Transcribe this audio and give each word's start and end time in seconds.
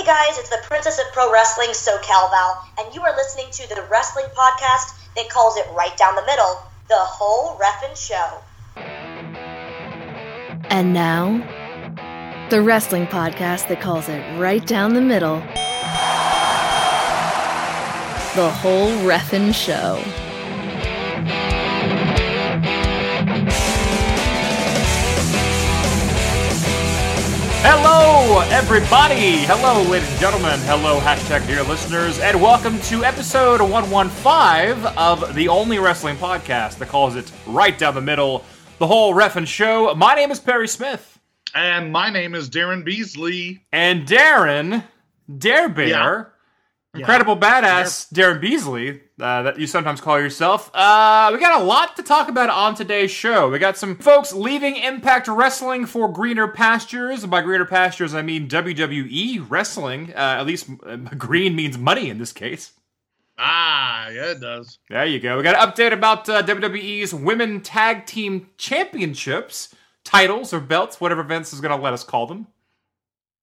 Hey 0.00 0.06
guys, 0.06 0.38
it's 0.38 0.48
the 0.48 0.56
Princess 0.62 0.98
of 0.98 1.12
Pro 1.12 1.30
Wrestling, 1.30 1.68
SoCal 1.72 2.30
Val, 2.30 2.66
and 2.78 2.94
you 2.94 3.02
are 3.02 3.14
listening 3.16 3.48
to 3.50 3.68
the 3.68 3.82
wrestling 3.90 4.24
podcast 4.34 4.94
that 5.14 5.28
calls 5.28 5.58
it 5.58 5.66
right 5.74 5.94
down 5.98 6.14
the 6.14 6.24
middle, 6.24 6.62
the 6.88 6.96
whole 6.96 7.58
Reffin' 7.58 7.94
show. 7.94 8.38
And 10.70 10.94
now, 10.94 11.36
the 12.48 12.62
wrestling 12.62 13.08
podcast 13.08 13.68
that 13.68 13.82
calls 13.82 14.08
it 14.08 14.22
right 14.38 14.66
down 14.66 14.94
the 14.94 15.02
middle, 15.02 15.40
the 18.36 18.50
whole 18.50 18.88
Reffin' 19.06 19.52
show. 19.52 20.02
Hello, 27.62 28.40
everybody. 28.50 29.44
Hello, 29.44 29.82
ladies 29.90 30.10
and 30.10 30.18
gentlemen. 30.20 30.58
Hello, 30.60 30.98
hashtag 31.00 31.46
dear 31.46 31.62
listeners, 31.62 32.18
and 32.18 32.40
welcome 32.40 32.80
to 32.82 33.04
episode 33.04 33.60
115 33.60 34.96
of 34.96 35.34
the 35.34 35.48
only 35.48 35.78
wrestling 35.78 36.16
podcast 36.16 36.78
that 36.78 36.88
calls 36.88 37.16
it 37.16 37.30
right 37.46 37.76
down 37.76 37.94
the 37.94 38.00
middle, 38.00 38.44
the 38.78 38.86
whole 38.86 39.12
ref 39.12 39.36
and 39.36 39.46
show. 39.48 39.94
My 39.94 40.14
name 40.14 40.30
is 40.30 40.40
Perry 40.40 40.68
Smith. 40.68 41.18
And 41.54 41.92
my 41.92 42.08
name 42.10 42.34
is 42.34 42.48
Daryn 42.48 42.82
Beasley. 42.84 43.62
And 43.72 44.06
Daryn, 44.06 44.84
Dare 45.38 45.68
Bear, 45.68 46.32
Yeah. 46.94 47.00
incredible 47.00 47.36
badass 47.36 48.10
Daryn 48.12 48.40
Beasley, 48.40 49.00
uh, 49.20 49.42
that 49.42 49.58
you 49.58 49.66
sometimes 49.66 50.00
call 50.00 50.18
yourself. 50.18 50.70
Uh, 50.74 51.30
we 51.32 51.38
got 51.38 51.60
a 51.60 51.64
lot 51.64 51.96
to 51.96 52.02
talk 52.02 52.28
about 52.28 52.50
on 52.50 52.74
today's 52.74 53.10
show. 53.10 53.50
We 53.50 53.58
got 53.58 53.76
some 53.76 53.96
folks 53.96 54.32
leaving 54.32 54.76
Impact 54.76 55.28
Wrestling 55.28 55.86
for 55.86 56.10
greener 56.12 56.48
pastures. 56.48 57.22
And 57.22 57.30
By 57.30 57.42
greener 57.42 57.64
pastures, 57.66 58.14
I 58.14 58.22
mean 58.22 58.48
WWE 58.48 59.46
Wrestling. 59.48 60.12
Uh, 60.14 60.36
at 60.38 60.46
least 60.46 60.68
uh, 60.86 60.96
green 61.18 61.54
means 61.54 61.76
money 61.78 62.10
in 62.10 62.18
this 62.18 62.32
case. 62.32 62.72
Ah, 63.38 64.08
yeah, 64.08 64.32
it 64.32 64.40
does. 64.40 64.78
There 64.90 65.06
you 65.06 65.18
go. 65.18 65.38
We 65.38 65.42
got 65.42 65.56
an 65.56 65.72
update 65.72 65.92
about 65.94 66.28
uh, 66.28 66.42
WWE's 66.42 67.14
Women 67.14 67.62
Tag 67.62 68.04
Team 68.04 68.50
Championships, 68.58 69.74
titles 70.04 70.52
or 70.52 70.60
belts, 70.60 71.00
whatever 71.00 71.22
Vince 71.22 71.52
is 71.54 71.60
going 71.60 71.74
to 71.74 71.82
let 71.82 71.94
us 71.94 72.04
call 72.04 72.26
them. 72.26 72.46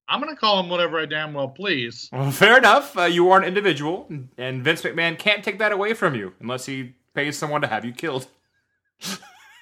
I'm 0.10 0.22
going 0.22 0.34
to 0.34 0.40
call 0.40 0.60
him 0.60 0.70
whatever 0.70 1.00
I 1.00 1.06
damn 1.06 1.34
well 1.34 1.50
please. 1.50 2.10
Well, 2.18 2.32
fair 2.32 2.58
enough. 2.58 2.98
Uh, 2.98 3.04
you 3.04 3.30
are 3.32 3.40
an 3.40 3.44
individual, 3.44 4.10
and 4.38 4.64
Vince 4.64 4.82
McMahon 4.82 5.18
can't 5.20 5.44
take 5.44 5.60
that 5.60 5.72
away 5.72 5.94
from 5.94 6.16
you 6.16 6.34
unless 6.40 6.66
he 6.66 6.96
pays 7.14 7.38
someone 7.38 7.62
to 7.62 7.68
have 7.68 7.86
you 7.86 7.92
killed. 7.92 8.28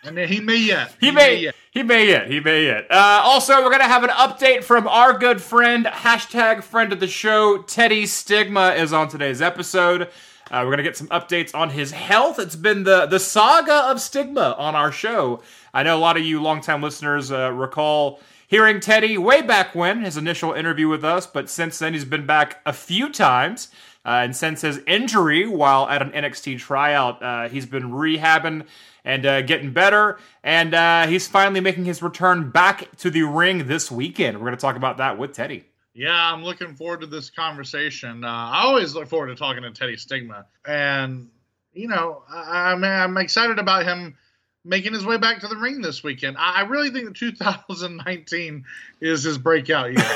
And 0.03 0.17
he 0.19 0.39
may 0.39 0.57
yet. 0.57 0.93
He, 0.99 1.09
may, 1.09 1.37
yet. 1.37 1.55
he 1.71 1.81
may 1.81 2.07
yet, 2.07 2.29
he 2.29 2.39
may 2.39 2.65
yet. 2.65 2.85
Uh, 2.91 3.21
also, 3.23 3.63
we're 3.63 3.71
gonna 3.71 3.85
have 3.85 4.03
an 4.03 4.11
update 4.11 4.63
from 4.63 4.87
our 4.87 5.17
good 5.17 5.41
friend, 5.41 5.85
hashtag 5.85 6.63
friend 6.63 6.93
of 6.93 6.99
the 6.99 7.07
show, 7.07 7.63
Teddy 7.63 8.05
Stigma 8.05 8.73
is 8.73 8.93
on 8.93 9.07
today's 9.07 9.41
episode. 9.41 10.09
Uh, 10.51 10.61
we're 10.63 10.69
gonna 10.69 10.83
get 10.83 10.95
some 10.95 11.07
updates 11.07 11.55
on 11.55 11.71
his 11.71 11.91
health. 11.91 12.37
It's 12.37 12.55
been 12.55 12.83
the 12.83 13.07
the 13.07 13.19
saga 13.19 13.89
of 13.89 13.99
stigma 13.99 14.55
on 14.59 14.75
our 14.75 14.91
show. 14.91 15.41
I 15.73 15.81
know 15.81 15.97
a 15.97 15.99
lot 15.99 16.17
of 16.17 16.23
you 16.23 16.39
longtime 16.39 16.83
listeners 16.83 17.31
uh, 17.31 17.51
recall 17.51 18.19
hearing 18.47 18.79
Teddy 18.79 19.17
way 19.17 19.41
back 19.41 19.75
when 19.75 20.03
his 20.03 20.17
initial 20.17 20.53
interview 20.53 20.87
with 20.87 21.03
us, 21.03 21.27
but 21.27 21.49
since 21.49 21.79
then 21.79 21.93
he's 21.93 22.05
been 22.05 22.25
back 22.25 22.61
a 22.65 22.73
few 22.73 23.09
times. 23.11 23.69
Uh, 24.05 24.21
and 24.23 24.35
since 24.35 24.61
his 24.61 24.79
injury 24.85 25.47
while 25.47 25.87
at 25.89 26.01
an 26.01 26.11
NXT 26.11 26.59
tryout, 26.59 27.21
uh, 27.23 27.49
he's 27.49 27.65
been 27.65 27.91
rehabbing 27.91 28.67
and 29.03 29.25
uh, 29.25 29.41
getting 29.41 29.73
better. 29.73 30.19
And 30.43 30.73
uh, 30.75 31.07
he's 31.07 31.27
finally 31.27 31.59
making 31.59 31.85
his 31.85 32.03
return 32.03 32.51
back 32.51 32.95
to 32.97 33.09
the 33.09 33.23
ring 33.23 33.67
this 33.67 33.89
weekend. 33.89 34.37
We're 34.37 34.45
going 34.45 34.57
to 34.57 34.61
talk 34.61 34.75
about 34.75 34.97
that 34.97 35.17
with 35.17 35.33
Teddy. 35.33 35.65
Yeah, 35.93 36.33
I'm 36.33 36.43
looking 36.43 36.75
forward 36.75 37.01
to 37.01 37.07
this 37.07 37.29
conversation. 37.29 38.23
Uh, 38.23 38.27
I 38.27 38.63
always 38.63 38.93
look 38.93 39.07
forward 39.07 39.27
to 39.27 39.35
talking 39.35 39.63
to 39.63 39.71
Teddy 39.71 39.95
Stigma. 39.95 40.45
And, 40.67 41.29
you 41.73 41.87
know, 41.87 42.23
I, 42.29 42.71
I'm, 42.71 42.83
I'm 42.83 43.17
excited 43.17 43.57
about 43.59 43.85
him 43.85 44.17
making 44.65 44.93
his 44.93 45.05
way 45.05 45.17
back 45.17 45.39
to 45.39 45.47
the 45.47 45.55
ring 45.55 45.81
this 45.81 46.03
weekend. 46.03 46.35
I, 46.39 46.61
really 46.61 46.89
think 46.89 47.05
that 47.05 47.15
2019 47.15 48.65
is 48.99 49.23
his 49.23 49.37
breakout 49.37 49.91
year. 49.91 50.01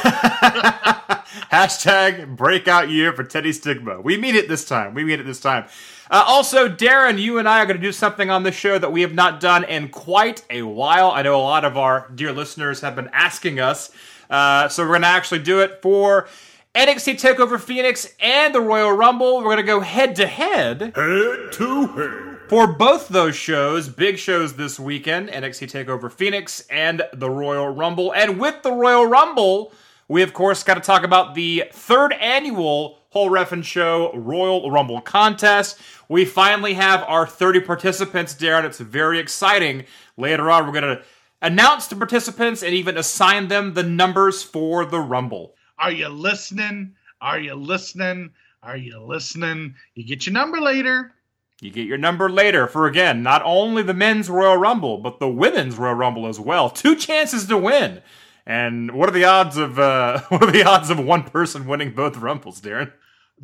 Hashtag 1.51 2.35
breakout 2.35 2.89
year 2.89 3.13
for 3.13 3.23
Teddy 3.23 3.53
Stigma. 3.53 4.01
We 4.01 4.17
mean 4.17 4.35
it 4.35 4.49
this 4.49 4.65
time. 4.65 4.95
We 4.95 5.03
mean 5.03 5.19
it 5.19 5.23
this 5.23 5.39
time. 5.39 5.65
Uh, 6.09 6.23
also, 6.25 6.67
Daryn, 6.67 7.21
you 7.21 7.37
and 7.37 7.47
I 7.47 7.59
are 7.59 7.65
going 7.67 7.77
to 7.77 7.83
do 7.83 7.91
something 7.91 8.31
on 8.31 8.41
this 8.41 8.55
show 8.55 8.79
that 8.79 8.91
we 8.91 9.01
have 9.01 9.13
not 9.13 9.39
done 9.39 9.63
in 9.63 9.89
quite 9.89 10.43
a 10.49 10.63
while. 10.63 11.11
I 11.11 11.21
know 11.21 11.35
a 11.35 11.41
lot 11.41 11.63
of 11.63 11.77
our 11.77 12.09
dear 12.13 12.31
listeners 12.31 12.81
have 12.81 12.95
been 12.95 13.09
asking 13.13 13.59
us. 13.59 13.91
Uh, 14.29 14.67
so 14.67 14.83
we're 14.83 14.89
going 14.89 15.01
to 15.01 15.07
actually 15.07 15.39
do 15.39 15.61
it 15.61 15.81
for 15.81 16.27
NXT 16.75 17.19
TakeOver 17.19 17.59
Phoenix 17.59 18.13
and 18.19 18.53
the 18.53 18.61
Royal 18.61 18.91
Rumble. 18.91 19.37
We're 19.37 19.45
going 19.45 19.57
to 19.57 19.63
go 19.63 19.79
head 19.79 20.15
to 20.17 20.27
head. 20.27 20.93
Head 20.95 21.51
to 21.53 21.87
head. 21.87 22.37
For 22.47 22.67
both 22.67 23.07
those 23.07 23.35
shows, 23.35 23.89
big 23.89 24.19
shows 24.19 24.53
this 24.53 24.79
weekend 24.79 25.29
NXT 25.29 25.71
TakeOver 25.71 26.11
Phoenix 26.11 26.63
and 26.69 27.01
the 27.11 27.29
Royal 27.29 27.69
Rumble. 27.69 28.13
And 28.13 28.39
with 28.39 28.61
the 28.61 28.71
Royal 28.71 29.07
Rumble, 29.07 29.73
we 30.07 30.21
of 30.21 30.33
course 30.33 30.63
got 30.63 30.75
to 30.75 30.81
talk 30.81 31.03
about 31.03 31.33
the 31.33 31.63
third 31.73 32.13
annual 32.13 32.99
Whole 33.09 33.31
Ref 33.31 33.51
and 33.51 33.65
Show 33.65 34.11
Royal 34.13 34.69
Rumble 34.69 35.01
contest. 35.01 35.79
We 36.07 36.23
finally 36.23 36.75
have 36.75 37.03
our 37.07 37.25
30 37.25 37.61
participants, 37.61 38.35
Daryn. 38.35 38.63
It's 38.63 38.79
very 38.79 39.17
exciting. 39.17 39.85
Later 40.17 40.51
on, 40.51 40.67
we're 40.67 40.79
going 40.79 40.97
to 40.97 41.03
announce 41.41 41.87
the 41.87 41.95
participants 41.95 42.61
and 42.61 42.75
even 42.75 42.95
assign 42.95 43.47
them 43.47 43.73
the 43.73 43.81
numbers 43.81 44.43
for 44.43 44.85
the 44.85 44.99
Rumble. 44.99 45.55
Are 45.79 45.91
you 45.91 46.09
listening? 46.09 46.95
Are 47.21 47.39
you 47.39 47.55
listening? 47.55 48.31
Are 48.61 48.77
you 48.77 48.99
listening? 48.99 49.75
You 49.95 50.05
get 50.05 50.25
your 50.25 50.33
number 50.33 50.59
later. 50.59 51.13
You 51.61 51.71
get 51.71 51.87
your 51.87 51.97
number 51.97 52.29
later 52.29 52.67
for 52.67 52.87
again 52.87 53.23
not 53.23 53.41
only 53.43 53.83
the 53.83 53.93
men's 53.93 54.29
Royal 54.29 54.57
Rumble 54.57 54.97
but 54.97 55.19
the 55.19 55.29
women's 55.29 55.77
Royal 55.77 55.95
Rumble 55.95 56.27
as 56.27 56.39
well. 56.39 56.69
Two 56.69 56.95
chances 56.95 57.45
to 57.47 57.57
win. 57.57 58.01
And 58.45 58.91
what 58.91 59.09
are 59.09 59.13
the 59.13 59.25
odds 59.25 59.57
of 59.57 59.79
uh, 59.79 60.21
what 60.29 60.43
are 60.43 60.51
the 60.51 60.63
odds 60.63 60.89
of 60.89 60.99
one 60.99 61.23
person 61.23 61.65
winning 61.65 61.91
both 61.91 62.17
Rumbles, 62.17 62.61
Daryn? 62.61 62.91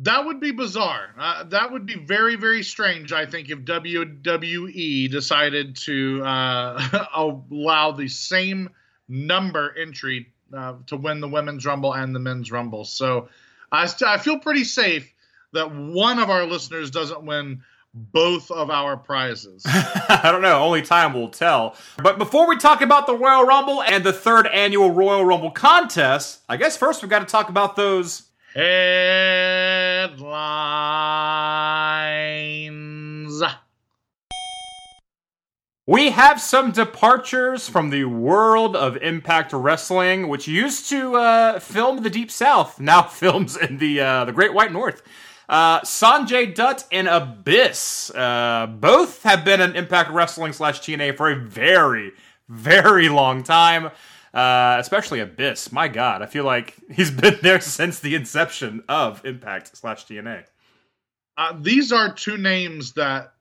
That 0.00 0.26
would 0.26 0.40
be 0.40 0.50
bizarre. 0.50 1.14
Uh, 1.18 1.44
that 1.44 1.72
would 1.72 1.86
be 1.86 1.94
very, 1.94 2.36
very 2.36 2.62
strange. 2.62 3.12
I 3.12 3.24
think 3.24 3.48
if 3.48 3.60
WWE 3.60 5.10
decided 5.10 5.76
to 5.76 6.22
uh, 6.22 7.06
allow 7.14 7.92
the 7.92 8.08
same 8.08 8.68
number 9.08 9.74
entry 9.80 10.34
uh, 10.54 10.74
to 10.86 10.96
win 10.96 11.20
the 11.20 11.28
women's 11.28 11.64
rumble 11.64 11.94
and 11.94 12.14
the 12.14 12.20
men's 12.20 12.50
rumble. 12.50 12.84
So 12.84 13.28
I, 13.70 13.86
st- 13.86 14.08
I 14.08 14.18
feel 14.18 14.38
pretty 14.38 14.64
safe 14.64 15.12
that 15.52 15.74
one 15.74 16.18
of 16.18 16.30
our 16.30 16.46
listeners 16.46 16.90
doesn't 16.90 17.24
win 17.24 17.62
both 17.94 18.50
of 18.50 18.68
our 18.70 18.96
prizes. 18.96 19.62
I 19.66 20.28
don't 20.30 20.42
know. 20.42 20.62
Only 20.62 20.82
time 20.82 21.14
will 21.14 21.30
tell. 21.30 21.76
But 22.02 22.18
before 22.18 22.46
we 22.46 22.58
talk 22.58 22.82
about 22.82 23.06
the 23.06 23.16
Royal 23.16 23.44
Rumble 23.44 23.82
and 23.82 24.04
the 24.04 24.12
third 24.12 24.46
annual 24.48 24.90
Royal 24.90 25.24
Rumble 25.24 25.50
contest, 25.50 26.40
I 26.48 26.58
guess 26.58 26.76
first 26.76 27.02
we've 27.02 27.10
got 27.10 27.20
to 27.20 27.26
talk 27.26 27.48
about 27.48 27.74
those 27.74 28.24
Headlines. 28.56 30.16
We 35.88 36.10
have 36.10 36.40
some 36.40 36.72
departures 36.72 37.68
from 37.68 37.90
the 37.90 38.06
world 38.06 38.74
of 38.74 38.96
Impact 38.96 39.52
Wrestling, 39.52 40.26
which 40.26 40.48
used 40.48 40.88
to 40.90 41.14
uh, 41.14 41.60
film 41.60 42.02
the 42.02 42.10
Deep 42.10 42.28
South, 42.32 42.80
now 42.80 43.02
films 43.02 43.56
in 43.56 43.78
the 43.78 44.00
uh, 44.00 44.24
the 44.24 44.32
Great 44.32 44.52
White 44.52 44.72
North. 44.72 45.02
Uh, 45.48 45.80
Sanjay 45.82 46.52
Dutt 46.52 46.82
and 46.90 47.06
Abyss, 47.06 48.10
uh, 48.16 48.66
both 48.66 49.22
have 49.22 49.44
been 49.44 49.60
in 49.60 49.76
Impact 49.76 50.10
Wrestling 50.10 50.52
slash 50.52 50.80
TNA 50.80 51.16
for 51.16 51.30
a 51.30 51.36
very, 51.36 52.10
very 52.48 53.08
long 53.08 53.44
time. 53.44 53.92
Uh, 54.34 54.78
especially 54.80 55.20
Abyss. 55.20 55.70
My 55.70 55.86
God, 55.86 56.20
I 56.20 56.26
feel 56.26 56.44
like 56.44 56.74
he's 56.92 57.10
been 57.22 57.38
there 57.42 57.60
since 57.60 58.00
the 58.00 58.16
inception 58.16 58.82
of 58.88 59.24
Impact 59.24 59.76
slash 59.76 60.04
TNA. 60.04 60.46
Uh, 61.38 61.56
these 61.60 61.92
are 61.92 62.12
two 62.12 62.36
names 62.38 62.94
that 62.94 63.34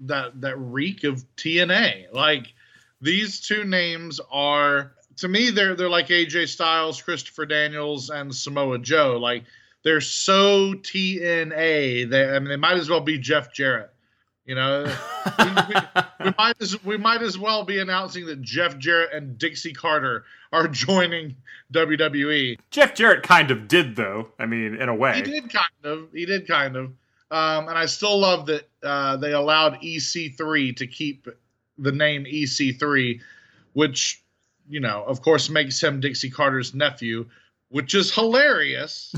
that 0.00 0.40
that 0.40 0.56
reek 0.58 1.04
of 1.04 1.24
TNA. 1.36 2.12
Like 2.12 2.52
these 3.00 3.40
two 3.40 3.64
names 3.64 4.20
are 4.30 4.92
to 5.16 5.28
me 5.28 5.50
they're 5.50 5.74
they're 5.74 5.88
like 5.88 6.08
AJ 6.08 6.48
Styles, 6.48 7.00
Christopher 7.00 7.46
Daniels, 7.46 8.10
and 8.10 8.34
Samoa 8.34 8.78
Joe. 8.78 9.18
Like 9.18 9.44
they're 9.82 10.00
so 10.00 10.74
TNA. 10.74 12.10
They 12.10 12.28
I 12.28 12.38
mean 12.38 12.48
they 12.48 12.56
might 12.56 12.76
as 12.76 12.88
well 12.88 13.00
be 13.00 13.18
Jeff 13.18 13.52
Jarrett. 13.52 13.90
You 14.46 14.54
know, 14.54 14.84
we, 15.38 15.44
we, 15.44 15.74
we 16.26 16.34
might 16.38 16.56
as 16.60 16.84
we 16.84 16.98
might 16.98 17.22
as 17.22 17.38
well 17.38 17.64
be 17.64 17.78
announcing 17.78 18.26
that 18.26 18.42
Jeff 18.42 18.76
Jarrett 18.76 19.14
and 19.14 19.38
Dixie 19.38 19.72
Carter 19.72 20.24
are 20.52 20.68
joining 20.68 21.36
WWE. 21.72 22.58
Jeff 22.70 22.94
Jarrett 22.94 23.22
kind 23.22 23.50
of 23.50 23.68
did, 23.68 23.96
though. 23.96 24.28
I 24.38 24.46
mean, 24.46 24.74
in 24.74 24.88
a 24.88 24.94
way. 24.94 25.16
He 25.16 25.22
did 25.22 25.52
kind 25.52 25.84
of. 25.84 26.08
He 26.12 26.26
did 26.26 26.46
kind 26.46 26.76
of. 26.76 26.92
Um, 27.34 27.68
and 27.68 27.76
I 27.76 27.86
still 27.86 28.16
love 28.16 28.46
that 28.46 28.68
uh, 28.84 29.16
they 29.16 29.32
allowed 29.32 29.80
EC3 29.82 30.76
to 30.76 30.86
keep 30.86 31.26
the 31.76 31.90
name 31.90 32.26
EC3, 32.26 33.20
which, 33.72 34.22
you 34.68 34.78
know, 34.78 35.02
of 35.02 35.20
course, 35.20 35.50
makes 35.50 35.82
him 35.82 35.98
Dixie 35.98 36.30
Carter's 36.30 36.74
nephew, 36.74 37.26
which 37.70 37.92
is 37.96 38.14
hilarious 38.14 39.10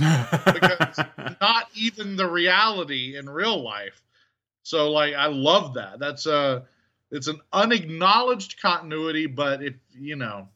because 0.47 0.99
not 1.43 1.69
even 1.75 2.17
the 2.17 2.27
reality 2.27 3.19
in 3.19 3.29
real 3.29 3.63
life. 3.63 4.01
So 4.63 4.91
like 4.91 5.13
I 5.15 5.27
love 5.27 5.75
that. 5.75 5.99
That's 5.99 6.25
a 6.25 6.65
it's 7.11 7.27
an 7.27 7.39
unacknowledged 7.53 8.63
continuity, 8.63 9.27
but 9.27 9.63
if 9.63 9.75
you 9.93 10.17
know 10.17 10.49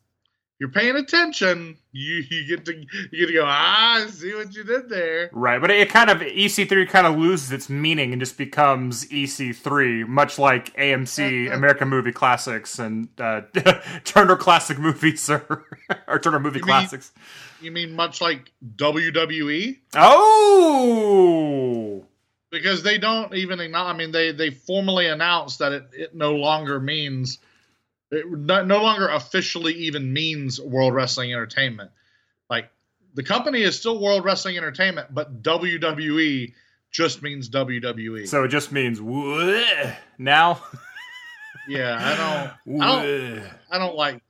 you're 0.61 0.69
paying 0.69 0.95
attention, 0.97 1.77
you, 1.91 2.23
you 2.31 2.47
get 2.47 2.65
to 2.67 2.75
you 2.77 2.87
get 3.13 3.27
to 3.29 3.33
go, 3.33 3.45
ah, 3.47 4.07
see 4.11 4.35
what 4.35 4.55
you 4.55 4.63
did 4.63 4.89
there. 4.91 5.31
Right, 5.33 5.59
but 5.61 5.71
it 5.71 5.89
kind 5.89 6.11
of 6.11 6.19
EC3 6.19 6.87
kind 6.89 7.07
of 7.07 7.17
loses 7.17 7.51
its 7.51 7.69
meaning 7.71 8.13
and 8.13 8.21
just 8.21 8.37
becomes 8.39 9.07
EC3, 9.07 10.07
much 10.07 10.39
like 10.39 10.77
AMC 10.77 11.51
American 11.53 11.89
Movie 11.89 12.13
Classics 12.13 12.79
and 12.79 13.09
uh, 13.19 13.41
Turner 14.05 14.37
Classic 14.37 14.79
Movies 14.79 15.29
or, 15.31 15.65
or 16.07 16.19
Turner 16.19 16.39
Movie 16.39 16.59
You 16.59 16.67
mean- 16.67 16.73
Classics. 16.75 17.13
You 17.63 17.71
mean 17.73 17.95
much 17.95 18.21
like 18.23 18.53
WWE? 18.77 19.77
Oh, 20.71 22.05
Because 22.51 22.83
they 22.83 22.99
don't 22.99 23.35
even 23.35 23.61
acknowledge. 23.61 23.95
I 23.95 23.99
mean, 23.99 24.13
they 24.13 24.33
they 24.33 24.51
formally 24.51 25.07
announced 25.07 25.59
that 25.61 25.73
it, 25.73 25.85
it 25.93 26.15
no 26.15 26.35
longer 26.37 26.81
means 26.81 27.39
it 28.11 28.31
no, 28.31 28.65
no 28.65 28.83
longer 28.83 29.09
officially 29.09 29.75
even 29.75 30.13
means 30.13 30.61
World 30.61 30.95
Wrestling 30.95 31.33
Entertainment. 31.33 31.91
Like 32.49 32.71
the 33.15 33.23
company 33.23 33.63
is 33.63 33.79
still 33.79 34.01
World 34.01 34.25
Wrestling 34.25 34.57
Entertainment, 34.57 35.15
but 35.15 35.43
WWE 35.43 36.53
just 36.91 37.23
means 37.23 37.49
WWE. 37.49 38.27
so 38.27 38.45
it 38.45 38.49
just 38.49 38.73
means 38.73 39.01
now. 40.19 40.61
yeah, 41.69 41.99
I 42.01 42.17
don't, 42.67 42.83
I 42.83 43.03
don't, 43.03 43.43
I 43.71 43.79
don't 43.79 43.97
like, 43.97 44.21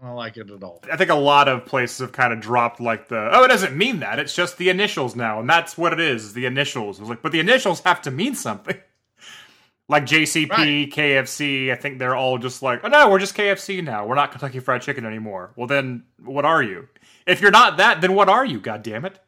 I 0.00 0.06
don't 0.06 0.16
like 0.16 0.36
it 0.38 0.50
at 0.50 0.62
all. 0.62 0.82
I 0.90 0.96
think 0.96 1.10
a 1.10 1.14
lot 1.14 1.48
of 1.48 1.66
places 1.66 1.98
have 1.98 2.12
kind 2.12 2.32
of 2.32 2.40
dropped 2.40 2.80
like 2.80 3.08
the 3.08 3.28
oh 3.32 3.44
it 3.44 3.48
doesn't 3.48 3.76
mean 3.76 4.00
that 4.00 4.18
it's 4.18 4.34
just 4.34 4.56
the 4.56 4.70
initials 4.70 5.14
now 5.14 5.40
and 5.40 5.50
that's 5.50 5.76
what 5.76 5.92
it 5.92 6.00
is 6.00 6.32
the 6.32 6.46
initials. 6.46 6.98
It's 6.98 7.08
like 7.08 7.20
but 7.20 7.32
the 7.32 7.40
initials 7.40 7.80
have 7.80 8.00
to 8.02 8.10
mean 8.10 8.34
something. 8.34 8.76
Like 9.88 10.04
JCP, 10.04 10.50
Right. 10.50 10.90
KFC, 10.90 11.72
I 11.72 11.74
think 11.74 11.98
they're 11.98 12.14
all 12.14 12.36
just 12.38 12.62
like 12.62 12.80
oh 12.84 12.88
no 12.88 13.08
we're 13.08 13.18
just 13.18 13.34
KFC 13.34 13.82
now 13.82 14.06
we're 14.06 14.14
not 14.16 14.30
Kentucky 14.32 14.60
Fried 14.60 14.82
Chicken 14.82 15.06
anymore. 15.06 15.52
Well 15.56 15.66
then 15.66 16.04
what 16.22 16.44
are 16.44 16.62
you? 16.62 16.88
If 17.26 17.40
you're 17.40 17.50
not 17.50 17.78
that 17.78 18.00
then 18.00 18.14
what 18.14 18.28
are 18.28 18.44
you? 18.44 18.60
God 18.60 18.82
damn 18.82 19.04
it! 19.06 19.18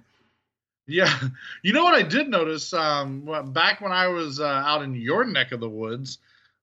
Yeah, 0.87 1.19
you 1.63 1.73
know 1.73 1.85
what 1.85 1.95
I 1.95 2.03
did 2.03 2.29
notice 2.29 2.73
um, 2.75 3.29
back 3.53 3.81
when 3.81 3.93
I 3.93 4.09
was 4.09 4.41
uh, 4.41 4.45
out 4.45 4.83
in 4.83 4.95
your 4.95 5.25
neck 5.25 5.53
of 5.53 5.61
the 5.61 5.69
woods, 5.69 6.19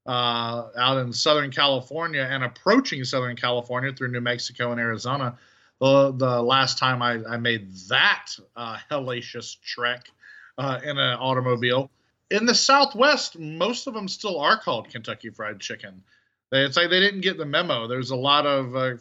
uh, 0.05 0.67
out 0.77 0.97
in 0.97 1.11
Southern 1.13 1.49
California 1.49 2.27
and 2.29 2.43
approaching 2.43 3.03
Southern 3.03 3.35
California 3.35 3.93
through 3.93 4.11
New 4.11 4.21
Mexico 4.21 4.71
and 4.71 4.79
Arizona. 4.79 5.37
The 5.79 6.11
the 6.11 6.41
last 6.41 6.77
time 6.77 7.01
I, 7.01 7.19
I 7.27 7.37
made 7.37 7.71
that 7.89 8.27
uh, 8.55 8.77
hellacious 8.91 9.59
trek 9.61 10.09
uh, 10.57 10.79
in 10.83 10.97
an 10.97 11.17
automobile 11.19 11.89
in 12.29 12.45
the 12.45 12.55
Southwest, 12.55 13.37
most 13.37 13.87
of 13.87 13.93
them 13.93 14.07
still 14.07 14.39
are 14.39 14.59
called 14.59 14.89
Kentucky 14.89 15.29
Fried 15.29 15.59
Chicken. 15.59 16.03
They, 16.51 16.63
it's 16.63 16.77
like 16.77 16.89
they 16.89 16.99
didn't 16.99 17.21
get 17.21 17.37
the 17.37 17.45
memo. 17.45 17.87
There's 17.87 18.11
a 18.11 18.15
lot 18.15 18.45
of 18.45 18.75
uh, 18.75 18.93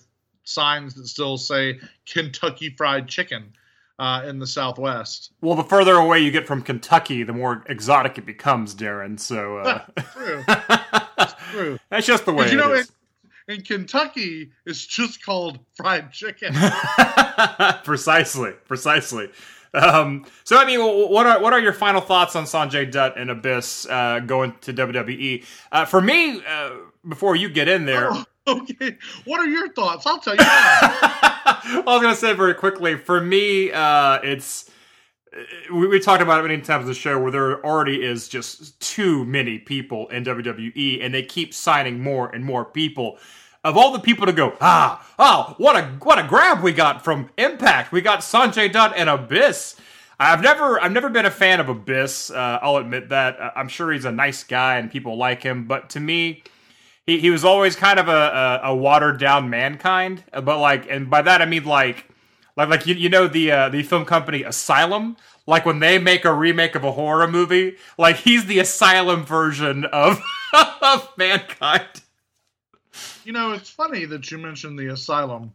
signs 0.45 0.95
that 0.95 1.07
still 1.07 1.37
say 1.37 1.81
Kentucky 2.07 2.71
Fried 2.71 3.09
Chicken 3.09 3.53
uh, 3.99 4.25
in 4.27 4.39
the 4.39 4.47
Southwest. 4.47 5.33
Well, 5.41 5.55
the 5.55 5.65
further 5.65 5.95
away 5.95 6.21
you 6.21 6.31
get 6.31 6.47
from 6.47 6.63
Kentucky, 6.63 7.23
the 7.23 7.33
more 7.33 7.65
exotic 7.69 8.19
it 8.19 8.27
becomes, 8.27 8.75
Daryn. 8.75 9.19
So 9.19 9.59
uh, 9.59 9.85
True. 10.13 10.45
True. 11.53 11.79
that's 11.91 12.07
just 12.07 12.25
the 12.27 12.33
way 12.33 12.51
you 12.51 12.59
it 12.59 12.63
know, 12.63 12.73
is. 12.75 12.93
in, 13.49 13.57
in 13.57 13.63
Kentucky, 13.63 14.51
it's 14.67 14.85
just 14.85 15.25
called 15.25 15.59
fried 15.75 16.13
chicken. 16.13 16.55
precisely, 17.85 18.53
precisely. 18.67 19.31
Um, 19.77 20.25
so, 20.45 20.57
I 20.57 20.65
mean, 20.65 20.81
what 20.81 21.27
are 21.27 21.41
what 21.41 21.53
are 21.53 21.61
your 21.61 21.73
final 21.73 22.01
thoughts 22.01 22.35
on 22.35 22.45
Sanjay 22.45 22.91
Dutt 22.91 23.19
and 23.19 23.31
Abyss 23.31 23.87
uh, 23.89 24.21
going 24.21 24.55
to 24.63 24.73
WWE? 24.73 25.45
Uh, 25.71 25.85
for 25.85 26.01
me, 26.01 26.43
uh, 26.47 26.71
before 27.07 27.37
you 27.37 27.49
get 27.49 27.69
in 27.69 27.85
there, 27.85 28.11
okay. 28.47 28.97
What 29.25 29.41
are 29.41 29.47
your 29.47 29.73
thoughts? 29.73 30.07
I'll 30.07 30.19
tell 30.19 30.35
you. 30.35 30.41
I 30.43 31.83
was 31.87 32.03
going 32.03 32.15
to 32.15 32.21
say 32.21 32.33
very 32.33 32.55
quickly. 32.55 32.97
For 32.97 33.21
me, 33.21 33.71
uh, 33.71 34.21
it's 34.23 34.71
we, 35.73 35.87
we 35.87 36.01
talked 36.01 36.23
about 36.23 36.41
it 36.41 36.49
many 36.49 36.63
times 36.63 36.83
on 36.83 36.89
the 36.89 36.95
show 36.95 37.19
where 37.21 37.31
there 37.31 37.65
already 37.65 38.03
is 38.03 38.29
just 38.29 38.79
too 38.81 39.25
many 39.25 39.59
people 39.59 40.09
in 40.09 40.25
WWE, 40.25 41.05
and 41.05 41.13
they 41.13 41.23
keep 41.23 41.53
signing 41.53 42.01
more 42.01 42.29
and 42.35 42.45
more 42.45 42.65
people. 42.65 43.19
Of 43.67 43.77
all 43.77 43.91
the 43.91 43.99
people 43.99 44.27
to 44.27 44.33
go, 44.33 44.57
ah, 44.61 45.05
oh, 45.19 45.57
what 45.59 45.75
a 45.75 45.83
what 45.99 46.21
a 46.21 46.23
grab 46.23 46.63
we 46.63 46.73
got 46.73 47.03
from 47.03 47.31
Impact. 47.37 47.91
We 47.91 48.01
got 48.01 48.21
Sanjay 48.21 48.71
Dutt 48.71 48.93
and 48.97 49.11
Abyss. 49.11 49.75
I've 50.21 50.41
never 50.41 50.81
I've 50.81 50.93
never 50.93 51.11
been 51.11 51.27
a 51.27 51.33
fan 51.33 51.59
of 51.59 51.69
Abyss. 51.69 52.31
Uh, 52.31 52.61
I'll 52.63 52.77
admit 52.77 53.09
that. 53.09 53.41
Uh, 53.41 53.51
I'm 53.57 53.67
sure 53.67 53.91
he's 53.91 54.05
a 54.05 54.13
nice 54.13 54.45
guy 54.45 54.77
and 54.77 54.89
people 54.89 55.17
like 55.17 55.43
him, 55.43 55.65
but 55.65 55.91
to 55.91 56.01
me, 56.01 56.45
he, 57.07 57.19
he 57.19 57.31
was 57.31 57.45
always 57.45 57.75
kind 57.75 57.99
of 57.99 58.07
a, 58.07 58.61
a, 58.63 58.71
a 58.71 58.77
watered 58.77 59.19
down 59.19 59.51
mankind. 59.51 60.23
But 60.33 60.61
like, 60.61 60.89
and 60.89 61.11
by 61.11 61.23
that 61.23 61.43
I 61.43 61.45
mean 61.47 61.65
like, 61.65 62.07
like 62.57 62.69
like 62.69 62.87
you, 62.87 62.95
you 62.95 63.09
know 63.09 63.27
the 63.27 63.51
uh, 63.51 63.69
the 63.69 63.83
film 63.83 64.05
company 64.05 64.45
Asylum. 64.45 65.17
Like 65.45 65.67
when 65.67 65.81
they 65.81 65.99
make 65.99 66.25
a 66.25 66.33
remake 66.33 66.77
of 66.77 66.85
a 66.85 66.93
horror 66.93 67.27
movie, 67.27 67.79
like 67.99 68.15
he's 68.15 68.47
the 68.47 68.61
Asylum 68.61 69.25
version 69.25 69.87
of 69.87 70.23
of 70.81 71.09
mankind. 71.17 72.03
You 73.27 73.33
know, 73.33 73.55
it's 73.55 73.69
funny 73.69 74.05
that 74.05 74.31
you 74.31 74.39
mentioned 74.39 74.79
the 74.79 74.87
asylum. 74.87 75.53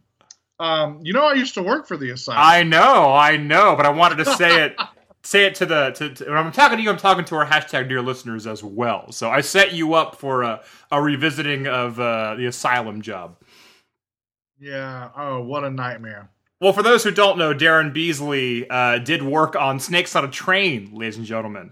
Um, 0.60 1.00
you 1.04 1.14
know, 1.14 1.24
I 1.24 1.36
used 1.36 1.54
to 1.54 1.64
work 1.64 1.88
for 1.88 1.96
the 1.96 2.10
asylum. 2.10 2.42
I 2.44 2.64
know, 2.64 3.14
I 3.14 3.38
know, 3.38 3.78
but 3.78 3.86
I 3.86 3.90
wanted 3.90 4.18
to 4.26 4.36
say 4.36 4.66
it. 4.66 4.76
Say 5.24 5.46
it 5.46 5.54
to 5.56 5.68
the 5.68 5.92
to, 5.92 6.16
to 6.16 6.26
when 6.26 6.36
I'm 6.36 6.52
talking 6.52 6.80
to 6.80 6.84
you. 6.84 6.90
I'm 6.90 6.98
talking 6.98 7.24
to 7.26 7.36
our 7.36 7.46
hashtag 7.46 7.88
dear 7.88 8.02
listeners 8.02 8.48
as 8.48 8.64
well. 8.64 9.12
So 9.12 9.30
I 9.30 9.42
set 9.42 9.72
you 9.72 9.94
up 9.94 10.16
for 10.16 10.42
a, 10.42 10.64
a 10.92 11.00
revisiting 11.00 11.68
of 11.68 12.00
uh, 12.00 12.34
the 12.34 12.48
asylum 12.48 13.04
job. 13.04 13.38
yeah. 14.60 15.10
Oh, 15.16 15.44
what 15.44 15.64
a 15.64 15.70
nightmare. 15.70 16.32
Well, 16.60 16.74
for 16.74 16.82
those 16.82 17.04
who 17.04 17.12
don't 17.12 17.38
know, 17.38 17.54
Daryn 17.54 17.94
Beasley 17.94 18.68
uh, 18.68 18.98
did 18.98 19.22
work 19.22 19.56
on 19.56 19.80
Snakes 19.80 20.16
on 20.16 20.26
a 20.26 20.28
Train, 20.28 20.90
ladies 20.96 21.18
and 21.18 21.26
gentlemen. 21.28 21.72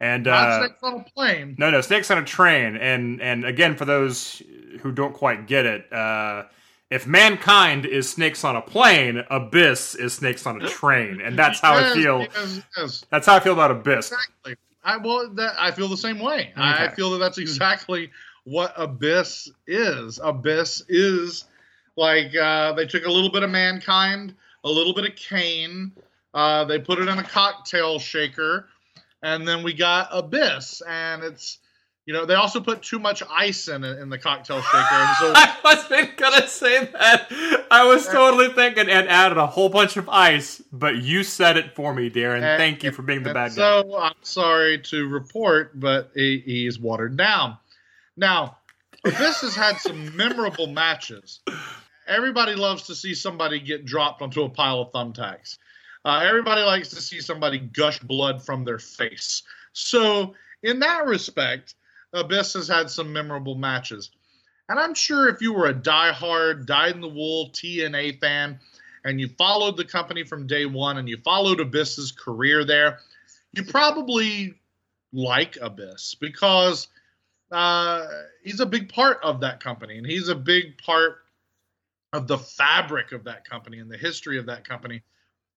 And 0.00 0.26
uh, 0.26 0.58
snakes 0.58 0.82
on 0.82 0.94
a 1.00 1.04
plane. 1.04 1.54
no, 1.58 1.70
no, 1.70 1.80
Snakes 1.80 2.10
on 2.10 2.18
a 2.18 2.24
Train. 2.24 2.76
And 2.76 3.22
and 3.22 3.44
again, 3.44 3.76
for 3.76 3.84
those 3.84 4.42
who 4.80 4.92
don't 4.92 5.14
quite 5.14 5.46
get 5.46 5.66
it, 5.66 5.92
uh, 5.92 6.44
if 6.90 7.06
mankind 7.06 7.86
is 7.86 8.08
snakes 8.08 8.44
on 8.44 8.56
a 8.56 8.60
plane, 8.60 9.22
Abyss 9.30 9.94
is 9.94 10.12
snakes 10.12 10.46
on 10.46 10.60
a 10.60 10.68
train, 10.68 11.20
and 11.20 11.38
that's 11.38 11.60
how 11.60 11.74
I 11.74 11.94
feel. 11.94 12.20
Yes, 12.20 12.60
yes. 12.76 13.04
That's 13.10 13.26
how 13.26 13.36
I 13.36 13.40
feel 13.40 13.54
about 13.54 13.70
Abyss. 13.70 14.12
Exactly. 14.12 14.56
I 14.84 14.98
well, 14.98 15.30
that 15.34 15.54
I 15.58 15.70
feel 15.70 15.88
the 15.88 15.96
same 15.96 16.18
way. 16.18 16.52
I 16.56 16.88
feel 16.88 17.10
that 17.12 17.18
that's 17.18 17.38
exactly 17.38 18.10
what 18.44 18.74
Abyss 18.76 19.50
is. 19.66 20.20
Abyss 20.22 20.82
is 20.88 21.44
like 21.96 22.36
uh, 22.36 22.74
they 22.74 22.86
took 22.86 23.06
a 23.06 23.10
little 23.10 23.30
bit 23.30 23.42
of 23.42 23.50
mankind, 23.50 24.34
a 24.62 24.68
little 24.68 24.92
bit 24.92 25.04
of 25.06 25.16
Kane, 25.16 25.92
uh, 26.34 26.64
they 26.64 26.80
put 26.80 26.98
it 26.98 27.08
in 27.08 27.18
a 27.18 27.22
cocktail 27.22 27.98
shaker, 27.98 28.68
and 29.24 29.48
then 29.48 29.62
we 29.64 29.72
got 29.72 30.08
Abyss. 30.12 30.82
And 30.88 31.24
it's 31.24 31.58
you 32.06 32.12
know 32.12 32.26
they 32.26 32.34
also 32.34 32.60
put 32.60 32.82
too 32.82 32.98
much 32.98 33.22
ice 33.30 33.66
in 33.68 33.82
in 33.82 34.10
the 34.10 34.18
cocktail 34.18 34.60
shaker, 34.60 34.76
and 34.76 35.16
so 35.16 35.32
I 35.34 35.56
wasn't 35.64 36.16
gonna 36.16 36.46
say 36.46 36.84
that. 36.84 37.64
I 37.70 37.84
was 37.86 38.06
totally 38.06 38.48
thinking 38.52 38.88
and 38.90 39.08
added 39.08 39.38
a 39.38 39.46
whole 39.46 39.70
bunch 39.70 39.96
of 39.96 40.08
ice, 40.08 40.62
but 40.70 40.96
you 40.96 41.22
said 41.24 41.56
it 41.56 41.74
for 41.74 41.94
me, 41.94 42.10
Daryn. 42.10 42.42
And- 42.42 42.58
Thank 42.58 42.84
you 42.84 42.92
for 42.92 43.02
being 43.02 43.22
the 43.22 43.30
And 43.30 43.34
bad 43.34 43.48
guy. 43.50 43.54
so 43.54 43.98
I'm 43.98 44.12
sorry 44.22 44.78
to 44.90 45.08
report, 45.08 45.78
but 45.80 46.10
he, 46.14 46.42
he's 46.44 46.78
watered 46.78 47.16
down. 47.16 47.56
Now, 48.16 48.58
Abyss 49.04 49.40
has 49.40 49.56
had 49.56 49.78
some 49.78 50.14
memorable 50.16 50.66
matches. 50.68 51.40
Everybody 52.06 52.54
loves 52.54 52.82
to 52.88 52.94
see 52.94 53.14
somebody 53.14 53.60
get 53.60 53.86
dropped 53.86 54.20
onto 54.22 54.42
a 54.42 54.48
pile 54.50 54.82
of 54.82 54.92
thumbtacks. 54.92 55.56
Uh, 56.04 56.20
everybody 56.22 56.62
likes 56.62 56.90
to 56.90 57.00
see 57.00 57.20
somebody 57.20 57.58
gush 57.58 57.98
blood 58.00 58.44
from 58.44 58.64
their 58.64 58.78
face. 58.78 59.42
So, 59.72 60.34
in 60.62 60.78
that 60.80 61.06
respect, 61.06 61.74
Abyss 62.12 62.54
has 62.54 62.68
had 62.68 62.90
some 62.90 63.12
memorable 63.12 63.54
matches. 63.54 64.10
And 64.68 64.78
I'm 64.78 64.94
sure 64.94 65.28
if 65.28 65.40
you 65.40 65.52
were 65.52 65.68
a 65.68 65.74
diehard, 65.74 66.66
dyed 66.66 66.94
in 66.94 67.00
the 67.00 67.08
wool 67.08 67.50
TNA 67.50 68.20
fan, 68.20 68.58
and 69.04 69.20
you 69.20 69.28
followed 69.28 69.76
the 69.76 69.84
company 69.84 70.24
from 70.24 70.46
day 70.46 70.66
one 70.66 70.96
and 70.96 71.08
you 71.08 71.18
followed 71.18 71.60
Abyss's 71.60 72.12
career 72.12 72.64
there, 72.64 73.00
you 73.52 73.62
probably 73.64 74.54
like 75.12 75.58
Abyss 75.60 76.14
because 76.14 76.88
uh, 77.52 78.06
he's 78.42 78.60
a 78.60 78.66
big 78.66 78.92
part 78.92 79.18
of 79.22 79.40
that 79.40 79.60
company 79.62 79.98
and 79.98 80.06
he's 80.06 80.28
a 80.28 80.34
big 80.34 80.78
part 80.78 81.18
of 82.12 82.26
the 82.26 82.38
fabric 82.38 83.12
of 83.12 83.24
that 83.24 83.48
company 83.48 83.78
and 83.78 83.90
the 83.90 83.98
history 83.98 84.38
of 84.38 84.46
that 84.46 84.66
company. 84.66 85.02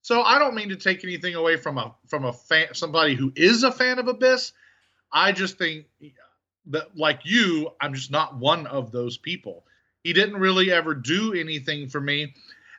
So 0.07 0.21
I 0.21 0.39
don't 0.39 0.55
mean 0.55 0.69
to 0.69 0.77
take 0.77 1.03
anything 1.03 1.35
away 1.35 1.57
from 1.57 1.77
a 1.77 1.93
from 2.07 2.23
a 2.23 2.31
fan, 2.31 2.67
somebody 2.71 3.13
who 3.13 3.33
is 3.35 3.63
a 3.63 3.71
fan 3.73 3.99
of 3.99 4.07
Abyss. 4.07 4.53
I 5.11 5.33
just 5.33 5.57
think 5.57 5.87
that, 6.67 6.95
like 6.95 7.19
you, 7.25 7.71
I'm 7.81 7.93
just 7.93 8.09
not 8.09 8.37
one 8.37 8.67
of 8.67 8.93
those 8.93 9.17
people. 9.17 9.65
He 10.05 10.13
didn't 10.13 10.37
really 10.37 10.71
ever 10.71 10.95
do 10.95 11.33
anything 11.33 11.89
for 11.89 11.99
me. 11.99 12.33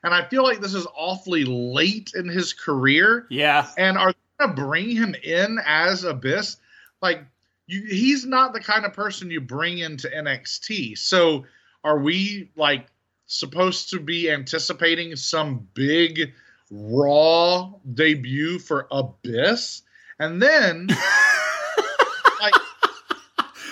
and 0.04 0.14
I 0.14 0.26
feel 0.26 0.42
like 0.42 0.62
this 0.62 0.72
is 0.72 0.86
awfully 0.96 1.44
late 1.44 2.12
in 2.14 2.30
his 2.30 2.54
career. 2.54 3.26
Yeah. 3.28 3.68
And 3.76 3.98
are 3.98 4.12
they 4.12 4.46
going 4.46 4.56
to 4.56 4.62
bring 4.62 4.90
him 4.90 5.14
in 5.22 5.58
as 5.66 6.04
Abyss? 6.04 6.56
Like, 7.02 7.26
you, 7.66 7.82
he's 7.82 8.24
not 8.24 8.54
the 8.54 8.60
kind 8.60 8.86
of 8.86 8.94
person 8.94 9.30
you 9.30 9.42
bring 9.42 9.76
into 9.76 10.08
NXT. 10.08 10.96
So, 10.96 11.44
are 11.84 11.98
we 11.98 12.48
like 12.56 12.86
supposed 13.26 13.90
to 13.90 14.00
be 14.00 14.30
anticipating 14.30 15.14
some 15.14 15.68
big 15.74 16.32
Raw 16.70 17.72
debut 17.94 18.58
for 18.58 18.86
Abyss? 18.90 19.82
And 20.18 20.42
then, 20.42 20.86
like, 22.40 22.54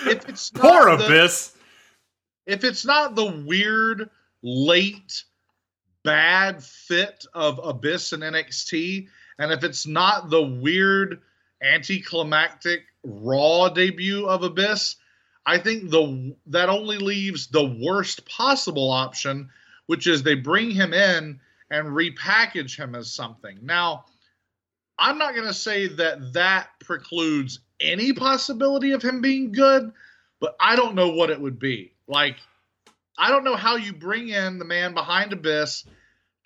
if 0.05 0.27
it's 0.29 0.53
not 0.53 0.61
Poor 0.61 0.97
the- 0.97 1.05
Abyss. 1.05 1.55
if 2.45 2.63
it's 2.63 2.85
not 2.85 3.15
the 3.15 3.43
weird 3.45 4.09
late 4.43 5.23
bad 6.03 6.63
fit 6.63 7.25
of 7.33 7.59
Abyss 7.63 8.13
and 8.13 8.23
NXT, 8.23 9.07
and 9.39 9.51
if 9.51 9.63
it's 9.63 9.85
not 9.85 10.29
the 10.29 10.41
weird 10.41 11.21
anticlimactic 11.61 12.83
Raw 13.03 13.69
debut 13.69 14.25
of 14.27 14.43
Abyss, 14.43 14.95
I 15.45 15.57
think 15.57 15.89
the 15.89 16.35
that 16.47 16.69
only 16.69 16.97
leaves 16.97 17.47
the 17.47 17.77
worst 17.81 18.25
possible 18.27 18.89
option, 18.89 19.49
which 19.85 20.07
is 20.07 20.23
they 20.23 20.35
bring 20.35 20.71
him 20.71 20.93
in 20.93 21.39
and 21.69 21.87
repackage 21.87 22.77
him 22.77 22.95
as 22.95 23.11
something. 23.11 23.59
Now, 23.61 24.05
I'm 24.97 25.17
not 25.17 25.35
going 25.35 25.47
to 25.47 25.53
say 25.53 25.87
that 25.87 26.33
that 26.33 26.69
precludes 26.79 27.59
any 27.79 28.13
possibility 28.13 28.91
of 28.91 29.03
him 29.03 29.21
being 29.21 29.51
good, 29.51 29.91
but 30.39 30.55
I 30.59 30.75
don't 30.75 30.95
know 30.95 31.09
what 31.09 31.29
it 31.29 31.39
would 31.39 31.59
be. 31.59 31.93
Like, 32.07 32.37
I 33.17 33.29
don't 33.29 33.43
know 33.43 33.55
how 33.55 33.75
you 33.75 33.93
bring 33.93 34.29
in 34.29 34.59
the 34.59 34.65
man 34.65 34.93
behind 34.93 35.33
Abyss 35.33 35.85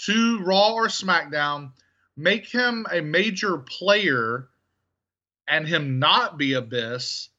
to 0.05 0.39
Raw 0.43 0.73
or 0.73 0.87
SmackDown, 0.87 1.71
make 2.17 2.47
him 2.47 2.85
a 2.91 3.01
major 3.01 3.57
player, 3.57 4.47
and 5.47 5.67
him 5.67 5.99
not 5.99 6.37
be 6.37 6.53
Abyss, 6.53 7.29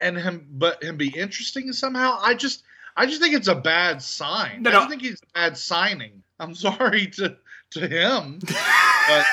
and 0.00 0.16
him 0.16 0.46
but 0.50 0.82
him 0.82 0.96
be 0.96 1.08
interesting 1.08 1.72
somehow. 1.72 2.18
I 2.20 2.34
just 2.34 2.62
I 2.96 3.06
just 3.06 3.20
think 3.20 3.34
it's 3.34 3.48
a 3.48 3.54
bad 3.54 4.02
sign. 4.02 4.62
No, 4.62 4.70
I 4.70 4.72
no. 4.72 4.78
just 4.80 4.90
think 4.90 5.02
he's 5.02 5.22
a 5.22 5.32
bad 5.34 5.56
signing. 5.56 6.22
I'm 6.42 6.54
sorry 6.56 7.06
to 7.06 7.36
to 7.70 7.88
him. 7.88 8.40
But 8.40 9.26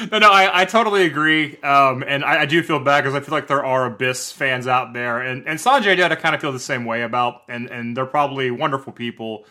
no, 0.10 0.18
no, 0.18 0.30
I, 0.30 0.62
I 0.62 0.64
totally 0.64 1.04
agree, 1.04 1.56
um, 1.58 2.04
and 2.06 2.24
I, 2.24 2.42
I 2.42 2.46
do 2.46 2.62
feel 2.62 2.80
bad 2.80 3.02
because 3.02 3.14
I 3.14 3.20
feel 3.20 3.32
like 3.32 3.46
there 3.46 3.64
are 3.64 3.86
Abyss 3.86 4.32
fans 4.32 4.66
out 4.66 4.92
there, 4.92 5.20
and 5.20 5.46
and 5.46 5.58
Sanjay 5.58 5.96
Dutt 5.96 6.10
I 6.10 6.16
kind 6.16 6.34
of 6.34 6.40
feel 6.40 6.52
the 6.52 6.58
same 6.58 6.84
way 6.84 7.02
about, 7.02 7.42
and 7.48 7.68
and 7.70 7.96
they're 7.96 8.06
probably 8.06 8.50
wonderful 8.50 8.92
people, 8.92 9.46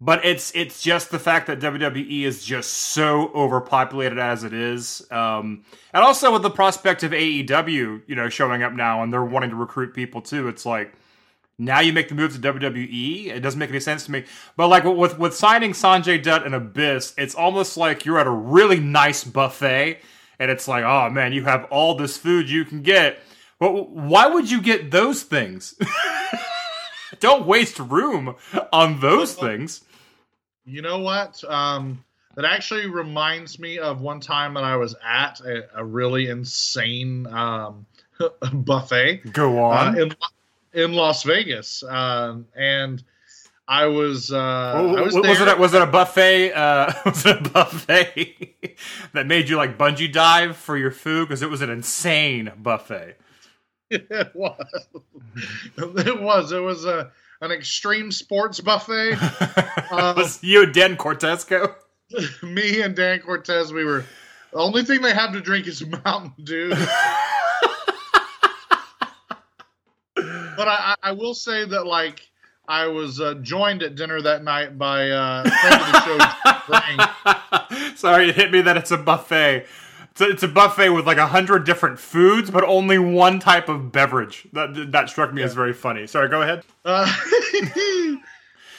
but 0.00 0.24
it's 0.24 0.52
it's 0.54 0.80
just 0.80 1.10
the 1.10 1.18
fact 1.18 1.48
that 1.48 1.58
WWE 1.58 2.22
is 2.22 2.44
just 2.44 2.72
so 2.72 3.32
overpopulated 3.34 4.18
as 4.20 4.44
it 4.44 4.52
is, 4.52 5.04
um, 5.10 5.64
and 5.92 6.04
also 6.04 6.32
with 6.32 6.42
the 6.42 6.50
prospect 6.50 7.02
of 7.02 7.10
AEW, 7.10 8.02
you 8.06 8.14
know, 8.14 8.28
showing 8.28 8.62
up 8.62 8.72
now, 8.74 9.02
and 9.02 9.12
they're 9.12 9.24
wanting 9.24 9.50
to 9.50 9.56
recruit 9.56 9.92
people 9.92 10.22
too. 10.22 10.46
It's 10.46 10.64
like 10.64 10.94
now 11.58 11.80
you 11.80 11.92
make 11.92 12.08
the 12.08 12.14
move 12.14 12.32
to 12.34 12.40
WWE. 12.40 13.28
It 13.28 13.40
doesn't 13.40 13.58
make 13.58 13.70
any 13.70 13.80
sense 13.80 14.06
to 14.06 14.12
me. 14.12 14.24
But 14.56 14.68
like 14.68 14.84
with 14.84 15.18
with 15.18 15.34
signing 15.34 15.72
Sanjay 15.72 16.22
Dutt 16.22 16.44
and 16.44 16.54
Abyss, 16.54 17.14
it's 17.16 17.34
almost 17.34 17.76
like 17.76 18.04
you're 18.04 18.18
at 18.18 18.26
a 18.26 18.30
really 18.30 18.80
nice 18.80 19.24
buffet, 19.24 20.00
and 20.38 20.50
it's 20.50 20.66
like, 20.66 20.84
oh 20.84 21.10
man, 21.10 21.32
you 21.32 21.44
have 21.44 21.64
all 21.64 21.94
this 21.94 22.16
food 22.16 22.48
you 22.50 22.64
can 22.64 22.82
get. 22.82 23.20
But 23.58 23.90
why 23.90 24.26
would 24.26 24.50
you 24.50 24.60
get 24.60 24.90
those 24.90 25.22
things? 25.22 25.74
Don't 27.20 27.46
waste 27.46 27.78
room 27.78 28.34
on 28.72 28.98
those 28.98 29.34
things. 29.34 29.84
You 30.64 30.82
know 30.82 30.98
what? 30.98 31.42
Um, 31.44 32.04
that 32.34 32.44
actually 32.44 32.88
reminds 32.88 33.58
me 33.58 33.78
of 33.78 34.00
one 34.00 34.20
time 34.20 34.54
that 34.54 34.64
I 34.64 34.76
was 34.76 34.96
at 35.04 35.40
a, 35.40 35.80
a 35.80 35.84
really 35.84 36.28
insane 36.28 37.26
um, 37.26 37.86
buffet 38.52 39.32
Go 39.32 39.58
uh, 39.58 39.68
on. 39.68 40.00
in 40.00 40.16
in 40.72 40.92
Las 40.92 41.22
Vegas, 41.22 41.82
um, 41.82 42.46
and 42.56 43.02
I 43.68 43.86
was 43.86 44.32
uh, 44.32 44.38
I 44.38 44.80
was, 44.80 45.14
was, 45.14 45.40
it 45.40 45.48
a, 45.48 45.56
was 45.56 45.74
it 45.74 45.82
a 45.82 45.86
buffet? 45.86 46.52
Uh, 46.52 46.92
was 47.06 47.24
it 47.24 47.46
a 47.46 47.50
buffet 47.50 48.76
that 49.12 49.26
made 49.26 49.48
you 49.48 49.56
like 49.56 49.78
bungee 49.78 50.12
dive 50.12 50.56
for 50.56 50.76
your 50.76 50.90
food? 50.90 51.28
Because 51.28 51.42
it 51.42 51.50
was 51.50 51.62
an 51.62 51.70
insane 51.70 52.52
buffet. 52.56 53.16
it 53.90 54.34
was. 54.34 54.86
it 55.76 56.20
was. 56.20 56.52
It 56.52 56.62
was 56.62 56.84
a 56.84 57.12
an 57.40 57.50
extreme 57.50 58.12
sports 58.12 58.60
buffet. 58.60 59.14
Um, 59.90 60.16
was 60.16 60.42
you 60.42 60.64
and 60.64 60.74
Dan 60.74 60.96
Cortese 60.96 61.46
go? 61.48 61.74
Me 62.42 62.80
and 62.82 62.94
Dan 62.94 63.20
Cortese, 63.20 63.72
we 63.72 63.84
were. 63.84 64.04
The 64.52 64.58
only 64.58 64.84
thing 64.84 65.00
they 65.00 65.14
have 65.14 65.32
to 65.32 65.40
drink 65.40 65.66
is 65.66 65.84
Mountain 65.86 66.34
Dew. 66.44 66.74
but 70.56 70.68
I, 70.68 70.94
I 71.02 71.12
will 71.12 71.34
say 71.34 71.64
that 71.66 71.86
like 71.86 72.28
I 72.68 72.86
was 72.86 73.20
uh, 73.20 73.34
joined 73.34 73.82
at 73.82 73.96
dinner 73.96 74.22
that 74.22 74.44
night 74.44 74.78
by 74.78 75.10
uh, 75.10 75.42
friend 75.42 75.74
of 75.74 75.92
the 75.92 77.68
show, 77.68 77.94
Sorry, 77.96 78.28
it 78.30 78.36
hit 78.36 78.50
me 78.50 78.60
that 78.62 78.76
it's 78.76 78.90
a 78.90 78.98
buffet. 78.98 79.66
It's 80.12 80.20
a, 80.20 80.28
it's 80.28 80.42
a 80.42 80.48
buffet 80.48 80.90
with 80.90 81.06
like 81.06 81.18
a 81.18 81.26
hundred 81.26 81.64
different 81.64 81.98
foods, 81.98 82.50
but 82.50 82.64
only 82.64 82.98
one 82.98 83.40
type 83.40 83.68
of 83.68 83.92
beverage. 83.92 84.46
That 84.52 84.92
that 84.92 85.08
struck 85.08 85.32
me 85.32 85.42
as 85.42 85.54
very 85.54 85.72
funny. 85.72 86.06
Sorry, 86.06 86.28
go 86.28 86.42
ahead. 86.42 86.64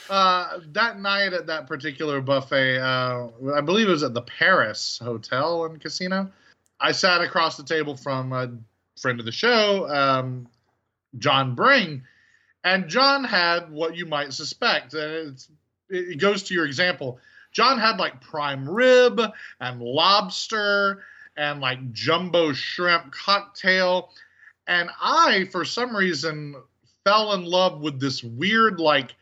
Uh, 0.09 0.13
uh, 0.13 0.59
that 0.73 0.99
night 0.99 1.33
at 1.33 1.47
that 1.47 1.65
particular 1.65 2.21
buffet, 2.21 2.77
uh, 2.77 3.29
I 3.55 3.61
believe 3.61 3.87
it 3.87 3.91
was 3.91 4.03
at 4.03 4.13
the 4.13 4.21
Paris 4.21 4.99
Hotel 5.01 5.65
and 5.65 5.81
Casino. 5.81 6.29
I 6.79 6.91
sat 6.91 7.21
across 7.21 7.57
the 7.57 7.63
table 7.63 7.95
from 7.95 8.33
a 8.33 8.51
friend 8.99 9.19
of 9.19 9.25
the 9.25 9.31
show, 9.31 9.89
um, 9.89 10.47
John 11.17 11.55
Bring, 11.55 12.03
and 12.63 12.87
John 12.87 13.23
had 13.23 13.71
what 13.71 13.95
you 13.95 14.05
might 14.05 14.33
suspect. 14.33 14.93
And 14.93 15.33
it's, 15.33 15.49
it 15.89 16.19
goes 16.19 16.43
to 16.43 16.53
your 16.53 16.65
example. 16.65 17.19
John 17.51 17.77
had 17.77 17.97
like 17.97 18.21
prime 18.21 18.67
rib 18.67 19.21
and 19.59 19.81
lobster 19.81 21.03
and 21.37 21.61
like 21.61 21.91
jumbo 21.91 22.53
shrimp 22.53 23.11
cocktail. 23.11 24.11
And 24.67 24.89
I, 25.01 25.45
for 25.51 25.65
some 25.65 25.95
reason, 25.95 26.55
fell 27.03 27.33
in 27.33 27.43
love 27.43 27.81
with 27.81 27.99
this 27.99 28.23
weird, 28.23 28.79
like, 28.79 29.13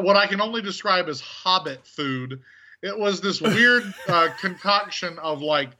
what 0.00 0.16
I 0.16 0.26
can 0.26 0.40
only 0.40 0.62
describe 0.62 1.08
as 1.08 1.20
hobbit 1.20 1.86
food. 1.86 2.40
It 2.82 2.98
was 2.98 3.20
this 3.20 3.40
weird 3.40 3.94
uh, 4.08 4.28
concoction 4.40 5.18
of 5.20 5.42
like, 5.42 5.70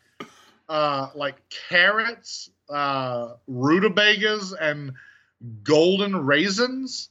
uh, 0.69 1.09
like 1.15 1.37
carrots, 1.69 2.51
uh, 2.71 3.35
rutabagas, 3.47 4.53
and 4.53 4.93
golden 5.63 6.27
raisins. 6.27 7.11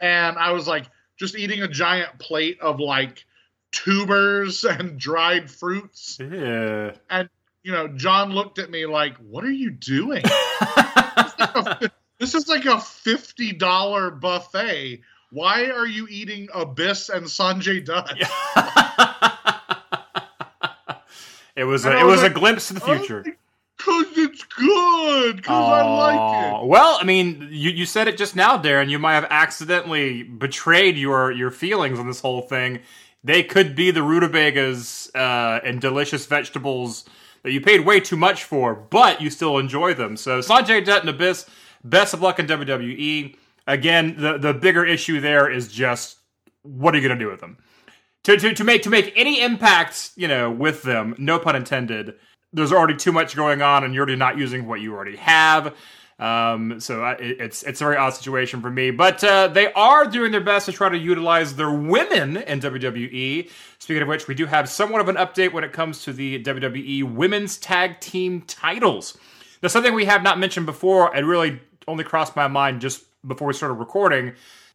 And 0.00 0.38
I 0.38 0.52
was 0.52 0.66
like, 0.66 0.86
just 1.18 1.36
eating 1.36 1.62
a 1.62 1.68
giant 1.68 2.18
plate 2.18 2.58
of 2.60 2.80
like 2.80 3.24
tubers 3.72 4.64
and 4.64 4.98
dried 4.98 5.50
fruits. 5.50 6.18
Yeah. 6.20 6.92
And, 7.10 7.28
you 7.62 7.72
know, 7.72 7.88
John 7.88 8.32
looked 8.32 8.58
at 8.58 8.70
me 8.70 8.86
like, 8.86 9.16
"What 9.18 9.44
are 9.44 9.50
you 9.50 9.70
doing?" 9.70 10.22
this 12.18 12.34
is 12.34 12.48
like 12.48 12.64
a 12.64 12.80
fifty 12.80 13.52
dollar 13.52 14.10
buffet. 14.10 15.02
Why 15.30 15.70
are 15.70 15.86
you 15.86 16.08
eating 16.08 16.48
Abyss 16.54 17.10
and 17.10 17.26
Sanjay 17.26 17.84
Dutt? 17.84 18.10
it 21.54 21.64
was 21.64 21.84
And 21.84 21.94
a, 21.94 22.00
it 22.00 22.04
was 22.04 22.12
was 22.12 22.22
like, 22.22 22.32
a 22.32 22.34
glimpse 22.34 22.68
to 22.68 22.74
the 22.74 22.80
future. 22.80 23.24
Cause 23.78 24.06
it's 24.16 24.29
good. 24.60 25.42
Cause 25.44 25.72
I 25.72 25.82
like 25.82 26.62
it. 26.62 26.66
Well, 26.66 26.98
I 27.00 27.04
mean, 27.04 27.48
you, 27.50 27.70
you 27.70 27.86
said 27.86 28.08
it 28.08 28.16
just 28.16 28.36
now, 28.36 28.58
Daryn. 28.58 28.90
You 28.90 28.98
might 28.98 29.14
have 29.14 29.26
accidentally 29.30 30.22
betrayed 30.22 30.96
your 30.96 31.32
your 31.32 31.50
feelings 31.50 31.98
on 31.98 32.06
this 32.06 32.20
whole 32.20 32.42
thing. 32.42 32.80
They 33.24 33.42
could 33.42 33.74
be 33.74 33.90
the 33.90 34.02
rutabagas 34.02 35.10
uh, 35.14 35.60
and 35.64 35.80
delicious 35.80 36.26
vegetables 36.26 37.04
that 37.42 37.52
you 37.52 37.60
paid 37.60 37.80
way 37.80 38.00
too 38.00 38.16
much 38.16 38.44
for, 38.44 38.74
but 38.74 39.20
you 39.20 39.30
still 39.30 39.58
enjoy 39.58 39.94
them. 39.94 40.16
So, 40.16 40.40
Sanjay 40.40 40.84
Dutt 40.84 41.00
and 41.00 41.10
Abyss, 41.10 41.46
best 41.84 42.14
of 42.14 42.20
luck 42.20 42.38
in 42.38 42.46
WWE. 42.46 43.36
Again, 43.66 44.16
the 44.18 44.38
the 44.38 44.54
bigger 44.54 44.84
issue 44.84 45.20
there 45.20 45.50
is 45.50 45.68
just 45.68 46.18
what 46.62 46.94
are 46.94 46.98
you 46.98 47.06
going 47.06 47.18
to 47.18 47.24
do 47.24 47.30
with 47.30 47.40
them? 47.40 47.58
To, 48.24 48.36
to, 48.36 48.54
to 48.54 48.64
make 48.64 48.82
to 48.82 48.90
make 48.90 49.12
any 49.16 49.42
impact, 49.42 50.10
you 50.16 50.28
know, 50.28 50.50
with 50.50 50.82
them, 50.82 51.14
no 51.18 51.38
pun 51.38 51.56
intended. 51.56 52.14
There's 52.52 52.72
already 52.72 52.96
too 52.96 53.12
much 53.12 53.36
going 53.36 53.62
on, 53.62 53.84
and 53.84 53.94
you're 53.94 54.02
already 54.02 54.16
not 54.16 54.38
using 54.38 54.66
what 54.66 54.80
you 54.80 54.94
already 54.94 55.16
have. 55.16 55.74
Um, 56.18 56.80
so 56.80 57.02
I, 57.02 57.12
it's 57.14 57.62
it's 57.62 57.80
a 57.80 57.84
very 57.84 57.96
odd 57.96 58.10
situation 58.10 58.60
for 58.60 58.70
me, 58.70 58.90
but 58.90 59.24
uh, 59.24 59.48
they 59.48 59.72
are 59.72 60.04
doing 60.04 60.32
their 60.32 60.42
best 60.42 60.66
to 60.66 60.72
try 60.72 60.90
to 60.90 60.98
utilize 60.98 61.56
their 61.56 61.70
women 61.70 62.36
in 62.36 62.60
WWE. 62.60 63.50
Speaking 63.78 64.02
of 64.02 64.08
which, 64.08 64.28
we 64.28 64.34
do 64.34 64.44
have 64.44 64.68
somewhat 64.68 65.00
of 65.00 65.08
an 65.08 65.16
update 65.16 65.54
when 65.54 65.64
it 65.64 65.72
comes 65.72 66.04
to 66.04 66.12
the 66.12 66.42
WWE 66.42 67.14
Women's 67.14 67.56
Tag 67.56 68.00
Team 68.00 68.42
titles. 68.42 69.16
Now, 69.62 69.68
something 69.68 69.94
we 69.94 70.04
have 70.04 70.22
not 70.22 70.38
mentioned 70.38 70.66
before, 70.66 71.14
it 71.16 71.24
really 71.24 71.60
only 71.88 72.04
crossed 72.04 72.36
my 72.36 72.48
mind 72.48 72.82
just 72.82 73.04
before 73.26 73.48
we 73.48 73.54
started 73.54 73.74
recording. 73.74 74.34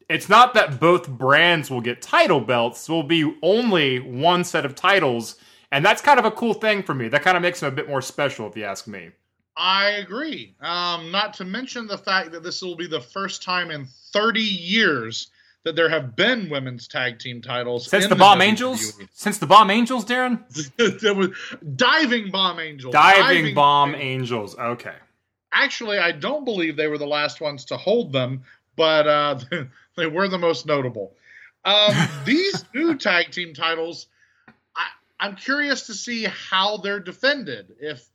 it's 0.09 0.29
not 0.29 0.53
that 0.53 0.79
both 0.79 1.07
brands 1.07 1.69
will 1.69 1.81
get 1.81 2.01
title 2.01 2.39
belts. 2.39 2.85
there 2.87 2.95
Will 2.95 3.03
be 3.03 3.35
only 3.41 3.99
one 3.99 4.43
set 4.43 4.65
of 4.65 4.75
titles, 4.75 5.35
and 5.75 5.83
that's 5.83 6.01
kind 6.01 6.17
of 6.17 6.23
a 6.23 6.31
cool 6.31 6.53
thing 6.53 6.83
for 6.83 6.93
me. 6.93 7.09
That 7.09 7.21
kind 7.21 7.35
of 7.35 7.43
makes 7.43 7.59
them 7.59 7.71
a 7.71 7.75
bit 7.75 7.89
more 7.89 8.01
special, 8.01 8.47
if 8.47 8.55
you 8.55 8.63
ask 8.63 8.87
me. 8.87 9.09
I 9.57 9.89
agree. 9.91 10.55
Um, 10.61 11.11
not 11.11 11.33
to 11.35 11.45
mention 11.45 11.85
the 11.85 11.97
fact 11.97 12.31
that 12.31 12.43
this 12.43 12.61
will 12.61 12.77
be 12.77 12.87
the 12.87 13.01
first 13.01 13.43
time 13.43 13.71
in 13.71 13.85
30 14.13 14.39
years 14.39 15.27
that 15.65 15.75
there 15.75 15.89
have 15.89 16.15
been 16.15 16.49
women's 16.49 16.87
tag 16.87 17.19
team 17.19 17.41
titles 17.41 17.89
since 17.89 18.07
the, 18.07 18.15
Bomb 18.15 18.39
WWE. 18.39 18.43
Angels. 18.43 18.93
Since 19.11 19.39
the 19.39 19.47
Bomb 19.47 19.69
Angels, 19.69 20.05
Daryn. 20.05 20.43
there 21.01 21.13
was 21.13 21.31
diving 21.75 22.31
Bomb 22.31 22.59
Angels. 22.61 22.93
Diving, 22.93 23.21
diving 23.23 23.55
Bomb 23.55 23.95
Angels. 23.95 24.57
Okay. 24.57 24.95
Actually, 25.51 25.97
I 25.97 26.13
don't 26.13 26.45
believe 26.45 26.77
they 26.77 26.87
were 26.87 26.97
the 26.97 27.05
last 27.05 27.41
ones 27.41 27.65
to 27.65 27.77
hold 27.77 28.13
them, 28.13 28.43
but 28.77 29.07
uh, 29.07 29.39
they 29.97 30.07
were 30.07 30.29
the 30.29 30.37
most 30.37 30.65
notable. 30.65 31.13
Um, 31.65 31.93
these 32.25 32.63
new 32.73 32.95
tag 32.95 33.31
team 33.31 33.53
titles, 33.53 34.07
I'm 35.25 35.35
curious 35.35 35.87
to 35.87 35.95
see 35.95 36.25
how 36.25 36.77
they're 36.77 36.99
defended. 36.99 37.73
If 37.79 38.07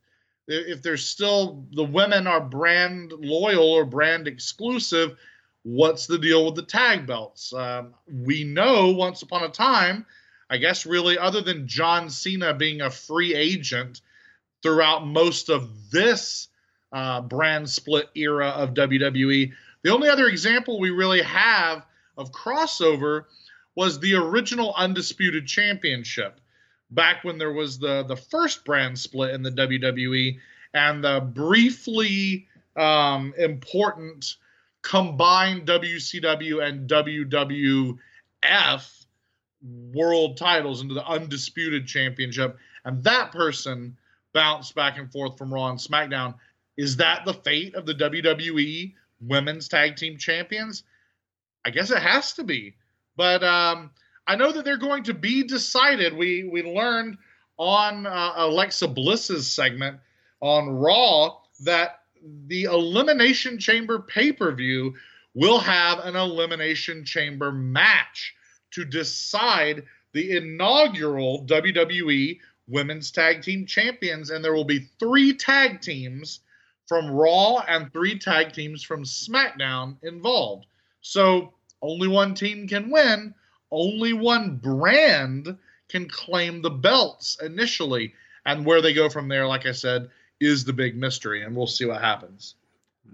if 0.46 0.80
there's 0.80 1.04
still 1.04 1.66
the 1.72 1.82
women 1.82 2.28
are 2.28 2.40
brand 2.40 3.12
loyal 3.12 3.68
or 3.72 3.84
brand 3.84 4.28
exclusive, 4.28 5.18
what's 5.64 6.06
the 6.06 6.18
deal 6.18 6.46
with 6.46 6.54
the 6.54 6.62
tag 6.62 7.08
belts? 7.08 7.52
Um, 7.52 7.94
we 8.08 8.44
know 8.44 8.90
once 8.92 9.22
upon 9.22 9.42
a 9.42 9.48
time, 9.48 10.06
I 10.48 10.58
guess, 10.58 10.86
really, 10.86 11.18
other 11.18 11.40
than 11.40 11.66
John 11.66 12.10
Cena 12.10 12.54
being 12.54 12.80
a 12.80 12.90
free 12.90 13.34
agent 13.34 14.02
throughout 14.62 15.04
most 15.04 15.48
of 15.48 15.90
this 15.90 16.46
uh, 16.92 17.22
brand 17.22 17.68
split 17.68 18.08
era 18.14 18.50
of 18.50 18.74
WWE, 18.74 19.52
the 19.82 19.90
only 19.90 20.08
other 20.08 20.28
example 20.28 20.78
we 20.78 20.90
really 20.90 21.22
have 21.22 21.84
of 22.16 22.30
crossover 22.30 23.24
was 23.74 23.98
the 23.98 24.14
original 24.14 24.74
Undisputed 24.76 25.48
Championship 25.48 26.40
back 26.90 27.24
when 27.24 27.38
there 27.38 27.52
was 27.52 27.78
the, 27.78 28.02
the 28.04 28.16
first 28.16 28.64
brand 28.64 28.98
split 28.98 29.34
in 29.34 29.42
the 29.42 29.50
WWE 29.50 30.38
and 30.74 31.02
the 31.02 31.20
briefly 31.20 32.46
um, 32.76 33.34
important 33.38 34.36
combined 34.82 35.66
WCW 35.66 36.64
and 36.64 36.88
WWF 36.88 38.04
world 39.92 40.36
titles 40.36 40.80
into 40.80 40.94
the 40.94 41.06
undisputed 41.06 41.86
championship, 41.86 42.56
and 42.84 43.04
that 43.04 43.30
person 43.32 43.96
bounced 44.32 44.74
back 44.74 44.98
and 44.98 45.12
forth 45.12 45.36
from 45.36 45.52
Raw 45.52 45.68
and 45.70 45.78
SmackDown. 45.78 46.34
Is 46.76 46.96
that 46.96 47.24
the 47.24 47.34
fate 47.34 47.74
of 47.74 47.84
the 47.84 47.94
WWE 47.94 48.94
Women's 49.20 49.68
Tag 49.68 49.96
Team 49.96 50.16
Champions? 50.16 50.84
I 51.64 51.70
guess 51.70 51.90
it 51.90 51.98
has 51.98 52.32
to 52.34 52.44
be. 52.44 52.74
But 53.16 53.44
um, 53.44 53.90
I 54.26 54.36
know 54.36 54.52
that 54.52 54.64
they're 54.64 54.76
going 54.76 55.04
to 55.04 55.14
be 55.14 55.42
decided. 55.42 56.16
We 56.16 56.44
we 56.44 56.62
learned 56.62 57.18
on 57.58 58.06
uh, 58.06 58.32
Alexa 58.36 58.88
Bliss's 58.88 59.50
segment 59.50 59.98
on 60.40 60.70
Raw 60.70 61.36
that 61.64 62.00
the 62.46 62.64
Elimination 62.64 63.58
Chamber 63.58 64.00
pay 64.00 64.32
per 64.32 64.52
view 64.52 64.94
will 65.34 65.58
have 65.58 66.00
an 66.00 66.16
Elimination 66.16 67.04
Chamber 67.04 67.52
match 67.52 68.34
to 68.72 68.84
decide 68.84 69.84
the 70.12 70.36
inaugural 70.36 71.44
WWE 71.46 72.38
Women's 72.66 73.10
Tag 73.10 73.42
Team 73.42 73.66
Champions. 73.66 74.30
And 74.30 74.44
there 74.44 74.54
will 74.54 74.64
be 74.64 74.88
three 74.98 75.34
tag 75.34 75.80
teams 75.80 76.40
from 76.86 77.10
Raw 77.10 77.58
and 77.68 77.92
three 77.92 78.18
tag 78.18 78.52
teams 78.52 78.82
from 78.82 79.04
SmackDown 79.04 79.96
involved. 80.02 80.66
So 81.00 81.54
only 81.82 82.08
one 82.08 82.34
team 82.34 82.66
can 82.66 82.90
win, 82.90 83.34
only 83.70 84.12
one 84.12 84.56
brand 84.56 85.56
can 85.88 86.08
claim 86.08 86.62
the 86.62 86.70
belts 86.70 87.38
initially. 87.42 88.14
And 88.46 88.64
where 88.64 88.80
they 88.80 88.94
go 88.94 89.08
from 89.08 89.28
there, 89.28 89.46
like 89.46 89.66
I 89.66 89.72
said, 89.72 90.08
is 90.40 90.64
the 90.64 90.72
big 90.72 90.96
mystery, 90.96 91.42
and 91.42 91.54
we'll 91.54 91.66
see 91.66 91.84
what 91.84 92.00
happens. 92.00 92.54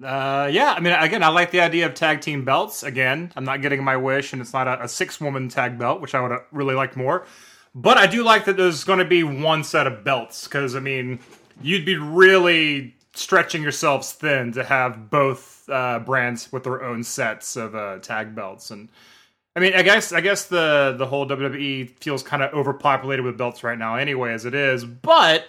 Uh, 0.03 0.49
yeah, 0.53 0.75
I 0.77 0.81
mean, 0.81 0.93
again, 0.93 1.23
I 1.23 1.29
like 1.29 1.51
the 1.51 1.61
idea 1.61 1.87
of 1.87 1.95
tag 1.95 2.21
team 2.21 2.45
belts. 2.45 2.83
Again, 2.83 3.33
I'm 3.35 3.45
not 3.45 3.63
getting 3.63 3.83
my 3.83 3.97
wish, 3.97 4.33
and 4.33 4.43
it's 4.43 4.53
not 4.53 4.69
a, 4.69 4.85
a 4.85 4.89
six 4.89 5.21
woman 5.21 5.49
tag 5.49 5.79
belt, 5.79 6.01
which 6.01 6.15
I 6.15 6.21
would 6.21 6.31
have 6.31 6.45
really 6.53 6.75
liked 6.75 6.97
more. 6.97 7.27
But 7.75 7.99
I 7.99 8.07
do 8.07 8.23
like 8.23 8.45
that 8.45 8.57
there's 8.57 8.85
going 8.85 9.01
to 9.01 9.05
be 9.05 9.23
one 9.23 9.65
set 9.65 9.87
of 9.87 10.05
belts 10.05 10.45
because, 10.45 10.77
I 10.77 10.81
mean, 10.81 11.19
you'd 11.61 11.85
be 11.85 11.97
really 11.97 12.95
stretching 13.15 13.63
yourselves 13.63 14.13
thin 14.13 14.53
to 14.53 14.65
have 14.65 15.11
both 15.11 15.69
uh, 15.69 15.99
brands 16.01 16.53
with 16.53 16.65
their 16.65 16.83
own 16.83 17.03
sets 17.03 17.57
of 17.57 17.75
uh, 17.75 17.99
tag 17.99 18.35
belts. 18.35 18.71
And 18.71 18.89
I 19.57 19.61
mean, 19.61 19.75
I 19.75 19.83
guess 19.83 20.13
I 20.13 20.21
guess 20.21 20.45
the 20.45 20.95
the 20.99 21.07
whole 21.07 21.27
WWE 21.27 21.89
feels 21.99 22.23
kind 22.23 22.43
of 22.43 22.53
overpopulated 22.53 23.25
with 23.25 23.39
belts 23.39 23.65
right 23.65 23.79
now, 23.79 23.97
anyway, 23.97 24.35
as 24.35 24.45
it 24.45 24.55
is. 24.55 24.85
But 24.85 25.47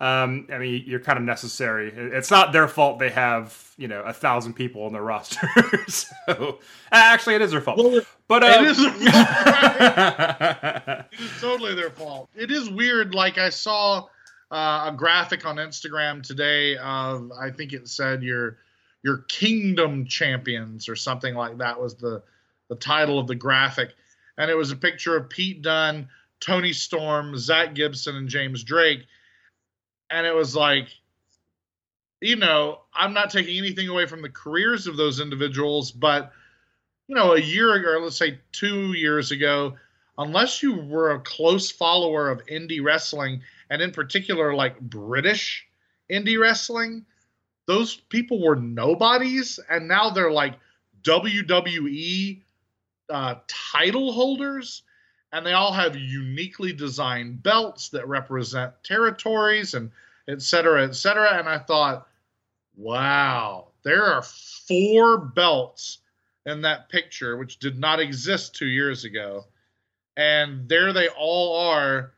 um, 0.00 0.46
I 0.50 0.56
mean, 0.56 0.84
you're 0.86 1.00
kind 1.00 1.18
of 1.18 1.26
necessary. 1.26 1.92
It's 1.94 2.30
not 2.30 2.54
their 2.54 2.68
fault 2.68 2.98
they 2.98 3.10
have 3.10 3.74
you 3.76 3.86
know 3.86 4.00
a 4.00 4.14
thousand 4.14 4.54
people 4.54 4.84
on 4.84 4.94
their 4.94 5.02
roster. 5.02 5.46
so 5.88 6.58
actually, 6.90 7.34
it 7.34 7.42
is 7.42 7.50
their 7.50 7.60
fault. 7.60 7.76
Well, 7.76 8.00
but 8.28 8.42
uh, 8.42 8.46
it 8.46 8.62
is. 8.62 8.78
it 11.12 11.20
is 11.20 11.40
totally 11.42 11.74
their 11.74 11.90
fault. 11.90 12.30
It 12.34 12.50
is 12.50 12.70
weird. 12.70 13.14
Like 13.14 13.36
I 13.36 13.50
saw 13.50 14.06
uh, 14.50 14.88
a 14.88 14.94
graphic 14.96 15.44
on 15.44 15.56
Instagram 15.56 16.22
today 16.22 16.78
of 16.78 17.30
I 17.38 17.50
think 17.50 17.74
it 17.74 17.88
said 17.88 18.22
your 18.22 18.56
your 19.02 19.18
Kingdom 19.28 20.06
Champions 20.06 20.88
or 20.88 20.96
something 20.96 21.34
like 21.34 21.58
that 21.58 21.78
was 21.78 21.96
the 21.96 22.22
the 22.70 22.76
title 22.76 23.18
of 23.18 23.26
the 23.26 23.34
graphic, 23.34 23.90
and 24.38 24.50
it 24.50 24.56
was 24.56 24.70
a 24.70 24.76
picture 24.76 25.14
of 25.14 25.28
Pete 25.28 25.60
Dunne, 25.60 26.08
Toni 26.40 26.72
Storm, 26.72 27.36
Zack 27.36 27.74
Gibson, 27.74 28.16
and 28.16 28.28
James 28.28 28.64
Drake. 28.64 29.04
And 30.08 30.26
it 30.26 30.34
was 30.34 30.56
like 30.56 30.88
you 32.22 32.36
know 32.36 32.80
i'm 32.92 33.14
not 33.14 33.30
taking 33.30 33.56
anything 33.56 33.88
away 33.88 34.04
from 34.04 34.20
the 34.20 34.28
careers 34.28 34.86
of 34.86 34.98
those 34.98 35.20
individuals 35.20 35.90
but 35.90 36.32
you 37.08 37.14
know 37.14 37.32
a 37.32 37.40
year 37.40 37.72
ago 37.72 37.92
or 37.92 38.00
let's 38.02 38.18
say 38.18 38.38
two 38.52 38.92
years 38.92 39.30
ago 39.30 39.74
unless 40.18 40.62
you 40.62 40.74
were 40.74 41.12
a 41.12 41.20
close 41.20 41.70
follower 41.70 42.28
of 42.28 42.44
indie 42.44 42.84
wrestling 42.84 43.40
and 43.70 43.80
in 43.80 43.90
particular 43.90 44.52
like 44.52 44.78
british 44.80 45.66
indie 46.10 46.38
wrestling 46.38 47.06
those 47.70 47.94
people 47.94 48.40
were 48.42 48.56
nobodies. 48.56 49.60
And 49.68 49.86
now 49.86 50.10
they're 50.10 50.32
like 50.32 50.54
wwe 51.04 52.42
uh, 53.10 53.36
title 53.48 54.12
holders 54.12 54.82
and 55.32 55.46
they 55.46 55.52
all 55.52 55.72
have 55.72 55.96
uniquely 55.96 56.72
designed 56.72 57.42
belts 57.42 57.88
that 57.90 58.08
represent 58.08 58.72
territories 58.82 59.74
and 59.74 59.90
et 60.28 60.42
cetera, 60.42 60.84
et 60.84 60.94
cetera. 60.94 61.38
And 61.38 61.48
I 61.48 61.58
thought, 61.58 62.08
wow, 62.76 63.68
there 63.82 64.04
are 64.04 64.22
four 64.22 65.18
belts 65.18 65.98
in 66.46 66.62
that 66.62 66.88
picture, 66.88 67.36
which 67.36 67.58
did 67.58 67.78
not 67.78 68.00
exist 68.00 68.54
two 68.54 68.66
years 68.66 69.04
ago. 69.04 69.46
And 70.16 70.68
there 70.68 70.92
they 70.92 71.08
all 71.08 71.56
are. 71.70 72.12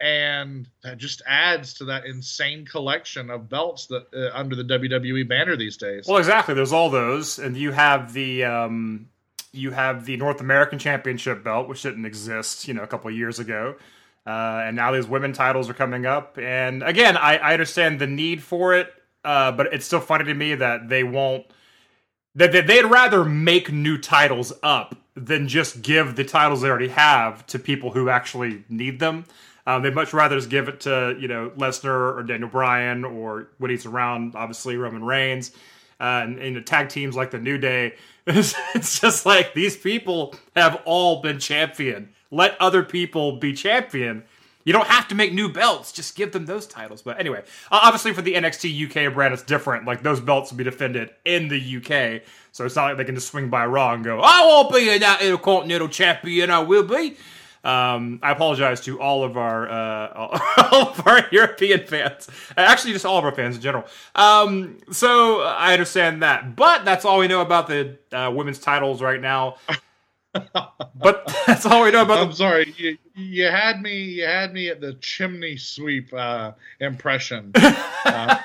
And 0.00 0.68
that 0.84 0.96
just 0.96 1.22
adds 1.26 1.74
to 1.74 1.84
that 1.86 2.06
insane 2.06 2.64
collection 2.64 3.30
of 3.30 3.48
belts 3.48 3.86
that 3.86 4.06
uh, 4.14 4.30
under 4.32 4.54
the 4.54 4.62
WWE 4.62 5.28
banner 5.28 5.56
these 5.56 5.76
days. 5.76 6.06
Well, 6.06 6.18
exactly. 6.18 6.54
There's 6.54 6.72
all 6.72 6.88
those, 6.88 7.40
and 7.40 7.56
you 7.56 7.72
have 7.72 8.12
the 8.12 8.44
um, 8.44 9.08
you 9.52 9.70
have 9.70 10.04
the 10.04 10.16
North 10.16 10.40
American 10.40 10.78
Championship 10.78 11.42
belt, 11.42 11.68
which 11.68 11.82
didn't 11.82 12.04
exist, 12.04 12.68
you 12.68 12.74
know, 12.74 12.82
a 12.82 12.86
couple 12.86 13.10
of 13.10 13.16
years 13.16 13.38
ago. 13.38 13.76
Uh, 14.26 14.62
and 14.66 14.76
now 14.76 14.92
these 14.92 15.06
women 15.06 15.32
titles 15.32 15.70
are 15.70 15.74
coming 15.74 16.04
up. 16.04 16.38
And 16.38 16.82
again, 16.82 17.16
I, 17.16 17.38
I 17.38 17.52
understand 17.54 17.98
the 17.98 18.06
need 18.06 18.42
for 18.42 18.74
it, 18.74 18.92
uh, 19.24 19.52
but 19.52 19.72
it's 19.72 19.86
still 19.86 20.00
funny 20.00 20.24
to 20.24 20.34
me 20.34 20.54
that 20.54 20.88
they 20.88 21.02
won't. 21.02 21.46
That 22.34 22.52
they, 22.52 22.60
they'd 22.60 22.84
rather 22.84 23.24
make 23.24 23.72
new 23.72 23.96
titles 23.96 24.52
up 24.62 24.94
than 25.14 25.48
just 25.48 25.82
give 25.82 26.14
the 26.14 26.24
titles 26.24 26.60
they 26.60 26.68
already 26.68 26.88
have 26.88 27.46
to 27.46 27.58
people 27.58 27.90
who 27.90 28.10
actually 28.10 28.64
need 28.68 29.00
them. 29.00 29.24
Um, 29.66 29.82
they'd 29.82 29.94
much 29.94 30.12
rather 30.12 30.36
just 30.36 30.50
give 30.50 30.68
it 30.68 30.80
to 30.80 31.16
you 31.18 31.26
know 31.26 31.50
Lesnar 31.56 32.16
or 32.16 32.22
Daniel 32.22 32.50
Bryan 32.50 33.04
or 33.04 33.48
when 33.58 33.70
he's 33.70 33.86
around, 33.86 34.34
obviously 34.36 34.76
Roman 34.76 35.04
Reigns, 35.04 35.52
uh, 36.00 36.20
and, 36.24 36.38
and 36.38 36.66
tag 36.66 36.90
teams 36.90 37.16
like 37.16 37.30
the 37.30 37.38
New 37.38 37.58
Day 37.58 37.94
it's 38.28 39.00
just 39.00 39.24
like 39.24 39.54
these 39.54 39.76
people 39.76 40.34
have 40.54 40.82
all 40.84 41.22
been 41.22 41.38
champion. 41.38 42.10
Let 42.30 42.60
other 42.60 42.82
people 42.82 43.38
be 43.38 43.54
champion. 43.54 44.24
You 44.64 44.74
don't 44.74 44.86
have 44.86 45.08
to 45.08 45.14
make 45.14 45.32
new 45.32 45.50
belts; 45.50 45.92
just 45.92 46.14
give 46.14 46.32
them 46.32 46.44
those 46.44 46.66
titles. 46.66 47.00
But 47.00 47.18
anyway, 47.18 47.42
obviously 47.70 48.12
for 48.12 48.20
the 48.20 48.34
NXT 48.34 49.08
UK 49.08 49.14
brand, 49.14 49.32
it's 49.32 49.42
different. 49.42 49.86
Like 49.86 50.02
those 50.02 50.20
belts 50.20 50.50
will 50.50 50.58
be 50.58 50.64
defended 50.64 51.10
in 51.24 51.48
the 51.48 51.76
UK, 51.78 52.22
so 52.52 52.66
it's 52.66 52.76
not 52.76 52.84
like 52.84 52.98
they 52.98 53.04
can 53.04 53.14
just 53.14 53.28
swing 53.28 53.48
by 53.48 53.64
Raw 53.64 53.94
and 53.94 54.04
go, 54.04 54.20
"I 54.20 54.44
won't 54.44 54.74
be 54.74 54.90
an 54.90 55.02
Intercontinental 55.02 55.88
Champion. 55.88 56.50
I 56.50 56.58
will 56.58 56.82
be." 56.82 57.16
Um, 57.64 58.20
I 58.22 58.32
apologize 58.32 58.80
to 58.82 59.00
all 59.00 59.24
of 59.24 59.36
our 59.36 59.68
uh, 59.68 60.40
all 60.72 60.88
of 60.88 61.06
our 61.06 61.26
European 61.32 61.86
fans, 61.86 62.28
actually 62.56 62.92
just 62.92 63.04
all 63.04 63.18
of 63.18 63.24
our 63.24 63.34
fans 63.34 63.56
in 63.56 63.62
general. 63.62 63.84
Um, 64.14 64.78
so 64.90 65.42
I 65.42 65.72
understand 65.72 66.22
that, 66.22 66.56
but 66.56 66.84
that's 66.84 67.04
all 67.04 67.18
we 67.18 67.28
know 67.28 67.40
about 67.40 67.66
the 67.66 67.98
uh, 68.12 68.30
women's 68.34 68.58
titles 68.58 69.02
right 69.02 69.20
now. 69.20 69.56
But 70.32 71.32
that's 71.46 71.64
all 71.66 71.84
we 71.84 71.90
know 71.90 72.02
about 72.02 72.18
I'm 72.18 72.28
the. 72.30 72.36
sorry, 72.36 72.74
you, 72.76 72.98
you 73.14 73.44
had 73.44 73.80
me. 73.80 74.02
You 74.02 74.26
had 74.26 74.52
me 74.52 74.68
at 74.68 74.80
the 74.80 74.94
chimney 74.94 75.56
sweep 75.56 76.12
uh, 76.12 76.52
impression. 76.80 77.52
Uh, 78.04 78.38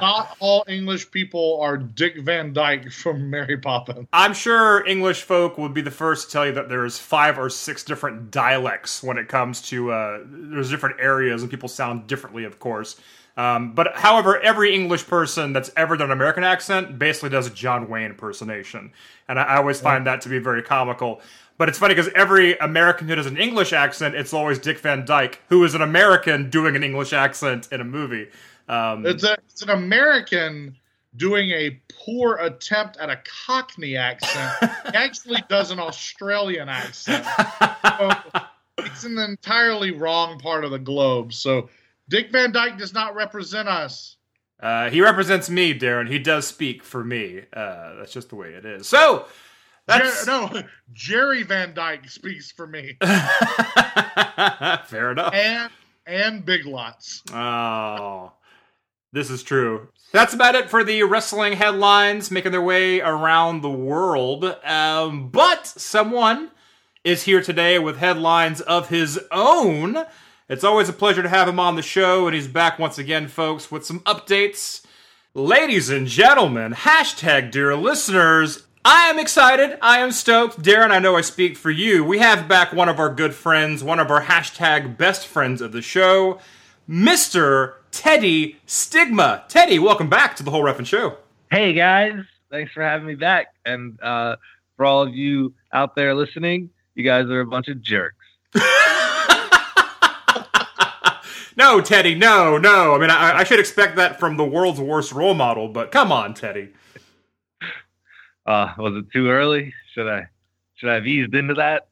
not 0.00 0.36
all 0.38 0.62
English 0.68 1.10
people 1.10 1.58
are 1.60 1.76
Dick 1.76 2.18
Van 2.20 2.52
Dyke 2.52 2.92
from 2.92 3.28
Mary 3.30 3.56
Poppins. 3.56 4.06
I'm 4.12 4.34
sure 4.34 4.86
English 4.86 5.22
folk 5.22 5.58
would 5.58 5.74
be 5.74 5.80
the 5.80 5.90
first 5.90 6.28
to 6.28 6.32
tell 6.32 6.46
you 6.46 6.52
that 6.52 6.68
there's 6.68 6.98
five 6.98 7.38
or 7.38 7.50
six 7.50 7.82
different 7.82 8.30
dialects 8.30 9.02
when 9.02 9.18
it 9.18 9.26
comes 9.26 9.62
to 9.70 9.90
uh, 9.90 10.20
there's 10.26 10.70
different 10.70 11.00
areas 11.00 11.42
and 11.42 11.50
people 11.50 11.68
sound 11.68 12.06
differently, 12.06 12.44
of 12.44 12.60
course. 12.60 13.00
Um, 13.36 13.72
but 13.72 13.96
however, 13.96 14.40
every 14.40 14.74
English 14.74 15.06
person 15.06 15.52
that's 15.52 15.70
ever 15.76 15.96
done 15.96 16.10
an 16.10 16.12
American 16.12 16.44
accent 16.44 16.98
basically 16.98 17.30
does 17.30 17.48
a 17.48 17.50
John 17.50 17.88
Wayne 17.88 18.10
impersonation, 18.10 18.92
and 19.28 19.40
I, 19.40 19.42
I 19.42 19.56
always 19.56 19.80
find 19.80 20.06
that 20.06 20.20
to 20.22 20.28
be 20.28 20.38
very 20.38 20.62
comical. 20.62 21.20
But 21.56 21.68
it's 21.68 21.78
funny 21.78 21.94
because 21.94 22.12
every 22.14 22.56
American 22.58 23.08
who 23.08 23.14
does 23.14 23.26
an 23.26 23.36
English 23.36 23.72
accent, 23.72 24.14
it's 24.14 24.32
always 24.32 24.58
Dick 24.58 24.78
Van 24.80 25.04
Dyke, 25.04 25.40
who 25.48 25.64
is 25.64 25.74
an 25.74 25.82
American 25.82 26.50
doing 26.50 26.74
an 26.74 26.82
English 26.82 27.12
accent 27.12 27.68
in 27.70 27.80
a 27.80 27.84
movie. 27.84 28.28
Um, 28.68 29.04
It's 29.06 29.24
a 29.24 29.36
it's 29.48 29.62
an 29.62 29.70
American 29.70 30.76
doing 31.16 31.50
a 31.50 31.80
poor 32.04 32.36
attempt 32.36 32.96
at 32.96 33.10
a 33.10 33.20
Cockney 33.46 33.96
accent. 33.96 34.52
he 34.90 34.96
actually 34.96 35.42
does 35.48 35.70
an 35.70 35.78
Australian 35.78 36.68
accent. 36.68 37.24
So 37.98 38.10
it's 38.78 39.04
in 39.04 39.14
the 39.14 39.24
entirely 39.24 39.92
wrong 39.92 40.38
part 40.38 40.64
of 40.64 40.70
the 40.70 40.78
globe. 40.78 41.32
So 41.32 41.68
Dick 42.08 42.30
Van 42.32 42.52
Dyke 42.52 42.78
does 42.78 42.94
not 42.94 43.14
represent 43.14 43.68
us. 43.68 44.16
Uh, 44.62 44.88
he 44.90 45.00
represents 45.00 45.50
me, 45.50 45.78
Daryn. 45.78 46.08
He 46.08 46.18
does 46.18 46.46
speak 46.46 46.82
for 46.84 47.04
me. 47.04 47.42
Uh, 47.52 47.94
that's 47.96 48.12
just 48.12 48.28
the 48.30 48.36
way 48.36 48.50
it 48.50 48.64
is. 48.64 48.86
So, 48.86 49.26
that's 49.86 50.24
Jer- 50.24 50.30
no, 50.30 50.62
Jerry 50.92 51.42
Van 51.42 51.74
Dyke 51.74 52.08
speaks 52.08 52.50
for 52.52 52.66
me, 52.66 52.96
fair 53.00 53.10
enough. 55.12 55.34
and 55.34 55.70
and 56.06 56.44
Big 56.44 56.66
Lots. 56.66 57.22
Oh, 57.32 58.32
this 59.12 59.30
is 59.30 59.42
true. 59.42 59.88
That's 60.12 60.34
about 60.34 60.54
it 60.54 60.70
for 60.70 60.84
the 60.84 61.02
wrestling 61.02 61.54
headlines 61.54 62.30
making 62.30 62.52
their 62.52 62.62
way 62.62 63.00
around 63.00 63.62
the 63.62 63.70
world. 63.70 64.44
Um, 64.64 65.28
but 65.30 65.66
someone 65.66 66.50
is 67.02 67.24
here 67.24 67.42
today 67.42 67.78
with 67.78 67.98
headlines 67.98 68.60
of 68.60 68.88
his 68.88 69.18
own. 69.32 69.96
It's 70.46 70.64
always 70.64 70.90
a 70.90 70.92
pleasure 70.92 71.22
to 71.22 71.28
have 71.30 71.48
him 71.48 71.58
on 71.58 71.74
the 71.74 71.80
show, 71.80 72.26
and 72.26 72.34
he's 72.34 72.48
back 72.48 72.78
once 72.78 72.98
again, 72.98 73.28
folks, 73.28 73.70
with 73.70 73.86
some 73.86 74.00
updates. 74.00 74.84
Ladies 75.32 75.88
and 75.88 76.06
gentlemen, 76.06 76.74
hashtag 76.74 77.50
dear 77.50 77.74
listeners, 77.74 78.64
I 78.84 79.08
am 79.08 79.18
excited. 79.18 79.78
I 79.80 80.00
am 80.00 80.12
stoked. 80.12 80.60
Daryn, 80.60 80.90
I 80.90 80.98
know 80.98 81.16
I 81.16 81.22
speak 81.22 81.56
for 81.56 81.70
you. 81.70 82.04
We 82.04 82.18
have 82.18 82.46
back 82.46 82.74
one 82.74 82.90
of 82.90 82.98
our 82.98 83.08
good 83.08 83.34
friends, 83.34 83.82
one 83.82 83.98
of 83.98 84.10
our 84.10 84.20
hashtag 84.20 84.98
best 84.98 85.26
friends 85.26 85.62
of 85.62 85.72
the 85.72 85.80
show, 85.80 86.38
Mr. 86.86 87.76
Teddy 87.90 88.58
Stigma. 88.66 89.44
Teddy, 89.48 89.78
welcome 89.78 90.10
back 90.10 90.36
to 90.36 90.42
the 90.42 90.50
whole 90.50 90.62
Reffin' 90.62 90.84
Show. 90.84 91.16
Hey 91.50 91.72
guys, 91.72 92.20
thanks 92.50 92.70
for 92.70 92.82
having 92.82 93.06
me 93.06 93.14
back. 93.14 93.46
And 93.64 93.98
uh, 94.02 94.36
for 94.76 94.84
all 94.84 95.02
of 95.02 95.14
you 95.14 95.54
out 95.72 95.96
there 95.96 96.14
listening, 96.14 96.68
you 96.94 97.02
guys 97.02 97.24
are 97.30 97.40
a 97.40 97.46
bunch 97.46 97.68
of 97.68 97.80
jerks. 97.80 98.16
no, 101.56 101.80
Teddy, 101.80 102.14
no, 102.14 102.58
no. 102.58 102.94
I 102.94 102.98
mean, 102.98 103.10
I, 103.10 103.38
I 103.38 103.44
should 103.44 103.60
expect 103.60 103.96
that 103.96 104.18
from 104.18 104.36
the 104.36 104.44
world's 104.44 104.80
worst 104.80 105.12
role 105.12 105.34
model, 105.34 105.68
but 105.68 105.90
come 105.90 106.12
on, 106.12 106.34
Teddy. 106.34 106.70
Uh, 108.46 108.72
was 108.78 108.94
it 108.96 109.10
too 109.12 109.28
early? 109.28 109.72
Should 109.94 110.08
I 110.08 110.28
should 110.76 110.90
I 110.90 110.94
have 110.94 111.06
eased 111.06 111.34
into 111.34 111.54
that? 111.54 111.86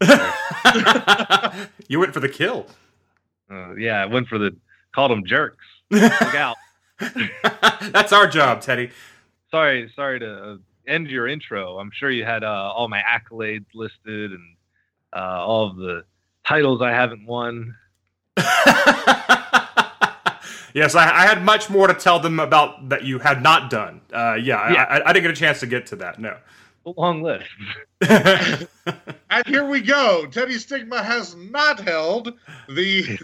you 1.88 1.98
went 1.98 2.12
for 2.12 2.20
the 2.20 2.28
kill. 2.28 2.66
Uh, 3.50 3.74
yeah, 3.74 4.02
I 4.02 4.06
went 4.06 4.28
for 4.28 4.38
the 4.38 4.56
called 4.94 5.10
them 5.10 5.24
jerks. 5.24 5.64
Look 5.90 6.34
out. 6.34 6.56
That's 7.92 8.12
our 8.12 8.26
job, 8.26 8.60
Teddy. 8.60 8.90
Sorry, 9.50 9.90
sorry 9.94 10.20
to 10.20 10.34
uh, 10.34 10.56
end 10.86 11.08
your 11.08 11.28
intro. 11.28 11.78
I'm 11.78 11.90
sure 11.92 12.10
you 12.10 12.24
had 12.24 12.44
uh, 12.44 12.72
all 12.74 12.88
my 12.88 13.02
accolades 13.02 13.66
listed 13.74 14.32
and 14.32 14.56
uh, 15.14 15.44
all 15.44 15.70
of 15.70 15.76
the 15.76 16.04
titles 16.46 16.82
I 16.82 16.90
haven't 16.90 17.26
won. 17.26 17.74
yes, 20.74 20.94
I, 20.94 21.04
I, 21.04 21.26
had 21.26 21.42
much 21.42 21.70
more 21.70 21.86
to 21.86 21.94
tell 21.94 22.20
them 22.20 22.40
about 22.40 22.88
that 22.88 23.04
you 23.04 23.18
had 23.18 23.42
not 23.42 23.70
done. 23.70 24.00
Uh, 24.12 24.34
yeah, 24.34 24.72
Yeah. 24.72 24.82
I, 24.84 25.10
I 25.10 25.12
didn't 25.12 25.24
get 25.24 25.30
a 25.32 25.40
chance 25.40 25.60
to 25.60 25.66
get 25.66 25.86
to 25.86 25.96
that. 25.96 26.18
No. 26.18 26.36
A 26.84 26.90
long 26.90 27.22
list. 27.22 27.48
And 29.32 29.46
here 29.46 29.64
we 29.64 29.80
go. 29.80 30.26
Teddy 30.26 30.58
Stigma 30.58 31.02
has 31.02 31.34
not 31.34 31.80
held 31.80 32.34
the 32.68 33.02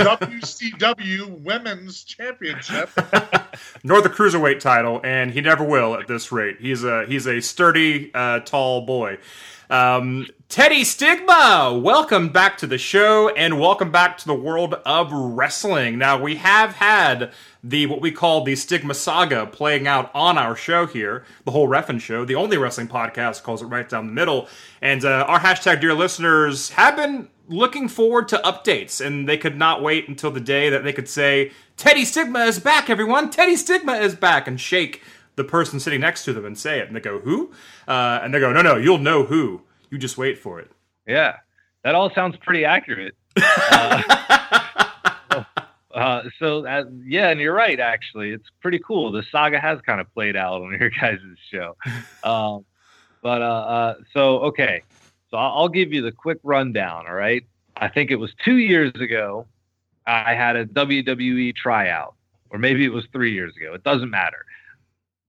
WCW 0.00 1.40
Women's 1.42 2.04
Championship. 2.04 2.90
Nor 3.82 4.02
the 4.02 4.10
cruiserweight 4.10 4.60
title, 4.60 5.00
and 5.02 5.30
he 5.30 5.40
never 5.40 5.64
will 5.64 5.94
at 5.94 6.08
this 6.08 6.30
rate. 6.30 6.58
He's 6.60 6.84
a 6.84 7.06
he's 7.06 7.26
a 7.26 7.40
sturdy, 7.40 8.10
uh, 8.12 8.40
tall 8.40 8.84
boy. 8.84 9.16
Um, 9.70 10.26
Teddy 10.50 10.82
Stigma, 10.82 11.78
welcome 11.80 12.30
back 12.30 12.58
to 12.58 12.66
the 12.66 12.76
show, 12.76 13.28
and 13.28 13.60
welcome 13.60 13.92
back 13.92 14.18
to 14.18 14.26
the 14.26 14.34
world 14.34 14.74
of 14.84 15.12
wrestling. 15.12 15.96
Now 15.96 16.20
we 16.20 16.34
have 16.34 16.72
had 16.72 17.32
the 17.62 17.86
what 17.86 18.00
we 18.00 18.10
call 18.10 18.42
the 18.42 18.56
Stigma 18.56 18.94
Saga 18.94 19.46
playing 19.46 19.86
out 19.86 20.10
on 20.12 20.36
our 20.36 20.56
show 20.56 20.88
here, 20.88 21.24
the 21.44 21.52
whole 21.52 21.68
Reffin 21.68 22.00
Show, 22.00 22.24
the 22.24 22.34
only 22.34 22.56
wrestling 22.56 22.88
podcast 22.88 23.44
calls 23.44 23.62
it 23.62 23.66
right 23.66 23.88
down 23.88 24.08
the 24.08 24.12
middle. 24.12 24.48
And 24.82 25.04
uh, 25.04 25.24
our 25.28 25.38
hashtag 25.38 25.80
dear 25.80 25.94
listeners 25.94 26.70
have 26.70 26.96
been 26.96 27.28
looking 27.46 27.86
forward 27.86 28.26
to 28.30 28.38
updates, 28.38 29.00
and 29.00 29.28
they 29.28 29.38
could 29.38 29.56
not 29.56 29.84
wait 29.84 30.08
until 30.08 30.32
the 30.32 30.40
day 30.40 30.68
that 30.68 30.82
they 30.82 30.92
could 30.92 31.08
say, 31.08 31.52
"Teddy 31.76 32.04
Stigma 32.04 32.40
is 32.40 32.58
back, 32.58 32.90
everyone! 32.90 33.30
Teddy 33.30 33.54
Stigma 33.54 33.92
is 33.98 34.16
back!" 34.16 34.48
and 34.48 34.60
shake 34.60 35.00
the 35.36 35.44
person 35.44 35.78
sitting 35.78 36.00
next 36.00 36.24
to 36.24 36.32
them 36.32 36.44
and 36.44 36.58
say 36.58 36.80
it. 36.80 36.88
And 36.88 36.96
they 36.96 37.00
go, 37.00 37.20
"Who?" 37.20 37.52
Uh, 37.86 38.18
and 38.20 38.34
they 38.34 38.40
go, 38.40 38.52
"No, 38.52 38.62
no, 38.62 38.76
you'll 38.76 38.98
know 38.98 39.26
who. 39.26 39.62
You 39.90 39.98
just 39.98 40.16
wait 40.16 40.38
for 40.38 40.60
it." 40.60 40.70
Yeah, 41.06 41.36
that 41.84 41.94
all 41.94 42.10
sounds 42.14 42.36
pretty 42.36 42.64
accurate. 42.64 43.14
Uh, 45.32 45.44
uh, 45.94 46.22
so 46.38 46.66
uh, 46.66 46.84
yeah, 47.04 47.30
and 47.30 47.40
you're 47.40 47.54
right. 47.54 47.78
Actually, 47.80 48.30
it's 48.30 48.48
pretty 48.60 48.78
cool. 48.78 49.10
The 49.10 49.22
saga 49.30 49.58
has 49.58 49.80
kind 49.80 50.00
of 50.00 50.12
played 50.14 50.36
out 50.36 50.62
on 50.62 50.76
your 50.80 50.90
guys' 50.90 51.18
show. 51.50 51.76
Um, 52.22 52.64
but 53.22 53.42
uh, 53.42 53.44
uh, 53.44 53.94
so 54.12 54.38
okay, 54.40 54.82
so 55.30 55.36
I'll, 55.36 55.62
I'll 55.62 55.68
give 55.68 55.92
you 55.92 56.02
the 56.02 56.12
quick 56.12 56.38
rundown. 56.42 57.06
All 57.06 57.14
right, 57.14 57.44
I 57.76 57.88
think 57.88 58.10
it 58.10 58.16
was 58.16 58.32
two 58.44 58.56
years 58.56 58.92
ago. 58.94 59.46
I 60.06 60.34
had 60.34 60.56
a 60.56 60.64
WWE 60.64 61.54
tryout, 61.54 62.14
or 62.50 62.58
maybe 62.58 62.84
it 62.84 62.92
was 62.92 63.04
three 63.12 63.32
years 63.32 63.54
ago. 63.56 63.74
It 63.74 63.84
doesn't 63.84 64.10
matter. 64.10 64.44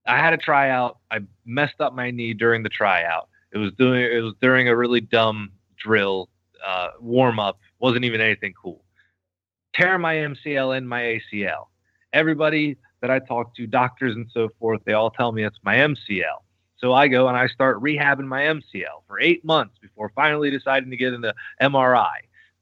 I 0.06 0.17
had 0.17 0.34
a 0.34 0.38
tryout. 0.38 0.97
I 1.12 1.19
messed 1.45 1.80
up 1.80 1.93
my 1.93 2.12
knee 2.12 2.34
during 2.34 2.63
the 2.63 2.69
tryout. 2.69 3.30
It 3.54 3.58
was 3.58 3.72
doing. 3.74 4.02
It 4.02 4.24
was 4.24 4.34
during 4.42 4.68
a 4.68 4.76
really 4.76 5.02
dumb 5.02 5.52
drill 5.78 6.30
uh, 6.66 6.90
warm 7.00 7.40
up. 7.40 7.60
wasn't 7.80 8.06
even 8.06 8.22
anything 8.22 8.54
cool. 8.62 8.84
Tear 9.74 9.98
my 9.98 10.16
MCL 10.16 10.78
and 10.78 10.88
my 10.88 11.02
ACL. 11.34 11.68
Everybody 12.14 12.78
that 13.02 13.10
I 13.10 13.20
talk 13.20 13.56
to, 13.56 13.68
doctors 13.68 14.16
and 14.16 14.28
so 14.34 14.50
forth, 14.60 14.82
they 14.86 14.94
all 14.94 15.10
tell 15.10 15.32
me 15.32 15.44
it's 15.44 15.60
my 15.64 15.76
MCL. 15.76 16.44
So 16.78 16.94
I 16.94 17.08
go 17.08 17.28
and 17.28 17.38
I 17.38 17.48
start 17.48 17.82
rehabbing 17.82 18.26
my 18.26 18.42
MCL 18.42 19.04
for 19.08 19.20
eight 19.20 19.46
months 19.46 19.78
before 19.80 20.12
finally 20.16 20.50
deciding 20.50 20.90
to 20.90 20.98
get 20.98 21.14
into 21.14 21.34
MRI. 21.62 22.16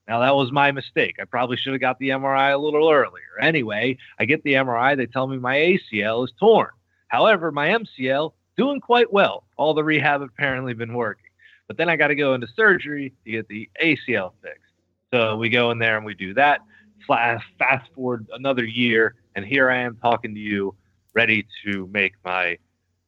Now 0.08 0.20
that 0.20 0.36
was 0.36 0.52
my 0.52 0.72
mistake. 0.72 1.16
I 1.22 1.26
probably 1.26 1.56
should 1.56 1.74
have 1.74 1.82
got 1.82 2.00
the 2.00 2.10
MRI 2.10 2.54
a 2.54 2.58
little 2.58 2.92
earlier. 2.92 3.40
Anyway, 3.40 3.98
I 4.20 4.26
get 4.26 4.44
the 4.44 4.54
MRI. 4.54 4.98
They 4.98 5.06
tell 5.06 5.28
me 5.28 5.38
my 5.38 5.56
ACL 5.56 6.26
is 6.26 6.34
torn. 6.40 6.70
However, 7.08 7.52
my 7.52 7.70
MCL 7.70 8.34
doing 8.60 8.80
quite 8.82 9.12
well. 9.12 9.44
All 9.58 9.74
the 9.74 9.84
rehab 9.84 10.22
apparently 10.22 10.74
been 10.74 10.94
working. 10.94 11.26
But 11.68 11.78
then 11.78 11.88
I 11.90 11.96
got 11.96 12.08
to 12.08 12.16
go 12.16 12.34
into 12.34 12.48
surgery 12.56 13.14
to 13.26 13.32
get 13.32 13.48
the 13.48 13.70
ACL 13.84 14.34
fixed. 14.42 14.74
So 15.14 15.38
we 15.38 15.50
go 15.50 15.72
in 15.72 15.80
there 15.80 15.98
and 15.98 16.06
we 16.06 16.14
do 16.14 16.34
that. 16.34 16.60
Fla- 17.06 17.42
Fast 17.58 17.90
forward 17.96 18.28
another 18.34 18.66
year, 18.66 19.16
and 19.36 19.46
here 19.46 19.70
I 19.72 19.78
am 19.80 19.96
talking 19.98 20.34
to 20.36 20.40
you, 20.40 20.76
ready 21.14 21.46
to 21.64 21.88
make 21.92 22.14
my 22.26 22.58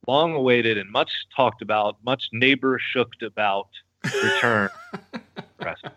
long 0.07 0.33
awaited 0.33 0.77
and 0.77 0.89
much 0.91 1.11
talked 1.35 1.61
about, 1.61 1.97
much 2.03 2.29
neighbor 2.31 2.79
shooked 2.79 3.21
about 3.23 3.67
return. 4.23 4.69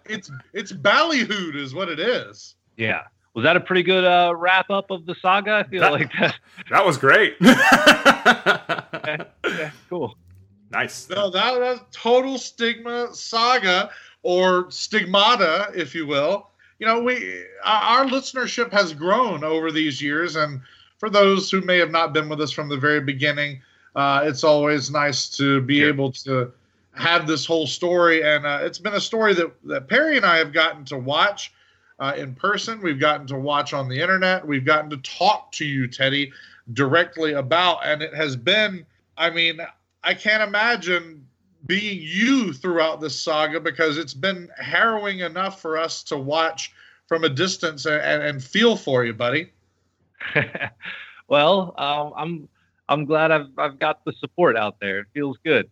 It's 0.05 0.31
it's 0.53 0.73
ballyhooed 0.73 1.55
is 1.57 1.75
what 1.75 1.89
it 1.89 1.99
is. 1.99 2.55
yeah. 2.77 3.05
Was 3.35 3.43
that 3.43 3.57
a 3.57 3.61
pretty 3.61 3.83
good 3.83 4.05
uh, 4.05 4.33
wrap 4.37 4.71
up 4.71 4.91
of 4.91 5.07
the 5.07 5.15
saga? 5.21 5.53
I 5.53 5.63
feel 5.65 5.81
That- 5.81 5.93
like 5.93 6.11
that. 6.21 6.37
That 6.71 6.85
was 6.87 6.97
great. 6.99 7.37
Yeah, 9.47 9.71
cool. 9.89 10.17
nice. 10.71 11.09
No, 11.11 11.31
that, 11.31 11.59
that's 11.61 11.81
total 11.93 12.39
stigma 12.39 13.15
saga 13.15 13.91
or 14.23 14.71
stigmata, 14.71 15.71
if 15.75 15.95
you 15.95 16.07
will. 16.07 16.49
You 16.79 16.87
know, 16.87 17.01
we 17.03 17.45
our 17.65 18.01
our 18.01 18.05
listenership 18.07 18.73
has 18.73 18.93
grown 18.95 19.45
over 19.45 19.71
these 19.71 20.01
years, 20.03 20.37
and 20.37 20.61
for 20.99 21.09
those 21.11 21.51
who 21.51 21.61
may 21.61 21.79
have 21.79 21.91
not 21.91 22.13
been 22.13 22.29
with 22.29 22.41
us 22.41 22.51
from 22.51 22.69
the 22.69 22.77
very 22.77 23.01
beginning, 23.01 23.61
uh, 23.95 24.23
it's 24.25 24.43
always 24.43 24.91
nice 24.91 25.29
to 25.37 25.61
be 25.61 25.79
Sure. 25.81 25.89
able 25.89 26.11
to 26.13 26.51
have 26.95 27.27
this 27.27 27.45
whole 27.47 27.67
story, 27.67 28.23
and 28.25 28.45
uh, 28.47 28.59
it's 28.63 28.79
been 28.79 28.95
a 28.95 29.01
story 29.01 29.35
that 29.35 29.53
that 29.65 29.89
Perry 29.89 30.17
and 30.17 30.27
I 30.27 30.39
have 30.39 30.53
gotten 30.53 30.85
to 30.87 30.99
watch. 30.99 31.53
Uh, 31.99 32.13
in 32.17 32.35
person, 32.35 32.81
we've 32.83 32.99
gotten 32.99 33.27
to 33.29 33.37
watch 33.37 33.73
on 33.73 33.89
the 33.89 34.01
internet, 34.01 34.47
we've 34.47 34.65
gotten 34.65 34.91
to 34.91 34.97
talk 34.99 35.53
to 35.53 35.65
you, 35.65 35.87
Teddy, 35.87 36.33
directly 36.73 37.33
about, 37.33 37.87
and 37.87 38.03
it 38.03 38.15
has 38.15 38.37
been. 38.37 38.85
I 39.17 39.31
mean, 39.31 39.61
I 40.03 40.15
can't 40.15 40.43
imagine 40.43 41.25
being 41.67 41.99
you 42.01 42.53
throughout 42.53 43.01
this 43.01 43.19
saga 43.19 43.61
because 43.61 43.97
it's 43.97 44.15
been 44.15 44.49
harrowing 44.59 45.21
enough 45.21 45.61
for 45.61 45.79
us 45.79 46.03
to 46.05 46.19
watch 46.19 46.73
from 47.07 47.25
a 47.25 47.29
distance 47.29 47.87
and, 47.87 48.03
and, 48.03 48.23
and 48.23 48.43
feel 48.43 48.77
for 48.77 49.05
you, 49.05 49.13
buddy. 49.13 49.53
well, 51.29 51.75
um, 51.79 52.13
I'm 52.17 52.49
I'm 52.89 53.05
glad 53.05 53.31
I've 53.31 53.49
I've 53.57 53.79
got 53.79 54.05
the 54.05 54.13
support 54.15 54.57
out 54.57 54.81
there. 54.81 55.01
It 55.01 55.07
feels 55.15 55.39
good. 55.45 55.71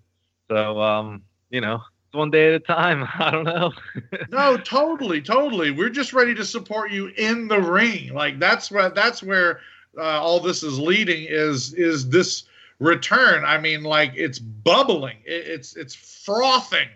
So 0.48 0.80
um, 0.80 1.22
you 1.50 1.60
know, 1.60 1.76
it's 1.76 1.84
one 2.14 2.30
day 2.30 2.48
at 2.48 2.54
a 2.54 2.60
time. 2.60 3.06
I 3.18 3.30
don't 3.30 3.44
know. 3.44 3.72
no, 4.30 4.56
totally, 4.56 5.20
totally. 5.20 5.70
We're 5.70 5.90
just 5.90 6.12
ready 6.12 6.34
to 6.34 6.44
support 6.44 6.90
you 6.90 7.08
in 7.16 7.48
the 7.48 7.60
ring. 7.60 8.12
Like 8.12 8.38
that's 8.38 8.70
what 8.70 8.94
that's 8.94 9.22
where 9.22 9.60
uh, 9.98 10.20
all 10.20 10.40
this 10.40 10.62
is 10.62 10.78
leading. 10.78 11.26
Is 11.28 11.74
is 11.74 12.08
this 12.08 12.44
return. 12.82 13.44
I 13.44 13.58
mean, 13.58 13.82
like 13.82 14.12
it's 14.14 14.38
bubbling, 14.38 15.18
it, 15.24 15.46
it's 15.46 15.76
it's 15.76 15.94
frothing, 15.94 16.88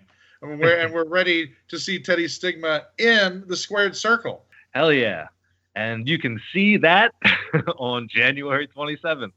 and 0.42 0.60
we're, 0.60 0.76
and 0.76 0.92
we're 0.92 1.06
ready 1.06 1.52
to 1.68 1.78
see 1.78 1.98
Teddy 1.98 2.28
Stigma 2.28 2.86
in 2.98 3.44
the 3.46 3.56
squared 3.56 3.96
circle. 3.96 4.44
Hell 4.72 4.92
yeah! 4.92 5.28
And 5.74 6.08
you 6.08 6.18
can 6.18 6.40
see 6.52 6.76
that 6.78 7.14
on 7.78 8.08
January 8.08 8.66
27th, 8.66 9.32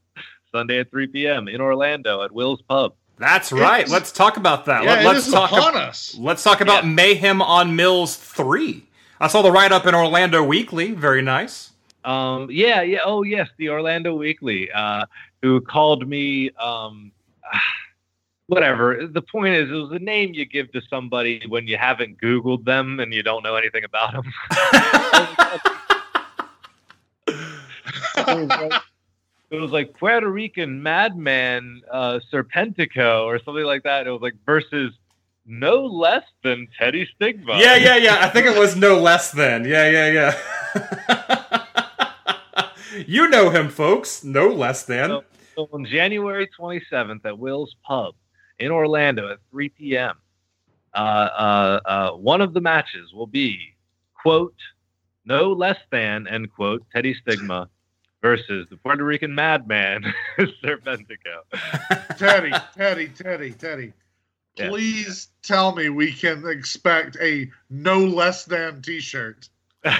Sunday 0.52 0.80
at 0.80 0.90
3 0.90 1.06
p.m. 1.08 1.48
in 1.48 1.60
Orlando 1.60 2.22
at 2.22 2.32
Will's 2.32 2.62
Pub. 2.62 2.94
That's 3.20 3.52
right. 3.52 3.82
It's, 3.82 3.92
let's 3.92 4.10
talk 4.10 4.38
about 4.38 4.64
that. 4.64 4.82
Yeah, 4.82 5.06
Let, 5.06 5.16
us 5.16 5.30
talk 5.30 5.52
upon 5.52 5.76
us. 5.76 6.16
Let's 6.18 6.42
talk 6.42 6.62
about 6.62 6.84
yeah. 6.84 6.90
Mayhem 6.90 7.42
on 7.42 7.76
Mills 7.76 8.16
3. 8.16 8.82
I 9.20 9.28
saw 9.28 9.42
the 9.42 9.52
write 9.52 9.72
up 9.72 9.86
in 9.86 9.94
Orlando 9.94 10.42
Weekly. 10.42 10.92
Very 10.92 11.20
nice. 11.20 11.72
Um, 12.02 12.48
yeah, 12.50 12.80
yeah. 12.80 13.00
Oh, 13.04 13.22
yes, 13.22 13.50
the 13.58 13.68
Orlando 13.68 14.14
Weekly. 14.14 14.72
Uh, 14.72 15.04
who 15.42 15.60
called 15.60 16.08
me 16.08 16.50
um, 16.52 17.12
whatever. 18.46 19.06
The 19.06 19.20
point 19.20 19.54
is, 19.54 19.70
it 19.70 19.74
was 19.74 19.92
a 19.92 19.98
name 19.98 20.32
you 20.32 20.46
give 20.46 20.72
to 20.72 20.80
somebody 20.88 21.42
when 21.46 21.66
you 21.66 21.76
haven't 21.76 22.18
Googled 22.22 22.64
them 22.64 23.00
and 23.00 23.12
you 23.12 23.22
don't 23.22 23.42
know 23.42 23.54
anything 23.54 23.84
about 23.84 24.14
them. 24.14 24.32
it, 29.50 29.60
was 29.60 29.70
like, 29.70 29.94
Puerto 29.98 30.28
Rican 30.28 30.82
madman 30.82 31.82
uh, 31.90 32.20
Serpentico 32.32 33.24
or 33.24 33.38
something 33.38 33.64
like 33.64 33.82
that. 33.84 34.06
It 34.06 34.10
was 34.10 34.22
like 34.22 34.34
versus 34.46 34.92
no 35.46 35.84
less 35.84 36.24
than 36.42 36.68
Teddy 36.78 37.08
Stigma. 37.16 37.58
Yeah, 37.58 37.76
yeah, 37.76 37.96
yeah. 37.96 38.18
I 38.20 38.28
think 38.28 38.46
it 38.46 38.58
was 38.58 38.76
no 38.76 38.98
less 38.98 39.32
than. 39.32 39.64
Yeah, 39.64 39.90
yeah, 39.90 40.34
yeah. 40.74 41.66
you 43.06 43.28
know 43.28 43.50
him, 43.50 43.68
folks. 43.68 44.22
No 44.22 44.48
less 44.48 44.84
than. 44.84 45.10
So, 45.10 45.24
so 45.56 45.68
on 45.72 45.84
January 45.84 46.48
27th 46.58 47.24
at 47.24 47.38
Will's 47.38 47.74
Pub 47.84 48.14
in 48.58 48.70
Orlando 48.70 49.30
at 49.30 49.38
3 49.50 49.68
p.m., 49.70 50.16
uh, 50.94 50.98
uh, 50.98 51.80
uh, 51.84 52.10
one 52.12 52.40
of 52.40 52.52
the 52.52 52.60
matches 52.60 53.12
will 53.12 53.26
be, 53.26 53.74
quote, 54.14 54.56
no 55.24 55.52
less 55.52 55.78
than, 55.90 56.26
end 56.26 56.52
quote, 56.52 56.84
Teddy 56.92 57.14
Stigma 57.14 57.68
versus 58.22 58.66
the 58.70 58.76
Puerto 58.76 59.04
Rican 59.04 59.34
madman, 59.34 60.04
Serpentico. 60.38 61.42
Teddy, 62.18 62.52
Teddy, 62.76 63.08
Teddy, 63.08 63.52
Teddy. 63.52 63.92
Please 64.56 65.28
yeah. 65.30 65.54
tell 65.54 65.74
me 65.74 65.88
we 65.88 66.12
can 66.12 66.46
expect 66.46 67.16
a 67.20 67.50
no 67.70 68.04
less 68.04 68.44
than 68.44 68.82
t 68.82 69.00
shirt. 69.00 69.48
um, 69.84 69.94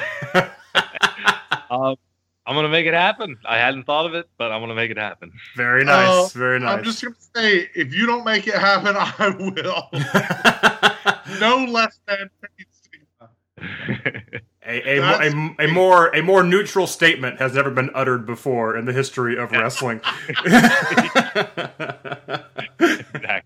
I'm 2.47 2.57
gonna 2.57 2.69
make 2.69 2.87
it 2.87 2.95
happen. 2.95 3.37
I 3.47 3.59
hadn't 3.59 3.85
thought 3.85 4.07
of 4.07 4.15
it, 4.15 4.29
but 4.37 4.53
I'm 4.53 4.61
gonna 4.61 4.75
make 4.75 4.91
it 4.91 4.99
happen. 4.99 5.33
Very 5.57 5.85
nice. 5.85 6.35
Uh, 6.35 6.39
very 6.39 6.59
nice. 6.59 6.79
I'm 6.79 6.85
just 6.85 7.03
gonna 7.03 7.15
say, 7.35 7.71
if 7.75 7.95
you 7.95 8.07
don't 8.07 8.25
make 8.25 8.47
it 8.47 8.55
happen, 8.55 8.97
I 8.99 9.31
will. 9.39 9.89
no 11.41 11.65
less 11.65 11.99
than. 12.07 12.31
A, 14.67 14.99
a, 14.99 15.03
a, 15.03 15.55
a, 15.59 15.69
more 15.69 16.15
a 16.15 16.23
more 16.23 16.43
neutral 16.43 16.87
statement 16.87 17.39
has 17.39 17.55
never 17.55 17.71
been 17.71 17.91
uttered 17.95 18.27
before 18.27 18.77
in 18.77 18.85
the 18.85 18.93
history 18.93 19.39
of 19.39 19.51
wrestling. 19.53 20.03
exactly. 22.79 23.43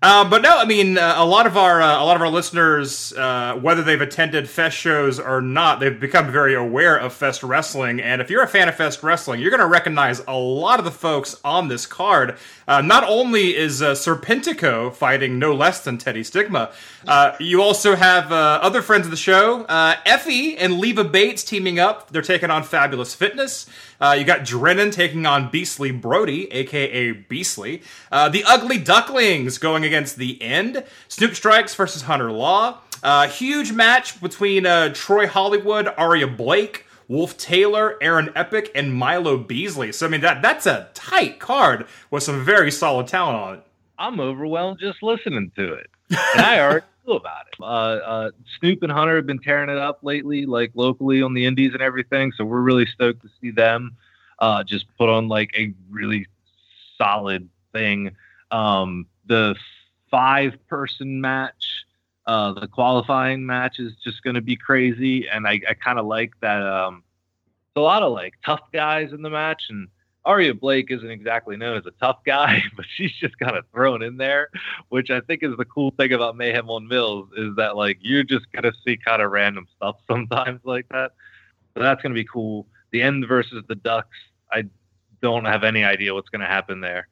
Uh, 0.00 0.28
but 0.30 0.42
no, 0.42 0.56
I 0.56 0.64
mean 0.64 0.96
uh, 0.96 1.14
a 1.16 1.26
lot 1.26 1.48
of 1.48 1.56
our 1.56 1.82
uh, 1.82 2.00
a 2.00 2.04
lot 2.04 2.14
of 2.14 2.22
our 2.22 2.28
listeners, 2.28 3.12
uh, 3.14 3.58
whether 3.60 3.82
they've 3.82 4.00
attended 4.00 4.48
Fest 4.48 4.76
shows 4.76 5.18
or 5.18 5.40
not, 5.40 5.80
they've 5.80 5.98
become 5.98 6.30
very 6.30 6.54
aware 6.54 6.96
of 6.96 7.12
Fest 7.12 7.42
wrestling. 7.42 8.00
And 8.00 8.20
if 8.22 8.30
you're 8.30 8.44
a 8.44 8.48
fan 8.48 8.68
of 8.68 8.76
Fest 8.76 9.02
wrestling, 9.02 9.40
you're 9.40 9.50
going 9.50 9.58
to 9.58 9.66
recognize 9.66 10.22
a 10.28 10.36
lot 10.36 10.78
of 10.78 10.84
the 10.84 10.92
folks 10.92 11.40
on 11.42 11.66
this 11.66 11.84
card. 11.84 12.36
Uh, 12.68 12.80
not 12.80 13.02
only 13.08 13.56
is 13.56 13.80
Serpentico 13.80 14.94
fighting 14.94 15.40
no 15.40 15.52
less 15.52 15.82
than 15.82 15.98
Teddy 15.98 16.22
Stigma, 16.22 16.70
you 17.40 17.60
also 17.60 17.96
have 17.96 18.30
other 18.30 18.82
friends 18.82 19.06
of 19.06 19.10
the 19.10 19.16
show, 19.16 19.64
Effy 19.64 20.54
and 20.58 20.78
Leva 20.78 21.02
Bates 21.02 21.42
teaming 21.42 21.80
up. 21.80 22.10
They're 22.10 22.22
taking 22.22 22.50
on 22.50 22.62
Fabulous 22.62 23.14
Fitness. 23.14 23.66
Uh, 24.00 24.16
you 24.18 24.24
got 24.24 24.44
Drennan 24.44 24.90
taking 24.90 25.26
on 25.26 25.50
Beastly 25.50 25.90
Brody, 25.90 26.50
aka 26.52 27.12
Beastly. 27.12 27.82
Uh, 28.12 28.28
the 28.28 28.44
Ugly 28.44 28.78
Ducklings 28.78 29.58
going 29.58 29.84
against 29.84 30.16
the 30.16 30.40
End. 30.40 30.84
Snoop 31.08 31.34
Strikes 31.34 31.74
versus 31.74 32.02
Hunter 32.02 32.30
Law. 32.30 32.78
Uh, 33.02 33.28
huge 33.28 33.72
match 33.72 34.20
between 34.20 34.66
uh, 34.66 34.92
Troy 34.92 35.26
Hollywood, 35.26 35.88
Aria 35.96 36.26
Blake, 36.26 36.84
Wolf 37.06 37.36
Taylor, 37.38 37.96
Aaron 38.00 38.30
Epic, 38.34 38.70
and 38.74 38.94
Milo 38.94 39.38
Beasley. 39.38 39.92
So 39.92 40.06
I 40.06 40.10
mean 40.10 40.20
that 40.20 40.42
that's 40.42 40.66
a 40.66 40.88
tight 40.94 41.38
card 41.38 41.86
with 42.10 42.22
some 42.22 42.44
very 42.44 42.70
solid 42.70 43.06
talent 43.06 43.36
on 43.36 43.54
it. 43.54 43.64
I'm 43.98 44.20
overwhelmed 44.20 44.78
just 44.78 45.02
listening 45.02 45.50
to 45.56 45.74
it, 45.74 45.90
and 46.10 46.40
I 46.40 46.60
already 46.60 46.86
about 47.16 47.46
it. 47.46 47.60
Uh, 47.60 47.64
uh, 47.64 48.30
Snoop 48.58 48.82
and 48.82 48.92
Hunter 48.92 49.16
have 49.16 49.26
been 49.26 49.40
tearing 49.40 49.70
it 49.70 49.78
up 49.78 50.00
lately, 50.02 50.46
like 50.46 50.72
locally 50.74 51.22
on 51.22 51.34
the 51.34 51.46
Indies 51.46 51.72
and 51.72 51.82
everything. 51.82 52.32
So 52.36 52.44
we're 52.44 52.60
really 52.60 52.86
stoked 52.86 53.22
to 53.22 53.28
see 53.40 53.50
them 53.50 53.96
uh, 54.38 54.64
just 54.64 54.86
put 54.96 55.08
on 55.08 55.28
like 55.28 55.50
a 55.56 55.72
really 55.90 56.26
solid 56.96 57.48
thing. 57.72 58.12
Um, 58.50 59.06
the 59.26 59.54
five 60.10 60.54
person 60.68 61.20
match, 61.20 61.84
uh, 62.26 62.52
the 62.52 62.68
qualifying 62.68 63.44
match 63.44 63.78
is 63.78 63.94
just 64.02 64.22
going 64.22 64.34
to 64.34 64.40
be 64.40 64.56
crazy. 64.56 65.28
And 65.28 65.46
I, 65.46 65.60
I 65.68 65.74
kind 65.74 65.98
of 65.98 66.06
like 66.06 66.32
that. 66.40 66.62
Um, 66.62 67.02
it's 67.68 67.76
a 67.76 67.80
lot 67.80 68.02
of 68.02 68.12
like 68.12 68.34
tough 68.44 68.62
guys 68.72 69.12
in 69.12 69.22
the 69.22 69.30
match. 69.30 69.64
And 69.70 69.88
Aria 70.28 70.52
Blake 70.52 70.90
isn't 70.90 71.10
exactly 71.10 71.56
known 71.56 71.78
as 71.78 71.86
a 71.86 71.90
tough 71.92 72.18
guy, 72.24 72.62
but 72.76 72.84
she's 72.94 73.12
just 73.12 73.38
kind 73.38 73.56
of 73.56 73.64
thrown 73.72 74.02
in 74.02 74.18
there, 74.18 74.50
which 74.90 75.10
I 75.10 75.20
think 75.22 75.42
is 75.42 75.56
the 75.56 75.64
cool 75.64 75.90
thing 75.92 76.12
about 76.12 76.36
Mayhem 76.36 76.68
on 76.68 76.86
Mills 76.86 77.30
is 77.34 77.56
that 77.56 77.76
like 77.76 77.96
you're 78.02 78.24
just 78.24 78.44
gonna 78.52 78.72
see 78.84 78.98
kind 78.98 79.22
of 79.22 79.30
random 79.30 79.66
stuff 79.74 79.96
sometimes 80.06 80.60
like 80.64 80.86
that. 80.90 81.12
So 81.74 81.82
that's 81.82 82.02
gonna 82.02 82.14
be 82.14 82.26
cool. 82.26 82.66
The 82.90 83.00
end 83.00 83.26
versus 83.26 83.64
the 83.68 83.74
Ducks, 83.74 84.16
I 84.52 84.64
don't 85.22 85.46
have 85.46 85.64
any 85.64 85.82
idea 85.82 86.12
what's 86.12 86.28
gonna 86.28 86.46
happen 86.46 86.82
there. 86.82 87.08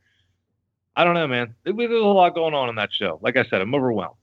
I 0.95 1.03
don't 1.03 1.15
know, 1.15 1.27
man. 1.27 1.55
There's 1.65 1.75
a 1.91 2.05
lot 2.05 2.35
going 2.35 2.53
on 2.53 2.69
in 2.69 2.75
that 2.75 2.93
show. 2.93 3.19
Like 3.23 3.39
I 3.39 3.45
said, 3.45 3.63
I'm 3.63 3.75
overwhelmed. 3.75 4.17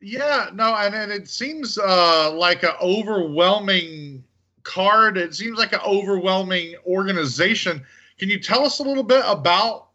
Yeah, 0.00 0.50
no, 0.52 0.74
and, 0.76 0.94
and 0.94 1.10
it 1.10 1.28
seems 1.28 1.78
uh, 1.78 2.30
like 2.32 2.62
an 2.62 2.74
overwhelming 2.80 4.22
card. 4.64 5.16
It 5.16 5.34
seems 5.34 5.58
like 5.58 5.72
an 5.72 5.80
overwhelming 5.84 6.74
organization. 6.86 7.84
Can 8.18 8.28
you 8.28 8.40
tell 8.40 8.64
us 8.64 8.80
a 8.80 8.82
little 8.82 9.04
bit 9.04 9.22
about 9.26 9.88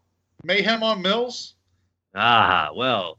Mayhem 0.44 0.82
on 0.82 1.02
Mills? 1.02 1.56
Ah, 2.16 2.70
well, 2.76 3.18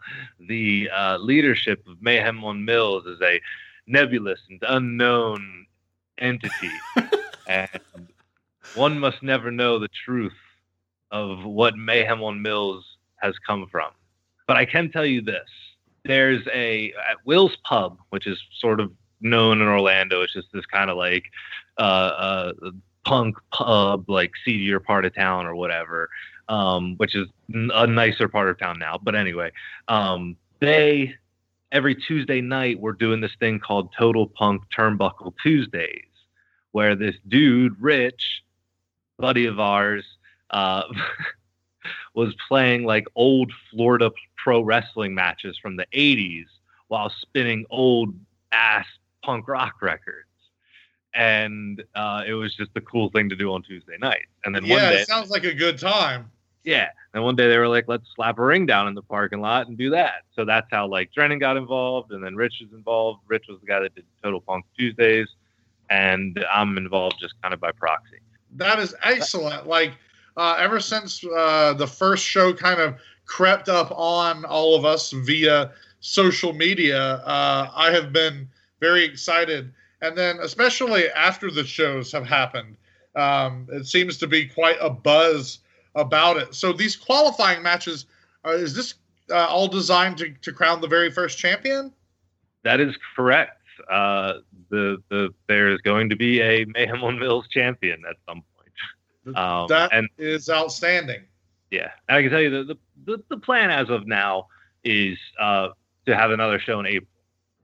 the 0.48 0.88
uh, 0.90 1.18
leadership 1.18 1.86
of 1.86 2.00
Mayhem 2.00 2.42
on 2.44 2.64
Mills 2.64 3.04
is 3.06 3.20
a 3.22 3.40
nebulous 3.86 4.40
and 4.48 4.62
unknown 4.66 5.66
entity, 6.18 6.70
and 7.48 7.68
one 8.76 8.98
must 8.98 9.22
never 9.22 9.50
know 9.50 9.78
the 9.78 9.88
truth 9.88 10.32
of 11.10 11.44
what 11.44 11.76
Mayhem 11.76 12.22
on 12.22 12.40
Mills 12.40 12.84
has 13.16 13.34
come 13.46 13.66
from. 13.70 13.90
But 14.46 14.56
I 14.56 14.64
can 14.64 14.90
tell 14.90 15.04
you 15.04 15.20
this: 15.20 15.48
there's 16.04 16.46
a 16.52 16.92
at 17.10 17.16
Will's 17.24 17.56
Pub, 17.64 17.98
which 18.10 18.26
is 18.26 18.40
sort 18.60 18.80
of 18.80 18.92
known 19.20 19.60
in 19.60 19.66
Orlando. 19.66 20.22
It's 20.22 20.34
just 20.34 20.52
this 20.52 20.66
kind 20.66 20.88
of 20.88 20.96
like 20.96 21.24
uh, 21.78 22.52
uh, 22.62 22.70
punk 23.04 23.36
pub, 23.52 24.08
like 24.08 24.32
seedier 24.44 24.80
part 24.80 25.04
of 25.04 25.14
town 25.14 25.46
or 25.46 25.54
whatever, 25.54 26.08
um, 26.48 26.94
which 26.96 27.14
is 27.14 27.28
a 27.52 27.86
nicer 27.86 28.28
part 28.28 28.48
of 28.48 28.58
town 28.58 28.78
now. 28.78 28.98
But 29.02 29.14
anyway, 29.14 29.52
um, 29.88 30.36
they 30.60 31.14
every 31.72 31.94
Tuesday 31.94 32.40
night 32.40 32.80
we're 32.80 32.92
doing 32.92 33.20
this 33.20 33.34
thing 33.40 33.58
called 33.58 33.92
Total 33.98 34.26
Punk 34.26 34.62
Turnbuckle 34.76 35.34
Tuesdays, 35.42 36.06
where 36.72 36.94
this 36.94 37.16
dude, 37.28 37.80
Rich, 37.80 38.42
buddy 39.18 39.46
of 39.46 39.60
ours, 39.60 40.04
uh, 40.50 40.82
was 42.14 42.34
playing 42.48 42.84
like 42.84 43.06
old 43.14 43.52
Florida 43.70 44.10
pro 44.36 44.60
wrestling 44.60 45.14
matches 45.14 45.58
from 45.58 45.76
the 45.76 45.86
80s 45.92 46.46
while 46.88 47.10
spinning 47.20 47.66
old 47.70 48.14
ass 48.52 48.86
punk 49.22 49.48
rock 49.48 49.82
records. 49.82 50.28
And 51.14 51.83
uh, 51.94 52.24
it 52.27 52.35
was 52.35 52.55
just 52.57 52.70
a 52.74 52.81
cool 52.81 53.09
thing 53.11 53.29
to 53.29 53.37
do 53.37 53.53
on 53.53 53.62
Tuesday 53.62 53.96
night. 54.00 54.27
And 54.44 54.55
then 54.55 54.64
yeah, 54.64 54.74
one 54.74 54.92
day, 54.92 55.00
it 55.00 55.09
sounds 55.09 55.31
like 55.31 55.44
a 55.44 55.55
good 55.55 55.79
time. 55.79 56.31
yeah. 56.64 56.88
And 57.12 57.22
one 57.22 57.37
day 57.37 57.48
they 57.48 57.59
were 57.59 57.68
like, 57.68 57.85
let's 57.87 58.05
slap 58.16 58.38
a 58.38 58.44
ring 58.44 58.66
down 58.66 58.88
in 58.88 58.94
the 58.94 59.03
parking 59.03 59.40
lot 59.40 59.68
and 59.68 59.79
do 59.79 59.90
that. 59.90 60.22
So 60.35 60.44
that's 60.44 60.66
how 60.70 60.88
like 60.88 61.12
Drennan 61.12 61.38
got 61.38 61.57
involved, 61.57 62.11
and 62.11 62.24
then 62.24 62.35
Rich 62.35 62.55
was 62.62 62.72
involved. 62.72 63.20
Rich 63.29 63.44
was 63.48 63.61
the 63.61 63.66
guy 63.66 63.81
that 63.81 63.94
did 63.94 64.05
Total 64.22 64.40
Punk 64.40 64.64
Tuesdays, 64.77 65.29
and 65.90 66.44
I'm 66.53 66.77
involved 66.77 67.16
just 67.20 67.40
kind 67.42 67.55
of 67.55 67.61
by 67.61 67.70
proxy. 67.70 68.18
That 68.57 68.81
is 68.81 68.94
excellent. 69.05 69.68
Like 69.68 69.92
uh, 70.37 70.57
ever 70.59 70.81
since 70.81 71.24
uh, 71.24 71.74
the 71.74 71.87
first 71.87 72.24
show 72.24 72.53
kind 72.53 72.81
of 72.81 72.96
crept 73.27 73.68
up 73.68 73.92
on 73.92 74.44
all 74.44 74.74
of 74.74 74.85
us 74.85 75.12
via 75.12 75.70
social 76.00 76.53
media, 76.53 76.98
uh, 77.24 77.70
I 77.74 77.92
have 77.92 78.12
been 78.12 78.48
very 78.81 79.05
excited. 79.05 79.72
And 80.04 80.14
then, 80.18 80.38
especially 80.42 81.08
after 81.10 81.50
the 81.50 81.64
shows 81.64 82.12
have 82.12 82.26
happened, 82.26 82.76
um, 83.16 83.66
it 83.72 83.86
seems 83.86 84.18
to 84.18 84.26
be 84.26 84.46
quite 84.46 84.76
a 84.78 84.90
buzz 84.90 85.60
about 85.94 86.36
it. 86.36 86.54
So 86.54 86.74
these 86.74 86.94
qualifying 86.94 87.62
matches, 87.62 88.04
uh, 88.44 88.50
is 88.50 88.74
this 88.74 88.94
uh, 89.30 89.46
all 89.46 89.66
designed 89.66 90.18
to, 90.18 90.30
to 90.42 90.52
crown 90.52 90.82
the 90.82 90.88
very 90.88 91.10
first 91.10 91.38
champion? 91.38 91.90
That 92.64 92.80
is 92.80 92.94
correct. 93.16 93.62
Uh, 93.90 94.34
the 94.68 95.02
the 95.08 95.32
there 95.48 95.70
is 95.70 95.80
going 95.80 96.10
to 96.10 96.16
be 96.16 96.40
a 96.42 96.64
Mayhem 96.66 97.02
on 97.02 97.18
Mills 97.18 97.46
champion 97.48 98.02
at 98.08 98.16
some 98.28 98.42
point. 98.54 99.36
Um, 99.38 99.66
That 99.68 99.90
and 99.92 100.08
is 100.18 100.50
outstanding. 100.50 101.22
yeah, 101.70 101.90
and 102.08 102.18
I 102.18 102.22
can 102.22 102.30
tell 102.30 102.40
you 102.42 102.50
the, 102.50 102.64
the 102.64 102.78
the 103.06 103.22
the 103.30 103.38
plan 103.38 103.70
as 103.70 103.88
of 103.88 104.06
now 104.06 104.48
is 104.84 105.16
uh, 105.40 105.68
to 106.06 106.14
have 106.14 106.30
another 106.30 106.58
show 106.58 106.78
in 106.80 106.86
April. 106.86 107.08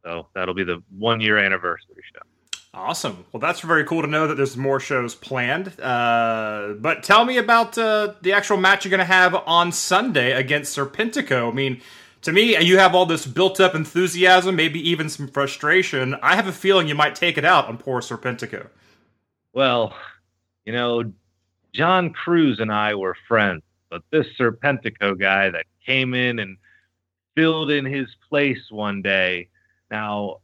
So 0.05 0.29
that'll 0.35 0.55
be 0.55 0.65
the 0.65 0.83
one 0.99 1.21
year 1.21 1.37
anniversary 1.37 2.03
show. 2.15 2.23
Awesome. 2.73 3.25
Well, 3.33 3.41
that's 3.41 3.61
very 3.61 3.85
cool 3.85 4.03
to 4.03 4.07
know 4.07 4.29
that 4.29 4.37
there's 4.37 4.57
more 4.57 4.79
shows 4.79 5.17
planned. 5.17 5.79
Uh, 5.81 6.75
but 6.79 7.03
tell 7.03 7.25
me 7.25 7.39
about 7.39 7.77
uh, 7.77 8.15
the 8.23 8.33
actual 8.33 8.59
match 8.59 8.85
you're 8.85 8.91
going 8.91 9.01
to 9.01 9.05
have 9.05 9.35
on 9.35 9.73
Sunday 9.73 10.33
against 10.33 10.77
Serpentico. 10.77 11.51
I 11.51 11.55
mean, 11.55 11.81
to 12.23 12.33
me, 12.33 12.57
you 12.59 12.79
have 12.79 12.95
all 12.95 13.07
this 13.07 13.27
built 13.27 13.59
up 13.59 13.75
enthusiasm, 13.75 14.55
maybe 14.55 14.89
even 14.89 15.09
some 15.09 15.27
frustration. 15.27 16.15
I 16.23 16.37
have 16.37 16.47
a 16.47 16.53
feeling 16.53 16.87
you 16.87 16.95
might 16.95 17.17
take 17.17 17.37
it 17.37 17.45
out 17.45 17.67
on 17.67 17.77
poor 17.77 18.01
Serpentico. 18.01 18.69
Well, 19.53 19.97
you 20.65 20.73
know, 20.73 21.13
John 21.73 22.11
Cruz 22.13 22.61
and 22.61 22.71
I 22.73 22.95
were 22.95 23.17
friends, 23.27 23.63
but 23.91 24.03
this 24.11 24.27
Serpentico 24.39 25.19
guy 25.19 25.51
that 25.51 25.67
came 25.85 26.15
in 26.15 26.39
and 26.39 26.57
filled 27.35 27.73
in 27.73 27.85
his 27.85 28.07
place 28.29 28.71
one 28.71 29.03
day. 29.03 29.49
Now, 29.91 30.39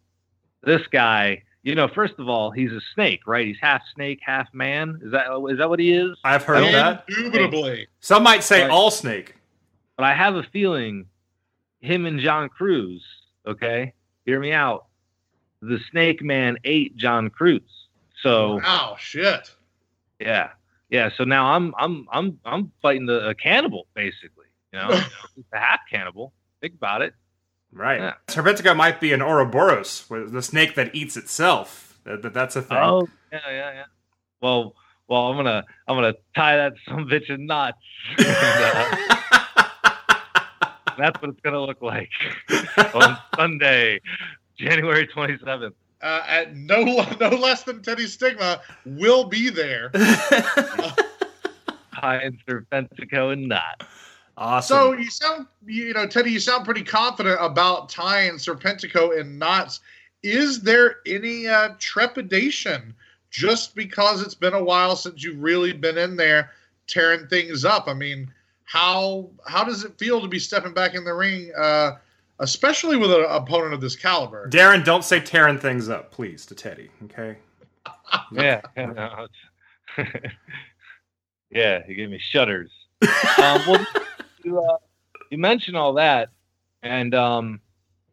this 0.65 0.83
guy, 0.89 1.45
you 1.67 1.75
know, 1.75 1.89
first 1.89 2.15
of 2.21 2.29
all, 2.29 2.53
he's 2.53 2.71
a 2.71 2.81
snake, 2.95 3.23
right? 3.27 3.45
He's 3.45 3.57
half 3.61 3.83
snake, 3.93 4.21
half 4.25 4.47
man. 4.55 5.01
Is 5.03 5.11
that 5.11 5.27
is 5.51 5.59
that 5.59 5.69
what 5.69 5.81
he 5.81 5.93
is? 5.93 6.17
I've 6.23 6.45
heard 6.45 6.63
that. 6.73 7.05
Indubitably. 7.09 7.89
Some 7.99 8.23
might 8.23 8.45
say 8.45 8.63
Right. 8.63 8.71
all 8.71 8.93
snake. 8.93 9.35
But 9.97 10.05
I 10.05 10.15
have 10.15 10.37
a 10.37 10.45
feeling 10.45 11.07
him 11.81 12.07
and 12.07 12.21
John 12.21 12.49
Cruz, 12.51 13.05
okay, 13.47 13.95
hear 14.25 14.39
me 14.39 14.53
out. 14.53 14.87
The 15.61 15.81
snake 15.91 16.23
man 16.23 16.57
ate 16.63 16.97
John 16.97 17.31
Cruz. 17.31 17.63
So 18.23 18.61
Wow, 18.63 18.95
shit. 19.01 19.51
Yeah, 20.21 20.51
yeah. 20.89 21.11
So 21.17 21.25
now 21.25 21.47
I'm 21.47 21.75
I'm 21.77 22.07
I'm 22.13 22.39
I'm 22.45 22.71
fighting 22.81 23.07
the 23.07 23.27
a 23.31 23.35
cannibal 23.35 23.89
basically. 23.93 24.47
You 24.73 24.79
know, 24.79 24.89
He's 25.35 25.45
a 25.53 25.59
half 25.59 25.81
cannibal. 25.91 26.33
Think 26.61 26.75
about 26.75 27.03
it. 27.03 27.13
Right. 27.77 28.01
Yeah. 28.01 28.15
Serpentico 28.29 28.75
might 28.75 29.01
be 29.01 29.13
an 29.13 29.21
Ouroboros, 29.21 30.07
where 30.09 30.25
the 30.27 30.41
snake 30.43 30.75
that 30.77 30.95
eats 30.95 31.17
itself. 31.17 31.99
That, 32.05 32.23
that- 32.23 32.33
that's 32.35 32.57
a 32.57 32.63
thing. 32.63 32.79
Oh 32.81 33.07
yeah, 33.31 33.41
yeah, 33.51 33.73
yeah. 33.75 33.85
Well, 34.41 34.75
well, 35.09 35.27
I'm 35.29 35.37
gonna 35.37 35.63
I'm 35.87 35.97
gonna 35.97 36.15
tie 36.35 36.57
that 36.57 36.73
some 36.89 37.07
bitch 37.07 37.29
in 37.29 37.45
knots. 37.47 37.77
And, 38.17 38.27
uh, 38.29 38.97
that's 40.97 41.21
what 41.21 41.31
it's 41.31 41.41
gonna 41.43 41.61
look 41.61 41.83
like 41.83 42.09
on 42.95 43.19
Sunday, 43.37 44.01
January 44.59 45.07
27th. 45.07 45.73
Uh, 46.03 46.23
at 46.27 46.55
no 46.57 46.83
no 47.21 47.29
less 47.31 47.63
than 47.65 47.83
Teddy 47.83 48.07
Stigma 48.07 48.61
will 48.87 49.25
be 49.25 49.51
there. 49.51 49.91
Tying 51.95 52.39
Serpentico 52.49 53.33
in 53.33 53.49
knots. 53.49 53.85
Awesome. 54.37 54.77
So 54.77 54.93
you 54.93 55.11
sound, 55.11 55.47
you 55.67 55.93
know, 55.93 56.07
Teddy, 56.07 56.31
you 56.31 56.41
sound 56.41 56.65
pretty 56.65 56.83
confident 56.83 57.39
about 57.41 57.89
tying 57.89 58.35
Serpentico 58.35 59.19
in 59.19 59.39
knots. 59.39 59.81
Is 60.23 60.63
there 60.63 60.97
any 61.07 61.47
uh, 61.47 61.71
trepidation 61.79 62.95
just 63.31 63.75
because 63.75 64.23
it's 64.23 64.35
been 64.35 64.55
a 64.55 64.63
while 64.63 64.97
since 64.97 65.23
you've 65.23 65.43
really 65.43 65.73
been 65.73 65.99
in 65.99 66.17
there 66.17 66.51
tearing 66.87 67.27
things 67.29 67.65
up? 67.65 67.89
I 67.89 67.95
mean, 67.95 68.33
how 68.65 69.31
how 69.47 69.65
does 69.65 69.85
it 69.85 69.99
feel 69.99 70.21
to 70.21 70.29
be 70.29 70.39
stepping 70.39 70.75
back 70.75 70.95
in 70.95 71.05
the 71.05 71.15
ring, 71.15 71.53
uh, 71.57 71.93
especially 72.41 72.97
with 72.97 73.13
an 73.13 73.25
opponent 73.29 73.75
of 73.75 73.81
this 73.81 73.97
caliber? 73.97 74.49
Darren, 74.51 74.85
don't 74.85 75.05
say 75.05 75.21
tearing 75.21 75.59
things 75.59 75.89
up, 75.89 76.11
please, 76.11 76.45
to 76.47 76.55
Teddy. 76.55 76.91
Okay. 77.05 77.37
Yeah, 78.33 78.61
yeah, 78.77 78.87
no, 78.87 79.27
yeah. 81.51 81.83
He 81.87 81.95
gave 81.95 82.11
me 82.11 82.19
shudders. 82.19 82.71
um, 83.03 83.61
well, 83.67 83.87
you, 84.47 84.61
uh, 84.61 84.77
you 85.31 85.39
mentioned 85.39 85.77
all 85.77 85.95
that, 85.95 86.31
and 86.83 87.15
um, 87.15 87.61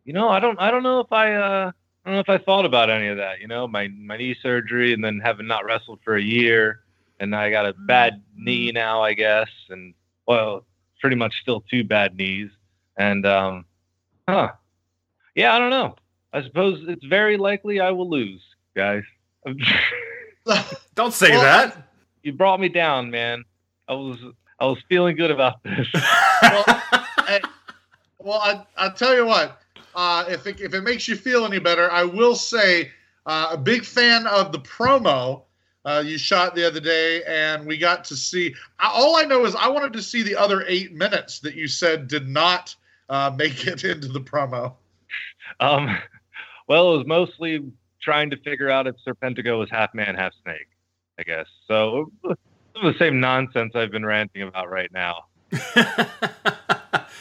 you 0.04 0.14
know, 0.14 0.30
I 0.30 0.40
don't, 0.40 0.60
I 0.60 0.72
don't 0.72 0.84
know 0.84 1.00
if 1.00 1.12
I, 1.12 1.36
uh, 1.36 1.72
I 2.06 2.10
don't 2.10 2.16
know 2.16 2.20
if 2.22 2.30
I 2.30 2.44
thought 2.44 2.66
about 2.66 2.90
any 2.90 3.08
of 3.08 3.18
that. 3.18 3.40
You 3.40 3.48
know, 3.48 3.68
my 3.68 3.88
my 3.90 4.18
knee 4.18 4.36
surgery, 4.42 4.94
and 4.94 5.04
then 5.04 5.20
having 5.24 5.48
not 5.48 5.66
wrestled 5.66 6.00
for 6.04 6.16
a 6.16 6.22
year, 6.22 6.82
and 7.20 7.36
I 7.36 7.50
got 7.52 7.66
a 7.66 7.74
bad 7.74 8.22
knee 8.36 8.72
now, 8.72 9.02
I 9.04 9.14
guess, 9.14 9.50
and 9.70 9.94
well, 10.28 10.66
pretty 11.00 11.16
much 11.16 11.34
still 11.42 11.62
two 11.70 11.84
bad 11.84 12.16
knees, 12.18 12.50
and 12.98 13.26
um, 13.26 13.66
huh, 14.28 14.50
yeah, 15.36 15.56
I 15.56 15.60
don't 15.60 15.70
know. 15.70 15.96
I 16.34 16.42
suppose 16.44 16.84
it's 16.88 17.06
very 17.06 17.38
likely 17.38 17.80
I 17.80 17.92
will 17.92 18.10
lose, 18.10 18.42
guys. 18.76 19.04
Don't 20.96 21.14
say 21.14 21.30
Well, 21.32 21.42
that. 21.42 21.90
you 22.24 22.34
brought 22.34 22.60
me 22.60 22.70
down, 22.70 23.12
man. 23.12 23.46
I 23.88 23.94
was 23.94 24.18
I 24.60 24.66
was 24.66 24.78
feeling 24.90 25.16
good 25.16 25.32
about 25.32 25.62
this. 25.64 25.88
well, 26.42 26.64
hey, 27.28 27.42
well, 28.20 28.40
I 28.40 28.66
I 28.78 28.90
tell 28.90 29.16
you 29.16 29.26
what, 29.26 29.62
uh, 29.96 30.26
if 30.28 30.48
it, 30.48 30.60
if 30.62 30.74
it 30.74 30.82
makes 30.82 31.08
you 31.08 31.16
feel 31.16 31.46
any 31.46 31.60
better, 31.60 31.92
I 31.92 32.04
will 32.04 32.36
say 32.36 32.92
uh, 33.26 33.50
a 33.52 33.58
big 33.58 33.84
fan 33.86 34.28
of 34.28 34.52
the 34.52 34.60
promo 34.60 35.42
uh, 35.86 36.02
you 36.06 36.18
shot 36.18 36.56
the 36.56 36.66
other 36.66 36.80
day, 36.80 37.24
and 37.24 37.66
we 37.66 37.78
got 37.78 38.06
to 38.06 38.16
see. 38.16 38.56
I- 38.80 38.92
All 38.94 39.18
I 39.18 39.24
know 39.24 39.46
is 39.46 39.54
I 39.56 39.68
wanted 39.68 39.94
to 39.94 40.02
see 40.02 40.24
the 40.24 40.36
other 40.36 40.64
eight 40.68 40.94
minutes 40.94 41.40
that 41.40 41.56
you 41.56 41.68
said 41.68 42.08
did 42.08 42.28
not 42.30 42.74
uh, 43.10 43.32
make 43.36 43.68
it 43.68 43.84
into 43.84 44.08
the 44.08 44.22
promo. 44.22 44.74
Um, 45.60 45.98
well, 46.68 46.94
it 46.94 46.98
was 47.00 47.08
mostly 47.08 47.66
trying 48.02 48.30
to 48.30 48.38
figure 48.38 48.70
out 48.70 48.88
if 48.88 48.96
Serpentico 49.06 49.60
was 49.60 49.70
half 49.70 49.94
man, 49.94 50.16
half 50.16 50.32
snake. 50.44 50.68
I 51.20 51.24
guess 51.24 51.48
so. 51.68 52.12
The 52.82 52.94
same 53.00 53.20
nonsense 53.20 53.76
I've 53.76 53.92
been 53.92 54.06
ranting 54.06 54.42
about 54.44 54.70
right 54.70 54.92
now. 54.92 55.26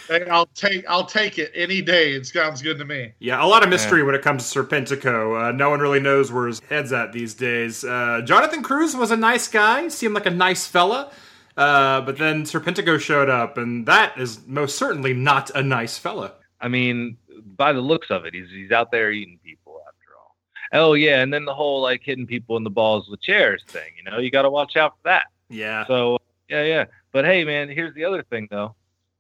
Hey, 0.09 0.29
I'll 0.29 0.47
take 0.47 0.85
I'll 0.89 1.07
take 1.07 1.39
it 1.39 1.53
any 1.55 1.81
day. 1.81 2.13
It 2.13 2.27
sounds 2.27 2.61
good 2.61 2.77
to 2.79 2.85
me. 2.85 3.13
yeah, 3.21 3.43
a 3.43 3.47
lot 3.47 3.63
of 3.63 3.71
mystery 3.71 4.03
when 4.03 4.15
it 4.15 4.21
comes 4.21 4.51
to 4.51 4.63
Serpentico. 4.63 5.49
Uh, 5.49 5.53
no 5.53 5.71
one 5.71 5.81
really 5.81 6.01
knows 6.01 6.31
where 6.31 6.49
his 6.49 6.61
head's 6.69 6.93
at 6.93 7.13
these 7.13 7.33
days. 7.35 7.83
Uh, 7.85 8.21
Jonathan 8.23 8.63
Cruz 8.63 8.95
was 8.95 9.11
a 9.11 9.17
nice 9.17 9.49
guy, 9.49 9.89
seemed 9.89 10.15
like 10.15 10.27
a 10.27 10.31
nice 10.31 10.67
fella. 10.67 11.13
Uh, 11.57 12.01
but 12.03 12.19
then 12.19 12.43
Serpentico 12.43 13.01
showed 13.01 13.31
up, 13.31 13.57
and 13.57 13.87
that 13.87 14.19
is 14.19 14.41
most 14.47 14.77
certainly 14.77 15.15
not 15.15 15.51
a 15.51 15.63
nice 15.63 15.97
fella. 15.97 16.33
I 16.61 16.69
mean, 16.69 17.17
by 17.57 17.73
the 17.73 17.81
looks 17.81 18.11
of 18.11 18.27
it, 18.27 18.35
he's 18.35 18.51
he's 18.51 18.73
out 18.73 18.91
there 18.91 19.13
eating 19.13 19.39
people 19.43 19.81
after 19.87 20.09
all. 20.19 20.89
Oh 20.89 20.93
yeah, 20.95 21.23
and 21.23 21.33
then 21.33 21.45
the 21.47 21.55
whole 21.55 21.81
like 21.81 22.03
hitting 22.03 22.27
people 22.27 22.57
in 22.59 22.65
the 22.65 22.71
balls 22.71 23.09
with 23.09 23.23
chairs 23.23 23.63
thing. 23.69 23.93
You 23.97 24.11
know, 24.11 24.19
you 24.19 24.31
got 24.31 24.43
to 24.43 24.51
watch 24.51 24.77
out 24.77 24.93
for 24.93 25.05
that. 25.05 25.27
Yeah. 25.53 25.87
So 25.87 26.19
yeah, 26.49 26.65
yeah. 26.65 26.85
But 27.13 27.25
hey, 27.25 27.45
man, 27.45 27.69
here's 27.69 27.95
the 27.95 28.05
other 28.05 28.23
thing 28.25 28.49
though. 28.51 28.75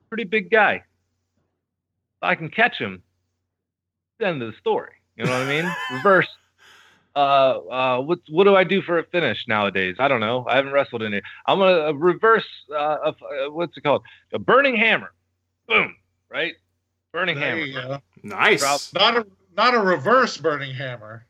Pretty 0.08 0.24
big 0.24 0.50
guy. 0.50 0.74
If 0.74 0.82
I 2.22 2.34
can 2.34 2.48
catch 2.48 2.78
him, 2.78 3.02
the 4.18 4.26
end 4.26 4.42
of 4.42 4.50
the 4.52 4.58
story. 4.58 4.92
You 5.16 5.24
know 5.24 5.32
what 5.32 5.42
I 5.42 5.48
mean? 5.48 5.70
Reverse. 5.92 6.28
Uh, 7.14 7.18
uh, 7.18 8.00
what 8.00 8.20
what 8.30 8.44
do 8.44 8.56
I 8.56 8.64
do 8.64 8.80
for 8.80 8.98
a 8.98 9.04
finish 9.04 9.46
nowadays? 9.46 9.96
I 9.98 10.08
don't 10.08 10.20
know. 10.20 10.46
I 10.48 10.56
haven't 10.56 10.72
wrestled 10.72 11.02
in 11.02 11.12
it. 11.12 11.22
I'm 11.46 11.58
gonna 11.58 11.88
uh, 11.88 11.92
reverse. 11.92 12.46
Uh, 12.70 12.74
uh, 12.74 13.12
what's 13.50 13.76
it 13.76 13.82
called? 13.82 14.02
A 14.32 14.38
burning 14.38 14.76
hammer. 14.76 15.12
Boom. 15.68 15.94
Right. 16.30 16.54
Burning 17.12 17.38
There 17.38 17.66
hammer. 17.66 18.00
Nice. 18.22 18.60
Drop- 18.60 18.80
Not 18.94 19.16
a 19.18 19.26
not 19.54 19.74
a 19.74 19.80
reverse 19.80 20.38
burning 20.38 20.74
hammer. 20.74 21.26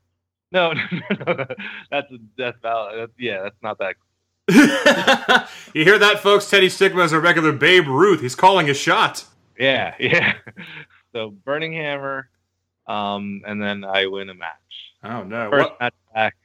No, 0.52 0.72
no, 0.72 0.82
no, 1.26 1.32
no. 1.32 1.46
That's 1.90 2.12
that's 2.38 2.58
valid. 2.62 3.00
That's, 3.00 3.12
yeah, 3.18 3.42
that's 3.42 3.56
not 3.62 3.78
that. 3.78 3.96
you 5.74 5.84
hear 5.84 5.98
that, 5.98 6.20
folks? 6.20 6.50
Teddy 6.50 6.68
Stigma 6.68 7.02
is 7.02 7.12
a 7.12 7.20
regular 7.20 7.52
Babe 7.52 7.86
Ruth. 7.86 8.20
He's 8.20 8.34
calling 8.34 8.68
a 8.70 8.74
shot. 8.74 9.24
Yeah, 9.58 9.94
yeah. 10.00 10.34
So 11.12 11.30
Burning 11.30 11.72
Hammer, 11.72 12.28
um, 12.86 13.42
and 13.46 13.62
then 13.62 13.84
I 13.84 14.06
win 14.06 14.28
a 14.30 14.34
match. 14.34 14.48
Oh 15.04 15.22
no! 15.22 15.50
First 15.50 15.68
Well, 15.70 15.76
match 15.80 15.94
back. 16.14 16.36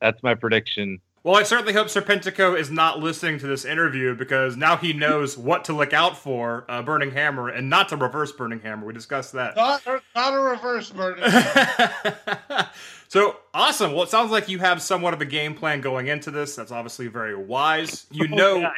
That's 0.00 0.22
my 0.22 0.34
prediction. 0.34 0.98
well, 1.22 1.36
I 1.36 1.42
certainly 1.44 1.72
hope 1.72 1.86
Serpentico 1.86 2.58
is 2.58 2.70
not 2.70 2.98
listening 2.98 3.38
to 3.38 3.46
this 3.46 3.64
interview 3.64 4.14
because 4.14 4.56
now 4.56 4.76
he 4.76 4.92
knows 4.92 5.38
what 5.38 5.64
to 5.66 5.72
look 5.72 5.92
out 5.92 6.18
for 6.18 6.64
uh, 6.68 6.82
Burning 6.82 7.12
Hammer 7.12 7.48
and 7.48 7.70
not 7.70 7.88
to 7.90 7.96
reverse 7.96 8.32
Burning 8.32 8.60
Hammer. 8.60 8.84
We 8.86 8.92
discussed 8.92 9.32
that. 9.34 9.56
Not, 9.56 9.82
not 10.14 10.34
a 10.34 10.40
reverse 10.40 10.90
burning. 10.90 11.24
so 13.14 13.36
awesome. 13.54 13.92
Well, 13.92 14.02
it 14.02 14.08
sounds 14.08 14.32
like 14.32 14.48
you 14.48 14.58
have 14.58 14.82
somewhat 14.82 15.14
of 15.14 15.20
a 15.20 15.24
game 15.24 15.54
plan 15.54 15.80
going 15.80 16.08
into 16.08 16.32
this. 16.32 16.56
That's 16.56 16.72
obviously 16.72 17.06
very 17.06 17.36
wise. 17.36 18.06
You 18.10 18.26
know, 18.36 18.56
Yeah, 18.56 18.72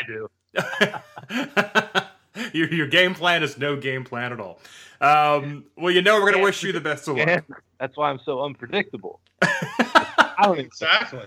I 0.55 2.03
do. 2.37 2.51
your, 2.59 2.69
your 2.71 2.87
game 2.87 3.15
plan 3.15 3.43
is 3.43 3.57
no 3.57 3.77
game 3.77 4.05
plan 4.05 4.35
at 4.35 4.41
all. 4.41 4.61
Um, 5.01 5.65
well, 5.79 5.91
you 5.91 6.03
know, 6.03 6.17
we're 6.17 6.33
going 6.33 6.35
to 6.35 6.43
wish 6.43 6.63
you 6.63 6.73
the 6.73 6.83
best 6.83 7.09
of 7.09 7.17
luck. 7.17 7.27
And 7.27 7.45
that's 7.81 7.97
why 7.97 8.11
I'm 8.11 8.21
so 8.27 8.45
unpredictable. 8.45 9.21
I 9.41 10.35
don't 10.43 10.59
exactly. 10.59 11.25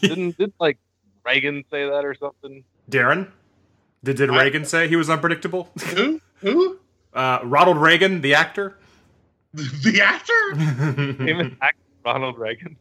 didn't 0.00 0.38
did 0.38 0.52
like 0.60 0.78
Reagan 1.24 1.64
say 1.68 1.84
that 1.90 2.04
or 2.04 2.14
something? 2.14 2.62
Darren, 2.88 3.28
did, 4.04 4.18
did 4.18 4.30
I- 4.30 4.44
Reagan 4.44 4.64
say 4.64 4.86
he 4.86 4.94
was 4.94 5.10
unpredictable? 5.10 5.68
Who? 5.96 6.20
Who? 6.36 6.78
Uh, 7.12 7.40
Ronald 7.42 7.78
Reagan, 7.78 8.20
the 8.20 8.34
actor. 8.34 8.78
The 9.52 10.00
actor? 10.00 11.14
Famous 11.14 11.52
actor 11.60 11.80
Ronald 12.06 12.38
Reagan. 12.38 12.76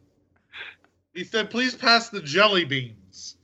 He 1.13 1.23
said, 1.23 1.49
"Please 1.49 1.73
pass 1.75 2.09
the 2.09 2.21
jelly 2.21 2.63
beans." 2.63 3.37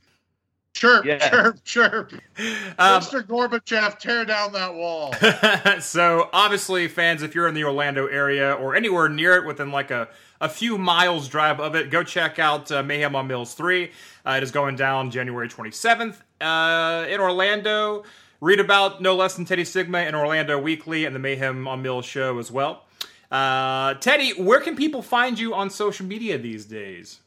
Chirp, 0.73 1.05
Yeah. 1.05 1.29
chirp, 1.29 1.63
chirp. 1.63 2.13
Um, 2.79 3.01
Mr. 3.01 3.21
Gorbachev, 3.21 3.99
tear 3.99 4.23
down 4.25 4.53
that 4.53 4.73
wall. 4.73 5.13
so 5.81 6.29
obviously 6.33 6.87
fans 6.87 7.21
if 7.23 7.35
you're 7.35 7.47
in 7.47 7.53
the 7.53 7.63
orlando 7.63 8.07
area 8.07 8.53
or 8.53 8.75
anywhere 8.75 9.07
near 9.09 9.35
it 9.35 9.45
within 9.45 9.71
like 9.71 9.91
a, 9.91 10.07
a 10.39 10.49
few 10.49 10.77
miles 10.79 11.27
drive 11.27 11.59
of 11.59 11.75
it 11.75 11.91
go 11.91 12.03
check 12.03 12.39
out 12.39 12.71
uh, 12.71 12.81
mayhem 12.81 13.15
on 13.15 13.27
mills 13.27 13.53
3 13.53 13.91
uh, 14.25 14.31
it 14.37 14.43
is 14.43 14.49
going 14.49 14.75
down 14.75 15.11
january 15.11 15.47
27th 15.49 16.15
uh, 16.39 17.05
in 17.09 17.19
orlando 17.19 18.03
read 18.39 18.59
about 18.59 19.01
no 19.01 19.15
less 19.15 19.35
than 19.35 19.45
teddy 19.45 19.65
stigma 19.65 19.99
in 19.99 20.15
orlando 20.15 20.57
weekly 20.57 21.05
and 21.05 21.13
the 21.13 21.19
mayhem 21.19 21.67
on 21.67 21.81
mills 21.83 22.05
show 22.05 22.39
as 22.39 22.49
well 22.51 22.85
uh, 23.31 23.93
teddy 23.95 24.31
where 24.33 24.59
can 24.61 24.75
people 24.75 25.01
find 25.01 25.39
you 25.39 25.53
on 25.53 25.69
social 25.69 26.05
media 26.05 26.37
these 26.37 26.65
days 26.65 27.21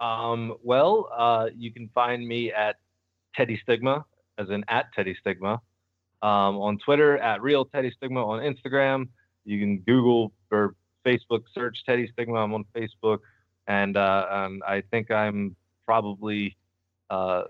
Um, 0.00 0.56
well, 0.64 1.08
uh, 1.16 1.50
you 1.56 1.72
can 1.72 1.88
find 1.94 2.26
me 2.26 2.52
at 2.52 2.76
Teddy 3.36 3.58
Stigma, 3.62 4.04
as 4.36 4.50
in 4.50 4.64
at 4.68 4.92
Teddy 4.94 5.16
Stigma, 5.20 5.60
um, 6.22 6.56
on 6.58 6.78
Twitter 6.78 7.18
at 7.18 7.40
Real 7.40 7.64
Teddy 7.64 7.92
Stigma, 7.96 8.26
on 8.26 8.40
Instagram. 8.42 9.08
You 9.44 9.60
can 9.60 9.78
Google 9.80 10.32
or 10.50 10.74
Facebook 11.06 11.44
search 11.54 11.84
Teddy 11.86 12.08
Stigma. 12.12 12.34
I'm 12.34 12.52
on 12.52 12.64
Facebook, 12.74 13.20
and 13.68 13.96
uh, 13.96 14.26
and 14.30 14.62
I 14.64 14.82
think 14.90 15.10
I'm 15.12 15.56
probably 15.86 16.56
uh, 17.10 17.44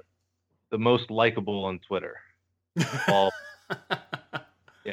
the 0.71 0.79
most 0.79 1.11
likable 1.11 1.65
on 1.65 1.81
Twitter. 1.81 2.17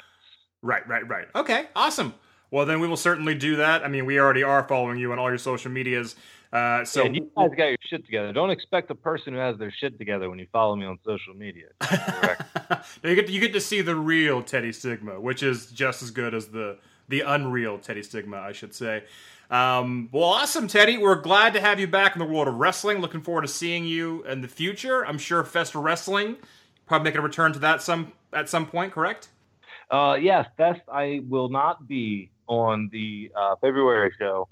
Right, 0.61 0.85
right, 0.89 1.07
right. 1.07 1.27
Okay, 1.35 1.67
awesome. 1.75 2.13
Well, 2.51 2.65
then 2.65 2.79
we 2.79 2.87
will 2.87 2.97
certainly 2.97 3.35
do 3.35 3.57
that. 3.57 3.83
I 3.83 3.87
mean, 3.87 4.05
we 4.05 4.19
already 4.19 4.43
are 4.43 4.67
following 4.67 4.97
you 4.97 5.11
on 5.11 5.19
all 5.19 5.29
your 5.29 5.37
social 5.37 5.71
medias. 5.71 6.15
Uh, 6.51 6.83
so 6.83 7.05
and 7.05 7.15
you 7.15 7.29
guys 7.37 7.49
got 7.55 7.65
your 7.65 7.77
shit 7.81 8.05
together. 8.05 8.33
Don't 8.33 8.49
expect 8.49 8.89
a 8.89 8.95
person 8.95 9.33
who 9.33 9.39
has 9.39 9.57
their 9.59 9.71
shit 9.71 9.99
together 9.99 10.29
when 10.31 10.39
you 10.39 10.47
follow 10.51 10.75
me 10.75 10.85
on 10.85 10.97
social 11.05 11.33
media. 11.33 11.67
You 13.03 13.15
get 13.15 13.27
to, 13.27 13.33
you 13.33 13.39
get 13.39 13.53
to 13.53 13.61
see 13.61 13.81
the 13.81 13.95
real 13.95 14.43
Teddy 14.43 14.71
Stigma, 14.71 15.19
which 15.19 15.41
is 15.41 15.67
just 15.71 16.03
as 16.03 16.11
good 16.11 16.33
as 16.33 16.47
the 16.47 16.77
the 17.07 17.21
unreal 17.21 17.79
Teddy 17.79 18.03
Stigma, 18.03 18.37
I 18.37 18.51
should 18.51 18.75
say. 18.75 19.03
Um, 19.49 20.09
well, 20.11 20.25
awesome, 20.25 20.67
Teddy. 20.67 20.97
We're 20.97 21.15
glad 21.15 21.53
to 21.53 21.61
have 21.61 21.79
you 21.79 21.87
back 21.87 22.15
in 22.15 22.19
the 22.19 22.25
world 22.25 22.47
of 22.47 22.55
wrestling. 22.55 22.99
Looking 22.99 23.21
forward 23.21 23.41
to 23.41 23.47
seeing 23.47 23.85
you 23.85 24.23
in 24.25 24.41
the 24.41 24.47
future. 24.47 25.05
I'm 25.05 25.17
sure 25.17 25.43
Festa 25.43 25.79
Wrestling 25.79 26.37
probably 26.89 27.05
making 27.05 27.19
a 27.19 27.23
return 27.23 27.53
to 27.53 27.59
that 27.59 27.81
some 27.81 28.11
at 28.33 28.49
some 28.49 28.65
point. 28.65 28.91
Correct? 28.91 29.29
Uh, 29.89 30.17
yes, 30.19 30.45
Fest. 30.57 30.81
I 30.91 31.21
will 31.27 31.49
not 31.49 31.87
be 31.87 32.29
on 32.49 32.89
the 32.91 33.31
uh, 33.35 33.55
February 33.61 34.11
show. 34.19 34.49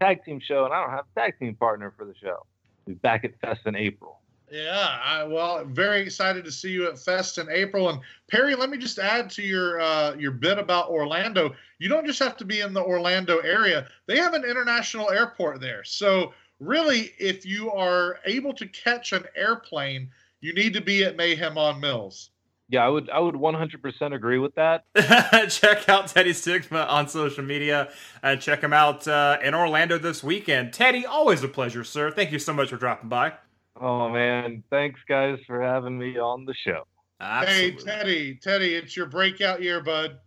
Tag 0.00 0.24
team 0.24 0.40
show, 0.40 0.64
and 0.64 0.72
I 0.72 0.80
don't 0.80 0.90
have 0.90 1.04
a 1.14 1.20
tag 1.20 1.38
team 1.38 1.54
partner 1.54 1.92
for 1.96 2.06
the 2.06 2.14
show. 2.20 2.46
We'll 2.86 2.96
back 2.96 3.22
at 3.24 3.38
Fest 3.40 3.60
in 3.66 3.76
April. 3.76 4.18
Yeah, 4.50 4.98
I, 5.04 5.24
well, 5.24 5.64
very 5.64 6.00
excited 6.00 6.44
to 6.44 6.50
see 6.50 6.70
you 6.72 6.88
at 6.88 6.98
Fest 6.98 7.38
in 7.38 7.48
April. 7.50 7.90
And 7.90 8.00
Perry, 8.28 8.56
let 8.56 8.70
me 8.70 8.78
just 8.78 8.98
add 8.98 9.30
to 9.30 9.42
your 9.42 9.80
uh, 9.80 10.14
your 10.14 10.32
bit 10.32 10.58
about 10.58 10.88
Orlando. 10.88 11.54
You 11.78 11.88
don't 11.88 12.06
just 12.06 12.18
have 12.18 12.36
to 12.38 12.44
be 12.44 12.60
in 12.60 12.72
the 12.72 12.82
Orlando 12.82 13.38
area; 13.38 13.86
they 14.06 14.16
have 14.16 14.34
an 14.34 14.44
international 14.44 15.10
airport 15.10 15.60
there. 15.60 15.84
So 15.84 16.32
really, 16.58 17.12
if 17.18 17.44
you 17.44 17.70
are 17.70 18.18
able 18.24 18.54
to 18.54 18.66
catch 18.66 19.12
an 19.12 19.24
airplane, 19.36 20.10
you 20.40 20.54
need 20.54 20.72
to 20.74 20.80
be 20.80 21.04
at 21.04 21.16
Mayhem 21.16 21.58
on 21.58 21.78
Mills. 21.78 22.29
Yeah, 22.70 22.86
I 22.86 22.88
would. 22.88 23.10
I 23.10 23.18
would 23.18 23.34
100% 23.34 24.14
agree 24.14 24.38
with 24.38 24.54
that. 24.54 24.84
check 25.50 25.88
out 25.88 26.06
Teddy 26.06 26.32
Stigma 26.32 26.82
on 26.82 27.08
social 27.08 27.42
media 27.42 27.90
and 28.22 28.40
check 28.40 28.62
him 28.62 28.72
out 28.72 29.08
uh, 29.08 29.38
in 29.42 29.54
Orlando 29.54 29.98
this 29.98 30.22
weekend. 30.22 30.72
Teddy, 30.72 31.04
always 31.04 31.42
a 31.42 31.48
pleasure, 31.48 31.82
sir. 31.82 32.12
Thank 32.12 32.30
you 32.30 32.38
so 32.38 32.52
much 32.52 32.70
for 32.70 32.76
dropping 32.76 33.08
by. 33.08 33.32
Oh 33.80 34.08
man, 34.08 34.62
thanks 34.70 35.00
guys 35.08 35.38
for 35.48 35.60
having 35.60 35.98
me 35.98 36.16
on 36.16 36.44
the 36.44 36.54
show. 36.54 36.84
Absolutely. 37.20 37.70
Hey, 37.70 37.76
Teddy, 37.84 38.34
Teddy, 38.40 38.74
it's 38.76 38.96
your 38.96 39.06
breakout 39.06 39.62
year, 39.62 39.82
bud. 39.82 40.18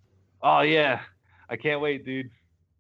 Oh 0.42 0.62
yeah, 0.62 1.00
I 1.50 1.56
can't 1.56 1.80
wait, 1.80 2.06
dude. 2.06 2.30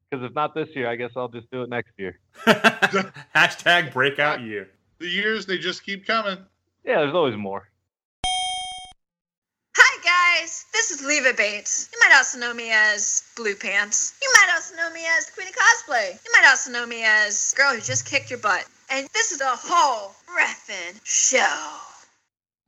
Because 0.09 0.25
if 0.25 0.35
not 0.35 0.53
this 0.53 0.67
year, 0.75 0.89
I 0.89 0.97
guess 0.97 1.11
I'll 1.15 1.29
just 1.29 1.49
do 1.51 1.63
it 1.63 1.69
next 1.69 1.91
year. 1.97 2.19
Hashtag 2.45 3.93
breakout 3.93 4.41
year. 4.41 4.69
The 4.99 5.07
years 5.07 5.45
they 5.45 5.57
just 5.57 5.85
keep 5.85 6.05
coming. 6.05 6.37
Yeah, 6.83 6.99
there's 6.99 7.15
always 7.15 7.37
more. 7.37 7.69
Hi 10.35 10.39
guys, 10.39 10.65
this 10.73 10.89
is 10.89 11.05
Leva 11.05 11.31
Bates. 11.37 11.87
You 11.93 11.99
might 11.99 12.17
also 12.17 12.39
know 12.39 12.55
me 12.55 12.71
as 12.71 13.21
Blue 13.37 13.53
Pants. 13.55 14.15
You 14.19 14.33
might 14.33 14.51
also 14.55 14.75
know 14.75 14.89
me 14.91 15.01
as 15.15 15.29
Queen 15.29 15.47
of 15.47 15.53
Cosplay. 15.53 16.09
You 16.25 16.31
might 16.35 16.49
also 16.49 16.71
know 16.71 16.87
me 16.87 17.03
as 17.05 17.53
Girl 17.55 17.75
Who 17.75 17.79
Just 17.79 18.07
Kicked 18.09 18.31
Your 18.31 18.39
Butt. 18.39 18.65
And 18.89 19.07
this 19.13 19.31
is 19.31 19.41
a 19.41 19.45
whole 19.55 20.15
Ref'n 20.35 20.99
show. 21.03 21.77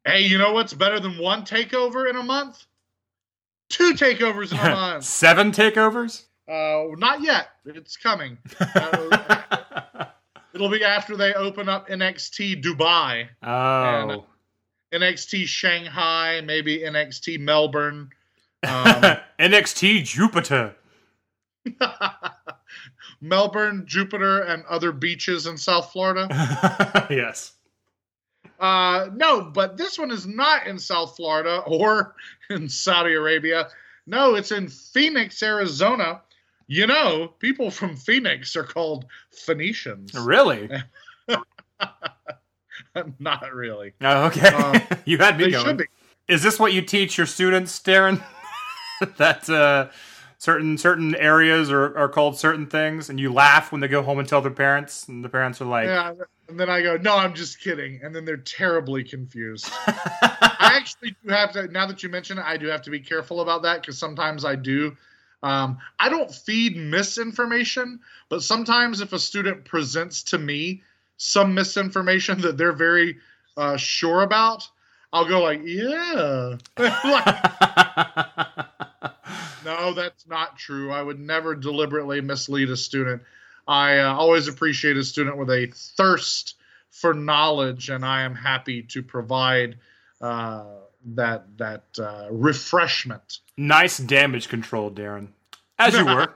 Hey, 0.05 0.21
you 0.27 0.37
know 0.37 0.53
what's 0.53 0.75
better 0.75 0.99
than 0.99 1.17
one 1.17 1.41
takeover 1.43 2.07
in 2.07 2.15
a 2.17 2.21
month? 2.21 2.63
Two 3.69 3.95
takeovers 3.95 4.51
in 4.51 4.59
a 4.59 4.69
month. 4.75 5.03
Seven 5.03 5.51
takeovers? 5.51 6.21
Uh, 6.47 6.93
not 6.99 7.21
yet. 7.21 7.47
It's 7.65 7.97
coming. 7.97 8.37
Uh, 8.75 10.05
it'll 10.53 10.69
be 10.69 10.83
after 10.83 11.17
they 11.17 11.33
open 11.33 11.67
up 11.67 11.89
NXT 11.89 12.63
Dubai, 12.63 13.27
Oh. 13.43 14.25
NXT 14.95 15.45
Shanghai, 15.47 16.41
maybe 16.41 16.79
NXT 16.79 17.39
Melbourne. 17.39 18.09
Um, 18.65 19.17
NXT 19.39 20.05
Jupiter. 20.05 20.75
Melbourne, 23.21 23.83
Jupiter, 23.85 24.41
and 24.41 24.63
other 24.65 24.91
beaches 24.91 25.45
in 25.45 25.55
South 25.57 25.91
Florida. 25.91 26.27
yes. 27.11 27.53
Uh, 28.59 29.09
no, 29.13 29.41
but 29.41 29.77
this 29.77 29.99
one 29.99 30.09
is 30.09 30.25
not 30.25 30.65
in 30.65 30.79
South 30.79 31.15
Florida 31.15 31.61
or 31.67 32.15
in 32.49 32.67
Saudi 32.67 33.13
Arabia. 33.13 33.67
No, 34.07 34.33
it's 34.33 34.51
in 34.51 34.67
Phoenix, 34.67 35.43
Arizona. 35.43 36.21
You 36.67 36.87
know, 36.87 37.27
people 37.39 37.69
from 37.69 37.95
Phoenix 37.95 38.55
are 38.55 38.63
called 38.63 39.05
Phoenicians. 39.31 40.15
Really? 40.15 40.69
not 43.19 43.53
really. 43.53 43.93
Oh, 44.01 44.25
okay. 44.25 44.49
Uh, 44.53 44.79
you 45.05 45.17
had 45.17 45.37
me 45.37 45.51
going. 45.51 45.81
Is 46.27 46.41
this 46.41 46.59
what 46.59 46.73
you 46.73 46.81
teach 46.81 47.17
your 47.17 47.27
students, 47.27 47.79
Darren? 47.79 48.23
that 49.17 49.49
uh, 49.49 49.89
certain 50.37 50.77
certain 50.77 51.15
areas 51.15 51.71
are, 51.71 51.97
are 51.97 52.09
called 52.09 52.37
certain 52.37 52.65
things, 52.67 53.09
and 53.09 53.19
you 53.19 53.31
laugh 53.31 53.71
when 53.71 53.81
they 53.81 53.87
go 53.87 54.01
home 54.01 54.19
and 54.19 54.27
tell 54.27 54.41
their 54.41 54.51
parents, 54.51 55.07
and 55.07 55.23
the 55.23 55.29
parents 55.29 55.61
are 55.61 55.65
like, 55.65 55.85
Yeah, 55.85 56.13
and 56.47 56.59
then 56.59 56.69
I 56.69 56.81
go, 56.81 56.97
no, 56.97 57.15
I'm 57.15 57.33
just 57.33 57.59
kidding, 57.59 57.99
and 58.03 58.15
then 58.15 58.25
they're 58.25 58.37
terribly 58.37 59.03
confused. 59.03 59.69
I 59.87 60.73
actually 60.75 61.15
do 61.23 61.29
have 61.33 61.51
to. 61.53 61.67
Now 61.67 61.85
that 61.87 62.03
you 62.03 62.09
mention 62.09 62.37
it, 62.37 62.45
I 62.45 62.57
do 62.57 62.67
have 62.67 62.81
to 62.83 62.91
be 62.91 62.99
careful 62.99 63.41
about 63.41 63.63
that 63.63 63.81
because 63.81 63.97
sometimes 63.97 64.45
I 64.45 64.55
do. 64.55 64.95
Um, 65.43 65.77
I 65.99 66.09
don't 66.09 66.33
feed 66.33 66.75
misinformation, 66.75 67.99
but 68.29 68.41
sometimes 68.41 69.01
if 69.01 69.13
a 69.13 69.19
student 69.19 69.65
presents 69.65 70.23
to 70.23 70.37
me 70.37 70.81
some 71.17 71.53
misinformation 71.53 72.41
that 72.41 72.57
they're 72.57 72.73
very 72.73 73.17
uh, 73.57 73.77
sure 73.77 74.21
about, 74.21 74.67
I'll 75.13 75.25
go 75.25 75.41
like, 75.41 75.61
yeah, 75.63 76.57
Like, 76.77 77.25
no, 79.65 79.93
that's 79.93 80.27
not 80.27 80.57
true. 80.57 80.91
I 80.91 81.01
would 81.01 81.19
never 81.19 81.55
deliberately 81.55 82.21
mislead 82.21 82.69
a 82.69 82.77
student. 82.77 83.21
I 83.67 83.99
uh, 83.99 84.13
always 84.13 84.47
appreciate 84.47 84.97
a 84.97 85.03
student 85.03 85.37
with 85.37 85.49
a 85.49 85.71
thirst 85.73 86.55
for 86.91 87.13
knowledge, 87.13 87.89
and 87.89 88.05
I 88.05 88.23
am 88.23 88.35
happy 88.35 88.83
to 88.83 89.01
provide 89.01 89.77
uh, 90.21 90.65
that 91.15 91.57
that 91.57 91.83
uh, 91.97 92.27
refreshment. 92.29 93.39
Nice 93.57 93.97
damage 93.97 94.49
control, 94.49 94.91
Darren. 94.91 95.29
As 95.79 95.93
you 95.93 96.05
were. 96.05 96.33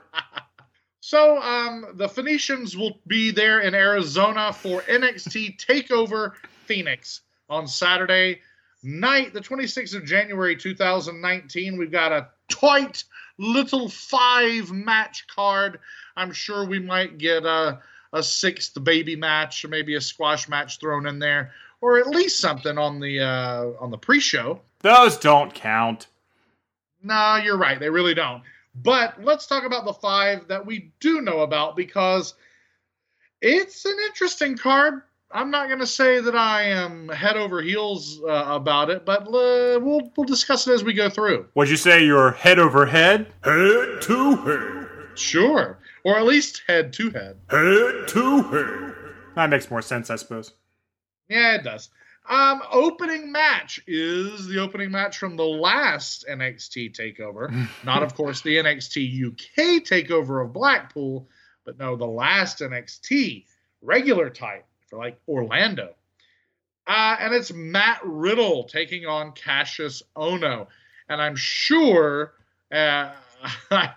So 1.10 1.42
um, 1.42 1.86
the 1.94 2.08
Phoenicians 2.08 2.76
will 2.76 3.00
be 3.04 3.32
there 3.32 3.58
in 3.58 3.74
Arizona 3.74 4.52
for 4.52 4.82
NXT 4.82 5.58
Takeover 5.58 6.34
Phoenix 6.66 7.22
on 7.48 7.66
Saturday 7.66 8.42
night, 8.84 9.34
the 9.34 9.40
26th 9.40 9.96
of 9.96 10.04
January 10.04 10.54
2019. 10.54 11.76
We've 11.76 11.90
got 11.90 12.12
a 12.12 12.28
tight 12.48 13.02
little 13.38 13.88
five 13.88 14.70
match 14.70 15.26
card. 15.26 15.80
I'm 16.14 16.30
sure 16.30 16.64
we 16.64 16.78
might 16.78 17.18
get 17.18 17.44
a, 17.44 17.80
a 18.12 18.22
sixth 18.22 18.84
baby 18.84 19.16
match 19.16 19.64
or 19.64 19.68
maybe 19.68 19.96
a 19.96 20.00
squash 20.00 20.48
match 20.48 20.78
thrown 20.78 21.08
in 21.08 21.18
there, 21.18 21.50
or 21.80 21.98
at 21.98 22.06
least 22.06 22.38
something 22.38 22.78
on 22.78 23.00
the 23.00 23.18
uh, 23.18 23.66
on 23.80 23.90
the 23.90 23.98
pre-show. 23.98 24.60
Those 24.78 25.16
don't 25.16 25.52
count. 25.52 26.06
No, 27.02 27.34
you're 27.34 27.58
right. 27.58 27.80
They 27.80 27.90
really 27.90 28.14
don't. 28.14 28.44
But 28.74 29.22
let's 29.22 29.46
talk 29.46 29.64
about 29.64 29.84
the 29.84 29.92
five 29.92 30.48
that 30.48 30.64
we 30.64 30.92
do 31.00 31.20
know 31.20 31.40
about 31.40 31.76
because 31.76 32.34
it's 33.40 33.84
an 33.84 33.96
interesting 34.08 34.56
card. 34.56 35.02
I'm 35.32 35.50
not 35.50 35.68
going 35.68 35.78
to 35.80 35.86
say 35.86 36.20
that 36.20 36.34
I 36.34 36.62
am 36.62 37.08
head 37.08 37.36
over 37.36 37.62
heels 37.62 38.20
uh, 38.22 38.46
about 38.48 38.90
it, 38.90 39.04
but 39.04 39.22
uh, 39.22 39.78
we'll 39.80 40.10
we'll 40.16 40.26
discuss 40.26 40.66
it 40.66 40.72
as 40.72 40.82
we 40.82 40.92
go 40.92 41.08
through. 41.08 41.46
Would 41.54 41.70
you 41.70 41.76
say 41.76 42.04
you're 42.04 42.32
head 42.32 42.58
over 42.58 42.86
head? 42.86 43.32
Head 43.44 44.02
to 44.02 44.36
head. 44.36 44.88
Sure, 45.14 45.78
or 46.04 46.18
at 46.18 46.24
least 46.24 46.62
head 46.66 46.92
to 46.94 47.10
head. 47.10 47.36
Head 47.48 48.08
to 48.08 48.42
head. 48.42 48.94
That 49.36 49.50
makes 49.50 49.70
more 49.70 49.82
sense, 49.82 50.10
I 50.10 50.16
suppose. 50.16 50.52
Yeah, 51.28 51.54
it 51.54 51.62
does. 51.62 51.90
Um, 52.30 52.62
opening 52.70 53.32
match 53.32 53.80
is 53.88 54.46
the 54.46 54.60
opening 54.60 54.92
match 54.92 55.18
from 55.18 55.36
the 55.36 55.44
last 55.44 56.24
NXT 56.30 56.96
takeover. 56.96 57.68
Not, 57.84 58.04
of 58.04 58.14
course, 58.14 58.40
the 58.40 58.56
NXT 58.56 59.26
UK 59.26 59.82
takeover 59.82 60.44
of 60.44 60.52
Blackpool, 60.52 61.28
but 61.64 61.76
no, 61.76 61.96
the 61.96 62.06
last 62.06 62.60
NXT 62.60 63.46
regular 63.82 64.30
type 64.30 64.64
for 64.88 64.96
like 64.96 65.18
Orlando. 65.26 65.96
Uh, 66.86 67.16
and 67.18 67.34
it's 67.34 67.52
Matt 67.52 68.00
Riddle 68.04 68.64
taking 68.64 69.06
on 69.06 69.32
Kassius 69.32 70.00
Ohno. 70.16 70.68
And 71.08 71.20
I'm 71.20 71.36
sure 71.36 72.32
uh, 72.72 73.10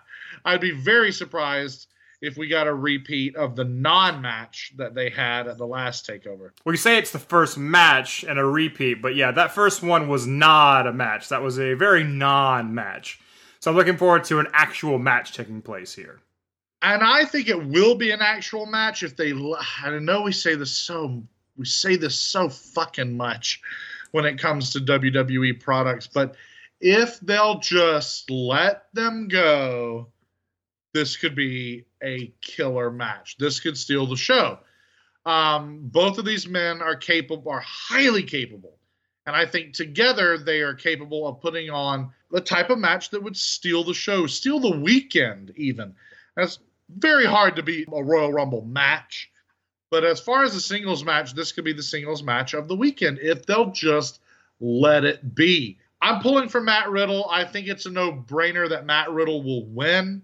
I'd 0.46 0.62
be 0.62 0.72
very 0.72 1.12
surprised 1.12 1.86
if 2.24 2.38
we 2.38 2.48
got 2.48 2.68
a 2.68 2.74
repeat 2.74 3.36
of 3.36 3.58
the 3.58 3.66
non-match 3.66 4.72
that 4.78 4.96
they 4.96 5.10
had 5.10 5.46
at 5.46 5.58
the 5.58 5.68
last 5.68 6.08
takeover. 6.08 6.52
Well, 6.64 6.72
you 6.72 6.78
say 6.78 6.98
it's 6.98 7.12
the 7.12 7.20
first 7.20 7.58
match 7.58 8.24
and 8.24 8.40
a 8.40 8.46
repeat, 8.46 9.02
but 9.02 9.14
yeah, 9.14 9.32
that 9.32 9.52
first 9.52 9.84
one 9.84 10.08
was 10.08 10.26
not 10.26 10.88
a 10.88 10.94
match. 10.94 11.28
That 11.28 11.42
was 11.42 11.60
a 11.60 11.74
very 11.74 12.02
non-match. 12.06 13.20
So 13.60 13.70
I'm 13.70 13.76
looking 13.76 13.98
forward 13.98 14.24
to 14.26 14.40
an 14.40 14.48
actual 14.54 14.98
match 15.00 15.34
taking 15.34 15.62
place 15.62 15.94
here. 15.94 16.22
And 16.82 17.04
I 17.04 17.26
think 17.26 17.50
it 17.50 17.62
will 17.62 17.96
be 17.96 18.12
an 18.12 18.22
actual 18.22 18.68
match 18.68 19.04
if 19.04 19.18
they. 19.18 19.34
I 19.84 20.00
know 20.00 20.22
we 20.22 20.32
say 20.32 20.56
this 20.56 20.72
so 20.72 21.22
we 21.58 21.66
say 21.66 21.98
this 21.98 22.18
so 22.18 22.48
fucking 22.48 23.18
much 23.18 23.62
when 24.12 24.24
it 24.24 24.40
comes 24.40 24.70
to 24.72 24.80
WWE 24.80 25.60
products, 25.60 26.08
but 26.08 26.36
if 26.80 27.20
they'll 27.20 27.60
just 27.60 28.30
let 28.30 28.86
them 28.94 29.28
go, 29.28 30.08
this 30.94 31.18
could 31.18 31.36
be 31.36 31.86
a 32.04 32.34
killer 32.42 32.92
match. 32.92 33.38
This 33.38 33.60
could 33.60 33.78
steal 33.78 34.06
the 34.06 34.16
show. 34.16 34.60
Um, 35.26 35.82
both 35.84 36.18
of 36.18 36.26
these 36.26 36.48
men 36.48 36.82
are 36.82 36.96
capable, 36.96 37.50
are 37.52 37.64
highly 37.66 38.24
capable, 38.24 38.78
and 39.26 39.36
I 39.36 39.46
think 39.46 39.74
together 39.74 40.38
they 40.38 40.62
are 40.62 40.74
capable 40.74 41.28
of 41.28 41.40
putting 41.40 41.70
on 41.70 42.12
the 42.30 42.42
type 42.42 42.70
of 42.70 42.78
match 42.78 43.10
that 43.12 43.24
would 43.24 43.38
steal 43.38 43.84
the 43.84 43.94
show, 43.94 44.28
steal 44.28 44.60
the 44.60 44.78
weekend, 44.78 45.54
even. 45.56 45.96
That's 46.36 46.60
very 46.90 47.26
hard 47.26 47.56
to 47.56 47.64
beat 47.64 47.88
a 47.92 48.04
Royal 48.04 48.34
Rumble 48.34 48.66
match. 48.66 49.32
But 49.90 50.04
as 50.04 50.20
far 50.20 50.44
as 50.44 50.56
a 50.56 50.62
singles 50.62 51.06
match, 51.06 51.34
this 51.34 51.52
could 51.52 51.64
be 51.64 51.74
the 51.74 51.84
singles 51.84 52.24
match 52.24 52.54
of 52.54 52.68
the 52.68 52.76
weekend 52.76 53.20
if 53.20 53.46
they'll 53.46 53.72
just 53.72 54.20
let 54.60 55.06
it 55.06 55.36
be. 55.36 55.78
I'm 56.02 56.22
pulling 56.22 56.50
for 56.50 56.60
Matt 56.60 56.90
Riddle. 56.90 57.30
I 57.30 57.46
think 57.46 57.68
it's 57.68 57.86
a 57.86 57.92
no 57.92 58.12
brainer 58.12 58.68
that 58.68 58.86
Matt 58.86 59.12
Riddle 59.12 59.42
will 59.44 59.66
win. 59.68 60.24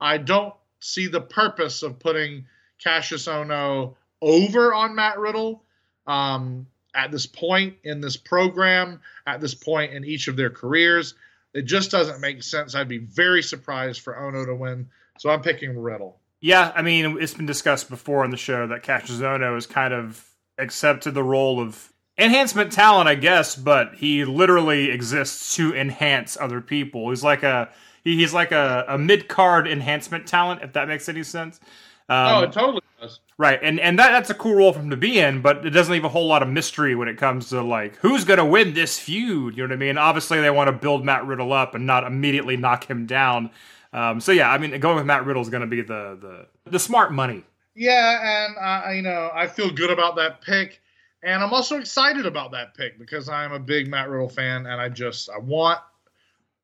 I 0.00 0.18
don't 0.18 0.52
see 0.80 1.06
the 1.06 1.20
purpose 1.20 1.82
of 1.82 1.98
putting 1.98 2.46
Kassius 2.84 3.28
Ohno 3.28 3.94
over 4.20 4.74
on 4.74 4.94
Matt 4.94 5.18
Riddle 5.18 5.64
um, 6.06 6.66
at 6.94 7.10
this 7.10 7.26
point 7.26 7.76
in 7.84 8.00
this 8.00 8.16
program, 8.16 9.00
at 9.26 9.40
this 9.40 9.54
point 9.54 9.92
in 9.92 10.04
each 10.04 10.28
of 10.28 10.36
their 10.36 10.50
careers. 10.50 11.14
It 11.54 11.62
just 11.62 11.90
doesn't 11.90 12.20
make 12.20 12.42
sense. 12.42 12.74
I'd 12.74 12.88
be 12.88 12.98
very 12.98 13.42
surprised 13.42 14.02
for 14.02 14.14
Ohno 14.14 14.46
to 14.46 14.54
win. 14.54 14.88
So 15.18 15.30
I'm 15.30 15.42
picking 15.42 15.78
Riddle. 15.78 16.18
Yeah, 16.40 16.70
I 16.74 16.82
mean, 16.82 17.18
it's 17.20 17.34
been 17.34 17.46
discussed 17.46 17.88
before 17.88 18.24
on 18.24 18.30
the 18.30 18.36
show 18.36 18.66
that 18.66 18.82
Kassius 18.82 19.20
Ohno 19.20 19.54
has 19.54 19.66
kind 19.66 19.94
of 19.94 20.22
accepted 20.58 21.14
the 21.14 21.22
role 21.22 21.60
of 21.60 21.92
enhancement 22.18 22.72
talent, 22.72 23.08
I 23.08 23.14
guess, 23.14 23.56
but 23.56 23.94
he 23.94 24.24
literally 24.24 24.90
exists 24.90 25.56
to 25.56 25.74
enhance 25.74 26.36
other 26.38 26.60
people. 26.60 27.10
He's 27.10 27.24
like 27.24 27.42
a 27.42 27.70
he's 28.14 28.32
like 28.32 28.52
a, 28.52 28.84
a 28.88 28.98
mid 28.98 29.28
card 29.28 29.66
enhancement 29.66 30.26
talent, 30.26 30.62
if 30.62 30.72
that 30.74 30.88
makes 30.88 31.08
any 31.08 31.22
sense. 31.22 31.60
Um, 32.08 32.28
oh, 32.28 32.42
it 32.42 32.52
totally 32.52 32.80
does. 33.00 33.20
Right, 33.36 33.58
and 33.62 33.80
and 33.80 33.98
that, 33.98 34.12
that's 34.12 34.30
a 34.30 34.34
cool 34.34 34.54
role 34.54 34.72
for 34.72 34.78
him 34.78 34.90
to 34.90 34.96
be 34.96 35.18
in, 35.18 35.42
but 35.42 35.66
it 35.66 35.70
doesn't 35.70 35.92
leave 35.92 36.04
a 36.04 36.08
whole 36.08 36.26
lot 36.26 36.42
of 36.42 36.48
mystery 36.48 36.94
when 36.94 37.08
it 37.08 37.18
comes 37.18 37.48
to 37.50 37.62
like 37.62 37.96
who's 37.96 38.24
going 38.24 38.38
to 38.38 38.44
win 38.44 38.74
this 38.74 38.98
feud. 38.98 39.56
You 39.56 39.64
know 39.64 39.68
what 39.68 39.74
I 39.74 39.76
mean? 39.76 39.98
Obviously, 39.98 40.40
they 40.40 40.50
want 40.50 40.68
to 40.68 40.72
build 40.72 41.04
Matt 41.04 41.26
Riddle 41.26 41.52
up 41.52 41.74
and 41.74 41.84
not 41.84 42.04
immediately 42.04 42.56
knock 42.56 42.88
him 42.88 43.06
down. 43.06 43.50
Um, 43.92 44.20
so 44.20 44.30
yeah, 44.30 44.50
I 44.50 44.58
mean, 44.58 44.78
going 44.78 44.96
with 44.96 45.06
Matt 45.06 45.26
Riddle 45.26 45.42
is 45.42 45.48
going 45.48 45.62
to 45.62 45.66
be 45.66 45.82
the 45.82 46.16
the 46.20 46.70
the 46.70 46.78
smart 46.78 47.12
money. 47.12 47.44
Yeah, 47.74 48.46
and 48.46 48.56
uh, 48.56 48.90
you 48.92 49.02
know, 49.02 49.30
I 49.34 49.48
feel 49.48 49.70
good 49.70 49.90
about 49.90 50.16
that 50.16 50.40
pick, 50.40 50.80
and 51.22 51.42
I'm 51.42 51.52
also 51.52 51.78
excited 51.78 52.24
about 52.24 52.52
that 52.52 52.74
pick 52.74 52.98
because 52.98 53.28
I'm 53.28 53.52
a 53.52 53.58
big 53.58 53.88
Matt 53.88 54.08
Riddle 54.08 54.28
fan, 54.28 54.66
and 54.66 54.80
I 54.80 54.88
just 54.88 55.28
I 55.28 55.38
want 55.38 55.80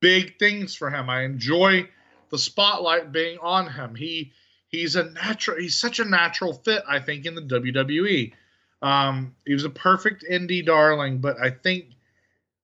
big 0.03 0.37
things 0.37 0.75
for 0.75 0.89
him. 0.89 1.09
I 1.09 1.23
enjoy 1.23 1.87
the 2.29 2.37
spotlight 2.37 3.11
being 3.11 3.37
on 3.41 3.71
him. 3.71 3.95
He 3.95 4.33
he's 4.67 4.95
a 4.95 5.05
natural. 5.11 5.57
He's 5.57 5.77
such 5.77 5.99
a 5.99 6.05
natural 6.05 6.53
fit, 6.53 6.83
I 6.87 6.99
think, 6.99 7.25
in 7.25 7.35
the 7.35 7.41
WWE. 7.41 8.33
Um, 8.81 9.35
he 9.45 9.53
was 9.53 9.63
a 9.63 9.69
perfect 9.69 10.25
indie 10.29 10.65
darling, 10.65 11.19
but 11.19 11.37
I 11.41 11.49
think 11.49 11.85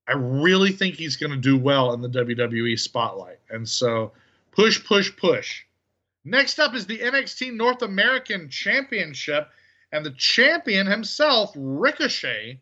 I 0.08 0.14
really 0.14 0.72
think 0.72 0.96
he's 0.96 1.16
going 1.16 1.32
to 1.32 1.38
do 1.38 1.58
well 1.58 1.94
in 1.94 2.02
the 2.02 2.10
WWE 2.10 2.78
spotlight, 2.78 3.40
and 3.50 3.68
so 3.68 4.12
Push, 4.60 4.84
push, 4.84 5.16
push. 5.16 5.64
Next 6.26 6.60
up 6.60 6.74
is 6.74 6.86
the 6.86 7.00
NXT 7.00 7.54
North 7.54 7.82
American 7.82 8.50
Championship, 8.50 9.50
and 9.92 10.06
the 10.06 10.12
champion 10.12 10.86
himself, 10.86 11.54
Ricochet, 11.56 12.60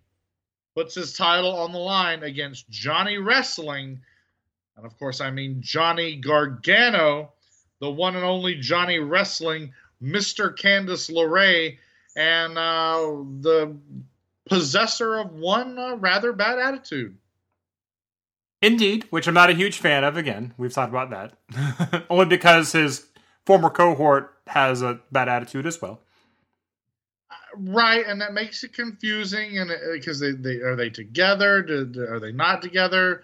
puts 0.75 0.93
his 0.93 1.13
title 1.13 1.55
on 1.55 1.71
the 1.71 1.79
line 1.79 2.21
against 2.21 2.69
Johnny 2.69 3.17
Wrestling. 3.17 4.01
And 4.77 4.85
of 4.85 4.97
course, 4.99 5.19
I 5.21 5.31
mean 5.31 5.57
Johnny 5.59 6.15
Gargano, 6.15 7.33
the 7.81 7.89
one 7.89 8.15
and 8.15 8.23
only 8.23 8.55
Johnny 8.55 8.99
Wrestling, 8.99 9.73
Mr. 10.01 10.55
Candice 10.55 11.11
LeRae, 11.11 11.77
and 12.15 12.57
uh, 12.57 12.99
the 13.41 13.75
possessor 14.47 15.17
of 15.17 15.33
one 15.33 15.77
uh, 15.77 15.95
rather 15.97 16.31
bad 16.31 16.59
attitude. 16.59 17.17
Indeed, 18.61 19.05
which 19.09 19.27
I'm 19.27 19.33
not 19.33 19.49
a 19.49 19.53
huge 19.53 19.77
fan 19.77 20.03
of. 20.03 20.17
Again, 20.17 20.53
we've 20.57 20.73
talked 20.73 20.91
about 20.91 21.11
that. 21.11 22.05
Only 22.09 22.25
because 22.25 22.71
his 22.71 23.05
former 23.45 23.69
cohort 23.69 24.33
has 24.47 24.81
a 24.81 24.99
bad 25.11 25.29
attitude 25.29 25.67
as 25.67 25.81
well. 25.81 26.01
Right, 27.55 28.05
and 28.05 28.21
that 28.21 28.33
makes 28.33 28.63
it 28.63 28.73
confusing. 28.73 29.59
And 29.59 29.71
because 29.93 30.19
they, 30.19 30.31
they 30.31 30.57
are 30.57 30.75
they 30.75 30.89
together? 30.89 31.61
Do, 31.61 32.07
are 32.09 32.19
they 32.19 32.31
not 32.31 32.61
together? 32.61 33.23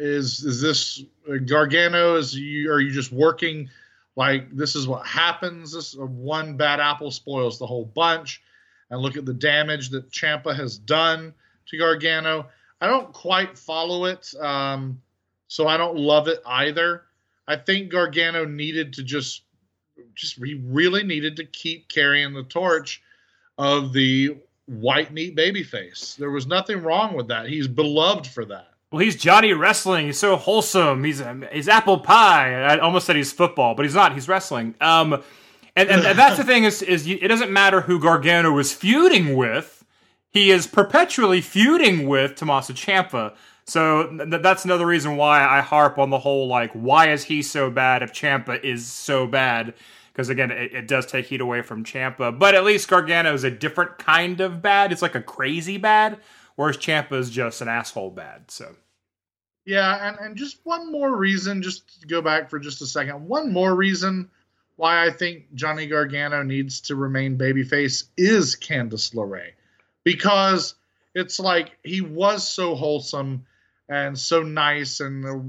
Is 0.00 0.44
is 0.44 0.60
this 0.60 1.04
Gargano? 1.46 2.16
Is 2.16 2.34
you 2.34 2.72
are 2.72 2.80
you 2.80 2.90
just 2.90 3.12
working 3.12 3.68
like 4.16 4.50
this 4.50 4.74
is 4.74 4.88
what 4.88 5.06
happens? 5.06 5.72
This 5.72 5.94
one 5.94 6.56
bad 6.56 6.80
apple 6.80 7.10
spoils 7.10 7.58
the 7.58 7.66
whole 7.66 7.84
bunch. 7.84 8.42
And 8.90 9.00
look 9.00 9.16
at 9.16 9.24
the 9.24 9.34
damage 9.34 9.90
that 9.90 10.10
Ciampa 10.10 10.56
has 10.56 10.76
done 10.76 11.32
to 11.66 11.78
Gargano 11.78 12.46
I 12.80 12.86
don't 12.86 13.12
quite 13.12 13.58
follow 13.58 14.06
it, 14.06 14.32
um, 14.40 15.00
so 15.48 15.66
I 15.68 15.76
don't 15.76 15.96
love 15.96 16.28
it 16.28 16.40
either. 16.46 17.04
I 17.46 17.56
think 17.56 17.90
Gargano 17.90 18.44
needed 18.44 18.92
to 18.94 19.02
just, 19.02 19.42
just 20.14 20.42
he 20.42 20.54
really 20.64 21.02
needed 21.02 21.36
to 21.36 21.44
keep 21.44 21.88
carrying 21.88 22.32
the 22.32 22.44
torch 22.44 23.02
of 23.58 23.92
the 23.92 24.38
white 24.66 25.12
meat 25.12 25.36
babyface. 25.36 26.16
There 26.16 26.30
was 26.30 26.46
nothing 26.46 26.82
wrong 26.82 27.14
with 27.14 27.28
that. 27.28 27.48
He's 27.48 27.68
beloved 27.68 28.26
for 28.26 28.44
that. 28.46 28.68
Well, 28.90 29.00
he's 29.00 29.16
Johnny 29.16 29.52
Wrestling. 29.52 30.06
He's 30.06 30.18
so 30.18 30.36
wholesome. 30.36 31.04
He's 31.04 31.22
he's 31.52 31.68
apple 31.68 32.00
pie. 32.00 32.54
I 32.62 32.78
almost 32.78 33.06
said 33.06 33.16
he's 33.16 33.32
football, 33.32 33.74
but 33.74 33.84
he's 33.84 33.94
not. 33.94 34.14
He's 34.14 34.28
wrestling. 34.28 34.74
Um, 34.80 35.22
and, 35.76 35.88
and, 35.88 36.04
and 36.04 36.18
that's 36.18 36.36
the 36.36 36.44
thing 36.44 36.64
is 36.64 36.82
is 36.82 37.06
it 37.06 37.28
doesn't 37.28 37.52
matter 37.52 37.82
who 37.82 38.00
Gargano 38.00 38.58
is 38.58 38.72
feuding 38.72 39.36
with 39.36 39.80
he 40.30 40.50
is 40.50 40.66
perpetually 40.66 41.40
feuding 41.40 42.08
with 42.08 42.36
Tommaso 42.36 42.72
Ciampa. 42.72 43.34
So 43.64 44.06
th- 44.16 44.42
that's 44.42 44.64
another 44.64 44.86
reason 44.86 45.16
why 45.16 45.44
I 45.44 45.60
harp 45.60 45.98
on 45.98 46.10
the 46.10 46.20
whole 46.20 46.46
like, 46.46 46.72
why 46.72 47.10
is 47.10 47.24
he 47.24 47.42
so 47.42 47.68
bad 47.70 48.02
if 48.02 48.12
Ciampa 48.12 48.62
is 48.62 48.86
so 48.86 49.26
bad? 49.26 49.74
Because 50.12 50.28
again, 50.28 50.50
it, 50.50 50.72
it, 50.72 50.88
does 50.88 51.06
take 51.06 51.26
heat 51.26 51.40
away 51.40 51.62
from 51.62 51.84
Ciampa, 51.84 52.36
But 52.36 52.54
at 52.54 52.64
least 52.64 52.88
Gargano 52.88 53.34
is 53.34 53.44
a 53.44 53.50
different 53.50 53.98
kind 53.98 54.40
of 54.40 54.62
bad. 54.62 54.92
It's 54.92 55.02
like 55.02 55.14
a 55.14 55.22
crazy 55.22 55.78
bad, 55.78 56.18
whereas 56.60 56.76
Ciampa 56.76 57.14
is 57.14 57.30
just 57.30 57.62
an 57.62 57.68
asshole 57.68 58.10
bad. 58.10 58.50
So. 58.50 58.76
Yeah, 59.64 60.08
and, 60.08 60.18
and 60.18 60.36
just 60.36 60.58
one 60.64 60.92
more 60.92 61.16
reason, 61.16 61.62
just 61.62 62.06
go 62.06 62.20
back 62.20 62.50
for 62.50 62.58
just 62.58 62.82
a 62.82 62.86
second, 62.86 63.26
one 63.26 63.50
more 63.50 63.74
reason 63.74 64.28
why 64.76 65.06
I 65.06 65.10
think 65.10 65.54
Johnny 65.54 65.86
Gargano 65.86 66.42
needs 66.42 66.82
to 66.82 66.96
remain 66.96 67.38
babyface 67.38 68.08
is 68.18 68.56
Candice 68.56 69.14
LeRae. 69.14 69.52
Because 70.04 70.74
it's 71.14 71.40
like 71.40 71.78
he 71.82 72.02
was 72.02 72.46
so 72.46 72.74
wholesome 72.74 73.46
and 73.88 74.18
so 74.18 74.42
nice 74.42 75.00
and 75.00 75.24
a 75.24 75.42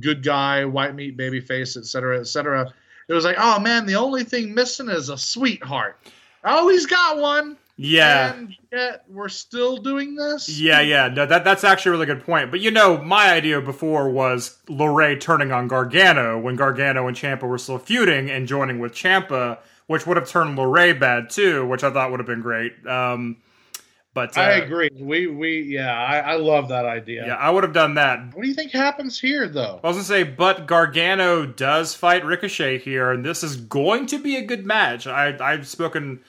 good 0.00 0.24
guy, 0.24 0.64
white 0.64 0.96
meat 0.96 1.16
babyface, 1.16 1.76
et 1.76 1.84
cetera, 1.84 2.18
et 2.18 2.26
cetera. 2.26 2.74
It 3.08 3.12
was 3.12 3.24
like, 3.24 3.36
oh 3.38 3.60
man, 3.60 3.86
the 3.86 3.94
only 3.94 4.24
thing 4.24 4.54
missing 4.54 4.88
is 4.88 5.08
a 5.08 5.18
sweetheart. 5.18 6.00
Oh, 6.42 6.68
he's 6.68 6.86
got 6.86 7.18
one. 7.18 7.56
Yeah. 7.80 8.34
And 8.34 8.56
yet 8.72 9.04
we're 9.08 9.28
still 9.28 9.76
doing 9.76 10.16
this. 10.16 10.48
Yeah, 10.48 10.80
yeah. 10.80 11.06
No, 11.08 11.24
that 11.26 11.44
that's 11.44 11.62
actually 11.62 11.90
a 11.90 11.92
really 11.92 12.06
good 12.06 12.24
point. 12.24 12.50
But 12.50 12.60
you 12.60 12.72
know, 12.72 12.98
my 12.98 13.30
idea 13.32 13.60
before 13.60 14.10
was 14.10 14.58
LeRae 14.66 15.20
turning 15.20 15.52
on 15.52 15.68
Gargano 15.68 16.38
when 16.38 16.56
Gargano 16.56 17.06
and 17.06 17.16
Ciampa 17.16 17.44
were 17.44 17.56
still 17.56 17.78
feuding 17.78 18.30
and 18.30 18.48
joining 18.48 18.80
with 18.80 18.92
Ciampa, 18.92 19.58
which 19.86 20.06
would 20.06 20.16
have 20.16 20.28
turned 20.28 20.58
LeRae 20.58 20.98
bad 20.98 21.30
too, 21.30 21.66
which 21.66 21.84
I 21.84 21.90
thought 21.92 22.10
would 22.10 22.18
have 22.18 22.26
been 22.26 22.42
great. 22.42 22.84
Um, 22.84 23.36
but 24.12 24.36
uh, 24.36 24.40
I 24.40 24.50
agree. 24.54 24.90
We 24.98 25.28
we 25.28 25.60
yeah, 25.60 25.96
I, 25.96 26.32
I 26.32 26.34
love 26.34 26.70
that 26.70 26.84
idea. 26.84 27.26
Yeah, 27.28 27.36
I 27.36 27.48
would 27.48 27.62
have 27.62 27.72
done 27.72 27.94
that. 27.94 28.34
What 28.34 28.42
do 28.42 28.48
you 28.48 28.54
think 28.54 28.72
happens 28.72 29.20
here, 29.20 29.48
though? 29.48 29.78
I 29.84 29.86
was 29.86 29.96
gonna 29.98 30.04
say, 30.04 30.24
but 30.24 30.66
Gargano 30.66 31.46
does 31.46 31.94
fight 31.94 32.24
Ricochet 32.24 32.78
here, 32.78 33.12
and 33.12 33.24
this 33.24 33.44
is 33.44 33.54
going 33.54 34.06
to 34.06 34.18
be 34.18 34.34
a 34.34 34.42
good 34.42 34.66
match. 34.66 35.06
I 35.06 35.36
I've 35.38 35.68
spoken 35.68 36.24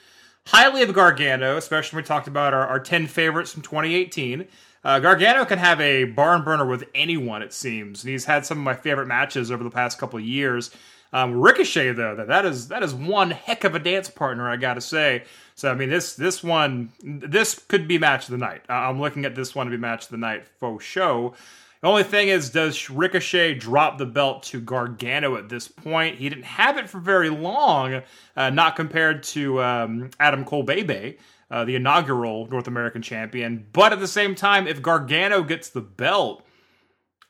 highly 0.50 0.82
of 0.82 0.92
Gargano, 0.92 1.56
especially 1.56 1.96
when 1.96 2.04
we 2.04 2.08
talked 2.08 2.26
about 2.26 2.52
our, 2.52 2.66
our 2.66 2.80
10 2.80 3.06
favorites 3.06 3.52
from 3.52 3.62
2018. 3.62 4.46
Uh, 4.82 4.98
Gargano 4.98 5.44
can 5.44 5.58
have 5.58 5.80
a 5.80 6.04
barn 6.04 6.42
burner 6.42 6.66
with 6.66 6.84
anyone, 6.94 7.42
it 7.42 7.52
seems. 7.52 8.02
And 8.02 8.10
he's 8.10 8.24
had 8.24 8.44
some 8.44 8.58
of 8.58 8.64
my 8.64 8.74
favorite 8.74 9.06
matches 9.06 9.50
over 9.50 9.62
the 9.62 9.70
past 9.70 9.98
couple 9.98 10.18
of 10.18 10.24
years. 10.24 10.70
Um, 11.12 11.40
Ricochet, 11.40 11.92
though, 11.92 12.16
that, 12.16 12.28
that 12.28 12.44
is 12.44 12.68
that 12.68 12.82
is 12.82 12.94
one 12.94 13.30
heck 13.32 13.64
of 13.64 13.74
a 13.74 13.78
dance 13.80 14.08
partner, 14.08 14.48
I 14.48 14.56
gotta 14.56 14.80
say. 14.80 15.24
So 15.56 15.70
I 15.70 15.74
mean, 15.74 15.90
this 15.90 16.14
this 16.14 16.42
one 16.42 16.92
this 17.02 17.58
could 17.58 17.88
be 17.88 17.98
match 17.98 18.26
of 18.26 18.30
the 18.30 18.38
night. 18.38 18.62
I'm 18.68 19.00
looking 19.00 19.24
at 19.24 19.34
this 19.34 19.54
one 19.54 19.66
to 19.66 19.70
be 19.70 19.76
match 19.76 20.04
of 20.04 20.10
the 20.10 20.18
night 20.18 20.46
for 20.58 20.80
show. 20.80 21.34
The 21.82 21.88
only 21.88 22.02
thing 22.02 22.28
is, 22.28 22.50
does 22.50 22.90
Ricochet 22.90 23.54
drop 23.54 23.96
the 23.96 24.04
belt 24.04 24.42
to 24.44 24.60
Gargano 24.60 25.36
at 25.36 25.48
this 25.48 25.66
point? 25.66 26.18
He 26.18 26.28
didn't 26.28 26.44
have 26.44 26.76
it 26.76 26.90
for 26.90 26.98
very 26.98 27.30
long, 27.30 28.02
uh, 28.36 28.50
not 28.50 28.76
compared 28.76 29.22
to 29.24 29.62
um, 29.62 30.10
Adam 30.20 30.44
Cole 30.44 30.62
Bebe, 30.62 31.16
uh, 31.50 31.64
the 31.64 31.76
inaugural 31.76 32.46
North 32.48 32.68
American 32.68 33.00
champion. 33.00 33.66
But 33.72 33.94
at 33.94 34.00
the 34.00 34.08
same 34.08 34.34
time, 34.34 34.66
if 34.66 34.82
Gargano 34.82 35.42
gets 35.42 35.70
the 35.70 35.80
belt, 35.80 36.46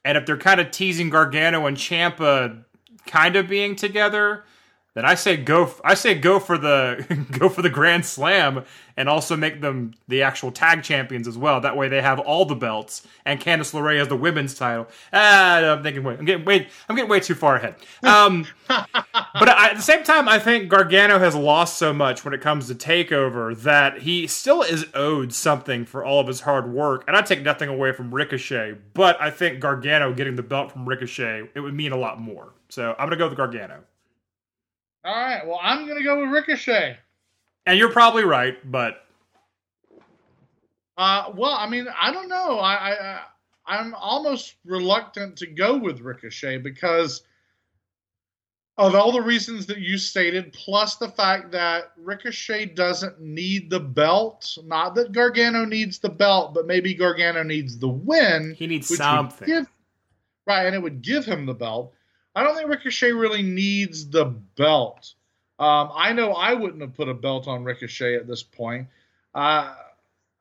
and 0.04 0.18
if 0.18 0.26
they're 0.26 0.36
kind 0.36 0.60
of 0.60 0.72
teasing 0.72 1.10
Gargano 1.10 1.66
and 1.66 1.76
Ciampa 1.76 2.64
kind 3.06 3.36
of 3.36 3.46
being 3.46 3.76
together, 3.76 4.44
then 4.94 5.04
I 5.04 5.14
say 5.14 5.36
go. 5.36 5.72
I 5.84 5.94
say 5.94 6.14
go 6.14 6.40
for 6.40 6.58
the 6.58 7.26
go 7.38 7.48
for 7.48 7.62
the 7.62 7.70
Grand 7.70 8.04
Slam 8.04 8.64
and 8.96 9.08
also 9.08 9.36
make 9.36 9.60
them 9.60 9.94
the 10.08 10.22
actual 10.22 10.50
tag 10.50 10.82
champions 10.82 11.28
as 11.28 11.38
well. 11.38 11.60
That 11.60 11.76
way 11.76 11.88
they 11.88 12.02
have 12.02 12.18
all 12.18 12.44
the 12.44 12.56
belts 12.56 13.06
and 13.24 13.40
Candice 13.40 13.72
LeRae 13.72 13.98
has 13.98 14.08
the 14.08 14.16
women's 14.16 14.54
title. 14.54 14.88
Ah, 15.12 15.58
I'm 15.58 15.82
thinking. 15.84 16.02
Wait, 16.02 16.18
I'm 16.18 16.24
getting 16.24 16.44
way. 16.44 16.68
I'm 16.88 16.96
getting 16.96 17.10
way 17.10 17.20
too 17.20 17.36
far 17.36 17.56
ahead. 17.56 17.76
Um, 18.02 18.46
but 18.68 19.48
I, 19.48 19.70
at 19.70 19.76
the 19.76 19.82
same 19.82 20.02
time, 20.02 20.28
I 20.28 20.40
think 20.40 20.68
Gargano 20.68 21.20
has 21.20 21.36
lost 21.36 21.78
so 21.78 21.92
much 21.92 22.24
when 22.24 22.34
it 22.34 22.40
comes 22.40 22.66
to 22.66 22.74
Takeover 22.74 23.56
that 23.62 23.98
he 24.00 24.26
still 24.26 24.62
is 24.62 24.86
owed 24.94 25.32
something 25.32 25.84
for 25.84 26.04
all 26.04 26.18
of 26.18 26.26
his 26.26 26.40
hard 26.40 26.72
work. 26.72 27.04
And 27.06 27.16
I 27.16 27.22
take 27.22 27.42
nothing 27.42 27.68
away 27.68 27.92
from 27.92 28.12
Ricochet, 28.12 28.76
but 28.94 29.20
I 29.20 29.30
think 29.30 29.60
Gargano 29.60 30.12
getting 30.12 30.34
the 30.34 30.42
belt 30.42 30.72
from 30.72 30.88
Ricochet 30.88 31.50
it 31.54 31.60
would 31.60 31.74
mean 31.74 31.92
a 31.92 31.96
lot 31.96 32.20
more. 32.20 32.54
So 32.68 32.94
I'm 32.98 33.06
gonna 33.06 33.16
go 33.16 33.28
with 33.28 33.36
Gargano. 33.36 33.84
All 35.04 35.14
right. 35.14 35.46
Well, 35.46 35.58
I'm 35.62 35.86
going 35.86 35.98
to 35.98 36.04
go 36.04 36.20
with 36.20 36.30
Ricochet. 36.30 36.98
And 37.66 37.78
you're 37.78 37.92
probably 37.92 38.24
right, 38.24 38.58
but. 38.70 39.04
Uh, 40.96 41.32
well, 41.34 41.54
I 41.54 41.68
mean, 41.68 41.86
I 41.98 42.12
don't 42.12 42.28
know. 42.28 42.58
I, 42.58 42.74
I 42.74 43.20
I'm 43.66 43.94
almost 43.94 44.56
reluctant 44.64 45.36
to 45.36 45.46
go 45.46 45.78
with 45.78 46.00
Ricochet 46.00 46.58
because 46.58 47.22
of 48.76 48.94
all 48.94 49.12
the 49.12 49.20
reasons 49.20 49.66
that 49.66 49.78
you 49.78 49.96
stated, 49.98 50.52
plus 50.52 50.96
the 50.96 51.08
fact 51.08 51.52
that 51.52 51.92
Ricochet 51.96 52.66
doesn't 52.66 53.20
need 53.20 53.70
the 53.70 53.80
belt. 53.80 54.58
Not 54.64 54.94
that 54.94 55.12
Gargano 55.12 55.64
needs 55.64 55.98
the 55.98 56.08
belt, 56.08 56.54
but 56.54 56.66
maybe 56.66 56.94
Gargano 56.94 57.42
needs 57.42 57.78
the 57.78 57.88
win. 57.88 58.54
He 58.58 58.66
needs 58.66 58.94
something. 58.96 59.46
Give, 59.46 59.66
right, 60.46 60.66
and 60.66 60.74
it 60.74 60.82
would 60.82 61.02
give 61.02 61.24
him 61.24 61.46
the 61.46 61.54
belt. 61.54 61.94
I 62.34 62.42
don't 62.42 62.56
think 62.56 62.68
Ricochet 62.68 63.12
really 63.12 63.42
needs 63.42 64.08
the 64.08 64.26
belt. 64.26 65.14
Um, 65.58 65.90
I 65.94 66.12
know 66.12 66.32
I 66.32 66.54
wouldn't 66.54 66.80
have 66.80 66.94
put 66.94 67.08
a 67.08 67.14
belt 67.14 67.48
on 67.48 67.64
Ricochet 67.64 68.16
at 68.16 68.26
this 68.26 68.42
point. 68.42 68.88
Uh, 69.34 69.74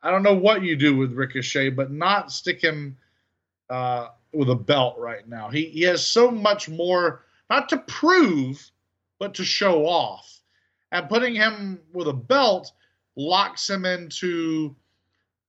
I 0.02 0.12
don't 0.12 0.24
know 0.24 0.36
what 0.36 0.64
you 0.64 0.76
do 0.76 0.96
with 0.96 1.14
Ricochet, 1.14 1.70
but 1.70 1.92
not 1.92 2.32
stick 2.32 2.62
him 2.62 2.98
uh, 3.70 4.10
with 4.34 4.50
a 4.50 4.56
belt 4.56 4.98
right 4.98 5.28
now. 5.28 5.50
He, 5.50 5.66
he 5.66 5.82
has 5.84 6.06
so 6.06 6.32
much 6.32 6.70
more, 6.70 7.26
not 7.50 7.70
to 7.70 7.78
prove, 7.78 8.72
but 9.20 9.34
to 9.36 9.44
show 9.44 9.86
off. 9.86 10.42
And 10.92 11.10
putting 11.10 11.36
him 11.36 11.80
with 11.92 12.08
a 12.08 12.14
belt 12.14 12.72
locks 13.16 13.70
him 13.70 13.86
into 13.86 14.76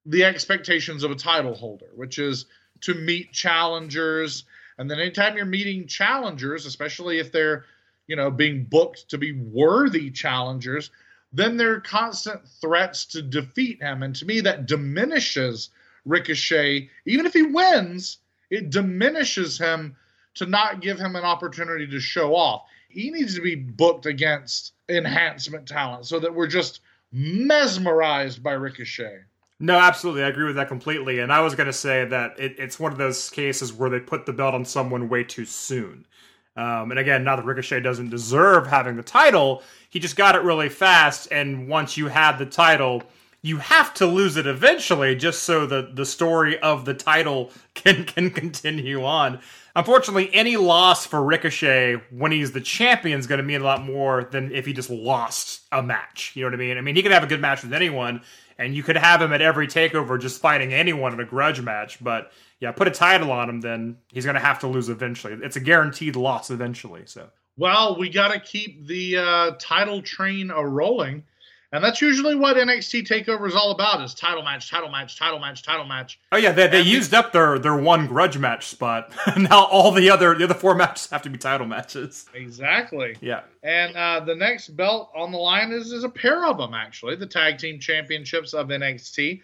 the 0.07 0.25
expectations 0.25 1.05
of 1.05 1.11
a 1.11 1.15
title 1.15 1.55
holder, 1.55 1.91
which 1.95 2.19
is 2.19 2.47
to 2.81 2.95
meet 2.95 3.33
challengers 3.33 4.45
and 4.81 4.91
then 4.91 4.99
anytime 4.99 5.37
you're 5.37 5.45
meeting 5.45 5.87
challengers, 5.87 6.65
especially 6.65 7.19
if 7.19 7.31
they're, 7.31 7.67
you 8.07 8.17
know, 8.17 8.31
being 8.31 8.65
booked 8.65 9.11
to 9.11 9.19
be 9.19 9.33
worthy 9.33 10.11
challengers, 10.11 10.91
then 11.35 11.59
there 11.59 11.75
are 11.75 11.81
constant 11.81 12.49
threats 12.49 13.05
to 13.05 13.21
defeat 13.21 13.83
him. 13.83 14.03
And 14.03 14.17
to 14.17 14.25
me, 14.25 14.41
that 14.41 14.65
diminishes 14.65 15.69
Ricochet. 16.07 16.89
Even 17.05 17.27
if 17.27 17.35
he 17.35 17.43
wins, 17.43 18.19
it 18.49 18.71
diminishes 18.71 19.59
him 19.59 19.97
to 20.37 20.47
not 20.47 20.81
give 20.81 20.99
him 20.99 21.15
an 21.15 21.25
opportunity 21.25 21.87
to 21.87 22.01
show 22.01 22.35
off. 22.35 22.63
He 22.89 23.11
needs 23.11 23.35
to 23.35 23.43
be 23.43 23.57
booked 23.57 24.07
against 24.07 24.73
enhancement 24.89 25.69
talent 25.69 26.07
so 26.07 26.19
that 26.21 26.35
we're 26.35 26.47
just 26.47 26.81
mesmerized 27.13 28.43
by 28.43 28.53
Ricochet. 28.53 29.25
No, 29.63 29.79
absolutely. 29.79 30.23
I 30.23 30.29
agree 30.29 30.47
with 30.47 30.57
that 30.57 30.69
completely. 30.69 31.19
And 31.19 31.31
I 31.31 31.41
was 31.43 31.55
going 31.55 31.67
to 31.67 31.73
say 31.73 32.07
that 32.07 32.41
it, 32.41 32.55
it's 32.59 32.81
one 32.81 32.93
of 32.93 32.99
those 32.99 33.29
cases 33.29 33.73
where 33.73 33.91
they 33.91 34.01
put 34.01 34.25
the 34.25 34.33
belt 34.33 34.55
on 34.55 34.65
someone 34.65 35.11
way 35.11 35.23
too 35.23 35.45
soon. 35.45 36.07
Um, 36.57 36.91
and 36.91 36.99
again, 36.99 37.25
now 37.25 37.37
that 37.37 37.45
Ricochet 37.45 37.81
doesn't 37.81 38.09
deserve 38.09 38.67
having 38.67 38.97
the 38.97 39.03
title, 39.03 39.63
he 39.91 40.01
just 40.01 40.17
got 40.17 40.35
it 40.35 40.43
really 40.43 40.71
fast. 40.71 41.29
And 41.31 41.69
once 41.69 41.99
you 41.99 42.09
have 42.09 42.39
the 42.39 42.47
title, 42.47 43.03
you 43.43 43.59
have 43.59 43.95
to 43.95 44.07
lose 44.07 44.37
it 44.37 44.47
eventually, 44.47 45.15
just 45.15 45.45
so 45.45 45.67
the 45.67 45.91
the 45.95 46.05
story 46.05 46.59
of 46.59 46.85
the 46.85 46.95
title 46.95 47.51
can 47.75 48.05
can 48.05 48.31
continue 48.31 49.05
on. 49.05 49.41
Unfortunately, 49.77 50.29
any 50.35 50.57
loss 50.57 51.07
for 51.07 51.23
Ricochet 51.23 52.03
when 52.11 52.33
he's 52.33 52.53
the 52.53 52.61
champion 52.61 53.21
is 53.21 53.27
going 53.27 53.39
to 53.39 53.45
mean 53.45 53.61
a 53.61 53.65
lot 53.65 53.83
more 53.83 54.25
than 54.25 54.53
if 54.53 54.67
he 54.67 54.73
just 54.73 54.91
lost 54.91 55.63
a 55.71 55.83
match. 55.83 56.33
You 56.35 56.43
know 56.43 56.49
what 56.49 56.55
I 56.55 56.59
mean? 56.59 56.77
I 56.77 56.81
mean, 56.81 56.97
he 56.97 57.03
can 57.03 57.13
have 57.13 57.23
a 57.23 57.29
good 57.29 57.41
match 57.41 57.63
with 57.63 57.73
anyone, 57.73 58.21
and 58.61 58.75
you 58.77 58.83
could 58.83 58.97
have 58.97 59.23
him 59.23 59.33
at 59.33 59.41
every 59.41 59.67
takeover 59.67 60.21
just 60.21 60.41
fighting 60.41 60.75
anyone 60.75 61.15
in 61.15 61.19
a 61.19 61.25
grudge 61.25 61.63
match. 61.63 62.03
But 62.05 62.31
yeah, 62.61 62.73
put 62.73 62.87
a 62.87 62.91
title 62.91 63.33
on 63.33 63.49
him, 63.49 63.61
then 63.63 63.97
he's 64.13 64.25
going 64.25 64.35
to 64.35 64.41
have 64.41 64.59
to 64.61 64.67
lose 64.67 64.91
eventually. 64.91 65.39
It's 65.43 65.57
a 65.57 65.61
guaranteed 65.61 66.15
loss 66.15 66.51
eventually. 66.51 67.03
So 67.07 67.31
well, 67.57 67.99
we 67.99 68.11
got 68.11 68.33
to 68.33 68.39
keep 68.39 68.87
the 68.87 69.17
uh, 69.17 69.51
title 69.59 70.03
train 70.03 70.51
a 70.51 70.65
rolling. 70.65 71.25
And 71.73 71.85
that's 71.85 72.03
usually 72.03 72.35
what 72.35 72.57
NXT 72.57 73.07
Takeover 73.07 73.47
is 73.47 73.55
all 73.55 73.71
about: 73.71 74.03
is 74.03 74.13
title 74.13 74.43
match, 74.43 74.69
title 74.69 74.91
match, 74.91 75.17
title 75.17 75.39
match, 75.39 75.63
title 75.63 75.85
match. 75.85 76.19
Oh 76.33 76.37
yeah, 76.37 76.51
they, 76.51 76.67
they 76.67 76.81
used 76.81 77.15
up 77.15 77.33
their 77.33 77.61
their 77.61 77.77
one 77.77 78.09
grudge 78.09 78.39
match 78.39 78.67
spot. 78.67 79.13
now 79.37 79.67
all 79.67 79.93
the 79.93 80.11
other 80.11 80.35
the 80.35 80.45
other 80.45 80.55
four 80.55 80.75
matches 80.75 81.09
have 81.11 81.23
to 81.23 81.31
be 81.31 81.39
title 81.39 81.69
matches. 81.69 82.27
Exactly. 82.35 83.17
Yeah. 83.21 83.43
And 83.63 83.97
uh, 83.97 84.21
the 84.21 84.35
next 84.35 84.71
belt 84.71 85.13
on 85.15 85.31
the 85.31 85.39
line 85.39 85.71
is 85.71 85.93
is 85.93 86.03
a 86.03 86.09
pair 86.09 86.45
of 86.45 86.59
them 86.59 86.75
actually, 86.75 87.15
the 87.15 87.27
tag 87.27 87.59
team 87.59 87.79
championships 87.79 88.53
of 88.53 88.69
NXT. 88.69 89.41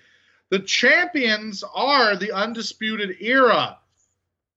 The 0.49 0.61
champions 0.61 1.63
are 1.75 2.17
the 2.17 2.33
undisputed 2.33 3.17
era, 3.21 3.79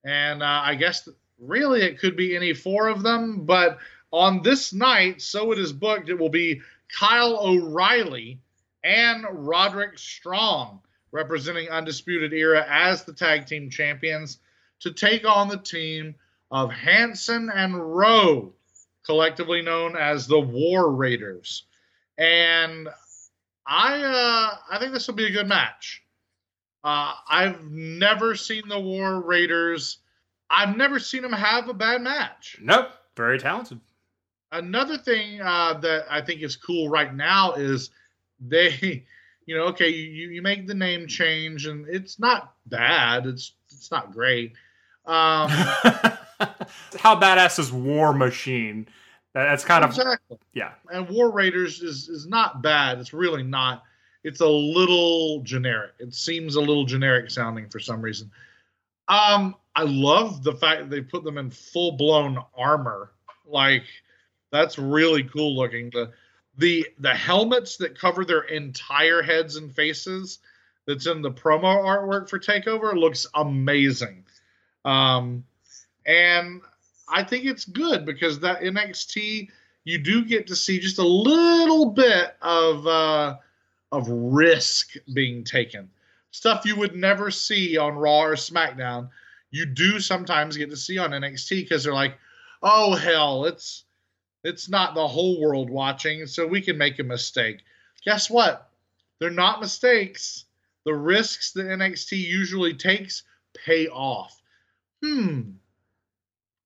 and 0.04 0.42
uh, 0.42 0.62
I 0.64 0.76
guess 0.76 1.08
really 1.40 1.82
it 1.84 2.00
could 2.00 2.16
be 2.16 2.36
any 2.36 2.54
four 2.54 2.88
of 2.88 3.04
them, 3.04 3.46
but 3.46 3.78
on 4.12 4.42
this 4.42 4.74
night, 4.74 5.22
so 5.22 5.52
it 5.52 5.60
is 5.60 5.72
booked, 5.72 6.10
it 6.10 6.18
will 6.18 6.30
be 6.30 6.62
Kyle 6.98 7.38
O'Reilly 7.40 8.42
and 8.84 9.26
Roderick 9.32 9.98
Strong, 9.98 10.82
representing 11.12 11.70
Undisputed 11.70 12.34
Era 12.34 12.66
as 12.70 13.04
the 13.04 13.14
tag 13.14 13.46
team 13.46 13.70
champions, 13.70 14.40
to 14.82 14.92
take 14.92 15.26
on 15.26 15.48
the 15.48 15.58
team 15.58 16.16
of 16.52 16.72
Hanson 16.72 17.50
and 17.54 17.76
Rowe, 17.76 18.54
collectively 19.06 19.62
known 19.62 19.96
as 19.96 20.28
the 20.28 20.40
War 20.40 20.92
Raiders. 20.92 21.64
And 22.18 22.88
I 23.66 24.02
uh, 24.02 24.58
I 24.72 24.80
think 24.80 24.94
this 24.94 25.08
will 25.08 25.16
be 25.16 25.28
a 25.28 25.32
good 25.32 25.48
match. 25.48 26.04
Uh, 26.84 27.14
I've 27.30 27.62
never 27.70 28.36
seen 28.36 28.68
the 28.68 28.80
War 28.80 29.22
Raiders. 29.22 29.98
I've 30.50 30.76
never 30.76 31.00
seen 31.00 31.22
them 31.22 31.34
have 31.34 31.70
a 31.70 31.74
bad 31.74 32.02
match. 32.02 32.58
Nope, 32.62 32.90
very 33.16 33.38
talented. 33.38 33.80
Another 34.52 34.98
thing 34.98 35.42
uh, 35.42 35.76
that 35.76 36.06
I 36.10 36.22
think 36.22 36.42
is 36.42 36.56
cool 36.56 36.90
right 36.90 37.14
now 37.14 37.54
is 37.54 37.92
they, 38.40 39.06
you 39.46 39.56
know, 39.56 39.66
okay, 39.66 39.90
you, 39.90 40.30
you 40.30 40.42
make 40.42 40.68
the 40.68 40.74
name 40.74 41.08
change 41.08 41.66
and 41.66 41.88
it's 41.88 42.20
not 42.20 42.54
bad. 42.66 43.26
It's 43.26 43.54
it's 43.72 43.92
not 43.92 44.12
great. 44.12 44.54
Um, 45.06 45.50
How 47.00 47.20
badass 47.20 47.60
is 47.60 47.72
War 47.72 48.14
Machine? 48.14 48.88
That's 49.34 49.64
kind 49.64 49.84
of 49.84 49.92
exactly. 49.92 50.38
yeah. 50.54 50.72
And 50.92 51.08
War 51.10 51.32
Raiders 51.32 51.82
is 51.82 52.10
is 52.10 52.28
not 52.28 52.62
bad. 52.62 53.00
It's 53.00 53.14
really 53.14 53.44
not. 53.44 53.84
It's 54.24 54.42
a 54.42 54.48
little 54.48 55.42
generic. 55.44 55.92
It 56.00 56.14
seems 56.14 56.56
a 56.56 56.60
little 56.60 56.86
generic 56.86 57.30
sounding 57.30 57.70
for 57.70 57.80
some 57.80 58.02
reason. 58.02 58.30
Um, 59.08 59.56
I 59.76 59.84
love 59.84 60.44
the 60.44 60.54
fact 60.54 60.82
that 60.82 60.90
they 60.90 61.02
put 61.02 61.24
them 61.24 61.38
in 61.38 61.50
full 61.50 61.94
blown 61.94 62.38
armor. 62.56 63.12
Like 63.46 63.84
that's 64.52 64.78
really 64.78 65.24
cool 65.24 65.56
looking. 65.56 65.90
The 65.92 66.12
the 66.58 66.86
the 67.00 67.14
helmets 67.14 67.78
that 67.78 67.98
cover 67.98 68.26
their 68.26 68.42
entire 68.42 69.22
heads 69.22 69.56
and 69.56 69.74
faces 69.74 70.40
that's 70.86 71.08
in 71.08 71.22
the 71.22 71.32
promo 71.32 71.84
artwork 71.84 72.30
for 72.30 72.40
Takeover 72.40 72.94
looks 72.94 73.28
amazing. 73.36 74.24
Um, 74.86 75.44
and 76.06 76.62
I 77.08 77.24
think 77.24 77.46
it's 77.46 77.66
good 77.66 78.06
because 78.06 78.40
that 78.40 78.62
NXT 78.62 79.50
you 79.86 79.98
do 79.98 80.24
get 80.24 80.48
to 80.48 80.56
see 80.56 80.80
just 80.80 81.00
a 81.00 81.08
little 81.08 81.86
bit 81.86 82.36
of 82.42 82.86
uh, 82.86 83.38
of 83.92 84.08
risk 84.10 84.94
being 85.14 85.44
taken. 85.44 85.90
Stuff 86.32 86.66
you 86.66 86.76
would 86.76 86.96
never 86.96 87.32
see 87.32 87.78
on 87.78 87.96
Raw 87.96 88.22
or 88.22 88.36
SmackDown. 88.36 89.10
You 89.52 89.66
do 89.66 90.00
sometimes 90.00 90.58
get 90.58 90.70
to 90.70 90.78
see 90.78 91.00
on 91.00 91.10
NXT 91.12 91.62
because 91.62 91.84
they're 91.84 91.94
like, 91.94 92.18
oh 92.62 92.94
hell, 92.96 93.46
it's 93.46 93.86
it's 94.44 94.70
not 94.70 94.96
the 94.96 95.08
whole 95.08 95.42
world 95.42 95.70
watching, 95.70 96.26
so 96.28 96.48
we 96.48 96.62
can 96.62 96.78
make 96.78 97.00
a 97.00 97.04
mistake. 97.04 97.60
Guess 98.06 98.30
what? 98.30 98.70
They're 99.20 99.30
not 99.30 99.60
mistakes. 99.60 100.46
The 100.86 100.94
risks 100.94 101.52
that 101.54 101.66
NXT 101.66 102.18
usually 102.18 102.74
takes 102.74 103.24
pay 103.66 103.88
off. 103.88 104.42
Hmm, 105.04 105.52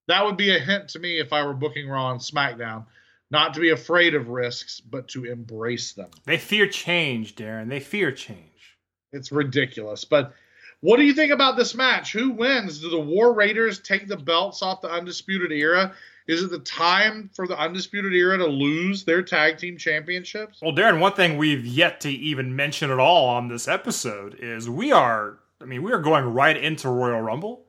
that 0.06 0.24
would 0.24 0.36
be 0.36 0.54
a 0.54 0.58
hint 0.58 0.88
to 0.90 0.98
me 0.98 1.18
if 1.18 1.32
I 1.32 1.44
were 1.44 1.54
booking 1.54 1.88
Raw 1.88 2.10
and 2.10 2.20
SmackDown, 2.20 2.86
not 3.30 3.54
to 3.54 3.60
be 3.60 3.70
afraid 3.70 4.14
of 4.14 4.28
risks, 4.28 4.80
but 4.80 5.08
to 5.08 5.24
embrace 5.24 5.92
them. 5.92 6.10
They 6.24 6.38
fear 6.38 6.66
change, 6.68 7.34
Darren. 7.34 7.68
They 7.68 7.80
fear 7.80 8.12
change. 8.12 8.76
It's 9.12 9.32
ridiculous. 9.32 10.04
But 10.04 10.34
what 10.80 10.98
do 10.98 11.04
you 11.04 11.14
think 11.14 11.32
about 11.32 11.56
this 11.56 11.74
match? 11.74 12.12
Who 12.12 12.30
wins? 12.30 12.80
Do 12.80 12.90
the 12.90 13.00
War 13.00 13.32
Raiders 13.32 13.80
take 13.80 14.06
the 14.06 14.16
belts 14.16 14.60
off 14.62 14.82
the 14.82 14.90
Undisputed 14.90 15.52
Era? 15.52 15.94
Is 16.26 16.42
it 16.42 16.50
the 16.50 16.58
time 16.60 17.28
for 17.34 17.46
the 17.46 17.58
Undisputed 17.58 18.14
Era 18.14 18.38
to 18.38 18.46
lose 18.46 19.04
their 19.04 19.22
tag 19.22 19.58
team 19.58 19.76
championships? 19.76 20.60
Well, 20.62 20.72
Darren, 20.72 20.98
one 20.98 21.12
thing 21.12 21.36
we've 21.36 21.66
yet 21.66 22.00
to 22.02 22.10
even 22.10 22.56
mention 22.56 22.90
at 22.90 22.98
all 22.98 23.28
on 23.28 23.48
this 23.48 23.68
episode 23.68 24.36
is 24.40 24.68
we 24.68 24.90
are, 24.90 25.38
I 25.60 25.66
mean, 25.66 25.82
we 25.82 25.92
are 25.92 26.00
going 26.00 26.24
right 26.24 26.56
into 26.56 26.88
Royal 26.88 27.20
Rumble. 27.20 27.66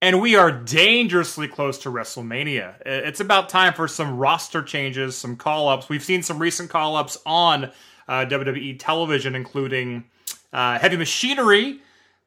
And 0.00 0.20
we 0.20 0.36
are 0.36 0.50
dangerously 0.50 1.48
close 1.48 1.78
to 1.78 1.88
WrestleMania. 1.88 2.74
It's 2.84 3.20
about 3.20 3.48
time 3.48 3.72
for 3.72 3.88
some 3.88 4.18
roster 4.18 4.62
changes, 4.62 5.16
some 5.16 5.36
call 5.36 5.66
ups. 5.68 5.88
We've 5.88 6.02
seen 6.02 6.22
some 6.22 6.38
recent 6.38 6.68
call 6.68 6.94
ups 6.96 7.16
on 7.24 7.70
uh, 8.06 8.26
WWE 8.26 8.78
television, 8.78 9.34
including 9.34 10.04
uh, 10.52 10.78
Heavy 10.78 10.98
Machinery 10.98 11.80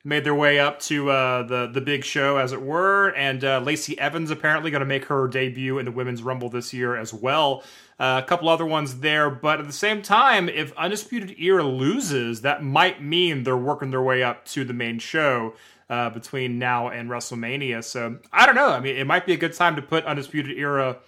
made 0.08 0.24
their 0.24 0.34
way 0.34 0.58
up 0.58 0.80
to 0.80 1.12
uh, 1.12 1.44
the 1.44 1.68
the 1.68 1.82
big 1.82 2.04
show, 2.04 2.38
as 2.38 2.54
it 2.54 2.62
were, 2.62 3.10
and 3.10 3.44
uh, 3.44 3.60
Lacey 3.60 4.00
Evans 4.00 4.32
apparently 4.32 4.72
going 4.72 4.80
to 4.80 4.86
make 4.86 5.06
her 5.06 5.28
debut 5.28 5.78
in 5.80 5.86
the 5.86 5.92
Women's 5.92 6.24
Rumble 6.24 6.50
this 6.50 6.74
year 6.74 6.96
as 6.96 7.14
well. 7.14 7.64
Uh, 8.00 8.22
a 8.24 8.28
couple 8.28 8.48
other 8.48 8.66
ones 8.66 9.00
there, 9.00 9.30
but 9.30 9.60
at 9.60 9.66
the 9.68 9.74
same 9.74 10.02
time, 10.02 10.48
if 10.48 10.72
Undisputed 10.78 11.36
Era 11.40 11.64
loses, 11.64 12.42
that 12.42 12.64
might 12.64 13.04
mean 13.04 13.44
they're 13.44 13.58
working 13.58 13.92
their 13.92 14.02
way 14.02 14.24
up 14.24 14.46
to 14.46 14.64
the 14.64 14.74
main 14.74 14.98
show 14.98 15.54
uh, 15.90 16.10
between 16.10 16.58
now 16.58 16.88
and 16.88 17.10
WrestleMania. 17.10 17.84
So 17.84 18.20
I 18.32 18.46
don't 18.46 18.56
know. 18.56 18.70
I 18.70 18.80
mean, 18.80 18.96
it 18.96 19.08
might 19.08 19.26
be 19.26 19.34
a 19.34 19.38
good 19.38 19.54
time 19.54 19.76
to 19.76 19.82
put 19.82 20.06
Undisputed 20.06 20.58
Era 20.58 21.00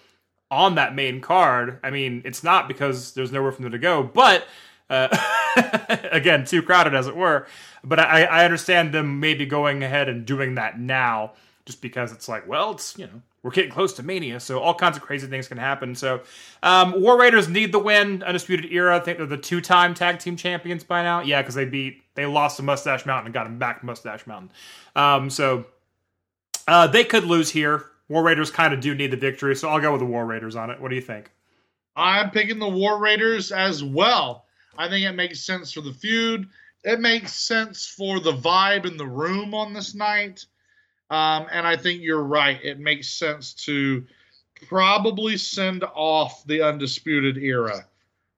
on 0.52 0.76
that 0.76 0.94
main 0.94 1.22
card. 1.22 1.80
I 1.84 1.90
mean, 1.90 2.22
it's 2.26 2.44
not 2.44 2.68
because 2.68 3.14
there's 3.14 3.32
nowhere 3.32 3.52
for 3.52 3.62
them 3.62 3.72
to 3.72 3.80
go, 3.80 4.04
but 4.04 4.46
uh, 4.90 5.16
again, 6.12 6.46
too 6.46 6.62
crowded 6.62 6.94
as 6.96 7.08
it 7.08 7.16
were. 7.16 7.48
But 7.84 8.00
I, 8.00 8.24
I 8.24 8.46
understand 8.46 8.94
them 8.94 9.20
maybe 9.20 9.46
going 9.46 9.84
ahead 9.84 10.10
and 10.10 10.26
doing 10.26 10.56
that 10.56 10.80
now, 10.80 11.34
just 11.66 11.82
because 11.82 12.12
it's 12.12 12.28
like, 12.28 12.48
well, 12.48 12.72
it's 12.72 12.98
you 12.98 13.06
know 13.06 13.22
we're 13.42 13.52
getting 13.52 13.72
close 13.72 13.94
to 13.94 14.04
Mania, 14.04 14.40
so 14.40 14.60
all 14.60 14.74
kinds 14.74 14.98
of 14.98 15.04
crazy 15.04 15.28
things 15.28 15.48
can 15.48 15.58
happen. 15.58 15.96
So, 15.96 16.22
um, 16.62 17.02
War 17.02 17.18
Raiders 17.18 17.48
need 17.48 17.72
the 17.72 17.80
win. 17.80 18.22
Undisputed 18.22 18.72
Era, 18.72 18.98
I 18.98 19.00
think 19.00 19.18
they're 19.18 19.28
the 19.28 19.38
two-time 19.38 19.94
tag 19.94 20.20
team 20.20 20.36
champions 20.36 20.84
by 20.84 21.04
now. 21.04 21.22
Yeah, 21.22 21.42
because 21.42 21.56
they 21.56 21.66
beat, 21.66 22.04
they 22.16 22.26
lost 22.26 22.58
to 22.58 22.64
Mustache 22.64 23.06
Mountain 23.06 23.28
and 23.28 23.34
got 23.34 23.46
them 23.46 23.58
back 23.58 23.82
Mustache 23.82 24.28
Mountain. 24.28 24.52
Um, 24.96 25.30
so 25.30 25.66
uh, 26.68 26.88
they 26.88 27.06
could 27.06 27.24
lose 27.24 27.50
here. 27.50 27.86
War 28.10 28.24
Raiders 28.24 28.52
kind 28.52 28.74
of 28.74 28.82
do 28.82 28.94
need 28.94 29.12
the 29.12 29.18
victory, 29.18 29.56
so 29.56 29.70
I'll 29.70 29.80
go 29.80 29.92
with 29.92 30.02
the 30.02 30.06
War 30.06 30.26
Raiders 30.26 30.56
on 30.56 30.70
it. 30.70 30.82
What 30.82 30.90
do 30.90 30.96
you 30.96 31.02
think? 31.02 31.32
I'm 31.96 32.32
picking 32.32 32.60
the 32.60 32.68
War 32.68 33.00
Raiders 33.00 33.52
as 33.52 33.84
well. 33.84 34.46
I 34.80 34.88
think 34.88 35.06
it 35.06 35.12
makes 35.12 35.42
sense 35.42 35.74
for 35.74 35.82
the 35.82 35.94
feud. 35.94 36.48
It 36.86 37.02
makes 37.02 37.34
sense 37.34 37.86
for 37.86 38.22
the 38.22 38.32
vibe 38.32 38.86
in 38.86 38.96
the 38.96 39.06
room 39.06 39.54
on 39.54 39.74
this 39.74 39.94
night. 39.94 40.46
Um, 41.10 41.48
and 41.52 41.68
I 41.68 41.76
think 41.76 42.02
you're 42.02 42.24
right. 42.24 42.64
It 42.64 42.80
makes 42.80 43.10
sense 43.10 43.54
to 43.66 44.06
probably 44.68 45.36
send 45.36 45.84
off 45.84 46.46
the 46.46 46.62
Undisputed 46.62 47.38
Era, 47.38 47.86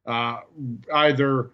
uh, 0.08 0.40
either 0.96 1.52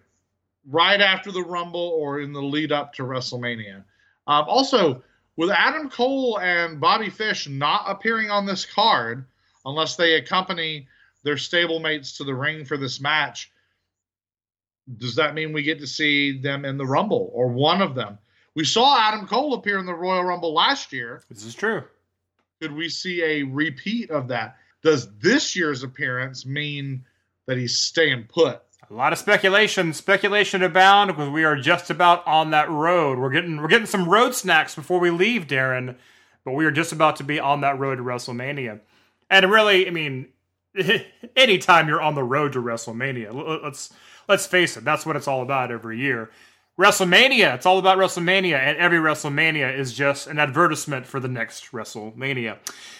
right 0.70 1.00
after 1.02 1.32
the 1.32 1.42
Rumble 1.42 1.92
or 1.98 2.20
in 2.20 2.32
the 2.32 2.42
lead 2.42 2.72
up 2.72 2.94
to 2.94 3.02
WrestleMania. 3.02 3.84
Um, 4.26 4.44
also, 4.48 5.02
with 5.36 5.50
Adam 5.50 5.90
Cole 5.90 6.40
and 6.40 6.80
Bobby 6.80 7.10
Fish 7.10 7.46
not 7.46 7.84
appearing 7.86 8.30
on 8.30 8.46
this 8.46 8.64
card, 8.64 9.26
unless 9.66 9.96
they 9.96 10.14
accompany 10.14 10.86
their 11.24 11.36
stablemates 11.36 12.16
to 12.16 12.24
the 12.24 12.34
ring 12.34 12.64
for 12.64 12.78
this 12.78 13.00
match, 13.00 13.50
does 14.96 15.16
that 15.16 15.34
mean 15.34 15.52
we 15.52 15.62
get 15.62 15.80
to 15.80 15.86
see 15.86 16.38
them 16.38 16.64
in 16.64 16.78
the 16.78 16.86
Rumble 16.86 17.30
or 17.34 17.48
one 17.48 17.82
of 17.82 17.94
them? 17.94 18.18
We 18.54 18.64
saw 18.64 18.98
Adam 18.98 19.26
Cole 19.26 19.54
appear 19.54 19.78
in 19.78 19.86
the 19.86 19.94
Royal 19.94 20.24
Rumble 20.24 20.54
last 20.54 20.92
year. 20.92 21.22
This 21.28 21.44
is 21.44 21.54
true. 21.54 21.84
Could 22.60 22.72
we 22.72 22.88
see 22.88 23.22
a 23.22 23.42
repeat 23.44 24.10
of 24.10 24.28
that? 24.28 24.56
Does 24.82 25.16
this 25.18 25.54
year's 25.54 25.82
appearance 25.82 26.46
mean 26.46 27.04
that 27.46 27.58
he's 27.58 27.76
staying 27.76 28.24
put? 28.24 28.62
A 28.90 28.94
lot 28.94 29.12
of 29.12 29.18
speculation, 29.18 29.92
speculation 29.92 30.62
abound 30.62 31.08
because 31.08 31.28
we 31.28 31.44
are 31.44 31.56
just 31.56 31.90
about 31.90 32.26
on 32.26 32.50
that 32.50 32.70
road. 32.70 33.18
We're 33.18 33.30
getting 33.30 33.60
we're 33.60 33.68
getting 33.68 33.86
some 33.86 34.08
road 34.08 34.34
snacks 34.34 34.74
before 34.74 34.98
we 34.98 35.10
leave, 35.10 35.46
Darren, 35.46 35.96
but 36.44 36.52
we 36.52 36.64
are 36.64 36.70
just 36.70 36.92
about 36.92 37.16
to 37.16 37.24
be 37.24 37.38
on 37.38 37.60
that 37.60 37.78
road 37.78 37.96
to 37.96 38.02
WrestleMania. 38.02 38.80
And 39.28 39.50
really, 39.50 39.86
I 39.86 39.90
mean, 39.90 40.28
anytime 41.36 41.86
you're 41.86 42.00
on 42.00 42.14
the 42.14 42.24
road 42.24 42.54
to 42.54 42.62
WrestleMania, 42.62 43.62
let's 43.62 43.92
let's 44.28 44.46
face 44.46 44.76
it, 44.76 44.84
that's 44.84 45.04
what 45.06 45.16
it's 45.16 45.28
all 45.28 45.42
about 45.42 45.70
every 45.70 45.98
year. 45.98 46.30
WrestleMania. 46.78 47.56
It's 47.56 47.66
all 47.66 47.78
about 47.80 47.98
WrestleMania, 47.98 48.56
and 48.56 48.78
every 48.78 48.98
WrestleMania 48.98 49.76
is 49.76 49.92
just 49.92 50.28
an 50.28 50.38
advertisement 50.38 51.06
for 51.06 51.18
the 51.18 51.26
next 51.26 51.72
WrestleMania. 51.72 52.58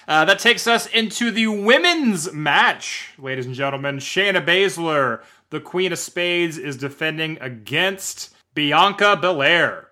Uh, 0.08 0.24
that 0.24 0.40
takes 0.40 0.66
us 0.66 0.86
into 0.88 1.30
the 1.30 1.46
women's 1.46 2.32
match, 2.32 3.10
ladies 3.18 3.46
and 3.46 3.54
gentlemen. 3.54 3.98
Shayna 3.98 4.44
Baszler, 4.44 5.22
the 5.50 5.60
Queen 5.60 5.92
of 5.92 5.98
Spades, 6.00 6.58
is 6.58 6.76
defending 6.76 7.38
against 7.40 8.34
Bianca 8.52 9.16
Belair, 9.16 9.86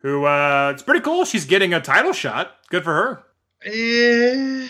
who 0.00 0.26
uh, 0.26 0.72
it's 0.74 0.82
pretty 0.82 1.00
cool. 1.00 1.24
She's 1.24 1.46
getting 1.46 1.72
a 1.72 1.80
title 1.80 2.12
shot. 2.12 2.56
Good 2.68 2.84
for 2.84 2.92
her. 2.92 3.22
Eh, 3.64 4.68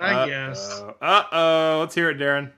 I 0.00 0.12
Uh-oh. 0.14 0.26
guess. 0.28 0.80
Uh 1.00 1.22
oh. 1.32 1.76
Let's 1.80 1.94
hear 1.96 2.10
it, 2.10 2.18
Darren. 2.18 2.52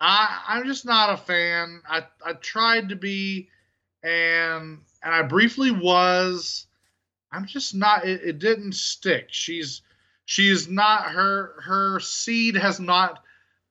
I 0.00 0.42
I'm 0.48 0.66
just 0.66 0.84
not 0.84 1.12
a 1.12 1.16
fan. 1.16 1.82
I 1.88 2.04
I 2.24 2.32
tried 2.34 2.88
to 2.90 2.96
be, 2.96 3.48
and 4.02 4.78
and 5.02 5.14
I 5.14 5.22
briefly 5.22 5.70
was. 5.70 6.66
I'm 7.32 7.46
just 7.46 7.74
not. 7.74 8.06
It, 8.06 8.22
it 8.24 8.38
didn't 8.38 8.74
stick. 8.74 9.28
She's 9.30 9.82
she 10.24 10.48
is 10.48 10.68
not 10.68 11.10
her 11.10 11.60
her 11.62 12.00
seed 12.00 12.56
has 12.56 12.80
not 12.80 13.22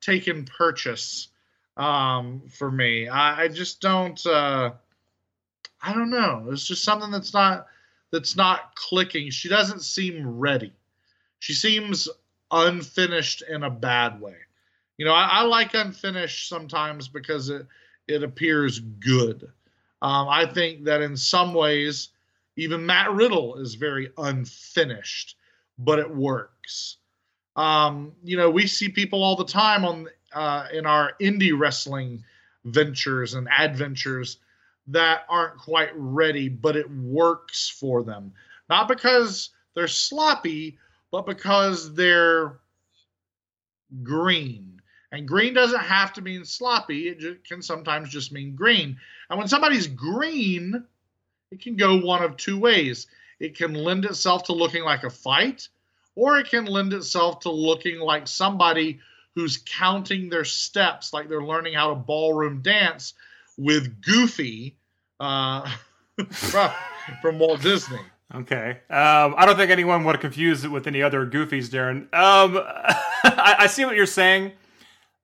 taken 0.01 0.45
purchase 0.45 1.27
um 1.77 2.43
for 2.49 2.71
me. 2.71 3.07
I, 3.07 3.43
I 3.43 3.47
just 3.47 3.81
don't. 3.81 4.23
uh 4.25 4.71
I 5.81 5.93
don't 5.93 6.09
know. 6.09 6.47
It's 6.51 6.67
just 6.67 6.83
something 6.83 7.11
that's 7.11 7.33
not 7.33 7.67
that's 8.11 8.35
not 8.35 8.75
clicking. 8.75 9.29
She 9.29 9.49
doesn't 9.49 9.81
seem 9.81 10.39
ready. 10.39 10.73
She 11.39 11.53
seems 11.53 12.07
unfinished 12.51 13.43
in 13.49 13.63
a 13.63 13.69
bad 13.69 14.19
way. 14.19 14.35
You 14.99 15.05
know, 15.05 15.13
I, 15.13 15.27
I 15.31 15.41
like 15.43 15.75
unfinished 15.75 16.49
sometimes 16.49 17.07
because 17.07 17.47
it 17.47 17.65
it 18.09 18.21
appears 18.21 18.79
good. 18.79 19.49
Um, 20.01 20.27
I 20.27 20.45
think 20.45 20.83
that 20.83 21.01
in 21.01 21.15
some 21.15 21.53
ways, 21.53 22.09
even 22.57 22.85
Matt 22.85 23.13
Riddle 23.13 23.55
is 23.59 23.75
very 23.75 24.11
unfinished, 24.17 25.37
but 25.77 25.99
it 25.99 26.13
works. 26.13 26.97
Um, 27.55 28.11
you 28.25 28.35
know, 28.35 28.49
we 28.49 28.67
see 28.67 28.89
people 28.89 29.23
all 29.23 29.37
the 29.37 29.45
time 29.45 29.85
on 29.85 30.07
uh, 30.33 30.67
in 30.73 30.85
our 30.85 31.13
indie 31.21 31.57
wrestling 31.57 32.21
ventures 32.65 33.35
and 33.35 33.47
adventures 33.57 34.37
that 34.87 35.21
aren't 35.29 35.59
quite 35.59 35.91
ready, 35.95 36.49
but 36.49 36.75
it 36.75 36.91
works 36.91 37.69
for 37.69 38.03
them. 38.03 38.33
Not 38.69 38.89
because 38.89 39.51
they're 39.75 39.87
sloppy, 39.87 40.77
but 41.09 41.25
because 41.25 41.93
they're 41.93 42.59
green. 44.03 44.78
And 45.11 45.27
green 45.27 45.53
doesn't 45.53 45.79
have 45.79 46.13
to 46.13 46.21
mean 46.21 46.45
sloppy, 46.45 47.09
it 47.09 47.43
can 47.45 47.61
sometimes 47.61 48.09
just 48.09 48.31
mean 48.31 48.55
green. 48.55 48.97
And 49.29 49.39
when 49.39 49.47
somebody's 49.47 49.87
green, 49.87 50.85
it 51.51 51.61
can 51.61 51.75
go 51.75 51.97
one 51.97 52.23
of 52.23 52.37
two 52.37 52.59
ways. 52.59 53.07
It 53.39 53.55
can 53.57 53.73
lend 53.73 54.05
itself 54.05 54.43
to 54.43 54.53
looking 54.53 54.83
like 54.83 55.03
a 55.03 55.09
fight, 55.09 55.67
or 56.15 56.37
it 56.37 56.49
can 56.49 56.65
lend 56.65 56.93
itself 56.93 57.39
to 57.41 57.51
looking 57.51 57.99
like 57.99 58.27
somebody 58.27 58.99
who's 59.35 59.63
counting 59.65 60.29
their 60.29 60.43
steps, 60.43 61.13
like 61.13 61.29
they're 61.29 61.43
learning 61.43 61.73
how 61.73 61.89
to 61.89 61.95
ballroom 61.95 62.61
dance 62.61 63.13
with 63.57 64.01
Goofy 64.01 64.75
uh, 65.19 65.69
from, 66.29 66.71
from 67.21 67.39
Walt 67.39 67.61
Disney. 67.61 67.99
Okay. 68.33 68.71
Um, 68.89 69.33
I 69.37 69.45
don't 69.45 69.57
think 69.57 69.71
anyone 69.71 70.03
would 70.03 70.19
confuse 70.19 70.63
it 70.63 70.69
with 70.69 70.85
any 70.85 71.01
other 71.01 71.25
goofies, 71.25 71.69
Darren. 71.69 72.01
Um, 72.13 72.61
I, 73.23 73.55
I, 73.59 73.67
see 73.67 73.85
what 73.85 73.95
you're 73.95 74.05
saying. 74.05 74.51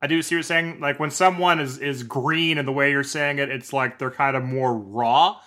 I 0.06 0.08
do 0.08 0.22
see 0.22 0.36
what 0.36 0.38
you're 0.38 0.43
saying. 0.43 0.82
Like 0.82 0.99
when 0.99 1.10
someone 1.10 1.60
is, 1.60 1.80
is 1.80 2.03
green 2.03 2.60
in 2.60 2.68
the 2.68 2.72
way 2.72 2.91
you're 2.91 3.03
saying 3.03 3.39
it, 3.39 3.49
it's 3.49 3.74
like 3.74 3.97
they're 3.97 4.12
kind 4.12 4.38
of 4.38 4.43
more 4.43 4.78
raw. 4.78 5.39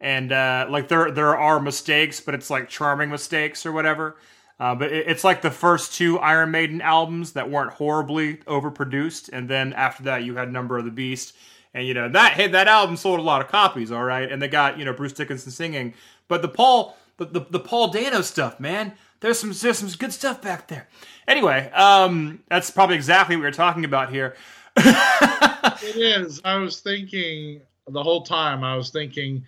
And 0.00 0.32
uh, 0.32 0.66
like 0.70 0.88
there 0.88 1.10
there 1.10 1.36
are 1.36 1.60
mistakes, 1.60 2.18
but 2.18 2.34
it's 2.34 2.48
like 2.48 2.70
charming 2.70 3.10
mistakes 3.10 3.66
or 3.66 3.72
whatever. 3.72 4.16
Uh, 4.58 4.74
but 4.74 4.92
it, 4.92 5.08
it's 5.08 5.24
like 5.24 5.42
the 5.42 5.50
first 5.50 5.92
two 5.92 6.18
Iron 6.20 6.52
Maiden 6.52 6.80
albums 6.80 7.32
that 7.32 7.50
weren't 7.50 7.74
horribly 7.74 8.38
overproduced, 8.46 9.28
and 9.30 9.46
then 9.46 9.74
after 9.74 10.04
that 10.04 10.24
you 10.24 10.36
had 10.36 10.50
Number 10.50 10.78
of 10.78 10.86
the 10.86 10.90
Beast, 10.90 11.36
and 11.74 11.86
you 11.86 11.92
know 11.92 12.08
that 12.08 12.32
hey, 12.32 12.46
that 12.46 12.66
album 12.66 12.96
sold 12.96 13.20
a 13.20 13.22
lot 13.22 13.42
of 13.42 13.48
copies, 13.48 13.92
all 13.92 14.04
right, 14.04 14.32
and 14.32 14.40
they 14.40 14.48
got 14.48 14.78
you 14.78 14.86
know 14.86 14.94
Bruce 14.94 15.12
Dickinson 15.12 15.52
singing, 15.52 15.92
but 16.28 16.40
the 16.40 16.48
Paul 16.48 16.96
the, 17.18 17.26
the, 17.26 17.40
the 17.50 17.60
Paul 17.60 17.92
Di'Anno 17.92 18.22
stuff, 18.22 18.58
man. 18.58 18.94
There's 19.20 19.38
some 19.38 19.52
there's 19.52 19.78
some 19.78 19.88
good 19.98 20.12
stuff 20.12 20.40
back 20.42 20.68
there. 20.68 20.88
Anyway, 21.26 21.70
um, 21.72 22.42
that's 22.48 22.70
probably 22.70 22.96
exactly 22.96 23.36
what 23.36 23.42
we're 23.42 23.50
talking 23.50 23.84
about 23.84 24.10
here. 24.10 24.36
it 24.76 25.96
is. 25.96 26.40
I 26.44 26.56
was 26.56 26.80
thinking 26.80 27.60
the 27.88 28.02
whole 28.02 28.22
time. 28.22 28.62
I 28.62 28.76
was 28.76 28.90
thinking, 28.90 29.44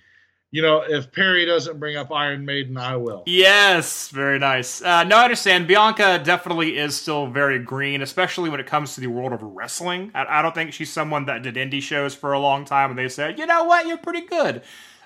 you 0.51 0.61
know, 0.61 0.83
if 0.87 1.13
Perry 1.13 1.47
doesn't 1.47 1.79
bring 1.79 1.97
up 1.97 2.11
Iron 2.11 2.45
Maiden, 2.45 2.77
I 2.77 2.97
will. 2.97 3.23
Yes, 3.27 4.09
very 4.09 4.39
nice. 4.41 4.83
Uh, 4.83 5.05
no, 5.05 5.19
I 5.19 5.25
understand. 5.25 5.69
Bianca 5.69 6.21
definitely 6.25 6.77
is 6.77 6.97
still 6.97 7.29
very 7.29 7.61
green, 7.61 8.03
especially 8.03 8.51
when 8.51 8.59
it 8.59 8.67
comes 8.67 8.95
to 8.97 9.01
the 9.01 9.07
world 9.07 9.33
of 9.33 9.43
wrestling. 9.43 10.11
I, 10.15 10.41
I 10.41 10.43
don't 10.43 10.55
think 10.55 10.73
she's 10.73 10.93
someone 10.93 11.27
that 11.27 11.43
did 11.43 11.55
indie 11.55 11.83
shows 11.83 12.15
for 12.15 12.33
a 12.33 12.41
long 12.41 12.65
time 12.65 12.91
and 12.91 12.99
they 12.99 13.09
said, 13.09 13.39
you 13.39 13.47
know 13.47 13.65
what, 13.65 13.87
you're 13.87 13.99
pretty 13.99 14.23
good. 14.23 14.63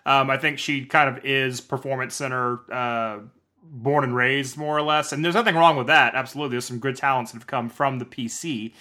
Um, 0.06 0.30
I 0.30 0.38
think 0.38 0.58
she 0.58 0.84
kind 0.84 1.14
of 1.14 1.24
is 1.24 1.60
performance 1.60 2.14
center 2.14 2.60
uh, 2.72 3.18
born 3.70 4.04
and 4.04 4.14
raised, 4.14 4.56
more 4.56 4.76
or 4.76 4.82
less. 4.82 5.12
And 5.12 5.24
there's 5.24 5.34
nothing 5.34 5.54
wrong 5.54 5.76
with 5.76 5.86
that. 5.88 6.14
Absolutely, 6.14 6.54
there's 6.54 6.64
some 6.64 6.78
good 6.78 6.96
talents 6.96 7.32
that 7.32 7.38
have 7.38 7.46
come 7.46 7.68
from 7.68 7.98
the 7.98 8.04
PC. 8.04 8.72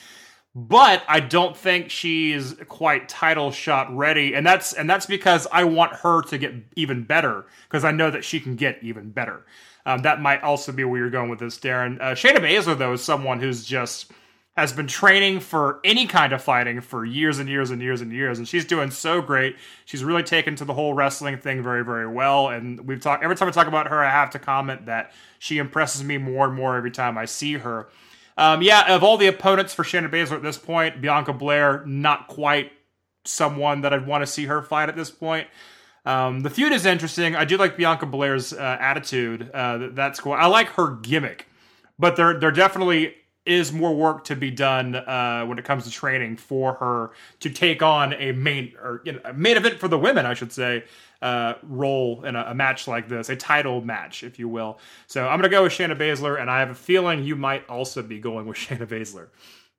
But 0.55 1.03
I 1.07 1.19
don't 1.19 1.57
think 1.57 1.89
she's 1.89 2.53
quite 2.67 3.09
title 3.09 3.51
shot 3.51 3.95
ready, 3.95 4.35
and 4.35 4.45
that's 4.45 4.73
and 4.73 4.87
that's 4.87 5.07
because 5.07 5.47
I 5.51 5.63
want 5.63 5.93
her 5.93 6.21
to 6.23 6.37
get 6.37 6.53
even 6.75 7.03
better 7.05 7.47
because 7.67 7.83
I 7.83 7.91
know 7.91 8.11
that 8.11 8.23
she 8.23 8.39
can 8.39 8.55
get 8.55 8.77
even 8.83 9.09
better. 9.09 9.45
Um, 9.85 10.03
that 10.03 10.21
might 10.21 10.43
also 10.43 10.71
be 10.71 10.83
where 10.83 10.99
you're 10.99 11.09
going 11.09 11.29
with 11.29 11.39
this, 11.39 11.57
darren 11.57 11.99
Uh, 11.99 12.13
Shayna 12.13 12.37
Baszler, 12.37 12.77
though, 12.77 12.93
is 12.93 13.03
someone 13.03 13.39
who's 13.39 13.65
just 13.65 14.11
has 14.55 14.71
been 14.71 14.85
training 14.85 15.39
for 15.39 15.79
any 15.83 16.05
kind 16.05 16.31
of 16.31 16.41
fighting 16.41 16.79
for 16.79 17.03
years 17.03 17.39
and 17.39 17.49
years 17.49 17.71
and 17.71 17.81
years 17.81 18.01
and 18.01 18.11
years, 18.11 18.37
and 18.37 18.47
she's 18.47 18.65
doing 18.65 18.91
so 18.91 19.19
great. 19.21 19.55
She's 19.85 20.03
really 20.03 20.21
taken 20.21 20.55
to 20.57 20.65
the 20.65 20.73
whole 20.73 20.93
wrestling 20.93 21.37
thing 21.37 21.63
very, 21.63 21.83
very 21.83 22.07
well. 22.07 22.49
And 22.49 22.87
we've 22.87 23.01
talked 23.01 23.23
every 23.23 23.35
time 23.35 23.47
I 23.47 23.51
talk 23.51 23.67
about 23.67 23.87
her, 23.87 24.03
I 24.03 24.11
have 24.11 24.29
to 24.31 24.39
comment 24.39 24.85
that 24.85 25.11
she 25.39 25.57
impresses 25.57 26.03
me 26.03 26.19
more 26.19 26.45
and 26.45 26.53
more 26.53 26.77
every 26.77 26.91
time 26.91 27.17
I 27.17 27.25
see 27.25 27.53
her. 27.53 27.87
Um, 28.37 28.61
yeah, 28.61 28.93
of 28.93 29.03
all 29.03 29.17
the 29.17 29.27
opponents 29.27 29.73
for 29.73 29.83
Shayna 29.83 30.09
Baszler 30.09 30.33
at 30.33 30.43
this 30.43 30.57
point, 30.57 31.01
Bianca 31.01 31.33
Belair 31.33 31.83
not 31.85 32.27
quite 32.27 32.71
someone 33.25 33.81
that 33.81 33.93
I'd 33.93 34.05
want 34.05 34.21
to 34.21 34.27
see 34.27 34.45
her 34.45 34.61
fight 34.61 34.89
at 34.89 34.95
this 34.95 35.09
point. 35.09 35.47
Um, 36.05 36.41
the 36.41 36.49
feud 36.49 36.73
is 36.73 36.85
interesting. 36.85 37.35
I 37.35 37.45
do 37.45 37.57
like 37.57 37.77
Bianca 37.77 38.05
Belair's 38.05 38.53
uh, 38.53 38.77
attitude. 38.79 39.49
Uh, 39.51 39.89
that's 39.93 40.19
cool. 40.19 40.33
I 40.33 40.47
like 40.47 40.67
her 40.69 40.95
gimmick, 40.95 41.47
but 41.97 42.15
they're 42.15 42.39
they're 42.39 42.51
definitely 42.51 43.15
is 43.45 43.73
more 43.73 43.93
work 43.93 44.23
to 44.25 44.35
be 44.35 44.49
done 44.49 44.95
uh, 44.95 45.43
when 45.45 45.59
it 45.59 45.65
comes 45.65 45.83
to 45.83 45.91
training 45.91 46.37
for 46.37 46.73
her 46.73 47.11
to 47.41 47.49
take 47.49 47.81
on 47.81 48.13
a 48.13 48.31
main 48.31 48.73
or 48.81 49.01
you 49.03 49.13
know, 49.13 49.19
a 49.25 49.33
main 49.33 49.57
event 49.57 49.79
for 49.79 49.87
the 49.87 49.99
women, 49.99 50.25
I 50.25 50.33
should 50.33 50.51
say, 50.51 50.85
uh, 51.21 51.55
role 51.63 52.23
in 52.23 52.35
a, 52.35 52.45
a, 52.49 52.55
match 52.55 52.87
like 52.87 53.09
this, 53.09 53.29
a 53.29 53.35
title 53.35 53.81
match, 53.81 54.23
if 54.23 54.39
you 54.39 54.47
will. 54.47 54.79
So 55.07 55.27
I'm 55.27 55.39
gonna 55.39 55.49
go 55.49 55.63
with 55.63 55.73
Shayna 55.73 55.97
Baszler, 55.97 56.39
and 56.39 56.49
I 56.49 56.59
have 56.59 56.69
a 56.69 56.75
feeling 56.75 57.23
you 57.23 57.35
might 57.35 57.67
also 57.69 58.01
be 58.01 58.19
going 58.19 58.45
with 58.45 58.57
Shayna 58.57 58.87
Baszler. 58.87 59.27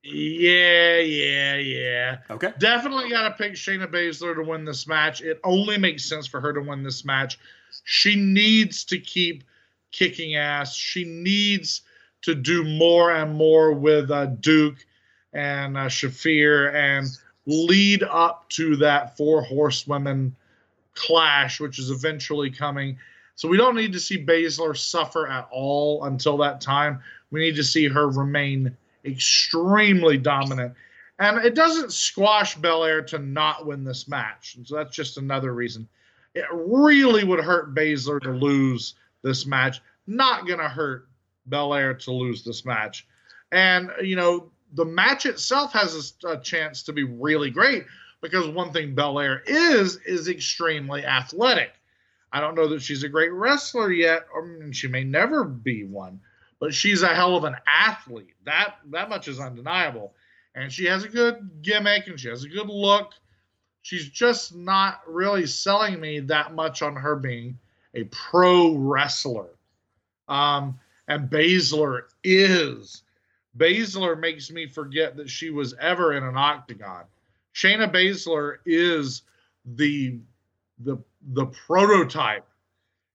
Yeah, 0.03 0.99
yeah, 0.99 1.55
yeah. 1.55 2.17
Okay. 2.29 2.53
Definitely 2.59 3.09
got 3.09 3.27
to 3.27 3.31
pick 3.31 3.53
Shayna 3.53 3.87
Baszler 3.87 4.35
to 4.35 4.43
win 4.43 4.63
this 4.63 4.85
match. 4.85 5.21
It 5.21 5.39
only 5.43 5.79
makes 5.79 6.05
sense 6.05 6.27
for 6.27 6.39
her 6.39 6.53
to 6.53 6.61
win 6.61 6.83
this 6.83 7.03
match. 7.03 7.39
She 7.85 8.15
needs 8.15 8.85
to 8.85 8.99
keep 8.99 9.43
kicking 9.91 10.35
ass. 10.35 10.75
She 10.75 11.05
needs 11.05 11.81
to 12.25 12.33
do 12.33 12.63
more 12.63 13.11
and 13.11 13.35
more 13.35 13.71
with 13.71 14.09
uh, 14.09 14.25
Duke 14.25 14.83
and 15.33 15.77
uh, 15.77 15.85
Shafir 15.85 16.73
and 16.73 17.07
lead 17.45 18.01
up 18.01 18.49
to 18.49 18.75
that 18.77 19.15
four 19.15 19.43
horsewomen 19.43 20.35
clash, 20.95 21.59
which 21.59 21.77
is 21.77 21.91
eventually 21.91 22.49
coming. 22.49 22.97
So 23.35 23.47
we 23.47 23.57
don't 23.57 23.75
need 23.75 23.93
to 23.93 23.99
see 23.99 24.25
Baszler 24.25 24.75
suffer 24.75 25.27
at 25.27 25.47
all 25.51 26.05
until 26.05 26.37
that 26.37 26.61
time. 26.61 26.99
We 27.29 27.41
need 27.41 27.55
to 27.57 27.63
see 27.63 27.87
her 27.87 28.09
remain 28.09 28.75
extremely 29.03 30.17
dominant. 30.17 30.73
And 31.19 31.37
it 31.45 31.53
doesn't 31.53 31.93
squash 31.93 32.55
Belair 32.55 33.03
to 33.03 33.19
not 33.19 33.67
win 33.67 33.83
this 33.83 34.07
match. 34.07 34.55
And 34.55 34.67
so 34.67 34.75
that's 34.75 34.95
just 34.95 35.17
another 35.17 35.53
reason. 35.53 35.87
It 36.33 36.45
really 36.51 37.23
would 37.23 37.39
hurt 37.39 37.75
Baszler 37.75 38.19
to 38.21 38.31
lose 38.31 38.95
this 39.21 39.45
match. 39.45 39.81
Not 40.07 40.47
going 40.47 40.59
to 40.59 40.67
hurt 40.67 41.07
Belair 41.47 41.93
to 41.93 42.11
lose 42.11 42.43
this 42.43 42.65
match. 42.65 43.07
And, 43.51 43.91
you 44.01 44.15
know, 44.15 44.51
the 44.73 44.85
match 44.85 45.25
itself 45.25 45.71
has 45.73 46.15
a, 46.23 46.29
a 46.29 46.41
chance 46.41 46.83
to 46.83 46.93
be 46.93 47.03
really 47.03 47.49
great 47.49 47.85
because 48.21 48.47
one 48.47 48.73
thing 48.73 48.95
Belair 48.95 49.43
is, 49.45 49.97
is 50.05 50.27
extremely 50.27 51.05
athletic. 51.05 51.71
I 52.31 52.41
don't 52.41 52.55
know 52.55 52.67
that 52.67 52.81
she's 52.81 53.03
a 53.03 53.09
great 53.09 53.31
wrestler 53.31 53.91
yet, 53.91 54.25
or 54.33 54.73
she 54.73 54.87
may 54.89 55.05
never 55.05 55.45
be 55.45 55.85
one, 55.85 56.19
but 56.59 56.73
she's 56.73 57.01
a 57.01 57.15
hell 57.15 57.37
of 57.37 57.45
an 57.45 57.55
athlete. 57.65 58.33
That 58.43 58.75
that 58.91 59.07
much 59.09 59.29
is 59.29 59.39
undeniable. 59.39 60.13
And 60.53 60.71
she 60.71 60.85
has 60.85 61.05
a 61.05 61.09
good 61.09 61.49
gimmick 61.61 62.07
and 62.07 62.19
she 62.19 62.27
has 62.27 62.43
a 62.43 62.49
good 62.49 62.67
look. 62.67 63.13
She's 63.83 64.09
just 64.09 64.55
not 64.55 65.01
really 65.07 65.45
selling 65.45 65.99
me 65.99 66.19
that 66.21 66.53
much 66.53 66.81
on 66.81 66.95
her 66.95 67.15
being 67.15 67.57
a 67.93 68.03
pro 68.05 68.75
wrestler. 68.75 69.49
Um, 70.27 70.79
and 71.07 71.29
Baszler 71.29 72.03
is. 72.23 73.03
Baszler 73.57 74.19
makes 74.19 74.51
me 74.51 74.67
forget 74.67 75.15
that 75.17 75.29
she 75.29 75.49
was 75.49 75.73
ever 75.79 76.13
in 76.13 76.23
an 76.23 76.37
octagon. 76.37 77.05
Shayna 77.53 77.91
Baszler 77.91 78.57
is 78.65 79.21
the 79.65 80.17
the 80.79 80.97
the 81.33 81.45
prototype. 81.45 82.45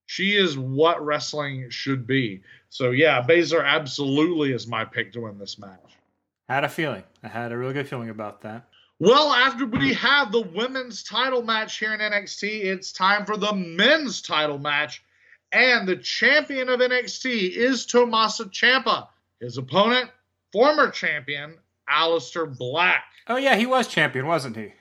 She 0.06 0.34
is 0.34 0.58
what 0.58 1.04
wrestling 1.04 1.70
should 1.70 2.06
be. 2.06 2.42
So 2.70 2.90
yeah, 2.90 3.22
Baszler 3.22 3.64
absolutely 3.64 4.52
is 4.52 4.66
my 4.66 4.84
pick 4.84 5.12
to 5.12 5.20
win 5.20 5.38
this 5.38 5.58
match. 5.58 5.78
I 6.48 6.54
had 6.54 6.64
a 6.64 6.68
feeling. 6.68 7.04
I 7.22 7.28
had 7.28 7.52
a 7.52 7.58
really 7.58 7.74
good 7.74 7.88
feeling 7.88 8.08
about 8.08 8.40
that. 8.42 8.66
Well, 8.98 9.32
after 9.32 9.66
we 9.66 9.94
have 9.94 10.30
the 10.30 10.42
women's 10.42 11.02
title 11.02 11.42
match 11.42 11.78
here 11.78 11.94
in 11.94 12.00
NXT, 12.00 12.64
it's 12.64 12.92
time 12.92 13.24
for 13.24 13.36
the 13.36 13.52
men's 13.54 14.20
title 14.20 14.58
match 14.58 15.02
and 15.52 15.88
the 15.88 15.96
champion 15.96 16.68
of 16.68 16.80
NXT 16.80 17.52
is 17.52 17.86
Tommaso 17.86 18.44
Ciampa. 18.44 19.08
His 19.40 19.58
opponent, 19.58 20.10
former 20.52 20.90
champion 20.90 21.56
Aleister 21.88 22.56
Black. 22.56 23.04
Oh 23.26 23.36
yeah, 23.36 23.56
he 23.56 23.66
was 23.66 23.86
champion, 23.86 24.26
wasn't 24.26 24.56
he? 24.56 24.72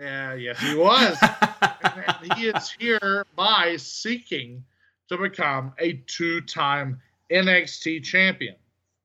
Yeah, 0.00 0.34
yes, 0.34 0.58
he 0.58 0.74
was. 0.74 1.16
and 1.62 2.32
he 2.34 2.46
is 2.48 2.74
here 2.78 3.26
by 3.36 3.76
seeking 3.76 4.64
to 5.08 5.18
become 5.18 5.72
a 5.78 6.02
two-time 6.06 7.00
NXT 7.30 8.02
champion. 8.02 8.56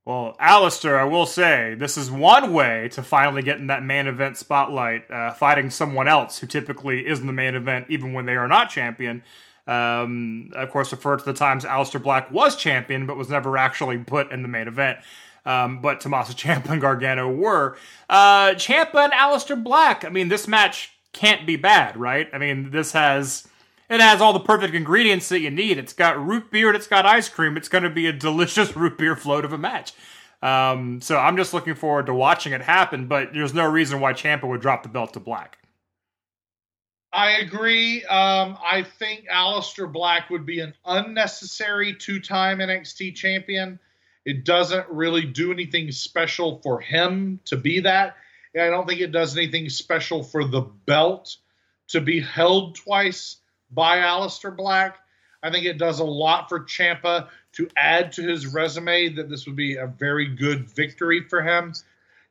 Well, 0.05 0.37
Aleister, 0.39 0.97
I 0.97 1.03
will 1.03 1.25
say 1.25 1.75
this 1.77 1.97
is 1.97 2.09
one 2.09 2.53
way 2.53 2.87
to 2.93 3.03
finally 3.03 3.41
get 3.41 3.57
in 3.57 3.67
that 3.67 3.83
main 3.83 4.07
event 4.07 4.37
spotlight, 4.37 5.11
uh, 5.11 5.33
fighting 5.33 5.69
someone 5.69 6.07
else 6.07 6.39
who 6.39 6.47
typically 6.47 7.05
is 7.05 7.19
in 7.19 7.27
the 7.27 7.33
main 7.33 7.55
event, 7.55 7.87
even 7.89 8.13
when 8.13 8.25
they 8.25 8.37
are 8.37 8.47
not 8.47 8.69
champion. 8.69 9.21
Um, 9.67 10.51
of 10.53 10.71
course, 10.71 10.91
refer 10.91 11.17
to 11.17 11.25
the 11.25 11.33
times 11.33 11.65
Aleister 11.65 12.01
Black 12.01 12.31
was 12.31 12.55
champion, 12.55 13.05
but 13.05 13.17
was 13.17 13.29
never 13.29 13.57
actually 13.57 13.97
put 13.97 14.31
in 14.31 14.41
the 14.41 14.47
main 14.47 14.67
event. 14.67 14.99
Um, 15.45 15.81
but 15.81 16.01
Tommaso 16.01 16.33
Ciampa 16.37 16.69
and 16.69 16.81
Gargano 16.81 17.29
were. 17.29 17.77
Uh, 18.09 18.49
Ciampa 18.51 18.95
and 18.95 19.13
Aleister 19.13 19.61
Black. 19.61 20.05
I 20.05 20.09
mean, 20.09 20.29
this 20.29 20.47
match 20.47 20.91
can't 21.13 21.45
be 21.45 21.55
bad, 21.55 21.97
right? 21.97 22.29
I 22.33 22.37
mean, 22.37 22.71
this 22.71 22.91
has 22.93 23.47
it 23.89 24.01
has 24.01 24.19
all 24.19 24.33
the 24.33 24.39
perfect 24.39 24.73
ingredients 24.73 25.29
that 25.29 25.39
you 25.39 25.49
need. 25.49 25.77
It's 25.77 25.93
got 25.93 26.23
root 26.23 26.51
beer 26.51 26.67
and 26.67 26.75
it's 26.75 26.87
got 26.87 27.05
ice 27.05 27.29
cream. 27.29 27.55
It's 27.55 27.69
going 27.69 27.85
to 27.85 27.89
be 27.89 28.05
a 28.07 28.13
delicious 28.13 28.75
root 28.75 28.97
beer 28.97 29.15
float 29.15 29.45
of 29.45 29.53
a 29.53 29.57
match. 29.57 29.93
Um, 30.41 31.01
so 31.01 31.17
I'm 31.17 31.37
just 31.37 31.53
looking 31.53 31.73
forward 31.73 32.05
to 32.07 32.13
watching 32.13 32.53
it 32.53 32.61
happen. 32.61 33.07
But 33.07 33.33
there's 33.33 33.53
no 33.53 33.65
reason 33.65 33.99
why 33.99 34.13
Ciampa 34.13 34.47
would 34.47 34.61
drop 34.61 34.83
the 34.83 34.89
belt 34.89 35.13
to 35.13 35.19
Black. 35.19 35.57
I 37.17 37.37
agree. 37.39 38.05
Um, 38.05 38.59
I 38.63 38.83
think 38.83 39.25
Aleister 39.27 39.91
Black 39.91 40.29
would 40.29 40.45
be 40.45 40.59
an 40.59 40.75
unnecessary 40.85 41.95
two-time 41.95 42.59
NXT 42.59 43.15
champion. 43.15 43.79
It 44.23 44.45
doesn't 44.45 44.87
really 44.87 45.25
do 45.25 45.51
anything 45.51 45.91
special 45.91 46.61
for 46.61 46.79
him 46.79 47.39
to 47.45 47.57
be 47.57 47.79
that. 47.79 48.17
I 48.55 48.67
don't 48.67 48.87
think 48.87 49.01
it 49.01 49.11
does 49.11 49.35
anything 49.35 49.67
special 49.67 50.21
for 50.21 50.45
the 50.45 50.61
belt 50.61 51.37
to 51.87 52.01
be 52.01 52.21
held 52.21 52.75
twice 52.75 53.37
by 53.71 53.97
Aleister 53.97 54.55
Black. 54.55 54.99
I 55.41 55.49
think 55.49 55.65
it 55.65 55.79
does 55.79 55.99
a 55.99 56.05
lot 56.05 56.49
for 56.49 56.65
Ciampa 56.65 57.29
to 57.53 57.67
add 57.75 58.11
to 58.11 58.21
his 58.21 58.45
resume 58.45 59.09
that 59.15 59.27
this 59.27 59.47
would 59.47 59.55
be 59.55 59.77
a 59.77 59.87
very 59.87 60.27
good 60.27 60.69
victory 60.69 61.23
for 61.27 61.41
him. 61.41 61.73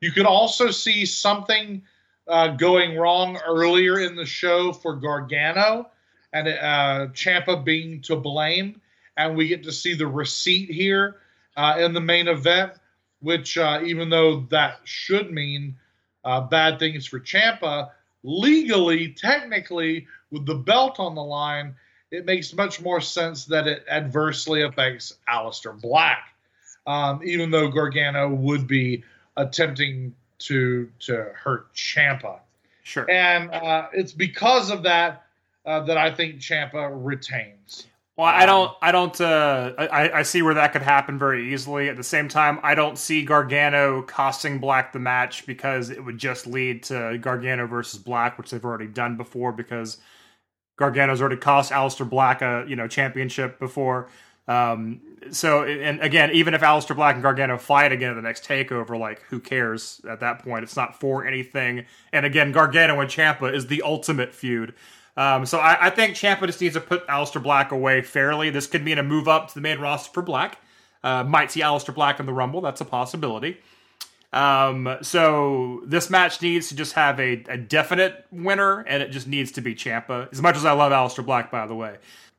You 0.00 0.12
could 0.12 0.26
also 0.26 0.70
see 0.70 1.06
something 1.06 1.82
uh, 2.28 2.48
going 2.48 2.96
wrong 2.96 3.38
earlier 3.46 4.00
in 4.00 4.16
the 4.16 4.26
show 4.26 4.72
for 4.72 4.96
Gargano 4.96 5.90
and 6.32 6.48
uh, 6.48 7.06
Ciampa 7.12 7.64
being 7.64 8.00
to 8.02 8.16
blame, 8.16 8.80
and 9.16 9.36
we 9.36 9.48
get 9.48 9.62
to 9.64 9.72
see 9.72 9.94
the 9.94 10.06
receipt 10.06 10.70
here 10.70 11.16
uh, 11.56 11.76
in 11.78 11.92
the 11.92 12.00
main 12.00 12.28
event. 12.28 12.72
Which, 13.20 13.56
uh, 13.56 13.80
even 13.82 14.10
though 14.10 14.40
that 14.50 14.80
should 14.84 15.32
mean 15.32 15.76
uh, 16.22 16.42
bad 16.42 16.78
things 16.78 17.06
for 17.06 17.18
Ciampa, 17.18 17.90
legally, 18.22 19.08
technically, 19.08 20.06
with 20.30 20.44
the 20.44 20.54
belt 20.54 21.00
on 21.00 21.14
the 21.14 21.24
line, 21.24 21.74
it 22.10 22.26
makes 22.26 22.52
much 22.52 22.80
more 22.80 23.00
sense 23.00 23.46
that 23.46 23.66
it 23.66 23.84
adversely 23.90 24.62
affects 24.62 25.14
Aleister 25.28 25.80
Black, 25.80 26.34
um, 26.86 27.20
even 27.24 27.50
though 27.50 27.68
Gargano 27.68 28.28
would 28.28 28.66
be 28.66 29.02
attempting 29.36 30.14
to 30.38 30.90
to 31.00 31.32
hurt 31.34 31.72
Ciampa. 31.74 32.40
Sure. 32.82 33.10
And 33.10 33.50
uh, 33.50 33.88
it's 33.92 34.12
because 34.12 34.70
of 34.70 34.82
that 34.84 35.26
uh, 35.64 35.80
that 35.80 35.98
I 35.98 36.14
think 36.14 36.36
Ciampa 36.36 36.90
retains. 36.92 37.86
Well, 38.16 38.26
I 38.26 38.46
don't, 38.46 38.72
I 38.80 38.92
don't, 38.92 39.20
uh, 39.20 39.74
I, 39.76 40.10
I 40.10 40.22
see 40.22 40.40
where 40.40 40.54
that 40.54 40.72
could 40.72 40.80
happen 40.80 41.18
very 41.18 41.52
easily. 41.52 41.90
At 41.90 41.98
the 41.98 42.02
same 42.02 42.28
time, 42.28 42.58
I 42.62 42.74
don't 42.74 42.96
see 42.96 43.26
Gargano 43.26 44.00
costing 44.00 44.58
Black 44.58 44.94
the 44.94 44.98
match 44.98 45.44
because 45.44 45.90
it 45.90 46.02
would 46.02 46.16
just 46.16 46.46
lead 46.46 46.84
to 46.84 47.18
Gargano 47.18 47.66
versus 47.66 48.00
Black, 48.00 48.38
which 48.38 48.50
they've 48.50 48.64
already 48.64 48.86
done 48.86 49.18
before 49.18 49.52
because 49.52 49.98
Gargano's 50.76 51.20
already 51.20 51.36
cost 51.36 51.72
Aleister 51.72 52.08
Black 52.08 52.40
a, 52.40 52.64
you 52.66 52.74
know, 52.74 52.88
championship 52.88 53.58
before. 53.58 54.08
Um, 54.48 55.00
so, 55.30 55.64
and 55.64 56.00
again, 56.00 56.30
even 56.32 56.54
if 56.54 56.60
Aleister 56.60 56.94
Black 56.94 57.14
and 57.14 57.22
Gargano 57.22 57.58
fight 57.58 57.92
again 57.92 58.10
at 58.10 58.14
the 58.14 58.22
next 58.22 58.44
takeover, 58.44 58.98
like, 58.98 59.22
who 59.22 59.40
cares 59.40 60.00
at 60.08 60.20
that 60.20 60.44
point? 60.44 60.62
It's 60.62 60.76
not 60.76 61.00
for 61.00 61.26
anything. 61.26 61.84
And 62.12 62.24
again, 62.24 62.52
Gargano 62.52 63.00
and 63.00 63.10
Ciampa 63.10 63.52
is 63.52 63.66
the 63.66 63.82
ultimate 63.82 64.34
feud. 64.34 64.74
Um, 65.16 65.46
so 65.46 65.58
I, 65.58 65.86
I, 65.86 65.90
think 65.90 66.14
Ciampa 66.14 66.46
just 66.46 66.60
needs 66.60 66.74
to 66.74 66.80
put 66.80 67.06
Aleister 67.08 67.42
Black 67.42 67.72
away 67.72 68.02
fairly. 68.02 68.50
This 68.50 68.66
could 68.66 68.84
mean 68.84 68.98
a 68.98 69.02
move 69.02 69.28
up 69.28 69.48
to 69.48 69.54
the 69.54 69.62
main 69.62 69.78
roster 69.78 70.12
for 70.12 70.22
Black. 70.22 70.58
Uh, 71.02 71.24
might 71.24 71.50
see 71.50 71.60
Aleister 71.60 71.94
Black 71.94 72.20
in 72.20 72.26
the 72.26 72.34
Rumble. 72.34 72.60
That's 72.60 72.82
a 72.82 72.84
possibility. 72.84 73.56
Um, 74.32 74.98
so 75.00 75.82
this 75.86 76.10
match 76.10 76.42
needs 76.42 76.68
to 76.68 76.76
just 76.76 76.92
have 76.92 77.18
a, 77.18 77.42
a, 77.48 77.56
definite 77.56 78.26
winner, 78.30 78.80
and 78.80 79.02
it 79.02 79.10
just 79.10 79.26
needs 79.26 79.52
to 79.52 79.62
be 79.62 79.74
Ciampa. 79.74 80.30
As 80.30 80.42
much 80.42 80.56
as 80.56 80.66
I 80.66 80.72
love 80.72 80.92
Aleister 80.92 81.24
Black, 81.24 81.50
by 81.50 81.66
the 81.66 81.74
way. 81.74 81.96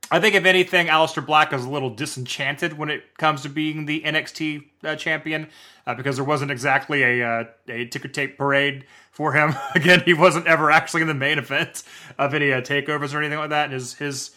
I 0.09 0.19
think 0.19 0.35
if 0.35 0.45
anything, 0.45 0.87
Aleister 0.87 1.25
Black 1.25 1.51
is 1.51 1.65
a 1.65 1.69
little 1.69 1.89
disenchanted 1.89 2.77
when 2.77 2.89
it 2.89 3.17
comes 3.17 3.41
to 3.41 3.49
being 3.49 3.85
the 3.85 4.01
NXT 4.01 4.63
uh, 4.83 4.95
champion 4.95 5.49
uh, 5.85 5.95
because 5.95 6.15
there 6.15 6.25
wasn't 6.25 6.51
exactly 6.51 7.03
a 7.03 7.27
uh, 7.27 7.43
a 7.67 7.85
ticker 7.85 8.07
tape 8.07 8.37
parade 8.37 8.85
for 9.11 9.33
him. 9.33 9.53
Again, 9.75 10.03
he 10.05 10.13
wasn't 10.13 10.47
ever 10.47 10.71
actually 10.71 11.01
in 11.01 11.07
the 11.07 11.13
main 11.13 11.37
event 11.37 11.83
of 12.17 12.33
any 12.33 12.53
uh, 12.53 12.61
takeovers 12.61 13.13
or 13.13 13.19
anything 13.19 13.39
like 13.39 13.49
that. 13.49 13.65
And 13.65 13.73
his 13.73 13.95
his 13.95 14.31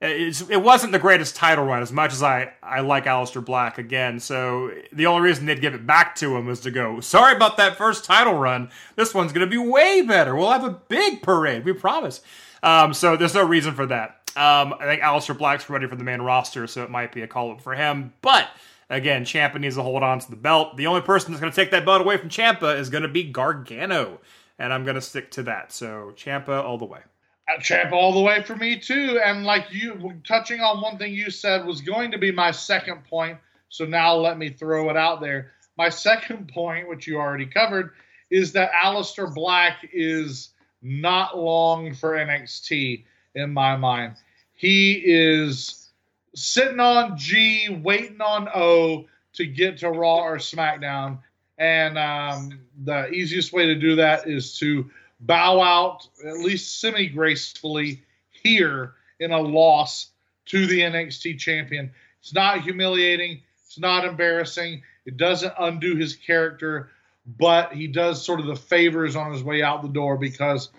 it 0.00 0.62
wasn't 0.62 0.92
the 0.92 0.98
greatest 0.98 1.36
title 1.36 1.64
run 1.64 1.80
as 1.80 1.90
much 1.90 2.12
as 2.12 2.22
I, 2.22 2.52
I 2.62 2.80
like 2.80 3.06
Aleister 3.06 3.42
Black 3.42 3.78
again. 3.78 4.20
So 4.20 4.70
the 4.92 5.06
only 5.06 5.26
reason 5.26 5.46
they'd 5.46 5.60
give 5.60 5.72
it 5.72 5.86
back 5.86 6.14
to 6.16 6.36
him 6.36 6.46
was 6.46 6.60
to 6.60 6.70
go, 6.70 7.00
sorry 7.00 7.34
about 7.34 7.56
that 7.56 7.76
first 7.76 8.04
title 8.04 8.34
run. 8.34 8.70
This 8.96 9.14
one's 9.14 9.32
going 9.32 9.48
to 9.48 9.50
be 9.50 9.56
way 9.56 10.02
better. 10.02 10.36
We'll 10.36 10.52
have 10.52 10.64
a 10.64 10.70
big 10.70 11.22
parade. 11.22 11.64
We 11.64 11.72
promise. 11.72 12.20
Um, 12.62 12.92
so 12.92 13.16
there's 13.16 13.34
no 13.34 13.44
reason 13.44 13.74
for 13.74 13.86
that. 13.86 14.25
Um, 14.36 14.74
I 14.78 14.84
think 14.84 15.00
Aleister 15.00 15.36
Black's 15.36 15.68
ready 15.70 15.86
for 15.86 15.96
the 15.96 16.04
main 16.04 16.20
roster, 16.20 16.66
so 16.66 16.82
it 16.82 16.90
might 16.90 17.10
be 17.10 17.22
a 17.22 17.26
call 17.26 17.52
up 17.52 17.62
for 17.62 17.74
him. 17.74 18.12
But 18.20 18.48
again, 18.90 19.24
Ciampa 19.24 19.58
needs 19.58 19.76
to 19.76 19.82
hold 19.82 20.02
on 20.02 20.18
to 20.18 20.30
the 20.30 20.36
belt. 20.36 20.76
The 20.76 20.86
only 20.86 21.00
person 21.00 21.32
that's 21.32 21.40
going 21.40 21.52
to 21.52 21.56
take 21.56 21.70
that 21.70 21.86
belt 21.86 22.02
away 22.02 22.18
from 22.18 22.28
Ciampa 22.28 22.78
is 22.78 22.90
going 22.90 23.02
to 23.02 23.08
be 23.08 23.24
Gargano, 23.24 24.20
and 24.58 24.72
I'm 24.74 24.84
going 24.84 24.96
to 24.96 25.00
stick 25.00 25.30
to 25.32 25.42
that. 25.44 25.72
So 25.72 26.12
Ciampa 26.16 26.62
all 26.62 26.76
the 26.76 26.84
way. 26.84 27.00
Uh, 27.48 27.58
Ciampa 27.60 27.92
all 27.92 28.12
the 28.12 28.20
way 28.20 28.42
for 28.42 28.56
me 28.56 28.78
too. 28.78 29.20
And 29.24 29.44
like 29.44 29.66
you, 29.70 30.20
touching 30.26 30.60
on 30.60 30.82
one 30.82 30.98
thing 30.98 31.14
you 31.14 31.30
said 31.30 31.64
was 31.64 31.80
going 31.80 32.10
to 32.10 32.18
be 32.18 32.30
my 32.30 32.50
second 32.50 33.04
point. 33.04 33.38
So 33.70 33.84
now 33.84 34.14
let 34.14 34.36
me 34.36 34.50
throw 34.50 34.90
it 34.90 34.96
out 34.96 35.20
there. 35.20 35.52
My 35.78 35.88
second 35.88 36.48
point, 36.52 36.88
which 36.88 37.06
you 37.06 37.16
already 37.16 37.46
covered, 37.46 37.92
is 38.30 38.52
that 38.52 38.72
Aleister 38.72 39.32
Black 39.32 39.88
is 39.92 40.50
not 40.82 41.38
long 41.38 41.94
for 41.94 42.12
NXT 42.12 43.04
in 43.34 43.52
my 43.52 43.76
mind. 43.76 44.16
He 44.56 44.94
is 45.04 45.90
sitting 46.34 46.80
on 46.80 47.16
G, 47.16 47.68
waiting 47.82 48.20
on 48.20 48.48
O 48.54 49.06
to 49.34 49.46
get 49.46 49.78
to 49.78 49.90
Raw 49.90 50.24
or 50.24 50.38
SmackDown. 50.38 51.18
And 51.58 51.98
um, 51.98 52.60
the 52.84 53.08
easiest 53.10 53.52
way 53.52 53.66
to 53.66 53.74
do 53.74 53.96
that 53.96 54.26
is 54.26 54.58
to 54.58 54.90
bow 55.20 55.60
out, 55.60 56.08
at 56.26 56.38
least 56.38 56.80
semi 56.80 57.06
gracefully, 57.06 58.02
here 58.30 58.94
in 59.20 59.30
a 59.32 59.40
loss 59.40 60.10
to 60.46 60.66
the 60.66 60.80
NXT 60.80 61.38
champion. 61.38 61.90
It's 62.20 62.34
not 62.34 62.62
humiliating, 62.62 63.42
it's 63.64 63.78
not 63.78 64.04
embarrassing, 64.04 64.82
it 65.04 65.16
doesn't 65.16 65.52
undo 65.58 65.96
his 65.96 66.16
character, 66.16 66.90
but 67.38 67.72
he 67.72 67.86
does 67.86 68.24
sort 68.24 68.40
of 68.40 68.46
the 68.46 68.56
favors 68.56 69.16
on 69.16 69.32
his 69.32 69.42
way 69.42 69.62
out 69.62 69.82
the 69.82 69.88
door 69.88 70.16
because, 70.16 70.70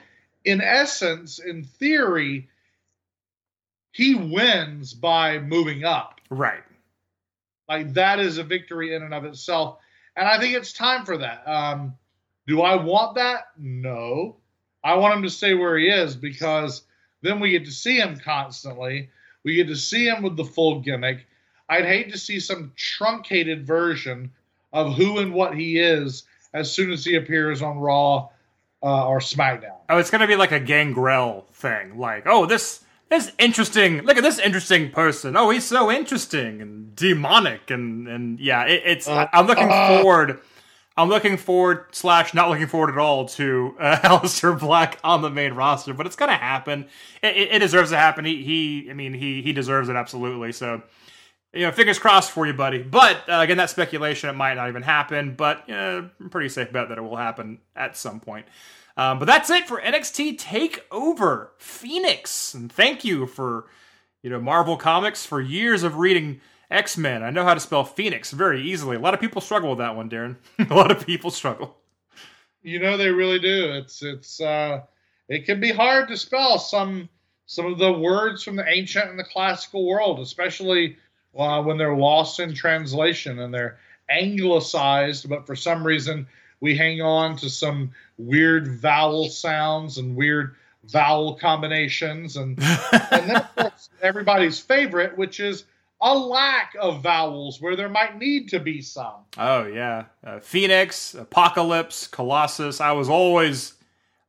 in 0.45 0.61
essence, 0.61 1.39
in 1.39 1.63
theory, 1.63 2.47
he 3.97 4.13
wins 4.13 4.93
by 4.93 5.39
moving 5.39 5.83
up. 5.83 6.21
Right. 6.29 6.61
Like 7.67 7.95
that 7.95 8.19
is 8.19 8.37
a 8.37 8.43
victory 8.43 8.93
in 8.93 9.01
and 9.01 9.11
of 9.11 9.25
itself. 9.25 9.79
And 10.15 10.27
I 10.27 10.39
think 10.39 10.53
it's 10.53 10.71
time 10.71 11.03
for 11.03 11.17
that. 11.17 11.41
Um, 11.47 11.95
do 12.45 12.61
I 12.61 12.75
want 12.75 13.15
that? 13.15 13.47
No. 13.57 14.35
I 14.83 14.93
want 14.97 15.15
him 15.15 15.23
to 15.23 15.31
stay 15.31 15.55
where 15.55 15.79
he 15.79 15.87
is 15.87 16.15
because 16.15 16.83
then 17.23 17.39
we 17.39 17.49
get 17.49 17.65
to 17.65 17.71
see 17.71 17.97
him 17.97 18.19
constantly. 18.19 19.09
We 19.43 19.55
get 19.55 19.67
to 19.69 19.75
see 19.75 20.07
him 20.07 20.21
with 20.21 20.37
the 20.37 20.45
full 20.45 20.79
gimmick. 20.79 21.25
I'd 21.67 21.85
hate 21.85 22.11
to 22.11 22.19
see 22.19 22.39
some 22.39 22.73
truncated 22.75 23.65
version 23.65 24.31
of 24.73 24.93
who 24.93 25.17
and 25.17 25.33
what 25.33 25.55
he 25.55 25.79
is 25.79 26.25
as 26.53 26.71
soon 26.71 26.91
as 26.91 27.03
he 27.03 27.15
appears 27.15 27.63
on 27.63 27.79
Raw 27.79 28.29
uh, 28.83 29.07
or 29.07 29.21
SmackDown. 29.21 29.77
Oh, 29.89 29.97
it's 29.97 30.11
going 30.11 30.21
to 30.21 30.27
be 30.27 30.35
like 30.35 30.51
a 30.51 30.59
Gangrel 30.59 31.47
thing. 31.51 31.97
Like, 31.97 32.27
oh, 32.27 32.45
this 32.45 32.83
this 33.09 33.31
interesting. 33.39 34.01
Look 34.01 34.17
at 34.17 34.23
this 34.23 34.39
interesting 34.39 34.91
person. 34.91 35.37
Oh, 35.37 35.49
he's 35.49 35.65
so 35.65 35.91
interesting 35.91 36.61
and 36.61 36.95
demonic, 36.95 37.71
and 37.71 38.07
and 38.07 38.39
yeah, 38.39 38.65
it, 38.65 38.83
it's. 38.85 39.07
Uh, 39.07 39.27
I'm 39.31 39.47
looking 39.47 39.69
uh, 39.69 40.01
forward. 40.01 40.39
I'm 40.97 41.09
looking 41.09 41.37
forward 41.37 41.85
slash 41.91 42.33
not 42.33 42.49
looking 42.49 42.65
forward 42.67 42.89
at 42.89 42.97
all 42.97 43.27
to 43.29 43.75
uh, 43.79 43.97
Aleister 44.03 44.59
Black 44.59 44.99
on 45.03 45.21
the 45.21 45.29
main 45.29 45.53
roster, 45.53 45.93
but 45.93 46.05
it's 46.05 46.15
gonna 46.15 46.35
happen. 46.35 46.87
It, 47.21 47.37
it, 47.37 47.51
it 47.53 47.59
deserves 47.59 47.91
to 47.91 47.97
happen. 47.97 48.25
He, 48.25 48.43
he, 48.43 48.89
I 48.89 48.93
mean, 48.93 49.13
he 49.13 49.41
he 49.41 49.53
deserves 49.53 49.89
it 49.89 49.95
absolutely. 49.95 50.51
So, 50.51 50.81
you 51.53 51.61
know, 51.61 51.71
fingers 51.71 51.99
crossed 51.99 52.31
for 52.31 52.45
you, 52.45 52.53
buddy. 52.53 52.81
But 52.81 53.29
uh, 53.29 53.39
again, 53.39 53.57
that 53.57 53.69
speculation 53.69 54.29
it 54.29 54.33
might 54.33 54.55
not 54.55 54.67
even 54.69 54.81
happen, 54.81 55.35
but 55.35 55.69
uh, 55.69 56.03
I'm 56.19 56.29
pretty 56.29 56.49
safe 56.49 56.73
bet 56.73 56.89
that 56.89 56.97
it 56.97 57.01
will 57.01 57.15
happen 57.15 57.59
at 57.75 57.95
some 57.95 58.19
point. 58.19 58.47
Um, 58.97 59.19
but 59.19 59.25
that's 59.25 59.49
it 59.51 59.67
for 59.67 59.79
NXT 59.79 60.39
Takeover 60.39 61.49
Phoenix. 61.59 62.55
And 62.55 62.71
thank 62.71 63.05
you 63.05 63.27
for, 63.27 63.67
you 64.23 64.29
know, 64.29 64.41
Marvel 64.41 64.75
Comics 64.75 65.23
for 65.23 65.39
years 65.39 65.83
of 65.83 65.97
reading 65.97 66.41
X 66.71 66.97
Men. 66.97 67.21
I 67.21 67.29
know 67.29 67.43
how 67.43 67.53
to 67.53 67.59
spell 67.59 67.85
Phoenix 67.85 68.31
very 68.31 68.61
easily. 68.61 68.97
A 68.97 68.99
lot 68.99 69.13
of 69.13 69.19
people 69.19 69.39
struggle 69.39 69.69
with 69.69 69.79
that 69.79 69.95
one, 69.95 70.09
Daryn. 70.09 70.35
a 70.69 70.73
lot 70.73 70.89
of 70.89 71.05
people 71.05 71.29
struggle. 71.29 71.77
You 72.63 72.79
know 72.79 72.97
they 72.97 73.09
really 73.09 73.39
do. 73.39 73.71
It's 73.73 74.01
it's 74.01 74.41
uh, 74.41 74.81
it 75.29 75.45
can 75.45 75.59
be 75.59 75.71
hard 75.71 76.09
to 76.09 76.17
spell 76.17 76.57
some 76.57 77.07
some 77.45 77.65
of 77.65 77.77
the 77.77 77.93
words 77.93 78.43
from 78.43 78.55
the 78.55 78.67
ancient 78.67 79.09
and 79.09 79.17
the 79.17 79.23
classical 79.23 79.85
world, 79.87 80.19
especially 80.19 80.97
uh, 81.37 81.61
when 81.61 81.77
they're 81.77 81.95
lost 81.95 82.39
in 82.39 82.53
translation 82.53 83.39
and 83.39 83.53
they're 83.53 83.77
anglicized. 84.09 85.29
But 85.29 85.45
for 85.45 85.55
some 85.55 85.85
reason, 85.85 86.27
we 86.59 86.75
hang 86.75 87.01
on 87.01 87.35
to 87.37 87.49
some 87.49 87.91
weird 88.17 88.79
vowel 88.79 89.29
sounds 89.29 89.97
and 89.97 90.15
weird 90.15 90.55
vowel 90.85 91.35
combinations, 91.35 92.37
and 92.37 92.57
and 93.11 93.29
then 93.29 93.35
of 93.37 93.55
course 93.55 93.89
everybody's 94.01 94.59
favorite, 94.59 95.17
which 95.17 95.39
is 95.39 95.65
a 96.01 96.15
lack 96.17 96.75
of 96.79 97.01
vowels 97.01 97.59
where 97.61 97.75
there 97.75 97.89
might 97.89 98.17
need 98.17 98.49
to 98.49 98.59
be 98.59 98.81
some. 98.81 99.15
Oh 99.37 99.65
yeah, 99.65 100.05
uh, 100.23 100.39
Phoenix, 100.39 101.13
Apocalypse, 101.13 102.07
Colossus. 102.07 102.81
I 102.81 102.91
was 102.91 103.09
always 103.09 103.73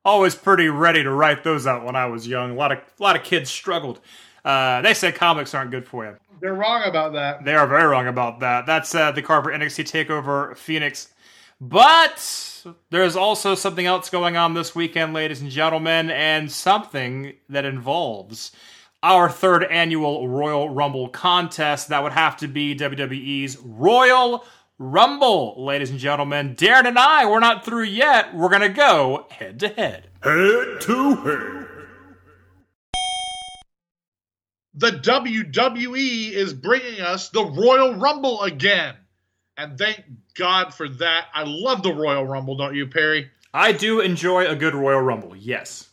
always 0.05 0.35
pretty 0.35 0.69
ready 0.69 1.03
to 1.03 1.11
write 1.11 1.45
those 1.45 1.67
out 1.67 1.85
when 1.85 1.97
I 1.97 2.07
was 2.07 2.27
young. 2.27 2.53
A 2.53 2.55
lot 2.55 2.73
of 2.73 2.79
a 2.79 3.03
lot 3.03 3.17
of 3.17 3.23
kids 3.23 3.51
struggled. 3.51 4.01
Uh, 4.45 4.81
they 4.81 4.95
say 4.95 5.13
comics 5.13 5.55
aren't 5.55 5.71
good 5.71 5.87
for 5.87 6.07
you. 6.07 6.17
They're 6.41 6.55
wrong 6.55 6.85
about 6.85 7.13
that. 7.15 7.45
They 7.45 7.55
are 7.55 7.67
very 7.67 7.87
wrong 7.87 8.07
about 8.07 8.41
that. 8.41 8.65
That's 8.65 8.95
uh, 8.95 9.11
the 9.13 9.23
Carver 9.23 9.51
NXT 9.51 10.07
Takeover 10.07 10.57
Phoenix. 10.57 11.09
But 11.61 12.65
there's 12.91 13.17
also 13.17 13.55
something 13.55 13.85
else 13.85 14.11
going 14.11 14.37
on 14.37 14.55
this 14.55 14.75
weekend, 14.75 15.13
ladies 15.13 15.41
and 15.41 15.51
gentlemen, 15.51 16.11
and 16.11 16.51
something 16.51 17.35
that 17.49 17.65
involves 17.65 18.53
our 19.03 19.29
third 19.29 19.65
annual 19.65 20.29
Royal 20.29 20.69
Rumble 20.71 21.09
contest. 21.09 21.89
That 21.89 22.03
would 22.03 22.13
have 22.13 22.37
to 22.39 22.49
be 22.49 22.77
WWE's 22.77 23.57
Royal 23.59 24.45
Rumble, 24.79 25.65
ladies 25.65 25.91
and 25.91 25.99
gentlemen. 25.99 26.55
Daryn 26.55 26.87
and 26.87 26.99
I, 26.99 27.27
we're 27.27 27.41
not 27.41 27.65
through 27.65 27.85
yet. 27.85 28.35
We're 28.37 28.49
going 28.49 28.63
to 28.63 28.69
go 28.69 29.27
head 29.31 29.59
to 29.61 29.69
head. 29.69 30.09
Head 30.23 30.81
to 30.83 31.15
head. 31.17 31.65
The 34.75 34.93
WWE 34.93 36.31
is 36.31 36.55
bringing 36.55 37.01
us 37.01 37.31
the 37.31 37.45
Royal 37.45 37.97
Rumble 37.97 38.43
again. 38.43 38.95
And 39.57 39.77
thank 39.77 40.05
God 40.39 40.73
for 40.73 40.89
that. 40.89 41.27
I 41.35 41.43
love 41.45 41.83
the 41.83 41.93
Royal 41.93 42.25
Rumble, 42.25 42.57
don't 42.57 42.75
you, 42.75 42.87
Perry? 42.87 43.31
I 43.53 43.73
do 43.73 44.01
enjoy 44.01 44.47
a 44.47 44.57
good 44.57 44.75
Royal 44.75 45.01
Rumble, 45.01 45.37
yes. 45.37 45.89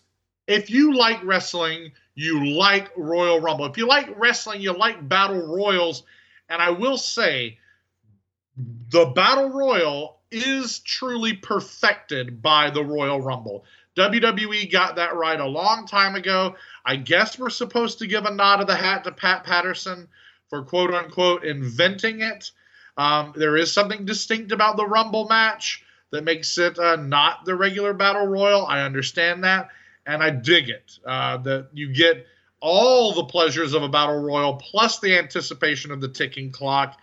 If 0.48 0.70
you 0.70 0.94
like 0.94 1.24
wrestling, 1.24 1.92
you 2.14 2.48
like 2.48 2.90
Royal 2.96 3.42
Rumble. 3.42 3.66
If 3.66 3.78
you 3.78 3.88
like 3.88 4.18
wrestling, 4.18 4.62
you 4.62 4.78
like 4.78 5.10
Battle 5.10 5.56
Royals. 5.56 6.04
And 6.48 6.62
I 6.62 6.70
will 6.70 6.98
say, 6.98 7.58
the 8.90 9.08
Battle 9.08 9.50
Royal 9.50 10.20
is 10.32 10.80
truly 10.80 11.34
perfected 11.34 12.42
by 12.42 12.70
the 12.70 12.84
Royal 12.84 13.22
Rumble. 13.22 13.66
WWE 13.98 14.72
got 14.72 14.98
that 14.98 15.16
right 15.16 15.40
a 15.40 15.46
long 15.46 15.88
time 15.88 16.16
ago. 16.16 16.56
I 16.86 16.98
guess 16.98 17.40
we're 17.40 17.50
supposed 17.50 18.00
to 18.00 18.08
give 18.08 18.26
a 18.26 18.34
nod 18.34 18.62
of 18.62 18.68
the 18.68 18.76
hat 18.76 19.04
to 19.06 19.12
Pat 19.12 19.44
Patterson 19.44 20.08
for 20.50 20.64
quote 20.64 20.94
unquote 20.94 21.44
inventing 21.44 22.22
it. 22.22 22.52
Um, 22.98 23.34
there 23.36 23.58
is 23.58 23.72
something 23.72 24.06
distinct 24.06 24.52
about 24.52 24.78
the 24.78 24.86
Rumble 24.86 25.28
match 25.28 25.84
that 26.12 26.24
makes 26.24 26.58
it 26.58 26.80
uh, 26.80 26.96
not 26.96 27.46
the 27.46 27.56
regular 27.56 27.94
Battle 27.94 28.26
Royal. 28.26 28.66
I 28.66 28.84
understand 28.84 29.44
that, 29.44 29.70
and 30.06 30.24
I 30.24 30.30
dig 30.30 30.70
it. 30.70 30.98
Uh, 31.06 31.38
that 31.38 31.70
you 31.74 31.94
get 31.94 32.26
all 32.62 33.14
the 33.14 33.26
pleasures 33.26 33.74
of 33.74 33.84
a 33.84 33.90
Battle 33.90 34.22
Royal 34.22 34.56
plus 34.56 35.00
the 35.00 35.18
anticipation 35.18 35.92
of 35.92 36.02
the 36.02 36.08
ticking 36.08 36.52
clock. 36.52 37.00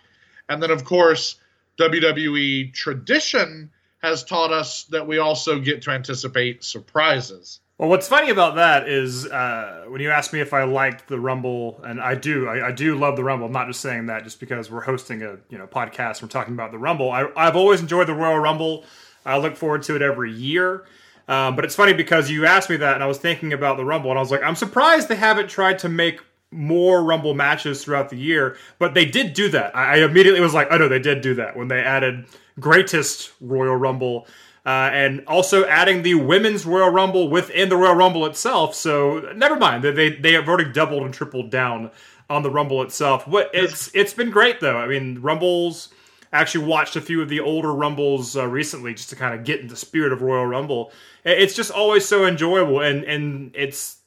And 0.49 0.61
then, 0.61 0.71
of 0.71 0.83
course, 0.83 1.35
WWE 1.79 2.73
tradition 2.73 3.71
has 4.01 4.23
taught 4.23 4.51
us 4.51 4.83
that 4.85 5.07
we 5.07 5.19
also 5.19 5.59
get 5.59 5.83
to 5.83 5.91
anticipate 5.91 6.63
surprises. 6.63 7.61
Well, 7.79 7.89
what's 7.89 8.07
funny 8.07 8.29
about 8.29 8.55
that 8.55 8.87
is 8.87 9.25
uh, 9.25 9.85
when 9.87 9.99
you 9.99 10.11
ask 10.11 10.31
me 10.31 10.39
if 10.39 10.53
I 10.53 10.63
liked 10.63 11.07
the 11.07 11.19
Rumble, 11.19 11.81
and 11.83 11.99
I 11.99 12.13
do, 12.13 12.47
I, 12.47 12.67
I, 12.67 12.71
do 12.71 12.95
love 12.95 13.15
the 13.15 13.23
Rumble. 13.23 13.47
I'm 13.47 13.51
not 13.51 13.65
just 13.65 13.81
saying 13.81 14.05
that 14.07 14.23
just 14.23 14.39
because 14.39 14.69
we're 14.69 14.81
hosting 14.81 15.23
a 15.23 15.37
you 15.49 15.57
know 15.57 15.65
podcast. 15.65 16.21
We're 16.21 16.27
talking 16.27 16.53
about 16.53 16.71
the 16.71 16.77
Rumble. 16.77 17.11
I, 17.11 17.27
have 17.35 17.55
always 17.55 17.81
enjoyed 17.81 18.07
the 18.07 18.13
Royal 18.13 18.37
Rumble. 18.37 18.85
I 19.25 19.37
look 19.37 19.55
forward 19.55 19.81
to 19.83 19.95
it 19.95 20.03
every 20.03 20.31
year. 20.31 20.85
Um, 21.27 21.55
but 21.55 21.65
it's 21.65 21.73
funny 21.73 21.93
because 21.93 22.29
you 22.29 22.45
asked 22.45 22.69
me 22.69 22.75
that, 22.77 22.93
and 22.93 23.03
I 23.03 23.07
was 23.07 23.17
thinking 23.17 23.53
about 23.53 23.77
the 23.77 23.85
Rumble, 23.85 24.11
and 24.11 24.19
I 24.19 24.21
was 24.21 24.29
like, 24.29 24.43
I'm 24.43 24.55
surprised 24.55 25.07
they 25.07 25.15
haven't 25.15 25.49
tried 25.49 25.79
to 25.79 25.89
make 25.89 26.19
more 26.51 27.03
Rumble 27.03 27.33
matches 27.33 27.83
throughout 27.83 28.09
the 28.09 28.17
year. 28.17 28.55
But 28.77 28.93
they 28.93 29.05
did 29.05 29.33
do 29.33 29.49
that. 29.49 29.75
I, 29.75 29.95
I 29.95 30.05
immediately 30.05 30.41
was 30.41 30.53
like, 30.53 30.67
oh 30.69 30.77
no, 30.77 30.87
they 30.87 30.99
did 30.99 31.21
do 31.21 31.33
that 31.35 31.57
when 31.57 31.69
they 31.69 31.81
added 31.81 32.25
Greatest 32.59 33.31
Royal 33.41 33.75
Rumble 33.75 34.27
uh, 34.65 34.89
and 34.93 35.23
also 35.27 35.65
adding 35.65 36.03
the 36.03 36.15
women's 36.15 36.65
Royal 36.65 36.89
Rumble 36.89 37.29
within 37.29 37.69
the 37.69 37.77
Royal 37.77 37.95
Rumble 37.95 38.25
itself. 38.25 38.75
So 38.75 39.31
never 39.35 39.55
mind, 39.55 39.83
they 39.83 40.11
they 40.11 40.33
have 40.33 40.47
already 40.47 40.71
doubled 40.71 41.03
and 41.03 41.13
tripled 41.13 41.49
down 41.49 41.91
on 42.29 42.43
the 42.43 42.51
Rumble 42.51 42.81
itself. 42.81 43.27
What 43.27 43.49
it's 43.53 43.91
it's 43.93 44.13
been 44.13 44.31
great 44.31 44.59
though. 44.59 44.77
I 44.77 44.87
mean, 44.87 45.19
Rumbles. 45.21 45.89
Actually, 46.31 46.65
watched 46.65 46.95
a 46.95 47.01
few 47.01 47.21
of 47.21 47.29
the 47.29 47.39
older 47.39 47.71
Rumbles 47.71 48.35
uh, 48.35 48.47
recently 48.47 48.95
just 48.95 49.11
to 49.11 49.15
kind 49.15 49.35
of 49.35 49.45
get 49.45 49.59
in 49.59 49.67
the 49.67 49.75
spirit 49.75 50.11
of 50.11 50.23
Royal 50.23 50.47
Rumble. 50.47 50.91
It's 51.23 51.55
just 51.55 51.69
always 51.69 52.07
so 52.07 52.25
enjoyable, 52.25 52.79
and 52.79 53.03
and 53.03 53.51
it's 53.53 53.97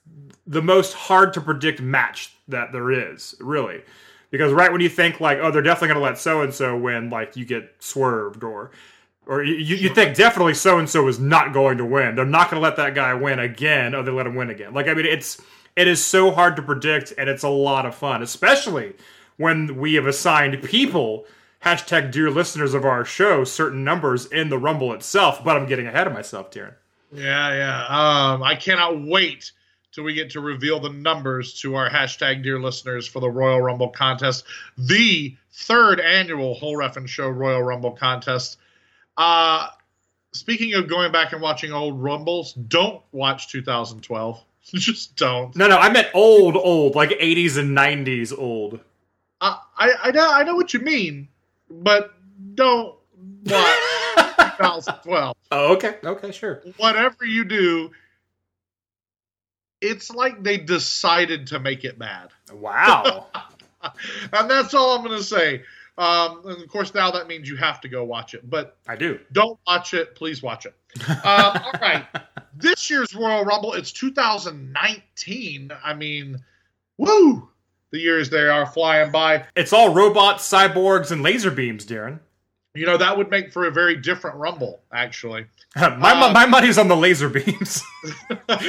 the 0.45 0.61
most 0.61 0.93
hard 0.93 1.35
to 1.35 1.41
predict 1.41 1.81
match 1.81 2.35
that 2.49 2.73
there 2.73 2.91
is, 2.91 3.37
really. 3.39 3.83
Because 4.31 4.53
right 4.53 4.73
when 4.73 4.81
you 4.81 4.89
think 4.89 5.21
like, 5.21 5.39
oh, 5.41 5.53
they're 5.53 5.63
definitely 5.63 5.89
going 5.89 6.01
to 6.01 6.05
let 6.05 6.19
so 6.19 6.43
and 6.43 6.53
so 6.53 6.77
win, 6.77 7.11
like 7.11 7.37
you 7.37 7.45
get 7.45 7.73
swerved, 7.79 8.43
or 8.43 8.73
or 9.27 9.43
you, 9.43 9.77
you 9.77 9.89
think 9.89 10.17
definitely 10.17 10.55
so 10.55 10.79
and 10.79 10.89
so 10.89 11.07
is 11.09 11.19
not 11.19 11.53
going 11.53 11.79
to 11.79 11.85
win. 11.85 12.15
They're 12.15 12.25
not 12.25 12.51
going 12.51 12.61
to 12.61 12.65
let 12.65 12.77
that 12.77 12.95
guy 12.95 13.13
win 13.15 13.39
again, 13.39 13.95
or 13.95 14.03
they 14.03 14.13
let 14.13 14.27
him 14.27 14.35
win 14.35 14.51
again. 14.51 14.73
Like 14.73 14.89
I 14.89 14.95
mean, 14.95 15.07
it's 15.07 15.43
it 15.75 15.89
is 15.89 16.05
so 16.05 16.31
hard 16.31 16.57
to 16.57 16.63
predict, 16.63 17.13
and 17.19 17.29
it's 17.29 17.43
a 17.43 17.49
lot 17.49 17.87
of 17.87 17.95
fun, 17.95 18.23
especially 18.23 18.95
when 19.37 19.77
we 19.77 19.95
have 19.95 20.07
assigned 20.07 20.63
people 20.63 21.27
hashtag 21.63 22.13
dear 22.13 22.31
listeners 22.31 22.75
of 22.75 22.85
our 22.85 23.05
show 23.05 23.43
certain 23.45 23.83
numbers 23.83 24.27
in 24.27 24.49
the 24.49 24.59
Rumble 24.59 24.93
itself. 24.93 25.43
But 25.45 25.57
I'm 25.57 25.67
getting 25.67 25.87
ahead 25.87 26.07
of 26.07 26.13
myself, 26.13 26.51
Daryn. 26.51 26.75
Yeah, 27.13 27.53
yeah. 27.55 27.87
Um, 28.33 28.43
I 28.43 28.55
cannot 28.55 29.03
wait 29.03 29.53
till 29.93 30.05
we 30.05 30.15
get 30.15 30.31
to 30.31 30.41
reveal 30.41 30.79
the 30.79 30.91
numbers 30.91 31.55
to 31.61 31.75
our 31.75 31.89
hashtag 31.89 32.43
dear 32.43 32.61
listeners 32.61 33.07
for 33.07 33.21
the 33.21 33.31
Royal 33.31 33.61
Rumble 33.63 33.89
contest, 33.89 34.45
the 34.77 35.37
third 35.53 36.01
annual 36.01 36.55
Whole 36.55 36.77
Ref 36.77 36.97
Show 37.07 37.29
Royal 37.29 37.63
Rumble 37.63 37.93
contest. 37.93 38.59
Uh, 39.17 39.69
speaking 40.33 40.75
of 40.75 40.89
going 40.89 41.13
back 41.13 41.33
and 41.33 41.41
watching 41.41 41.73
old 41.73 42.01
Rumbles, 42.03 42.53
don't 42.53 43.03
watch 43.13 43.49
2012. 43.49 44.45
Just 44.75 45.17
don't. 45.17 45.55
No, 45.57 45.69
no, 45.69 45.79
I 45.79 45.91
meant 45.91 46.09
old, 46.15 46.57
old, 46.57 46.95
like 46.95 47.11
80s 47.11 47.57
and 47.57 47.77
90s 47.77 48.37
old. 48.37 48.81
Uh, 49.41 49.57
I, 49.77 49.93
I 50.05 50.11
know, 50.11 50.33
I 50.33 50.43
know 50.43 50.55
what 50.55 50.73
you 50.75 50.81
mean, 50.81 51.29
but 51.71 52.15
don't 52.55 52.95
watch 53.45 53.79
2012. 54.17 55.37
Oh, 55.53 55.73
okay, 55.75 55.97
okay, 56.05 56.33
sure. 56.33 56.63
Whatever 56.79 57.25
you 57.25 57.45
do, 57.45 57.91
it's 59.81 60.11
like 60.11 60.43
they 60.43 60.57
decided 60.57 61.49
to 61.49 61.61
make 61.61 61.85
it 61.85 61.99
bad. 61.99 62.31
Wow. 62.53 63.27
and 64.33 64.51
that's 64.51 64.75
all 64.75 64.97
I'm 64.97 65.05
going 65.05 65.19
to 65.19 65.25
say. 65.25 65.63
Um, 65.99 66.43
and 66.45 66.63
of 66.63 66.69
course, 66.69 66.93
now 66.95 67.11
that 67.11 67.27
means 67.27 67.49
you 67.49 67.57
have 67.57 67.81
to 67.81 67.89
go 67.89 68.05
watch 68.05 68.35
it. 68.35 68.49
But 68.49 68.77
I 68.87 68.97
do. 68.97 69.19
Don't 69.33 69.59
watch 69.67 69.95
it. 69.95 70.15
Please 70.15 70.43
watch 70.43 70.67
it. 70.67 70.75
Um, 71.09 71.17
all 71.25 71.73
right. 71.81 72.07
This 72.55 72.91
year's 72.91 73.15
Royal 73.15 73.45
Rumble, 73.45 73.73
it's 73.73 73.93
2019. 73.93 75.73
I 75.85 75.95
mean, 75.95 76.43
woo! 76.99 77.49
The 77.93 77.99
years 77.99 78.29
they 78.29 78.49
are 78.49 78.67
flying 78.67 79.11
by. 79.11 79.47
It's 79.55 79.73
all 79.73 79.95
robots, 79.95 80.51
cyborgs, 80.51 81.13
and 81.13 81.23
laser 81.23 81.51
beams, 81.51 81.87
Daryn. 81.87 82.19
You 82.75 82.85
know, 82.85 82.99
that 82.99 83.17
would 83.17 83.31
make 83.31 83.53
for 83.53 83.67
a 83.67 83.71
very 83.71 83.97
different 83.97 84.37
Rumble, 84.37 84.83
actually. 84.93 85.47
my, 85.77 86.13
uh, 86.13 86.33
my 86.33 86.45
money's 86.45 86.77
on 86.77 86.89
the 86.89 86.97
laser 86.97 87.31
beams. 87.31 87.83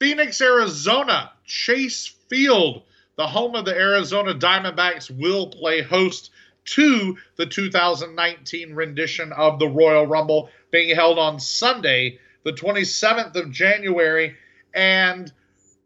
Phoenix, 0.00 0.40
Arizona, 0.40 1.32
Chase 1.44 2.06
Field 2.28 2.82
the 3.18 3.26
home 3.26 3.56
of 3.56 3.64
the 3.64 3.74
Arizona 3.74 4.32
Diamondbacks 4.32 5.10
will 5.10 5.48
play 5.48 5.82
host 5.82 6.30
to 6.64 7.16
the 7.36 7.46
2019 7.46 8.74
rendition 8.74 9.32
of 9.32 9.58
the 9.58 9.66
Royal 9.66 10.06
Rumble 10.06 10.50
being 10.70 10.94
held 10.94 11.18
on 11.18 11.40
Sunday, 11.40 12.20
the 12.44 12.52
27th 12.52 13.34
of 13.34 13.50
January. 13.50 14.36
And, 14.72 15.32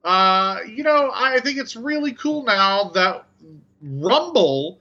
uh, 0.05 0.59
you 0.69 0.83
know, 0.83 1.11
I 1.15 1.41
think 1.41 1.57
it's 1.57 1.75
really 1.75 2.13
cool 2.13 2.45
now 2.45 2.91
that 2.91 3.25
Rumble 3.81 4.79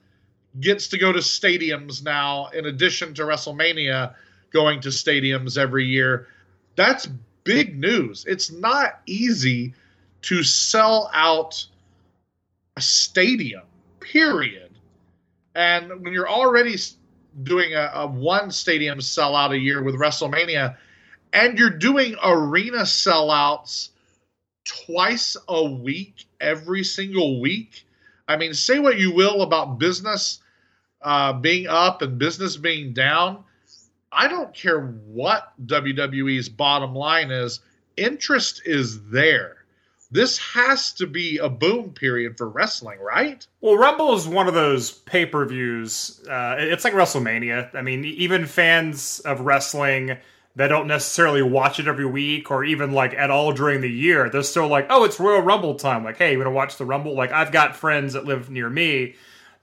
gets 0.59 0.89
to 0.89 0.97
go 0.97 1.13
to 1.13 1.19
stadiums 1.19 2.03
now 2.03 2.47
in 2.47 2.65
addition 2.65 3.13
to 3.13 3.21
WrestleMania 3.21 4.13
going 4.51 4.81
to 4.81 4.89
stadiums 4.89 5.57
every 5.57 5.85
year. 5.85 6.27
That's 6.75 7.07
big 7.45 7.79
news. 7.79 8.25
It's 8.27 8.51
not 8.51 8.99
easy 9.05 9.73
to 10.23 10.43
sell 10.43 11.09
out 11.13 11.65
a 12.77 12.81
stadium, 12.81 13.63
period. 13.99 14.71
And 15.55 16.03
when 16.03 16.13
you're 16.13 16.29
already 16.29 16.75
doing 17.43 17.73
a, 17.73 17.91
a 17.93 18.07
one 18.07 18.51
stadium 18.51 18.99
sellout 18.99 19.51
a 19.51 19.59
year 19.59 19.83
with 19.83 19.95
WrestleMania, 19.95 20.77
and 21.33 21.57
you're 21.57 21.69
doing 21.69 22.15
arena 22.23 22.79
sellouts 22.79 23.89
twice 24.63 25.37
a 25.47 25.63
week, 25.63 26.25
every 26.39 26.83
single 26.83 27.41
week. 27.41 27.85
I 28.27 28.37
mean, 28.37 28.53
say 28.53 28.79
what 28.79 28.97
you 28.97 29.13
will 29.13 29.41
about 29.41 29.79
business 29.79 30.39
uh, 31.01 31.33
being 31.33 31.67
up 31.67 32.01
and 32.01 32.17
business 32.17 32.57
being 32.57 32.93
down. 32.93 33.43
I 34.11 34.27
don't 34.27 34.53
care 34.53 34.87
what 35.05 35.53
WWE's 35.65 36.49
bottom 36.49 36.93
line 36.93 37.31
is, 37.31 37.61
interest 37.97 38.61
is 38.65 39.03
there. 39.09 39.60
This 40.11 40.37
has 40.39 40.91
to 40.93 41.07
be 41.07 41.37
a 41.37 41.47
boom 41.47 41.91
period 41.91 42.37
for 42.37 42.49
wrestling, 42.49 42.99
right? 42.99 43.45
Well, 43.61 43.77
Rumble 43.77 44.13
is 44.13 44.27
one 44.27 44.47
of 44.47 44.53
those 44.53 44.91
pay 44.91 45.25
per 45.25 45.45
views. 45.45 46.21
Uh, 46.29 46.55
it's 46.59 46.83
like 46.83 46.93
WrestleMania. 46.93 47.73
I 47.73 47.81
mean, 47.81 48.03
even 48.03 48.45
fans 48.45 49.21
of 49.21 49.41
wrestling 49.41 50.17
that 50.57 50.67
don't 50.67 50.87
necessarily 50.87 51.41
watch 51.41 51.79
it 51.79 51.87
every 51.87 52.05
week 52.05 52.51
or 52.51 52.65
even 52.65 52.91
like 52.91 53.13
at 53.13 53.31
all 53.31 53.53
during 53.53 53.79
the 53.79 53.89
year, 53.89 54.29
they're 54.29 54.43
still 54.43 54.67
like, 54.67 54.87
oh, 54.89 55.05
it's 55.05 55.17
Royal 55.17 55.41
Rumble 55.41 55.75
time. 55.75 56.03
Like, 56.03 56.17
hey, 56.17 56.33
you 56.33 56.37
want 56.37 56.47
to 56.47 56.51
watch 56.51 56.77
the 56.77 56.85
Rumble? 56.85 57.15
Like, 57.15 57.31
I've 57.31 57.53
got 57.53 57.77
friends 57.77 58.13
that 58.13 58.25
live 58.25 58.49
near 58.49 58.69
me 58.69 59.15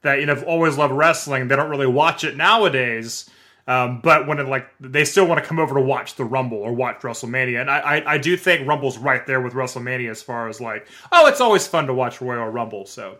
that 0.03 0.21
you 0.21 0.27
know 0.27 0.35
have 0.35 0.45
always 0.45 0.79
loved 0.79 0.95
wrestling. 0.95 1.49
They 1.49 1.57
don't 1.57 1.71
really 1.71 1.87
watch 1.87 2.25
it 2.25 2.37
nowadays. 2.37 3.29
Um, 3.69 4.01
but 4.01 4.27
when 4.27 4.39
it 4.39 4.49
like 4.49 4.67
they 4.81 5.05
still 5.05 5.27
want 5.27 5.43
to 5.43 5.47
come 5.47 5.59
over 5.59 5.75
to 5.75 5.81
watch 5.81 6.15
the 6.15 6.25
Rumble 6.25 6.57
or 6.57 6.73
watch 6.73 7.01
WrestleMania, 7.03 7.61
and 7.61 7.71
I, 7.71 7.79
I, 7.79 8.15
I 8.15 8.19
do 8.19 8.35
think 8.35 8.67
Rumble's 8.67 8.97
right 8.97 9.27
there 9.27 9.43
with 9.43 9.53
WrestleMania 9.53 10.11
as 10.11 10.23
far 10.23 10.49
as 10.49 10.59
like 10.59 10.89
oh 11.13 11.27
it's 11.27 11.43
always 11.43 11.67
fun 11.67 11.87
to 11.87 11.95
watch 11.95 12.23
Royal 12.23 12.49
Rumble. 12.49 12.87
So 12.87 13.19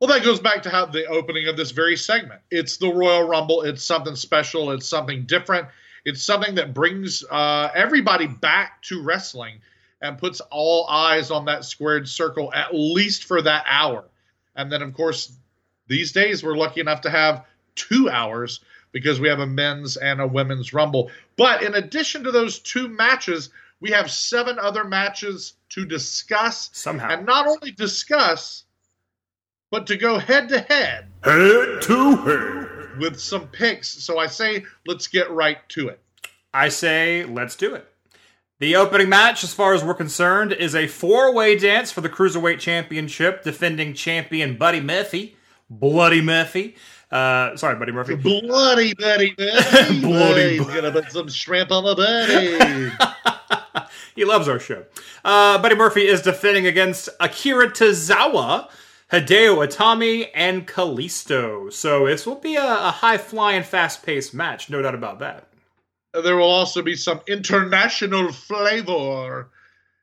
well, 0.00 0.08
that 0.08 0.24
goes 0.24 0.40
back 0.40 0.62
to 0.62 0.70
how 0.70 0.86
the 0.86 1.04
opening 1.04 1.48
of 1.48 1.58
this 1.58 1.70
very 1.70 1.98
segment. 1.98 2.40
It's 2.50 2.78
the 2.78 2.88
Royal 2.88 3.28
Rumble. 3.28 3.60
It's 3.60 3.84
something 3.84 4.16
special. 4.16 4.70
It's 4.70 4.88
something 4.88 5.26
different. 5.26 5.68
It's 6.06 6.22
something 6.22 6.54
that 6.54 6.72
brings 6.72 7.22
uh, 7.30 7.68
everybody 7.74 8.26
back 8.26 8.80
to 8.84 9.02
wrestling 9.02 9.60
and 10.00 10.16
puts 10.16 10.40
all 10.50 10.86
eyes 10.88 11.30
on 11.30 11.44
that 11.44 11.66
squared 11.66 12.08
circle 12.08 12.50
at 12.54 12.74
least 12.74 13.24
for 13.24 13.42
that 13.42 13.64
hour. 13.68 14.04
And 14.56 14.72
then, 14.72 14.80
of 14.80 14.94
course, 14.94 15.36
these 15.88 16.12
days 16.12 16.42
we're 16.42 16.56
lucky 16.56 16.80
enough 16.80 17.02
to 17.02 17.10
have 17.10 17.44
two 17.74 18.08
hours 18.08 18.60
because 18.92 19.20
we 19.20 19.28
have 19.28 19.40
a 19.40 19.46
men's 19.46 19.96
and 19.96 20.20
a 20.20 20.26
women's 20.26 20.72
rumble. 20.72 21.10
But 21.36 21.62
in 21.62 21.74
addition 21.74 22.24
to 22.24 22.32
those 22.32 22.58
two 22.58 22.88
matches, 22.88 23.50
we 23.80 23.90
have 23.90 24.10
seven 24.10 24.58
other 24.58 24.84
matches 24.84 25.54
to 25.70 25.84
discuss. 25.84 26.70
Somehow. 26.72 27.10
And 27.10 27.26
not 27.26 27.46
only 27.46 27.70
discuss, 27.70 28.64
but 29.70 29.86
to 29.86 29.96
go 29.96 30.18
head 30.18 30.48
to 30.50 30.60
head. 30.60 31.06
Head 31.24 31.82
to 31.82 32.16
head. 32.16 32.98
With 32.98 33.18
some 33.18 33.48
picks. 33.48 33.88
So 33.88 34.18
I 34.18 34.26
say, 34.26 34.64
let's 34.86 35.06
get 35.06 35.30
right 35.30 35.58
to 35.70 35.88
it. 35.88 36.00
I 36.52 36.68
say, 36.68 37.24
let's 37.24 37.56
do 37.56 37.74
it. 37.74 37.86
The 38.58 38.76
opening 38.76 39.08
match, 39.08 39.42
as 39.42 39.54
far 39.54 39.72
as 39.72 39.82
we're 39.82 39.94
concerned, 39.94 40.52
is 40.52 40.74
a 40.74 40.86
four 40.86 41.32
way 41.32 41.56
dance 41.56 41.90
for 41.90 42.02
the 42.02 42.10
Cruiserweight 42.10 42.58
Championship, 42.58 43.42
defending 43.42 43.94
champion 43.94 44.58
Buddy 44.58 44.80
Murphy. 44.80 45.36
Bloody 45.70 46.20
Murphy 46.20 46.74
uh, 47.10 47.56
sorry, 47.56 47.76
Buddy 47.76 47.92
Murphy. 47.92 48.14
Bloody 48.16 48.94
Buddy 48.94 49.34
Murphy. 49.38 50.00
Bloody 50.02 50.58
He's 50.58 50.66
gonna 50.66 50.92
put 50.92 51.10
some 51.10 51.28
shrimp 51.28 51.70
on 51.72 51.84
the 51.84 51.94
buddy. 51.96 53.86
he 54.14 54.24
loves 54.24 54.46
our 54.48 54.60
show. 54.60 54.84
Uh, 55.24 55.60
Buddy 55.60 55.74
Murphy 55.74 56.06
is 56.06 56.22
defending 56.22 56.66
against 56.66 57.08
Akira 57.18 57.70
Tozawa, 57.70 58.70
Hideo 59.12 59.66
Itami, 59.66 60.28
and 60.34 60.68
Kalisto. 60.68 61.72
So 61.72 62.06
this 62.06 62.26
will 62.26 62.36
be 62.36 62.54
a, 62.54 62.64
a 62.64 62.90
high 62.90 63.18
flying, 63.18 63.64
fast 63.64 64.04
paced 64.04 64.32
match, 64.32 64.70
no 64.70 64.80
doubt 64.80 64.94
about 64.94 65.18
that. 65.18 65.48
There 66.12 66.36
will 66.36 66.50
also 66.50 66.82
be 66.82 66.96
some 66.96 67.20
international 67.26 68.32
flavor. 68.32 69.48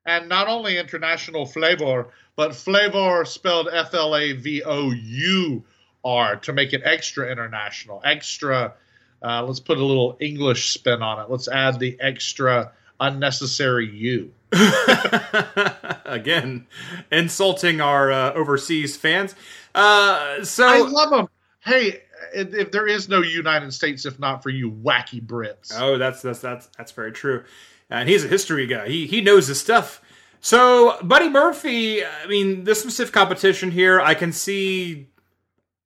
And 0.06 0.30
not 0.30 0.48
only 0.48 0.78
international 0.78 1.46
flavor, 1.46 2.08
but 2.38 2.56
flavor 2.56 3.26
spelled 3.26 3.68
F 3.72 3.94
L 3.94 4.16
A 4.16 4.32
V 4.34 4.64
O 4.64 4.92
U 4.92 5.64
are 6.08 6.38
to 6.38 6.54
make 6.54 6.72
it 6.72 6.82
extra 6.86 7.30
international, 7.30 8.02
extra. 8.04 8.74
Uh, 9.22 9.44
let's 9.44 9.60
put 9.60 9.78
a 9.78 9.84
little 9.84 10.16
English 10.22 10.70
spin 10.70 11.02
on 11.02 11.20
it. 11.20 11.30
Let's 11.30 11.50
add 11.50 11.80
the 11.80 11.98
extra 12.00 12.72
unnecessary 13.00 13.90
U. 13.90 14.32
Again, 16.06 16.66
insulting 17.12 17.82
our 17.82 18.12
uh, 18.12 18.34
overseas 18.34 18.96
fans. 18.96 19.36
Uh, 19.76 20.46
so 20.46 20.66
I 20.66 20.80
love 20.80 21.10
them. 21.10 21.28
Hey, 21.60 22.02
if, 22.34 22.54
if, 22.54 22.72
there 22.72 22.88
is 22.88 23.10
no 23.10 23.22
United 23.22 23.74
States, 23.74 24.06
if 24.06 24.18
not 24.18 24.42
for 24.42 24.50
you 24.50 24.72
wacky 24.72 25.22
Brits. 25.22 25.74
Oh, 25.76 25.98
that's 25.98 26.22
that's 26.22 26.40
that's 26.40 26.68
that's 26.78 26.94
very 26.94 27.12
true. 27.12 27.44
And 27.90 28.08
he's 28.08 28.24
a 28.24 28.30
history 28.30 28.66
guy. 28.68 28.88
He 28.88 29.08
he 29.08 29.20
knows 29.20 29.48
his 29.48 29.60
stuff. 29.60 30.02
So, 30.40 30.98
Buddy 31.04 31.30
Murphy. 31.30 32.06
I 32.06 32.28
mean, 32.28 32.64
this 32.64 32.80
specific 32.80 33.14
competition 33.14 33.72
here, 33.72 34.00
I 34.00 34.14
can 34.14 34.32
see 34.32 35.08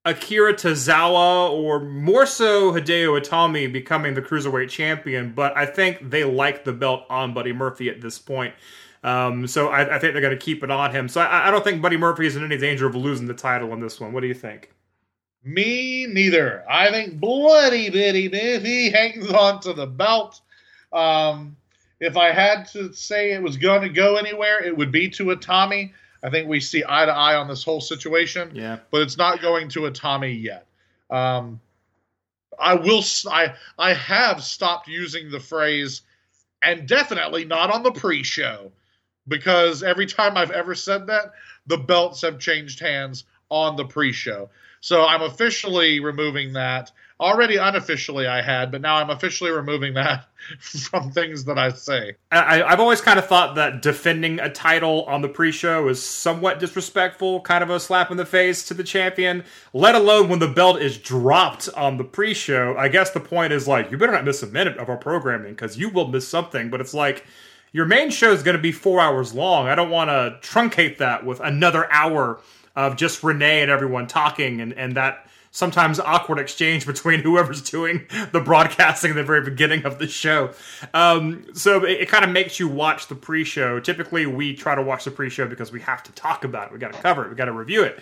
Akira 0.03 0.53
Tozawa 0.53 1.51
or 1.51 1.79
more 1.79 2.25
so 2.25 2.71
Hideo 2.71 3.19
Itami 3.21 3.71
becoming 3.71 4.15
the 4.15 4.21
cruiserweight 4.21 4.69
champion, 4.69 5.31
but 5.33 5.55
I 5.55 5.65
think 5.65 6.09
they 6.09 6.23
like 6.23 6.63
the 6.63 6.73
belt 6.73 7.03
on 7.09 7.33
Buddy 7.33 7.53
Murphy 7.53 7.89
at 7.89 8.01
this 8.01 8.17
point. 8.17 8.55
Um, 9.03 9.47
so 9.47 9.69
I, 9.69 9.95
I, 9.95 9.99
think 9.99 10.13
they're 10.13 10.21
going 10.21 10.37
to 10.37 10.43
keep 10.43 10.63
it 10.63 10.69
on 10.69 10.91
him. 10.91 11.07
So 11.07 11.21
I, 11.21 11.47
I, 11.47 11.51
don't 11.51 11.63
think 11.63 11.81
Buddy 11.81 11.97
Murphy 11.97 12.27
is 12.27 12.35
in 12.35 12.43
any 12.43 12.57
danger 12.57 12.85
of 12.85 12.95
losing 12.95 13.25
the 13.25 13.33
title 13.33 13.73
in 13.73 13.79
this 13.79 13.99
one. 13.99 14.13
What 14.13 14.21
do 14.21 14.27
you 14.27 14.35
think? 14.35 14.71
Me 15.43 16.05
neither. 16.07 16.63
I 16.69 16.91
think 16.91 17.19
Bloody 17.19 17.89
Buddy 17.89 18.29
Murphy 18.29 18.91
hangs 18.91 19.31
on 19.31 19.59
to 19.61 19.73
the 19.73 19.87
belt. 19.87 20.41
Um, 20.93 21.55
if 21.99 22.15
I 22.15 22.31
had 22.31 22.67
to 22.73 22.93
say 22.93 23.31
it 23.31 23.41
was 23.41 23.57
going 23.57 23.81
to 23.81 23.89
go 23.89 24.17
anywhere, 24.17 24.63
it 24.63 24.75
would 24.75 24.91
be 24.91 25.09
to 25.11 25.25
Itami. 25.25 25.93
I 26.23 26.30
think 26.30 26.48
we 26.48 26.60
see 26.60 26.84
eye 26.88 27.06
to 27.06 27.11
eye 27.11 27.35
on 27.35 27.48
this 27.48 27.64
whole 27.64 27.81
situation. 27.81 28.52
Yeah. 28.53 28.80
But 28.91 29.02
it's 29.02 29.18
not 29.18 29.41
going 29.41 29.69
to 29.69 29.81
Itami 29.81 30.41
yet. 30.41 30.68
Um, 31.10 31.60
I 32.60 32.76
will. 32.76 33.03
I 33.30 33.53
I 33.77 33.93
have 33.93 34.43
stopped 34.43 34.88
using 34.88 35.31
the 35.31 35.39
phrase, 35.39 36.02
and 36.64 36.88
definitely 36.88 37.45
not 37.45 37.72
on 37.72 37.84
the 37.84 37.91
pre-show, 37.91 38.72
because 39.27 39.84
every 39.84 40.06
time 40.06 40.38
I've 40.38 40.52
ever 40.52 40.76
said 40.76 41.07
that, 41.07 41.31
the 41.65 41.77
belts 41.77 42.22
have 42.22 42.39
changed 42.39 42.80
hands 42.80 43.23
on 43.49 43.76
the 43.76 43.85
pre-show. 43.85 44.49
So 44.80 45.06
I'm 45.06 45.22
officially 45.22 45.99
removing 45.99 46.53
that 46.53 46.91
already 47.22 47.57
unofficially 47.57 48.26
I 48.26 48.41
had, 48.41 48.72
but 48.72 48.81
now 48.81 48.95
I'm 48.95 49.11
officially 49.11 49.52
removing 49.52 49.93
that 49.93 50.26
from 50.60 51.11
things 51.11 51.45
that 51.45 51.57
I 51.57 51.69
say. 51.69 52.15
I, 52.31 52.57
have 52.68 52.80
always 52.80 52.99
kind 52.99 53.19
of 53.19 53.27
thought 53.27 53.56
that 53.56 53.81
defending 53.81 54.39
a 54.39 54.49
title 54.49 55.03
on 55.06 55.22
the 55.22 55.30
pre-show 55.30 55.88
is 55.88 56.03
somewhat 56.03 56.60
disrespectful, 56.60 57.41
kind 57.41 57.64
of 57.64 57.69
a 57.69 57.80
slap 57.80 58.10
in 58.10 58.18
the 58.18 58.26
face 58.26 58.65
to 58.65 58.73
the 58.73 58.84
champion. 58.84 59.43
Let 59.72 59.93
alone 59.93 60.27
when 60.27 60.39
the 60.39 60.48
belt 60.48 60.81
is 60.81 60.98
dropped 60.98 61.69
on 61.77 61.98
the 61.98 62.03
pre-show. 62.03 62.76
I 62.77 62.88
guess 62.88 63.11
the 63.11 63.19
point 63.19 63.53
is 63.53 63.68
like 63.68 63.91
you 63.91 63.98
better 63.98 64.11
not 64.11 64.26
miss 64.26 64.41
a 64.41 64.48
minute 64.48 64.77
of 64.77 64.89
our 64.89 64.98
programming 64.98 65.52
because 65.52 65.77
you 65.77 65.89
will 65.89 66.07
miss 66.07 66.27
something. 66.27 66.72
But 66.72 66.81
it's 66.81 66.93
like 66.93 67.26
your 67.72 67.85
main 67.85 68.10
show 68.10 68.31
is 68.31 68.41
going 68.41 68.57
to 68.57 68.61
be 68.61 68.72
four 68.72 68.99
hours 68.99 69.34
long. 69.34 69.68
I 69.68 69.76
don't 69.76 69.91
want 69.91 70.10
to 70.10 70.39
truncate 70.41 70.98
that 70.98 71.26
with 71.26 71.39
another 71.39 71.91
hour 71.93 72.41
of 72.76 72.95
just 72.95 73.23
Renee 73.23 73.61
and 73.61 73.69
everyone 73.69 74.07
talking 74.07 74.61
and 74.61 74.73
and 74.73 74.95
that 74.95 75.27
sometimes 75.51 75.99
awkward 75.99 76.39
exchange 76.39 76.85
between 76.85 77.19
whoever's 77.19 77.61
doing 77.61 78.07
the 78.31 78.39
broadcasting 78.39 79.11
at 79.11 79.15
the 79.15 79.23
very 79.23 79.41
beginning 79.41 79.85
of 79.85 79.99
the 79.99 80.07
show. 80.07 80.51
Um, 80.93 81.45
so 81.53 81.83
it, 81.83 82.01
it 82.01 82.09
kind 82.09 82.23
of 82.23 82.31
makes 82.31 82.59
you 82.59 82.67
watch 82.67 83.07
the 83.07 83.15
pre-show. 83.15 83.79
Typically, 83.79 84.25
we 84.25 84.55
try 84.55 84.75
to 84.75 84.81
watch 84.81 85.03
the 85.03 85.11
pre-show 85.11 85.47
because 85.47 85.71
we 85.71 85.81
have 85.81 86.03
to 86.03 86.11
talk 86.13 86.45
about 86.45 86.67
it. 86.67 86.73
We 86.73 86.79
got 86.79 86.93
to 86.93 87.01
cover 87.01 87.25
it. 87.25 87.29
We 87.29 87.35
got 87.35 87.45
to 87.45 87.51
review 87.51 87.83
it. 87.83 87.99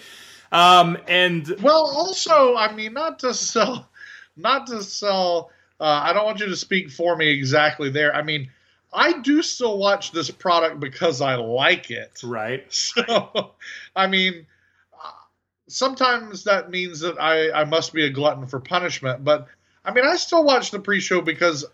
Um, 0.51 0.97
and 1.07 1.47
well, 1.61 1.91
also, 1.95 2.55
I 2.55 2.73
mean, 2.73 2.93
not 2.93 3.19
to 3.19 3.33
sell, 3.33 3.89
not 4.37 4.67
to 4.67 4.81
sell. 4.83 5.51
Uh, 5.79 6.01
I 6.03 6.13
don't 6.13 6.25
want 6.25 6.39
you 6.39 6.47
to 6.47 6.55
speak 6.55 6.89
for 6.89 7.15
me 7.15 7.29
exactly 7.29 7.89
there. 7.89 8.13
I 8.15 8.21
mean, 8.21 8.49
I 8.93 9.19
do 9.19 9.41
still 9.41 9.77
watch 9.77 10.11
this 10.11 10.31
product 10.31 10.79
because 10.79 11.21
I 11.21 11.35
like 11.35 11.91
it. 11.91 12.21
Right. 12.23 12.65
So, 12.71 13.51
I 13.95 14.07
mean, 14.07 14.45
sometimes 15.69 16.43
that 16.43 16.69
means 16.69 16.99
that 16.99 17.19
I, 17.19 17.51
I 17.51 17.63
must 17.63 17.93
be 17.93 18.05
a 18.05 18.09
glutton 18.09 18.45
for 18.45 18.59
punishment. 18.59 19.23
But 19.23 19.47
I 19.85 19.93
mean, 19.93 20.05
I 20.05 20.17
still 20.17 20.43
watch 20.43 20.71
the 20.71 20.79
pre-show 20.79 21.21
because 21.21 21.65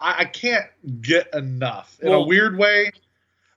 I, 0.00 0.16
I 0.20 0.24
can't 0.24 0.66
get 1.00 1.32
enough. 1.34 1.96
In 2.02 2.10
well, 2.10 2.22
a 2.22 2.26
weird 2.26 2.58
way, 2.58 2.90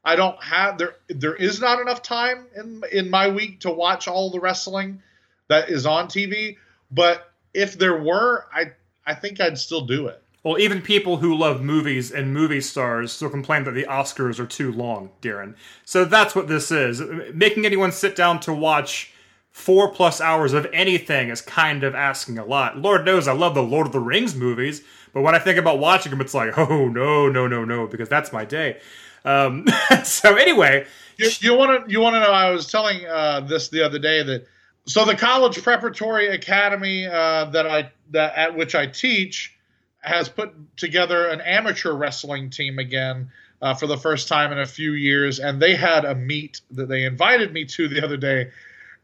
I 0.03 0.15
don't 0.15 0.41
have 0.43 0.77
there. 0.77 0.95
There 1.07 1.35
is 1.35 1.59
not 1.59 1.79
enough 1.79 2.01
time 2.01 2.45
in 2.55 2.83
in 2.91 3.09
my 3.09 3.29
week 3.29 3.61
to 3.61 3.71
watch 3.71 4.07
all 4.07 4.29
the 4.29 4.39
wrestling 4.39 5.01
that 5.47 5.69
is 5.69 5.85
on 5.85 6.07
TV. 6.07 6.57
But 6.91 7.31
if 7.53 7.77
there 7.77 8.01
were, 8.01 8.45
I 8.53 8.71
I 9.05 9.15
think 9.15 9.39
I'd 9.39 9.57
still 9.57 9.85
do 9.85 10.07
it. 10.07 10.21
Well, 10.43 10.59
even 10.59 10.81
people 10.81 11.17
who 11.17 11.37
love 11.37 11.61
movies 11.61 12.11
and 12.11 12.33
movie 12.33 12.59
stars 12.59 13.13
still 13.13 13.29
complain 13.29 13.63
that 13.63 13.71
the 13.71 13.85
Oscars 13.85 14.39
are 14.39 14.45
too 14.45 14.73
long, 14.73 15.09
Daryn. 15.21 15.55
So 15.85 16.03
that's 16.03 16.35
what 16.35 16.49
this 16.49 16.69
is. 16.69 17.01
Making 17.33 17.65
anyone 17.65 17.93
sit 17.93 18.13
down 18.13 18.41
to 18.41 18.53
watch 18.53 19.12
four 19.53 19.89
plus 19.89 20.19
hours 20.19 20.51
of 20.51 20.67
anything 20.73 21.29
is 21.29 21.39
kind 21.39 21.83
of 21.83 21.95
asking 21.95 22.37
a 22.37 22.45
lot. 22.45 22.77
Lord 22.77 23.05
knows 23.05 23.27
I 23.27 23.33
love 23.33 23.53
the 23.53 23.63
Lord 23.63 23.87
of 23.87 23.93
the 23.93 23.99
Rings 23.99 24.35
movies, 24.35 24.81
but 25.13 25.21
when 25.21 25.35
I 25.35 25.39
think 25.39 25.57
about 25.57 25.79
watching 25.79 26.09
them, 26.09 26.19
it's 26.19 26.33
like, 26.33 26.57
oh, 26.57 26.89
no, 26.89 27.29
no, 27.29 27.47
no, 27.47 27.63
no, 27.63 27.87
because 27.87 28.09
that's 28.09 28.33
my 28.33 28.43
day. 28.43 28.81
Um, 29.23 29.65
so 30.03 30.35
anyway. 30.35 30.85
You 31.17 31.55
want 31.55 31.85
to 31.85 31.91
you 31.91 32.01
want 32.01 32.15
to 32.15 32.19
know? 32.19 32.31
I 32.31 32.49
was 32.49 32.65
telling 32.65 33.05
uh, 33.05 33.41
this 33.41 33.69
the 33.69 33.83
other 33.83 33.99
day 33.99 34.23
that 34.23 34.47
so 34.87 35.05
the 35.05 35.15
college 35.15 35.61
preparatory 35.61 36.27
academy 36.27 37.05
uh, 37.05 37.45
that 37.45 37.67
I 37.67 37.91
that 38.11 38.35
at 38.35 38.57
which 38.57 38.73
I 38.73 38.87
teach 38.87 39.55
has 39.99 40.27
put 40.27 40.51
together 40.75 41.27
an 41.27 41.39
amateur 41.41 41.93
wrestling 41.93 42.49
team 42.49 42.79
again 42.79 43.29
uh, 43.61 43.75
for 43.75 43.85
the 43.85 43.95
first 43.95 44.27
time 44.27 44.51
in 44.51 44.59
a 44.59 44.65
few 44.65 44.93
years, 44.93 45.39
and 45.39 45.61
they 45.61 45.75
had 45.75 46.03
a 46.03 46.15
meet 46.15 46.61
that 46.71 46.89
they 46.89 47.05
invited 47.05 47.53
me 47.53 47.63
to 47.65 47.87
the 47.87 48.03
other 48.03 48.17
day, 48.17 48.49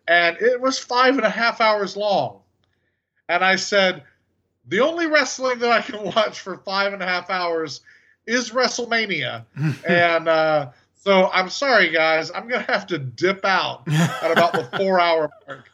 and 0.10 0.38
it 0.41 0.60
was 0.60 0.80
five 0.80 1.15
and 1.15 1.26
a 1.26 1.30
half 1.30 1.61
hours 1.61 1.95
long, 1.95 2.40
and 3.30 3.45
I 3.45 3.56
said, 3.56 4.03
the 4.68 4.81
only 4.81 5.06
wrestling 5.06 5.60
that 5.60 5.72
I 5.72 5.81
can 5.81 6.03
watch 6.15 6.40
for 6.40 6.57
five 6.57 6.91
and 6.91 7.02
a 7.02 7.06
half 7.06 7.30
hours 7.30 7.81
is 8.26 8.49
WrestleMania, 8.49 9.45
and 9.88 10.27
uh, 10.27 10.72
so 10.95 11.30
I'm 11.31 11.49
sorry, 11.49 11.91
guys, 11.91 12.31
I'm 12.31 12.49
gonna 12.49 12.64
have 12.64 12.88
to 12.88 12.98
dip 12.98 13.45
out 13.45 13.88
at 13.88 14.31
about 14.31 14.53
the 14.53 14.77
four 14.77 14.99
hour 14.99 15.30
mark. 15.48 15.69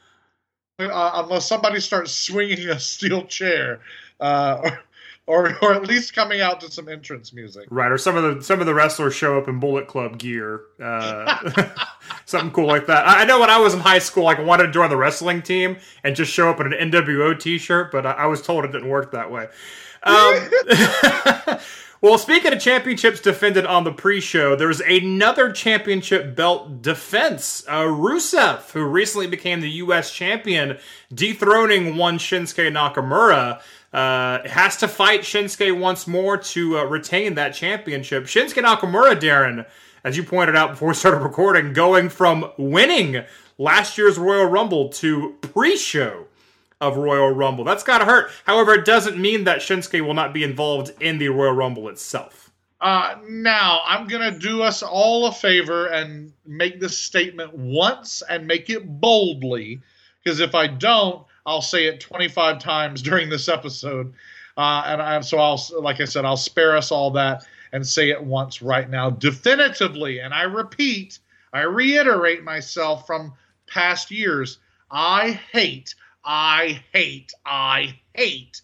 Uh, 0.77 1.23
unless 1.23 1.47
somebody 1.47 1.79
starts 1.79 2.11
swinging 2.11 2.67
a 2.67 2.77
steel 2.77 3.23
chair, 3.23 3.79
uh, 4.19 4.59
or 4.61 4.83
or 5.27 5.57
or 5.61 5.73
at 5.73 5.83
least 5.87 6.13
coming 6.13 6.41
out 6.41 6.61
to 6.61 6.71
some 6.71 6.87
entrance 6.87 7.33
music. 7.33 7.67
Right, 7.69 7.91
or 7.91 7.97
some 7.97 8.15
of 8.15 8.23
the 8.23 8.43
some 8.43 8.59
of 8.59 8.65
the 8.65 8.73
wrestlers 8.73 9.15
show 9.15 9.37
up 9.37 9.47
in 9.47 9.59
Bullet 9.59 9.87
Club 9.87 10.17
gear, 10.17 10.61
uh, 10.81 11.69
something 12.25 12.51
cool 12.51 12.67
like 12.67 12.87
that. 12.87 13.07
I, 13.07 13.21
I, 13.21 13.25
know 13.25 13.39
when 13.39 13.49
I 13.49 13.59
was 13.59 13.73
in 13.73 13.79
high 13.79 13.99
school, 13.99 14.23
like 14.23 14.39
I 14.39 14.43
wanted 14.43 14.67
to 14.67 14.71
join 14.71 14.89
the 14.89 14.97
wrestling 14.97 15.41
team 15.41 15.77
and 16.03 16.15
just 16.15 16.31
show 16.31 16.49
up 16.49 16.59
in 16.59 16.71
an 16.71 16.91
NWO 16.91 17.39
T-shirt, 17.39 17.91
but 17.91 18.05
I, 18.05 18.11
I 18.11 18.25
was 18.27 18.41
told 18.41 18.65
it 18.65 18.71
didn't 18.71 18.89
work 18.89 19.11
that 19.11 19.31
way. 19.31 19.47
Um, 20.03 21.57
well, 22.01 22.17
speaking 22.19 22.53
of 22.53 22.59
championships 22.59 23.19
defended 23.19 23.65
on 23.65 23.83
the 23.83 23.91
pre-show, 23.91 24.55
there's 24.55 24.79
another 24.81 25.51
championship 25.51 26.35
belt 26.35 26.83
defense. 26.83 27.63
Uh, 27.67 27.85
Rusev, 27.85 28.69
who 28.71 28.83
recently 28.83 29.25
became 29.25 29.61
the 29.61 29.69
U.S. 29.71 30.13
champion, 30.13 30.77
dethroning 31.11 31.97
one 31.97 32.19
Shinsuke 32.19 32.71
Nakamura. 32.71 33.61
Uh, 33.93 34.45
has 34.47 34.75
to 34.75 34.89
fight 34.89 35.21
Shinsuke 35.21 35.79
once 35.79 36.05
more 36.05 36.37
to 36.37 36.79
uh, 36.79 36.83
retain 36.83 37.35
that 37.35 37.53
championship. 37.53 38.25
Shinsuke 38.25 38.61
Nakamura, 38.61 39.17
Daryn, 39.17 39.65
as 40.03 40.17
you 40.17 40.23
pointed 40.23 40.55
out 40.55 40.71
before 40.71 40.89
we 40.89 40.93
started 40.93 41.19
recording, 41.19 41.71
going 41.71 42.09
from 42.09 42.51
winning 42.57 43.23
last 43.57 43.97
year's 43.97 44.17
Royal 44.17 44.47
Rumble 44.47 44.89
to 44.89 45.37
pre-show 45.39 46.25
of 46.81 46.97
Royal 46.97 47.31
Rumble. 47.31 47.63
That's 47.63 47.83
got 47.83 47.99
to 47.99 48.05
hurt. 48.05 48.31
However, 48.43 48.73
it 48.73 48.83
doesn't 48.83 49.17
mean 49.17 49.45
that 49.45 49.59
Shinsuke 49.59 50.05
will 50.05 50.13
not 50.13 50.33
be 50.33 50.43
involved 50.43 50.91
in 51.01 51.17
the 51.17 51.29
Royal 51.29 51.53
Rumble 51.53 51.87
itself. 51.87 52.51
Uh, 52.81 53.15
now, 53.29 53.79
I'm 53.85 54.07
going 54.07 54.33
to 54.33 54.37
do 54.37 54.61
us 54.61 54.83
all 54.83 55.27
a 55.27 55.31
favor 55.31 55.87
and 55.87 56.33
make 56.45 56.81
this 56.81 56.97
statement 56.97 57.53
once 57.53 58.21
and 58.29 58.45
make 58.45 58.69
it 58.69 58.85
boldly, 58.99 59.79
because 60.21 60.41
if 60.41 60.53
I 60.53 60.67
don't, 60.67 61.25
I'll 61.45 61.61
say 61.61 61.85
it 61.85 61.99
25 61.99 62.59
times 62.59 63.01
during 63.01 63.29
this 63.29 63.47
episode. 63.47 64.13
Uh, 64.57 64.83
and 64.85 65.01
I, 65.01 65.21
so 65.21 65.37
I'll, 65.37 65.61
like 65.79 66.01
I 66.01 66.05
said, 66.05 66.25
I'll 66.25 66.37
spare 66.37 66.77
us 66.77 66.91
all 66.91 67.11
that 67.11 67.45
and 67.71 67.85
say 67.85 68.09
it 68.09 68.23
once 68.23 68.61
right 68.61 68.89
now, 68.89 69.09
definitively. 69.09 70.19
And 70.19 70.33
I 70.33 70.43
repeat, 70.43 71.19
I 71.51 71.61
reiterate 71.61 72.43
myself 72.43 73.05
from 73.05 73.33
past 73.67 74.11
years. 74.11 74.59
I 74.89 75.31
hate, 75.51 75.95
I 76.23 76.81
hate, 76.93 77.33
I 77.45 77.99
hate 78.13 78.61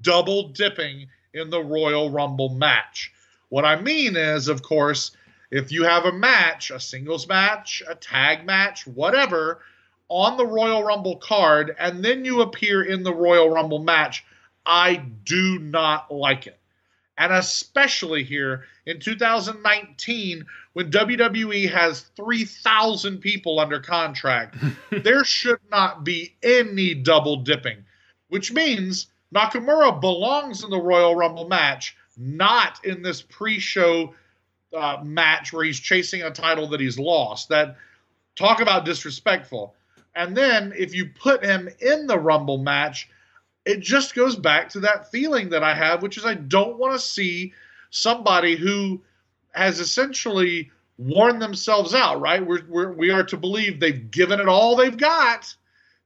double 0.00 0.48
dipping 0.48 1.08
in 1.34 1.50
the 1.50 1.62
Royal 1.62 2.10
Rumble 2.10 2.50
match. 2.50 3.12
What 3.48 3.64
I 3.64 3.80
mean 3.80 4.16
is, 4.16 4.48
of 4.48 4.62
course, 4.62 5.16
if 5.50 5.70
you 5.70 5.84
have 5.84 6.06
a 6.06 6.12
match, 6.12 6.70
a 6.70 6.80
singles 6.80 7.28
match, 7.28 7.82
a 7.86 7.94
tag 7.94 8.46
match, 8.46 8.86
whatever, 8.86 9.60
on 10.12 10.36
the 10.36 10.46
Royal 10.46 10.84
Rumble 10.84 11.16
card 11.16 11.74
and 11.78 12.04
then 12.04 12.24
you 12.24 12.42
appear 12.42 12.82
in 12.82 13.02
the 13.02 13.14
Royal 13.14 13.48
Rumble 13.48 13.78
match, 13.78 14.24
I 14.66 14.96
do 14.96 15.58
not 15.58 16.12
like 16.12 16.46
it. 16.46 16.58
And 17.16 17.32
especially 17.32 18.22
here 18.22 18.64
in 18.84 19.00
2019, 19.00 20.44
when 20.74 20.90
WWE 20.90 21.70
has 21.70 22.02
3,000 22.16 23.20
people 23.20 23.58
under 23.58 23.80
contract, 23.80 24.56
there 24.90 25.24
should 25.24 25.60
not 25.70 26.04
be 26.04 26.34
any 26.42 26.94
double 26.94 27.36
dipping, 27.36 27.84
which 28.28 28.52
means 28.52 29.06
Nakamura 29.34 29.98
belongs 29.98 30.62
in 30.62 30.68
the 30.68 30.80
Royal 30.80 31.16
Rumble 31.16 31.48
match, 31.48 31.96
not 32.18 32.84
in 32.84 33.00
this 33.00 33.22
pre 33.22 33.58
show 33.58 34.14
uh, 34.76 34.98
match 35.02 35.54
where 35.54 35.64
he's 35.64 35.80
chasing 35.80 36.22
a 36.22 36.30
title 36.30 36.68
that 36.68 36.80
he's 36.80 36.98
lost. 36.98 37.48
That 37.48 37.76
talk 38.36 38.60
about 38.60 38.84
disrespectful. 38.84 39.74
And 40.14 40.36
then 40.36 40.72
if 40.76 40.94
you 40.94 41.06
put 41.06 41.44
him 41.44 41.68
in 41.80 42.06
the 42.06 42.18
Rumble 42.18 42.58
match, 42.58 43.08
it 43.64 43.80
just 43.80 44.14
goes 44.14 44.36
back 44.36 44.68
to 44.70 44.80
that 44.80 45.10
feeling 45.10 45.50
that 45.50 45.62
I 45.62 45.74
have, 45.74 46.02
which 46.02 46.18
is 46.18 46.24
I 46.24 46.34
don't 46.34 46.78
want 46.78 46.94
to 46.94 46.98
see 46.98 47.54
somebody 47.90 48.56
who 48.56 49.00
has 49.52 49.80
essentially 49.80 50.70
worn 50.98 51.38
themselves 51.38 51.94
out, 51.94 52.20
right? 52.20 52.44
We're, 52.44 52.64
we're, 52.68 52.92
we 52.92 53.10
are 53.10 53.24
to 53.24 53.36
believe 53.36 53.80
they've 53.80 54.10
given 54.10 54.40
it 54.40 54.48
all 54.48 54.76
they've 54.76 54.96
got 54.96 55.54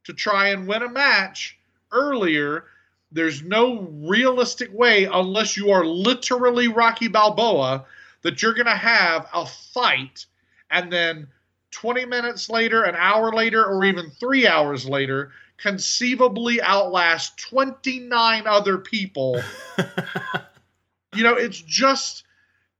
to 0.05 0.12
try 0.12 0.49
and 0.49 0.69
win 0.69 0.83
a 0.83 0.89
match 0.89 1.59
earlier. 1.93 2.65
There's 3.11 3.43
no 3.43 3.81
realistic 4.03 4.73
way, 4.73 5.05
unless 5.05 5.57
you 5.57 5.70
are 5.70 5.85
literally 5.85 6.69
Rocky 6.69 7.09
Balboa, 7.09 7.85
that 8.23 8.43
you're 8.43 8.55
going 8.55 8.66
to 8.66 8.77
have 8.77 9.28
a 9.33 9.47
fight 9.47 10.27
and 10.70 10.93
then 10.93 11.28
20 11.71 12.07
minutes 12.07 12.49
later, 12.49 12.85
an 12.85 12.95
hour 12.97 13.33
later, 13.33 13.65
or 13.65 13.85
even 13.85 14.11
three 14.11 14.47
hours 14.47 14.89
later, 14.89 15.33
conceivably 15.57 16.61
outlast 16.63 17.39
29 17.39 18.47
other 18.47 18.79
people. 18.79 19.41
you 21.15 21.23
know, 21.23 21.35
it's 21.35 21.61
just, 21.61 22.25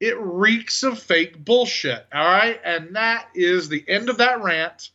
it 0.01 0.19
reeks 0.19 0.83
of 0.83 0.99
fake 0.99 1.45
bullshit. 1.45 2.07
All 2.13 2.25
right. 2.27 2.61
And 2.65 2.97
that 2.97 3.29
is 3.35 3.69
the 3.69 3.85
end 3.89 4.09
of 4.09 4.19
that 4.19 4.43
rant. 4.43 4.91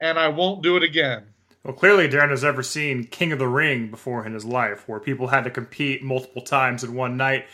And 0.00 0.18
I 0.18 0.28
won't 0.28 0.62
do 0.62 0.76
it 0.76 0.82
again. 0.82 1.24
Well, 1.64 1.74
clearly, 1.74 2.08
Daryn 2.08 2.30
has 2.30 2.44
ever 2.44 2.62
seen 2.62 3.04
King 3.04 3.32
of 3.32 3.38
the 3.38 3.48
Ring 3.48 3.88
before 3.90 4.26
in 4.26 4.34
his 4.34 4.44
life, 4.44 4.86
where 4.86 5.00
people 5.00 5.28
had 5.28 5.44
to 5.44 5.50
compete 5.50 6.02
multiple 6.02 6.42
times 6.42 6.84
in 6.84 6.94
one 6.94 7.16
night. 7.16 7.46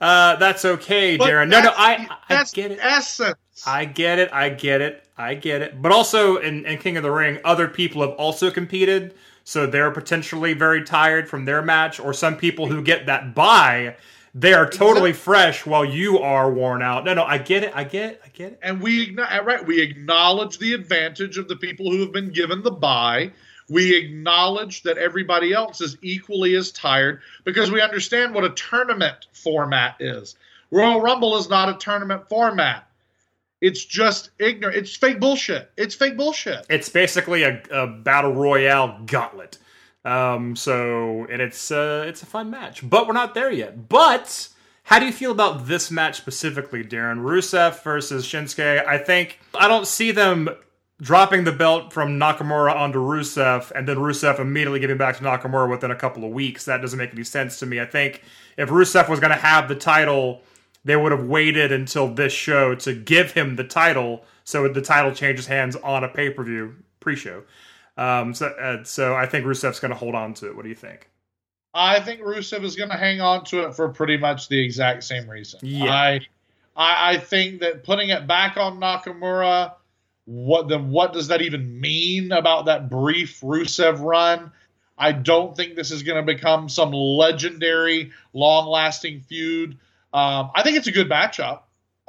Uh, 0.00 0.36
that's 0.36 0.64
okay, 0.64 1.16
but 1.16 1.28
Daryn. 1.28 1.48
No, 1.48 1.60
no, 1.62 1.72
I, 1.76 2.08
I 2.28 2.44
get 2.52 2.70
it. 2.70 2.78
Essence. 2.80 3.34
I 3.64 3.84
get 3.84 4.18
it. 4.18 4.32
I 4.32 4.50
get 4.50 4.80
it. 4.80 5.04
I 5.16 5.34
get 5.34 5.62
it. 5.62 5.80
But 5.80 5.92
also 5.92 6.36
in, 6.36 6.66
in 6.66 6.78
King 6.78 6.96
of 6.96 7.02
the 7.02 7.10
Ring, 7.10 7.38
other 7.44 7.68
people 7.68 8.02
have 8.02 8.12
also 8.12 8.50
competed, 8.50 9.14
so 9.44 9.66
they're 9.66 9.90
potentially 9.90 10.52
very 10.52 10.84
tired 10.84 11.28
from 11.28 11.44
their 11.44 11.62
match. 11.62 11.98
Or 11.98 12.12
some 12.12 12.36
people 12.36 12.66
who 12.66 12.82
get 12.82 13.06
that 13.06 13.34
buy, 13.34 13.96
they 14.34 14.52
are 14.52 14.68
totally 14.68 15.14
fresh 15.14 15.64
while 15.64 15.84
you 15.84 16.18
are 16.18 16.50
worn 16.52 16.82
out. 16.82 17.04
No, 17.04 17.14
no, 17.14 17.24
I 17.24 17.38
get 17.38 17.64
it. 17.64 17.72
I 17.74 17.84
get 17.84 18.12
it. 18.12 18.22
I 18.24 18.28
get 18.28 18.52
it. 18.52 18.58
And 18.62 18.82
we 18.82 19.16
right, 19.16 19.66
we 19.66 19.80
acknowledge 19.80 20.58
the 20.58 20.74
advantage 20.74 21.38
of 21.38 21.48
the 21.48 21.56
people 21.56 21.90
who 21.90 22.00
have 22.00 22.12
been 22.12 22.30
given 22.30 22.62
the 22.62 22.70
buy. 22.70 23.32
We 23.68 23.96
acknowledge 23.96 24.82
that 24.82 24.98
everybody 24.98 25.52
else 25.52 25.80
is 25.80 25.96
equally 26.02 26.54
as 26.54 26.70
tired 26.70 27.20
because 27.44 27.70
we 27.70 27.80
understand 27.80 28.34
what 28.34 28.44
a 28.44 28.50
tournament 28.50 29.26
format 29.32 29.96
is. 29.98 30.36
Royal 30.70 31.00
Rumble 31.00 31.36
is 31.38 31.48
not 31.48 31.68
a 31.68 31.78
tournament 31.78 32.28
format. 32.28 32.85
It's 33.66 33.84
just 33.84 34.30
ignorant. 34.38 34.76
It's 34.76 34.94
fake 34.94 35.18
bullshit. 35.18 35.72
It's 35.76 35.96
fake 35.96 36.16
bullshit. 36.16 36.66
It's 36.70 36.88
basically 36.88 37.42
a, 37.42 37.60
a 37.72 37.88
battle 37.88 38.32
royale 38.32 39.00
gauntlet. 39.06 39.58
Um, 40.04 40.54
so 40.54 41.26
and 41.28 41.42
it's 41.42 41.72
uh, 41.72 42.04
it's 42.06 42.22
a 42.22 42.26
fun 42.26 42.48
match, 42.48 42.88
but 42.88 43.08
we're 43.08 43.12
not 43.12 43.34
there 43.34 43.50
yet. 43.50 43.88
But 43.88 44.48
how 44.84 45.00
do 45.00 45.06
you 45.06 45.12
feel 45.12 45.32
about 45.32 45.66
this 45.66 45.90
match 45.90 46.16
specifically, 46.16 46.84
Daryn? 46.84 47.18
Rusev 47.18 47.82
versus 47.82 48.24
Shinsuke. 48.24 48.86
I 48.86 48.98
think 48.98 49.40
I 49.52 49.66
don't 49.66 49.88
see 49.88 50.12
them 50.12 50.48
dropping 51.02 51.42
the 51.42 51.50
belt 51.50 51.92
from 51.92 52.20
Nakamura 52.20 52.72
onto 52.72 53.00
Rusev 53.00 53.72
and 53.72 53.88
then 53.88 53.96
Rusev 53.96 54.38
immediately 54.38 54.78
giving 54.78 54.96
back 54.96 55.16
to 55.16 55.24
Nakamura 55.24 55.68
within 55.68 55.90
a 55.90 55.96
couple 55.96 56.24
of 56.24 56.30
weeks. 56.30 56.66
That 56.66 56.80
doesn't 56.80 56.98
make 56.98 57.12
any 57.12 57.24
sense 57.24 57.58
to 57.58 57.66
me. 57.66 57.80
I 57.80 57.84
think 57.84 58.22
if 58.56 58.68
Rusev 58.68 59.08
was 59.08 59.18
going 59.18 59.32
to 59.32 59.36
have 59.36 59.68
the 59.68 59.74
title 59.74 60.42
they 60.86 60.94
would 60.94 61.10
have 61.10 61.24
waited 61.24 61.72
until 61.72 62.14
this 62.14 62.32
show 62.32 62.76
to 62.76 62.94
give 62.94 63.32
him 63.32 63.56
the 63.56 63.64
title, 63.64 64.24
so 64.44 64.68
the 64.68 64.80
title 64.80 65.12
changes 65.12 65.46
hands 65.46 65.74
on 65.74 66.04
a 66.04 66.08
pay 66.08 66.30
per 66.30 66.44
view 66.44 66.76
pre 67.00 67.16
show. 67.16 67.42
Um, 67.96 68.32
so, 68.32 68.46
uh, 68.46 68.84
so 68.84 69.16
I 69.16 69.26
think 69.26 69.44
Rusev's 69.46 69.80
going 69.80 69.90
to 69.90 69.96
hold 69.96 70.14
on 70.14 70.32
to 70.34 70.46
it. 70.46 70.54
What 70.54 70.62
do 70.62 70.68
you 70.68 70.76
think? 70.76 71.10
I 71.74 71.98
think 72.00 72.20
Rusev 72.20 72.62
is 72.62 72.76
going 72.76 72.90
to 72.90 72.96
hang 72.96 73.20
on 73.20 73.44
to 73.46 73.66
it 73.66 73.74
for 73.74 73.88
pretty 73.88 74.16
much 74.16 74.48
the 74.48 74.62
exact 74.62 75.02
same 75.02 75.28
reason. 75.28 75.60
Yeah. 75.62 75.92
I, 75.92 76.20
I, 76.76 77.14
I 77.14 77.18
think 77.18 77.60
that 77.60 77.82
putting 77.82 78.10
it 78.10 78.28
back 78.28 78.56
on 78.56 78.78
Nakamura, 78.78 79.72
what 80.24 80.68
then? 80.68 80.90
What 80.90 81.12
does 81.12 81.28
that 81.28 81.42
even 81.42 81.80
mean 81.80 82.30
about 82.30 82.66
that 82.66 82.88
brief 82.88 83.40
Rusev 83.40 84.00
run? 84.00 84.52
I 84.96 85.12
don't 85.12 85.56
think 85.56 85.74
this 85.74 85.90
is 85.90 86.04
going 86.04 86.24
to 86.24 86.32
become 86.32 86.68
some 86.68 86.92
legendary, 86.92 88.12
long-lasting 88.32 89.20
feud. 89.20 89.78
Um, 90.16 90.50
I 90.54 90.62
think 90.62 90.78
it's 90.78 90.86
a 90.86 90.92
good 90.92 91.10
matchup. 91.10 91.58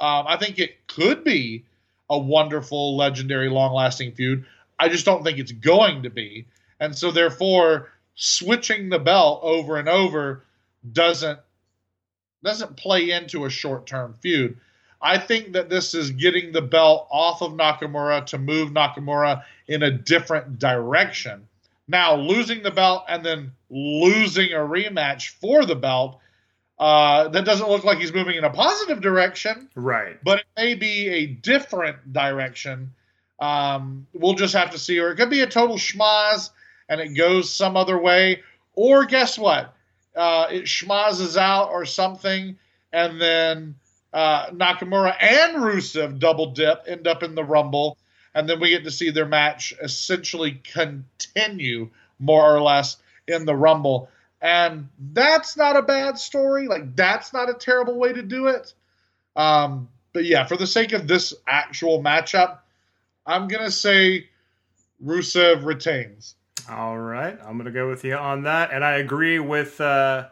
Um, 0.00 0.24
I 0.26 0.38
think 0.38 0.58
it 0.58 0.86
could 0.86 1.24
be 1.24 1.66
a 2.08 2.18
wonderful, 2.18 2.96
legendary, 2.96 3.50
long-lasting 3.50 4.12
feud. 4.12 4.46
I 4.78 4.88
just 4.88 5.04
don't 5.04 5.22
think 5.22 5.38
it's 5.38 5.52
going 5.52 6.04
to 6.04 6.10
be, 6.10 6.46
and 6.80 6.96
so 6.96 7.10
therefore, 7.10 7.90
switching 8.14 8.88
the 8.88 8.98
belt 8.98 9.40
over 9.42 9.76
and 9.76 9.90
over 9.90 10.42
doesn't 10.90 11.38
doesn't 12.42 12.76
play 12.76 13.10
into 13.10 13.44
a 13.44 13.50
short-term 13.50 14.14
feud. 14.14 14.56
I 15.02 15.18
think 15.18 15.52
that 15.52 15.68
this 15.68 15.92
is 15.92 16.10
getting 16.12 16.52
the 16.52 16.62
belt 16.62 17.08
off 17.10 17.42
of 17.42 17.52
Nakamura 17.52 18.24
to 18.26 18.38
move 18.38 18.70
Nakamura 18.70 19.42
in 19.66 19.82
a 19.82 19.90
different 19.90 20.58
direction. 20.58 21.46
Now, 21.88 22.14
losing 22.16 22.62
the 22.62 22.70
belt 22.70 23.04
and 23.06 23.22
then 23.22 23.52
losing 23.68 24.52
a 24.52 24.60
rematch 24.60 25.28
for 25.28 25.66
the 25.66 25.76
belt, 25.76 26.20
uh, 26.78 27.28
that 27.28 27.44
doesn't 27.44 27.68
look 27.68 27.84
like 27.84 27.98
he's 27.98 28.12
moving 28.12 28.36
in 28.36 28.44
a 28.44 28.50
positive 28.50 29.00
direction, 29.00 29.68
Right. 29.74 30.16
but 30.22 30.40
it 30.40 30.46
may 30.56 30.74
be 30.74 31.08
a 31.08 31.26
different 31.26 32.12
direction. 32.12 32.92
Um, 33.40 34.06
we'll 34.14 34.34
just 34.34 34.54
have 34.54 34.70
to 34.72 34.78
see. 34.78 34.98
Or 34.98 35.10
it 35.10 35.16
could 35.16 35.30
be 35.30 35.40
a 35.40 35.46
total 35.46 35.76
schmaz 35.76 36.50
and 36.88 37.00
it 37.00 37.10
goes 37.10 37.52
some 37.54 37.76
other 37.76 37.98
way. 37.98 38.42
Or 38.74 39.04
guess 39.04 39.38
what? 39.38 39.74
Uh, 40.16 40.46
it 40.50 40.64
schmazes 40.64 41.36
out 41.36 41.70
or 41.70 41.84
something, 41.84 42.56
and 42.92 43.20
then 43.20 43.74
uh, 44.12 44.46
Nakamura 44.50 45.14
and 45.20 45.56
Rusev 45.56 46.18
double 46.18 46.46
dip, 46.52 46.82
end 46.88 47.06
up 47.06 47.22
in 47.22 47.34
the 47.36 47.44
Rumble, 47.44 47.98
and 48.34 48.48
then 48.48 48.58
we 48.58 48.70
get 48.70 48.82
to 48.84 48.90
see 48.90 49.10
their 49.10 49.26
match 49.26 49.72
essentially 49.82 50.60
continue 50.64 51.88
more 52.18 52.52
or 52.54 52.60
less 52.60 52.96
in 53.28 53.44
the 53.44 53.54
Rumble. 53.54 54.08
And 54.40 54.88
that's 55.12 55.56
not 55.56 55.76
a 55.76 55.82
bad 55.82 56.18
story. 56.18 56.68
Like, 56.68 56.94
that's 56.94 57.32
not 57.32 57.50
a 57.50 57.54
terrible 57.54 57.98
way 57.98 58.12
to 58.12 58.22
do 58.22 58.46
it. 58.46 58.72
Um, 59.34 59.88
but 60.12 60.24
yeah, 60.24 60.46
for 60.46 60.56
the 60.56 60.66
sake 60.66 60.92
of 60.92 61.08
this 61.08 61.34
actual 61.46 62.02
matchup, 62.02 62.58
I'm 63.26 63.48
going 63.48 63.64
to 63.64 63.70
say 63.70 64.28
Rusev 65.04 65.64
retains. 65.64 66.34
All 66.70 66.98
right, 66.98 67.38
I'm 67.44 67.54
going 67.54 67.64
to 67.64 67.70
go 67.70 67.88
with 67.88 68.04
you 68.04 68.14
on 68.14 68.42
that, 68.42 68.72
and 68.72 68.84
I 68.84 68.96
agree 68.96 69.38
with 69.38 69.80
uh, 69.80 70.28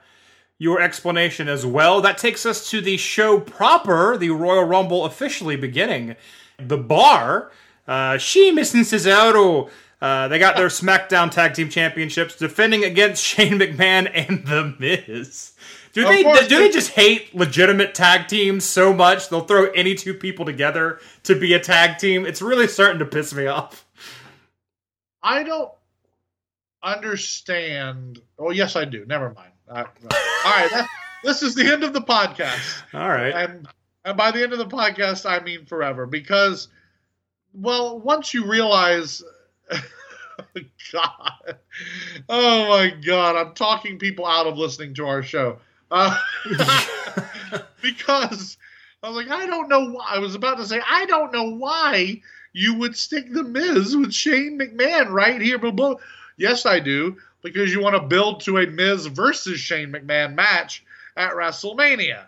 your 0.58 0.80
explanation 0.80 1.48
as 1.48 1.64
well. 1.64 2.00
That 2.00 2.18
takes 2.18 2.44
us 2.44 2.68
to 2.70 2.80
the 2.80 2.96
show 2.96 3.40
proper, 3.40 4.16
the 4.18 4.30
Royal 4.30 4.64
Rumble 4.64 5.04
officially 5.04 5.56
beginning. 5.56 6.16
The 6.58 6.78
bar, 6.78 7.52
uh, 7.86 8.18
Sheamus 8.18 8.74
and 8.74 8.84
Cesaro, 8.84 9.70
uh, 10.00 10.28
they 10.28 10.38
got 10.38 10.56
their 10.56 10.68
SmackDown 10.68 11.30
Tag 11.30 11.54
Team 11.54 11.68
Championships, 11.68 12.36
defending 12.36 12.84
against 12.84 13.24
Shane 13.24 13.58
McMahon 13.58 14.10
and 14.12 14.46
The 14.46 14.74
Miz. 14.78 15.52
Do 15.92 16.04
they 16.04 16.22
do 16.22 16.32
they- 16.32 16.46
they 16.46 16.70
just 16.70 16.90
hate 16.90 17.34
legitimate 17.34 17.94
tag 17.94 18.28
teams 18.28 18.64
so 18.64 18.92
much 18.92 19.30
they'll 19.30 19.40
throw 19.40 19.70
any 19.70 19.94
two 19.94 20.12
people 20.12 20.44
together 20.44 21.00
to 21.22 21.34
be 21.38 21.54
a 21.54 21.58
tag 21.60 21.98
team? 21.98 22.26
It's 22.26 22.42
really 22.42 22.68
starting 22.68 22.98
to 22.98 23.06
piss 23.06 23.32
me 23.32 23.46
off. 23.46 23.86
I 25.22 25.42
don't 25.42 25.72
understand. 26.82 28.20
Oh, 28.38 28.50
yes, 28.50 28.76
I 28.76 28.84
do. 28.84 29.04
Never 29.06 29.30
mind. 29.30 29.52
I- 29.70 29.80
all 29.82 29.86
right. 30.52 30.70
That, 30.70 30.88
this 31.24 31.42
is 31.42 31.54
the 31.54 31.64
end 31.72 31.82
of 31.82 31.92
the 31.92 32.00
podcast. 32.02 32.82
All 32.94 33.08
right. 33.08 33.34
and 33.34 33.66
and 34.04 34.16
by 34.16 34.30
the 34.30 34.40
end 34.42 34.52
of 34.52 34.58
the 34.58 34.66
podcast, 34.66 35.28
I 35.28 35.42
mean 35.42 35.66
forever, 35.66 36.06
because 36.06 36.68
well, 37.52 37.98
once 37.98 38.32
you 38.34 38.46
realize, 38.46 39.22
God, 40.92 41.56
oh 42.28 42.68
my 42.68 42.90
God, 42.90 43.36
I'm 43.36 43.54
talking 43.54 43.98
people 43.98 44.26
out 44.26 44.46
of 44.46 44.58
listening 44.58 44.94
to 44.94 45.06
our 45.06 45.22
show, 45.22 45.58
uh, 45.90 46.16
because 47.82 48.58
I 49.02 49.08
was 49.08 49.16
like, 49.16 49.30
I 49.30 49.46
don't 49.46 49.68
know 49.68 49.90
why. 49.90 50.06
I 50.08 50.18
was 50.18 50.34
about 50.34 50.58
to 50.58 50.66
say, 50.66 50.80
I 50.86 51.06
don't 51.06 51.32
know 51.32 51.50
why 51.50 52.20
you 52.52 52.74
would 52.74 52.96
stick 52.96 53.32
the 53.32 53.42
Miz 53.42 53.96
with 53.96 54.12
Shane 54.12 54.58
McMahon 54.58 55.10
right 55.10 55.40
here, 55.40 55.58
blah, 55.58 55.70
blah. 55.70 55.94
Yes, 56.36 56.66
I 56.66 56.80
do, 56.80 57.16
because 57.42 57.72
you 57.72 57.80
want 57.82 57.96
to 57.96 58.02
build 58.02 58.40
to 58.40 58.58
a 58.58 58.66
Miz 58.66 59.06
versus 59.06 59.60
Shane 59.60 59.92
McMahon 59.92 60.34
match 60.34 60.84
at 61.16 61.32
WrestleMania. 61.32 62.26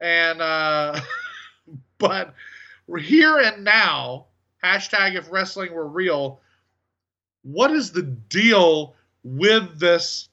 And 0.00 0.40
uh 0.40 1.00
but 1.98 2.34
here 2.98 3.38
and 3.38 3.64
now 3.64 4.26
hashtag 4.62 5.14
if 5.16 5.30
wrestling 5.30 5.72
were 5.74 5.88
real 5.88 6.40
what 7.52 7.70
is 7.70 7.92
the 7.92 8.02
deal 8.02 8.94
with 9.24 9.78
this 9.78 10.28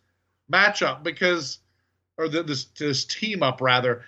matchup 0.51 1.01
because 1.03 1.59
or 2.17 2.27
the, 2.27 2.43
this 2.43 2.65
this 2.77 3.05
team 3.05 3.41
up 3.41 3.61
rather 3.61 4.03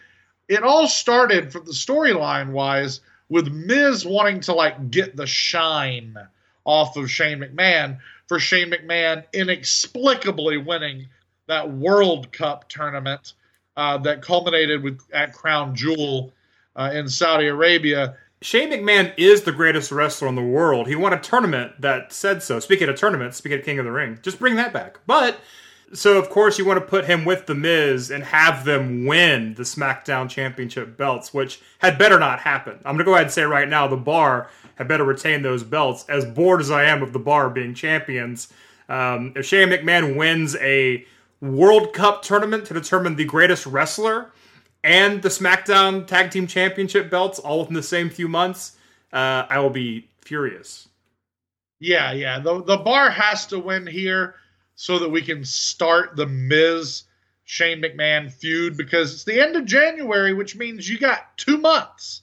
it 0.47 0.63
all 0.63 0.87
started 0.87 1.51
from 1.51 1.65
the 1.65 1.71
storyline 1.71 2.51
wise 2.51 3.01
with 3.29 3.47
Miz 3.47 4.05
wanting 4.05 4.39
to 4.41 4.53
like 4.53 4.91
get 4.91 5.15
the 5.15 5.27
shine 5.27 6.15
off 6.65 6.97
of 6.97 7.09
Shane 7.09 7.39
McMahon 7.39 7.97
for 8.27 8.39
Shane 8.39 8.71
McMahon 8.71 9.23
inexplicably 9.33 10.57
winning 10.57 11.07
that 11.47 11.71
World 11.71 12.31
Cup 12.31 12.67
tournament 12.69 13.33
uh, 13.77 13.97
that 13.99 14.21
culminated 14.21 14.83
with 14.83 14.99
at 15.13 15.33
Crown 15.33 15.75
Jewel 15.75 16.33
uh, 16.75 16.91
in 16.93 17.07
Saudi 17.07 17.47
Arabia. 17.47 18.17
Shane 18.41 18.69
McMahon 18.69 19.13
is 19.17 19.41
the 19.41 19.51
greatest 19.51 19.91
wrestler 19.91 20.27
in 20.27 20.35
the 20.35 20.43
world. 20.43 20.87
He 20.87 20.95
won 20.95 21.13
a 21.13 21.19
tournament 21.19 21.81
that 21.81 22.13
said 22.13 22.43
so. 22.43 22.59
Speaking 22.59 22.87
of 22.87 22.95
tournaments, 22.95 23.37
speaking 23.37 23.57
of 23.59 23.65
King 23.65 23.79
of 23.79 23.85
the 23.85 23.91
Ring, 23.91 24.19
just 24.21 24.37
bring 24.37 24.55
that 24.57 24.73
back. 24.73 24.99
But 25.07 25.39
so 25.93 26.19
of 26.19 26.29
course 26.29 26.59
you 26.59 26.65
want 26.65 26.79
to 26.79 26.85
put 26.85 27.05
him 27.05 27.25
with 27.25 27.47
the 27.47 27.55
Miz 27.55 28.11
and 28.11 28.23
have 28.23 28.63
them 28.63 29.05
win 29.05 29.55
the 29.55 29.63
SmackDown 29.63 30.29
Championship 30.29 30.97
belts, 30.97 31.33
which 31.33 31.61
had 31.79 31.97
better 31.97 32.19
not 32.19 32.39
happen. 32.39 32.77
I'm 32.85 32.93
gonna 32.93 33.05
go 33.05 33.13
ahead 33.13 33.25
and 33.25 33.33
say 33.33 33.43
right 33.43 33.67
now 33.67 33.87
the 33.87 33.97
Bar 33.97 34.49
had 34.75 34.87
better 34.87 35.03
retain 35.03 35.41
those 35.41 35.63
belts. 35.63 36.05
As 36.07 36.23
bored 36.23 36.61
as 36.61 36.69
I 36.69 36.83
am 36.83 37.01
of 37.01 37.13
the 37.13 37.19
Bar 37.19 37.49
being 37.49 37.73
champions, 37.73 38.53
um, 38.87 39.33
if 39.35 39.47
Shane 39.47 39.69
McMahon 39.69 40.15
wins 40.15 40.55
a 40.57 41.05
World 41.41 41.93
Cup 41.93 42.21
tournament 42.21 42.65
to 42.65 42.73
determine 42.75 43.15
the 43.15 43.25
greatest 43.25 43.65
wrestler 43.65 44.31
and 44.87 45.21
the 45.21 45.27
SmackDown 45.27 46.07
Tag 46.07 46.31
Team 46.31 46.47
Championship 46.47 47.09
belts 47.09 47.39
all 47.39 47.59
within 47.59 47.73
the 47.73 47.83
same 47.83 48.09
few 48.09 48.29
months, 48.29 48.77
uh, 49.11 49.45
I 49.49 49.59
will 49.59 49.69
be 49.69 50.07
furious. 50.21 50.87
Yeah, 51.79 52.13
yeah. 52.13 52.39
The 52.39 52.63
the 52.63 52.77
bar 52.77 53.09
has 53.09 53.45
to 53.47 53.59
win 53.59 53.85
here 53.85 54.35
so 54.75 54.97
that 54.99 55.09
we 55.09 55.21
can 55.21 55.43
start 55.43 56.15
the 56.15 56.25
Miz 56.25 57.03
Shane 57.43 57.81
McMahon 57.81 58.31
feud 58.31 58.77
because 58.77 59.13
it's 59.13 59.23
the 59.25 59.41
end 59.41 59.57
of 59.57 59.65
January, 59.65 60.33
which 60.33 60.55
means 60.55 60.89
you 60.89 60.97
got 60.97 61.37
two 61.37 61.57
months. 61.57 62.21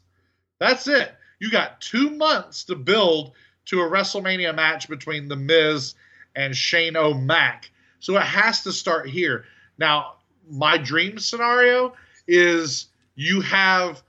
That's 0.58 0.88
it. 0.88 1.14
You 1.40 1.50
got 1.50 1.82
two 1.82 2.10
months 2.10 2.64
to 2.64 2.74
build 2.74 3.32
to 3.66 3.82
a 3.82 3.90
WrestleMania 3.90 4.54
match 4.54 4.88
between 4.88 5.28
the 5.28 5.36
Miz 5.36 5.94
and 6.34 6.56
Shane 6.56 6.96
O'Mac. 6.96 7.70
So 8.00 8.16
it 8.16 8.22
has 8.22 8.62
to 8.62 8.72
start 8.72 9.08
here. 9.08 9.44
Now, 9.76 10.14
my 10.50 10.78
dream 10.78 11.18
scenario 11.18 11.94
is 12.26 12.86
you 13.14 13.40
have 13.40 14.02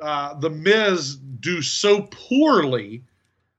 uh, 0.00 0.34
the 0.38 0.50
Miz 0.50 1.16
do 1.16 1.62
so 1.62 2.02
poorly 2.02 3.02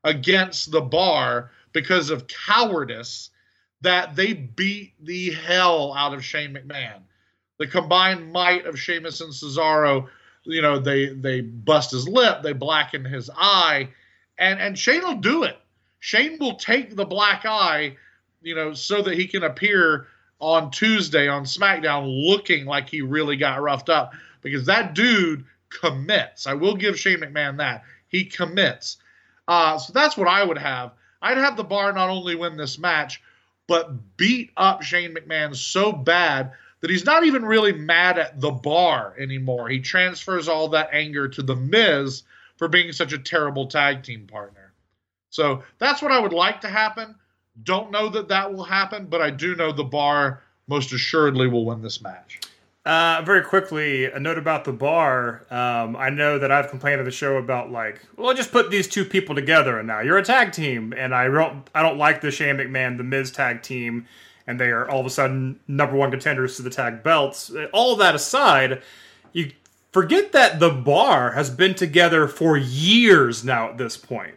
against 0.03 0.71
the 0.71 0.81
bar 0.81 1.51
because 1.73 2.09
of 2.09 2.27
cowardice 2.27 3.31
that 3.81 4.15
they 4.15 4.33
beat 4.33 4.93
the 5.03 5.31
hell 5.31 5.93
out 5.93 6.13
of 6.13 6.23
Shane 6.23 6.53
McMahon. 6.53 7.01
The 7.59 7.67
combined 7.67 8.31
might 8.31 8.65
of 8.65 8.79
Sheamus 8.79 9.21
and 9.21 9.33
Cesaro, 9.33 10.07
you 10.43 10.61
know, 10.61 10.79
they 10.79 11.07
they 11.07 11.41
bust 11.41 11.91
his 11.91 12.07
lip, 12.07 12.41
they 12.43 12.53
blacken 12.53 13.03
his 13.03 13.29
eye, 13.35 13.89
and 14.37 14.59
and 14.59 14.77
Shane 14.77 15.03
will 15.03 15.15
do 15.15 15.43
it. 15.43 15.57
Shane 15.99 16.37
will 16.39 16.55
take 16.55 16.95
the 16.95 17.05
black 17.05 17.45
eye, 17.45 17.97
you 18.41 18.55
know, 18.55 18.73
so 18.73 19.01
that 19.01 19.15
he 19.15 19.27
can 19.27 19.43
appear 19.43 20.07
on 20.39 20.71
Tuesday 20.71 21.27
on 21.27 21.43
SmackDown 21.43 22.27
looking 22.27 22.65
like 22.65 22.89
he 22.89 23.01
really 23.01 23.37
got 23.37 23.61
roughed 23.61 23.89
up 23.89 24.13
because 24.41 24.65
that 24.65 24.93
dude 24.93 25.45
commits. 25.69 26.47
I 26.47 26.53
will 26.53 26.75
give 26.75 26.99
Shane 26.99 27.19
McMahon 27.19 27.57
that. 27.57 27.83
He 28.07 28.25
commits. 28.25 28.97
Uh, 29.47 29.77
so 29.77 29.93
that's 29.93 30.17
what 30.17 30.27
I 30.27 30.43
would 30.43 30.57
have. 30.57 30.93
I'd 31.21 31.37
have 31.37 31.57
the 31.57 31.63
bar 31.63 31.91
not 31.93 32.09
only 32.09 32.35
win 32.35 32.57
this 32.57 32.77
match, 32.77 33.21
but 33.67 34.17
beat 34.17 34.51
up 34.55 34.83
Shane 34.83 35.15
McMahon 35.15 35.55
so 35.55 35.91
bad 35.91 36.53
that 36.79 36.89
he's 36.89 37.05
not 37.05 37.25
even 37.25 37.43
really 37.43 37.73
mad 37.73 38.19
at 38.19 38.39
the 38.39 38.51
bar 38.51 39.15
anymore. 39.17 39.67
He 39.67 39.79
transfers 39.79 40.47
all 40.47 40.69
that 40.69 40.89
anger 40.93 41.27
to 41.27 41.41
The 41.41 41.55
Miz 41.55 42.23
for 42.57 42.67
being 42.67 42.91
such 42.91 43.13
a 43.13 43.17
terrible 43.17 43.67
tag 43.67 44.03
team 44.03 44.27
partner. 44.27 44.73
So 45.29 45.63
that's 45.79 46.01
what 46.01 46.11
I 46.11 46.19
would 46.19 46.33
like 46.33 46.61
to 46.61 46.69
happen. 46.69 47.15
Don't 47.63 47.91
know 47.91 48.09
that 48.09 48.27
that 48.27 48.53
will 48.53 48.63
happen, 48.63 49.07
but 49.07 49.21
I 49.21 49.29
do 49.29 49.55
know 49.55 49.71
the 49.71 49.83
bar 49.83 50.43
most 50.67 50.93
assuredly 50.93 51.47
will 51.47 51.65
win 51.65 51.81
this 51.81 52.01
match. 52.01 52.39
Uh, 52.85 53.21
very 53.25 53.41
quickly, 53.41 54.05
a 54.05 54.17
note 54.17 54.37
about 54.37 54.63
the 54.63 54.71
bar. 54.71 55.45
Um, 55.51 55.97
I 55.97 56.09
know 56.09 56.39
that 56.39 56.53
I've 56.53 56.69
complained 56.69 56.99
to 56.99 57.03
the 57.03 57.11
show 57.11 57.35
about 57.35 57.69
like, 57.69 57.99
well, 58.15 58.33
just 58.33 58.49
put 58.51 58.71
these 58.71 58.87
two 58.87 59.03
people 59.03 59.35
together, 59.35 59.77
and 59.77 59.87
now 59.87 59.99
you're 59.99 60.17
a 60.17 60.23
tag 60.23 60.53
team. 60.53 60.93
And 60.95 61.13
I 61.13 61.27
don't, 61.27 61.69
I 61.75 61.81
don't 61.81 61.97
like 61.97 62.21
the 62.21 62.31
Shane 62.31 62.55
McMahon, 62.55 62.95
the 62.95 63.03
Miz 63.03 63.29
tag 63.29 63.61
team, 63.61 64.07
and 64.47 64.57
they 64.57 64.69
are 64.69 64.89
all 64.89 65.01
of 65.01 65.05
a 65.05 65.09
sudden 65.09 65.59
number 65.67 65.97
one 65.97 66.11
contenders 66.11 66.55
to 66.55 66.61
the 66.61 66.69
tag 66.69 67.03
belts. 67.03 67.51
All 67.73 67.97
that 67.97 68.15
aside, 68.15 68.81
you 69.33 69.51
forget 69.91 70.31
that 70.31 70.61
the 70.61 70.69
bar 70.69 71.31
has 71.31 71.49
been 71.49 71.75
together 71.75 72.25
for 72.25 72.55
years 72.55 73.43
now. 73.43 73.69
At 73.69 73.77
this 73.77 73.97
point, 73.97 74.35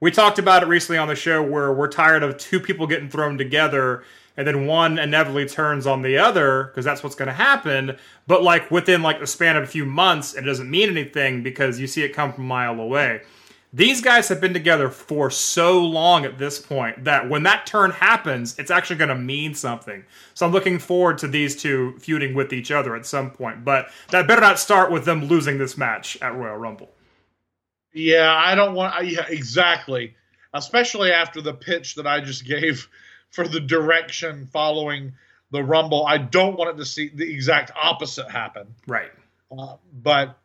we 0.00 0.10
talked 0.10 0.38
about 0.38 0.62
it 0.62 0.66
recently 0.66 0.98
on 0.98 1.08
the 1.08 1.16
show 1.16 1.42
where 1.42 1.72
we're 1.72 1.88
tired 1.88 2.22
of 2.22 2.38
two 2.38 2.60
people 2.60 2.86
getting 2.86 3.08
thrown 3.08 3.36
together 3.36 4.04
and 4.36 4.46
then 4.46 4.66
one 4.66 5.00
inevitably 5.00 5.46
turns 5.46 5.84
on 5.84 6.02
the 6.02 6.16
other 6.16 6.64
because 6.64 6.84
that's 6.84 7.02
what's 7.02 7.16
going 7.16 7.26
to 7.26 7.32
happen. 7.32 7.96
But 8.28 8.44
like 8.44 8.70
within 8.70 9.02
like 9.02 9.18
the 9.18 9.26
span 9.26 9.56
of 9.56 9.64
a 9.64 9.66
few 9.66 9.84
months 9.84 10.34
it 10.34 10.42
doesn't 10.42 10.70
mean 10.70 10.88
anything 10.90 11.42
because 11.42 11.80
you 11.80 11.88
see 11.88 12.04
it 12.04 12.10
come 12.10 12.32
from 12.32 12.44
a 12.44 12.46
mile 12.46 12.78
away. 12.78 13.22
These 13.72 14.00
guys 14.00 14.28
have 14.28 14.40
been 14.40 14.54
together 14.54 14.88
for 14.88 15.30
so 15.30 15.84
long 15.84 16.24
at 16.24 16.38
this 16.38 16.58
point 16.58 17.04
that 17.04 17.28
when 17.28 17.42
that 17.42 17.66
turn 17.66 17.90
happens 17.90 18.56
it's 18.58 18.70
actually 18.70 18.96
going 18.96 19.08
to 19.08 19.16
mean 19.16 19.52
something. 19.54 20.04
So 20.34 20.46
i'm 20.46 20.52
looking 20.52 20.78
forward 20.78 21.18
to 21.18 21.28
these 21.28 21.60
two 21.60 21.98
feuding 21.98 22.34
with 22.34 22.52
each 22.52 22.70
other 22.70 22.94
at 22.94 23.04
some 23.04 23.32
point. 23.32 23.64
But 23.64 23.88
that 24.10 24.28
better 24.28 24.42
not 24.42 24.60
start 24.60 24.92
with 24.92 25.04
them 25.04 25.24
losing 25.24 25.58
this 25.58 25.76
match 25.76 26.16
at 26.22 26.36
royal 26.36 26.56
rumble 26.56 26.90
Yeah, 27.98 28.32
I 28.34 28.54
don't 28.54 28.74
want. 28.74 29.06
Yeah, 29.06 29.26
exactly. 29.28 30.14
Especially 30.54 31.12
after 31.12 31.40
the 31.40 31.52
pitch 31.52 31.96
that 31.96 32.06
I 32.06 32.20
just 32.20 32.44
gave 32.46 32.88
for 33.30 33.46
the 33.46 33.60
direction 33.60 34.46
following 34.46 35.12
the 35.50 35.62
Rumble. 35.62 36.06
I 36.06 36.18
don't 36.18 36.56
want 36.56 36.70
it 36.70 36.76
to 36.78 36.86
see 36.86 37.10
the 37.12 37.28
exact 37.28 37.72
opposite 37.80 38.30
happen. 38.30 38.74
right 38.86 39.10
Uh, 39.50 39.76
but 40.02 40.38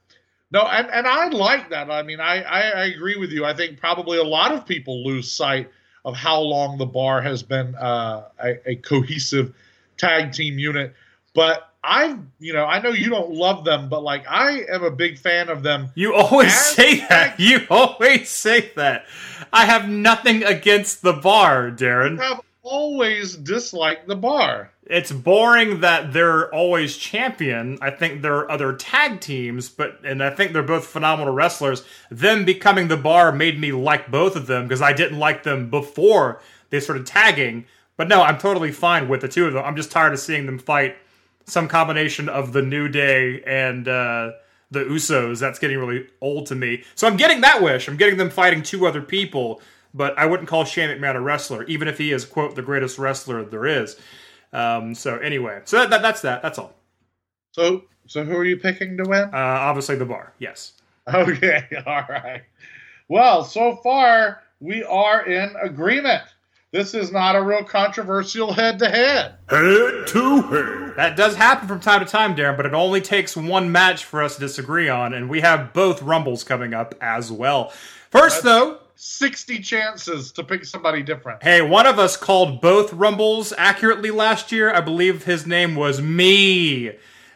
no, 0.51 0.61
and, 0.61 0.89
and 0.89 1.07
I 1.07 1.27
like 1.29 1.69
that. 1.71 1.91
I 1.91 2.03
mean, 2.03 2.19
I, 2.19 2.41
I, 2.41 2.61
I 2.61 2.85
agree 2.85 3.17
with 3.17 3.31
you. 3.31 3.43
I 3.45 3.53
think 3.53 3.79
probably 3.79 4.17
a 4.17 4.23
lot 4.23 4.51
of 4.51 4.65
people 4.65 5.03
lose 5.03 5.31
sight 5.31 5.69
of 6.05 6.15
how 6.15 6.39
long 6.39 6.77
the 6.77 6.85
bar 6.85 7.21
has 7.21 7.43
been 7.43 7.75
uh, 7.75 8.27
a, 8.41 8.71
a 8.71 8.75
cohesive 8.77 9.53
tag 9.97 10.31
team 10.31 10.59
unit. 10.59 10.93
But 11.33 11.72
I, 11.83 12.17
you 12.39 12.53
know, 12.53 12.65
I 12.65 12.81
know 12.81 12.91
you 12.91 13.09
don't 13.09 13.31
love 13.31 13.65
them, 13.65 13.89
but 13.89 14.03
like 14.03 14.25
I 14.29 14.61
am 14.69 14.83
a 14.83 14.91
big 14.91 15.19
fan 15.19 15.49
of 15.49 15.63
them. 15.63 15.89
You 15.95 16.15
always 16.15 16.53
As 16.53 16.65
say 16.65 16.99
that. 17.09 17.39
You 17.39 17.67
always 17.69 18.29
say 18.29 18.71
that. 18.75 19.05
I 19.51 19.65
have 19.65 19.89
nothing 19.89 20.43
against 20.43 21.01
the 21.01 21.13
bar, 21.13 21.71
Daryn. 21.71 22.19
I 22.19 22.29
have 22.29 22.41
always 22.61 23.35
disliked 23.35 24.07
the 24.07 24.15
bar. 24.15 24.71
It's 24.85 25.11
boring 25.11 25.81
that 25.81 26.13
they're 26.13 26.53
always 26.53 26.97
champion. 26.97 27.77
I 27.81 27.91
think 27.91 28.21
there 28.21 28.35
are 28.35 28.51
other 28.51 28.73
tag 28.73 29.19
teams, 29.19 29.69
but 29.69 29.99
and 30.05 30.23
I 30.23 30.29
think 30.29 30.53
they're 30.53 30.63
both 30.63 30.85
phenomenal 30.85 31.33
wrestlers. 31.33 31.83
Them 32.09 32.45
becoming 32.45 32.87
the 32.87 32.97
bar 32.97 33.31
made 33.31 33.59
me 33.59 33.71
like 33.71 34.09
both 34.09 34.35
of 34.35 34.47
them 34.47 34.67
because 34.67 34.81
I 34.81 34.93
didn't 34.93 35.19
like 35.19 35.43
them 35.43 35.69
before 35.69 36.41
they 36.69 36.79
started 36.79 37.05
tagging. 37.05 37.65
But 37.95 38.07
no, 38.07 38.23
I'm 38.23 38.37
totally 38.37 38.71
fine 38.71 39.07
with 39.07 39.21
the 39.21 39.27
two 39.27 39.45
of 39.45 39.53
them. 39.53 39.63
I'm 39.63 39.75
just 39.75 39.91
tired 39.91 40.13
of 40.13 40.19
seeing 40.19 40.45
them 40.45 40.57
fight 40.59 40.97
some 41.45 41.67
combination 41.67 42.29
of 42.29 42.53
the 42.53 42.61
New 42.61 42.87
Day 42.87 43.41
and 43.45 43.87
uh, 43.87 44.31
the 44.71 44.83
Usos. 44.85 45.39
That's 45.39 45.59
getting 45.59 45.77
really 45.77 46.07
old 46.21 46.47
to 46.47 46.55
me. 46.55 46.83
So 46.95 47.07
I'm 47.07 47.17
getting 47.17 47.41
that 47.41 47.61
wish. 47.61 47.87
I'm 47.87 47.97
getting 47.97 48.17
them 48.17 48.29
fighting 48.29 48.63
two 48.63 48.85
other 48.87 49.01
people, 49.01 49.61
but 49.93 50.17
I 50.17 50.25
wouldn't 50.25 50.49
call 50.49 50.65
Shane 50.65 50.89
McMahon 50.89 51.15
a 51.15 51.21
wrestler, 51.21 51.63
even 51.63 51.87
if 51.87 51.97
he 51.97 52.11
is 52.11 52.25
quote 52.25 52.55
the 52.55 52.61
greatest 52.61 52.97
wrestler 52.97 53.43
there 53.43 53.65
is. 53.65 53.97
Um, 54.51 54.93
so 54.93 55.17
anyway, 55.17 55.61
so 55.65 55.79
that, 55.79 55.89
that, 55.89 56.01
that's 56.01 56.21
that. 56.21 56.41
That's 56.41 56.59
all. 56.59 56.73
So, 57.51 57.83
so 58.07 58.23
who 58.23 58.35
are 58.35 58.45
you 58.45 58.57
picking 58.57 58.97
to 58.97 59.03
win? 59.03 59.23
Uh, 59.23 59.29
obviously 59.33 59.95
the 59.95 60.05
bar. 60.05 60.33
Yes. 60.39 60.73
Okay, 61.13 61.67
all 61.85 62.05
right. 62.09 62.43
Well, 63.09 63.43
so 63.43 63.75
far 63.77 64.43
we 64.59 64.83
are 64.83 65.25
in 65.25 65.53
agreement. 65.61 66.23
This 66.73 66.95
is 66.95 67.11
not 67.11 67.35
a 67.35 67.41
real 67.43 67.63
controversial 67.63 68.51
head 68.51 68.79
to 68.79 68.89
head. 68.89 69.35
Head 69.47 70.07
to 70.07 70.41
head. 70.41 70.95
That 70.95 71.15
does 71.15 71.35
happen 71.35 71.67
from 71.67 71.79
time 71.79 72.03
to 72.03 72.11
time, 72.11 72.35
Daryn, 72.35 72.57
but 72.57 72.65
it 72.65 72.73
only 72.73 72.99
takes 72.99 73.37
one 73.37 73.71
match 73.71 74.05
for 74.05 74.23
us 74.23 74.33
to 74.35 74.41
disagree 74.41 74.89
on, 74.89 75.13
and 75.13 75.29
we 75.29 75.41
have 75.41 75.71
both 75.71 76.01
Rumbles 76.01 76.43
coming 76.43 76.73
up 76.73 76.95
as 76.99 77.31
well. 77.31 77.71
First, 78.09 78.41
though, 78.41 78.79
60 78.95 79.59
chances 79.59 80.31
to 80.31 80.43
pick 80.43 80.65
somebody 80.65 81.03
different. 81.03 81.43
Hey, 81.43 81.61
one 81.61 81.85
of 81.85 81.99
us 81.99 82.17
called 82.17 82.59
both 82.59 82.91
Rumbles 82.91 83.53
accurately 83.55 84.09
last 84.09 84.51
year. 84.51 84.73
I 84.73 84.81
believe 84.81 85.25
his 85.25 85.45
name 85.45 85.75
was 85.75 86.01
me. 86.01 86.93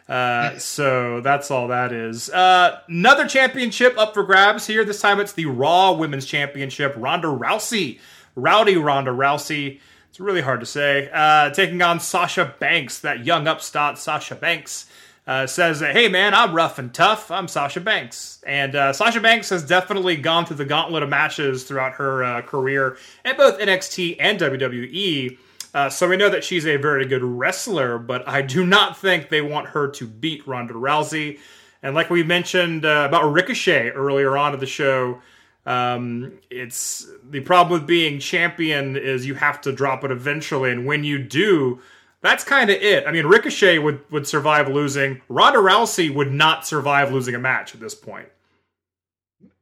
Uh, 0.08 0.58
so 0.58 1.20
that's 1.20 1.52
all 1.52 1.68
that 1.68 1.92
is. 1.92 2.28
Uh, 2.30 2.80
another 2.88 3.28
championship 3.28 3.96
up 3.98 4.14
for 4.14 4.24
grabs 4.24 4.66
here. 4.66 4.84
This 4.84 5.00
time 5.00 5.20
it's 5.20 5.32
the 5.32 5.46
Raw 5.46 5.92
Women's 5.92 6.26
Championship. 6.26 6.94
Ronda 6.96 7.28
Rousey, 7.28 8.00
Rowdy 8.38 8.76
Ronda 8.76 9.10
Rousey. 9.10 9.80
It's 10.08 10.20
really 10.20 10.40
hard 10.40 10.60
to 10.60 10.66
say. 10.66 11.10
Uh, 11.12 11.50
taking 11.50 11.82
on 11.82 12.00
Sasha 12.00 12.54
Banks, 12.58 13.00
that 13.00 13.24
young 13.24 13.46
upstart 13.46 13.98
Sasha 13.98 14.34
Banks. 14.34 14.86
Uh, 15.26 15.46
says, 15.46 15.80
"Hey 15.80 16.08
man, 16.08 16.32
I'm 16.32 16.54
rough 16.54 16.78
and 16.78 16.94
tough. 16.94 17.30
I'm 17.30 17.48
Sasha 17.48 17.80
Banks." 17.80 18.42
And 18.46 18.74
uh, 18.74 18.94
Sasha 18.94 19.20
Banks 19.20 19.50
has 19.50 19.62
definitely 19.62 20.16
gone 20.16 20.46
through 20.46 20.56
the 20.56 20.64
gauntlet 20.64 21.02
of 21.02 21.10
matches 21.10 21.64
throughout 21.64 21.92
her 21.94 22.24
uh, 22.24 22.40
career 22.40 22.96
at 23.26 23.36
both 23.36 23.58
NXT 23.58 24.16
and 24.20 24.40
WWE. 24.40 25.36
Uh, 25.74 25.90
so 25.90 26.08
we 26.08 26.16
know 26.16 26.30
that 26.30 26.44
she's 26.44 26.66
a 26.66 26.78
very 26.78 27.04
good 27.04 27.22
wrestler, 27.22 27.98
but 27.98 28.26
I 28.26 28.40
do 28.40 28.64
not 28.64 28.96
think 28.96 29.28
they 29.28 29.42
want 29.42 29.68
her 29.68 29.88
to 29.88 30.06
beat 30.06 30.46
Ronda 30.46 30.72
Rousey. 30.72 31.38
And 31.82 31.94
like 31.94 32.08
we 32.08 32.22
mentioned 32.22 32.86
uh, 32.86 33.04
about 33.06 33.30
Ricochet 33.30 33.90
earlier 33.90 34.36
on 34.36 34.54
in 34.54 34.60
the 34.60 34.66
show, 34.66 35.20
um, 35.68 36.32
it's 36.48 37.06
the 37.28 37.40
problem 37.40 37.78
with 37.78 37.86
being 37.86 38.20
champion 38.20 38.96
is 38.96 39.26
you 39.26 39.34
have 39.34 39.60
to 39.60 39.72
drop 39.72 40.02
it 40.02 40.10
eventually, 40.10 40.70
and 40.70 40.86
when 40.86 41.04
you 41.04 41.18
do, 41.18 41.80
that's 42.22 42.42
kind 42.42 42.70
of 42.70 42.76
it. 42.76 43.06
I 43.06 43.12
mean, 43.12 43.26
Ricochet 43.26 43.78
would 43.78 44.00
would 44.10 44.26
survive 44.26 44.68
losing. 44.68 45.20
Ronda 45.28 45.58
Rousey 45.58 46.12
would 46.14 46.32
not 46.32 46.66
survive 46.66 47.12
losing 47.12 47.34
a 47.34 47.38
match 47.38 47.74
at 47.74 47.80
this 47.82 47.94
point. 47.94 48.30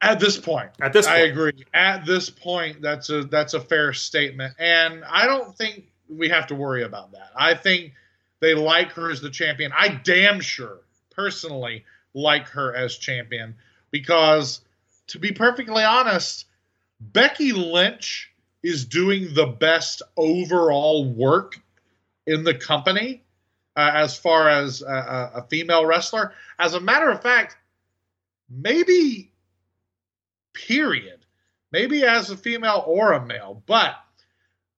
At 0.00 0.20
this 0.20 0.38
point, 0.38 0.70
At 0.80 0.92
this 0.92 1.06
point. 1.06 1.18
I 1.18 1.22
agree. 1.22 1.64
At 1.74 2.06
this 2.06 2.30
point, 2.30 2.80
that's 2.80 3.10
a 3.10 3.24
that's 3.24 3.54
a 3.54 3.60
fair 3.60 3.92
statement, 3.92 4.54
and 4.60 5.02
I 5.04 5.26
don't 5.26 5.56
think 5.56 5.86
we 6.08 6.28
have 6.28 6.46
to 6.46 6.54
worry 6.54 6.84
about 6.84 7.10
that. 7.12 7.30
I 7.34 7.54
think 7.54 7.94
they 8.38 8.54
like 8.54 8.92
her 8.92 9.10
as 9.10 9.20
the 9.20 9.30
champion. 9.30 9.72
I 9.76 9.88
damn 10.04 10.38
sure, 10.38 10.82
personally, 11.10 11.84
like 12.14 12.46
her 12.48 12.76
as 12.76 12.96
champion 12.96 13.56
because, 13.90 14.60
to 15.08 15.18
be 15.18 15.32
perfectly 15.32 15.84
honest, 15.84 16.46
Becky 17.00 17.52
Lynch 17.52 18.32
is 18.62 18.84
doing 18.84 19.32
the 19.34 19.46
best 19.46 20.02
overall 20.16 21.04
work 21.04 21.60
in 22.26 22.42
the 22.42 22.54
company 22.54 23.22
uh, 23.76 23.92
as 23.94 24.18
far 24.18 24.48
as 24.48 24.82
a, 24.82 24.86
a, 24.86 25.30
a 25.36 25.46
female 25.48 25.86
wrestler. 25.86 26.32
As 26.58 26.74
a 26.74 26.80
matter 26.80 27.10
of 27.10 27.22
fact, 27.22 27.56
maybe 28.48 29.30
period. 30.54 31.20
Maybe 31.72 32.04
as 32.04 32.30
a 32.30 32.36
female 32.36 32.84
or 32.86 33.12
a 33.12 33.24
male. 33.24 33.62
But 33.66 33.96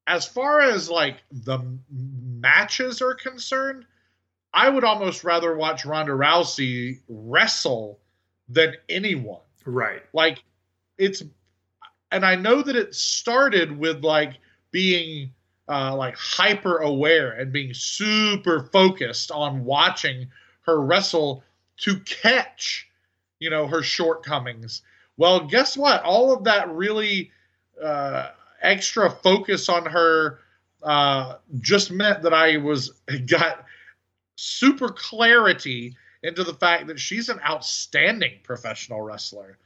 as 0.06 0.26
far 0.26 0.60
as 0.60 0.90
like 0.90 1.22
the 1.30 1.60
matches 1.90 3.00
are 3.00 3.14
concerned, 3.14 3.84
I 4.52 4.68
would 4.68 4.84
almost 4.84 5.24
rather 5.24 5.56
watch 5.56 5.84
Ronda 5.84 6.12
Rousey 6.12 7.00
wrestle 7.08 8.00
than 8.48 8.74
anyone. 8.88 9.42
Right. 9.68 10.02
Like 10.12 10.42
it's 10.96 11.22
and 12.10 12.24
I 12.24 12.34
know 12.34 12.62
that 12.62 12.74
it 12.74 12.94
started 12.94 13.78
with 13.78 14.02
like 14.02 14.38
being 14.70 15.30
uh, 15.68 15.94
like 15.94 16.16
hyper 16.16 16.78
aware 16.78 17.32
and 17.32 17.52
being 17.52 17.74
super 17.74 18.62
focused 18.72 19.30
on 19.30 19.64
watching 19.64 20.28
her 20.62 20.80
wrestle 20.80 21.44
to 21.78 22.00
catch, 22.00 22.88
you 23.40 23.50
know, 23.50 23.66
her 23.66 23.82
shortcomings. 23.82 24.82
Well, 25.18 25.40
guess 25.46 25.76
what? 25.76 26.02
All 26.02 26.32
of 26.32 26.44
that 26.44 26.70
really 26.70 27.30
uh, 27.82 28.30
extra 28.62 29.10
focus 29.10 29.68
on 29.68 29.84
her 29.84 30.38
uh, 30.82 31.36
just 31.60 31.90
meant 31.90 32.22
that 32.22 32.32
I 32.32 32.56
was 32.56 32.92
got 33.26 33.66
super 34.36 34.88
clarity 34.88 35.94
into 36.22 36.44
the 36.44 36.54
fact 36.54 36.86
that 36.88 36.98
she's 36.98 37.28
an 37.28 37.40
outstanding 37.48 38.38
professional 38.42 39.00
wrestler. 39.00 39.58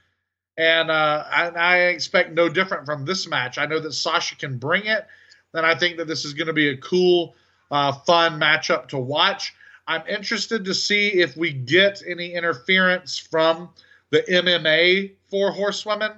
And, 0.57 0.91
uh, 0.91 1.25
and 1.35 1.57
I 1.57 1.77
expect 1.85 2.33
no 2.33 2.49
different 2.49 2.85
from 2.85 3.05
this 3.05 3.27
match. 3.27 3.59
I 3.59 3.67
know 3.67 3.81
that 3.81 3.93
Sasha 3.93 4.37
can 4.37 4.59
bring 4.59 4.85
it, 4.85 5.07
and 5.55 5.65
I 5.65 5.75
think 5.75 5.97
that 5.97 6.07
this 6.07 6.25
is 6.25 6.35
going 6.35 6.49
to 6.49 6.53
be 6.53 6.69
a 6.69 6.77
cool, 6.77 7.35
uh, 7.71 7.93
fun 7.93 8.39
matchup 8.39 8.89
to 8.89 8.99
watch. 8.99 9.55
I'm 9.87 10.07
interested 10.07 10.65
to 10.67 10.75
see 10.75 11.09
if 11.09 11.37
we 11.37 11.53
get 11.53 12.03
any 12.07 12.35
interference 12.35 13.19
from 13.19 13.71
the 14.11 14.23
MMA 14.23 15.13
four 15.29 15.51
horsewomen. 15.51 16.13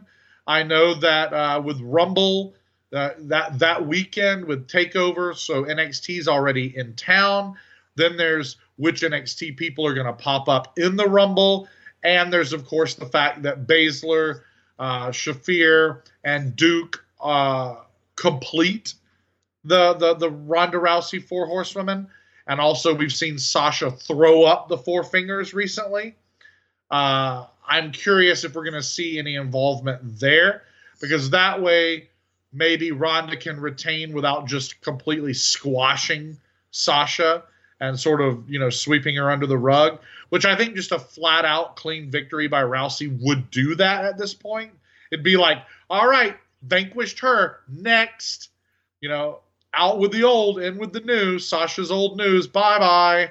I 0.47 0.62
know 0.62 0.94
that 0.94 1.32
uh, 1.32 1.62
with 1.65 1.81
Rumble, 1.81 2.55
uh, 2.93 3.11
that 3.19 3.59
that 3.59 3.86
weekend 3.86 4.44
with 4.44 4.69
Takeover. 4.69 5.35
So 5.36 5.65
NXT's 5.65 6.28
already 6.28 6.77
in 6.77 6.94
town. 6.94 7.56
Then 7.97 8.16
there's 8.16 8.56
which 8.76 9.02
NXT 9.02 9.56
people 9.56 9.86
are 9.86 9.94
going 9.94 10.06
to 10.06 10.12
pop 10.12 10.48
up 10.48 10.78
in 10.78 10.96
the 10.96 11.06
Rumble, 11.06 11.68
and 12.02 12.32
there's 12.32 12.52
of 12.52 12.66
course 12.66 12.94
the 12.94 13.06
fact 13.06 13.42
that 13.42 13.66
Baszler, 13.66 14.42
uh, 14.78 15.09
Shafir, 15.09 16.02
and 16.24 16.56
Duke 16.56 17.05
uh, 17.20 17.76
complete 18.16 18.94
the 19.64 19.94
the 19.94 20.14
the 20.14 20.30
Ronda 20.30 20.78
Rousey 20.78 21.22
four 21.22 21.46
horsewomen, 21.46 22.09
and 22.46 22.60
also 22.60 22.94
we've 22.94 23.12
seen 23.12 23.38
Sasha 23.38 23.90
throw 23.90 24.44
up 24.44 24.68
the 24.68 24.78
four 24.78 25.05
fingers 25.05 25.55
recently. 25.55 26.16
Uh, 26.90 27.46
I'm 27.66 27.92
curious 27.92 28.44
if 28.44 28.55
we're 28.55 28.64
going 28.64 28.74
to 28.74 28.82
see 28.82 29.18
any 29.18 29.36
involvement 29.36 30.20
there 30.20 30.62
because 31.01 31.30
that 31.30 31.62
way 31.62 32.10
maybe 32.52 32.92
Ronda 32.92 33.36
can 33.36 33.59
retain 33.59 34.12
without 34.12 34.46
just 34.46 34.80
completely 34.80 35.34
squashing 35.34 36.38
Sasha 36.70 37.44
and 37.80 37.98
sort 37.98 38.20
of, 38.20 38.48
you 38.48 38.59
know, 38.59 38.70
sweeping 38.70 39.16
her 39.16 39.30
under 39.30 39.46
the 39.46 39.59
rug, 39.59 39.98
which 40.28 40.44
I 40.44 40.56
think 40.56 40.74
just 40.74 40.92
a 40.92 40.98
flat 40.98 41.44
out 41.44 41.76
clean 41.76 42.10
victory 42.10 42.48
by 42.48 42.62
Rousey 42.62 43.18
would 43.20 43.51
do 43.51 43.74
that 43.76 44.05
at 44.05 44.18
this 44.18 44.34
point. 44.34 44.72
It'd 45.12 45.24
be 45.24 45.36
like, 45.36 45.59
all 45.90 46.09
right, 46.09 46.36
vanquished 46.62 47.20
her. 47.20 47.60
Next, 47.68 48.51
you 49.01 49.09
know, 49.09 49.40
out 49.72 49.98
with 49.98 50.12
the 50.12 50.24
old, 50.24 50.60
in 50.60 50.78
with 50.78 50.92
the 50.92 51.01
new. 51.01 51.38
Sasha's 51.38 51.90
old 51.90 52.16
news. 52.16 52.46
Bye 52.46 52.78
bye. 52.78 53.30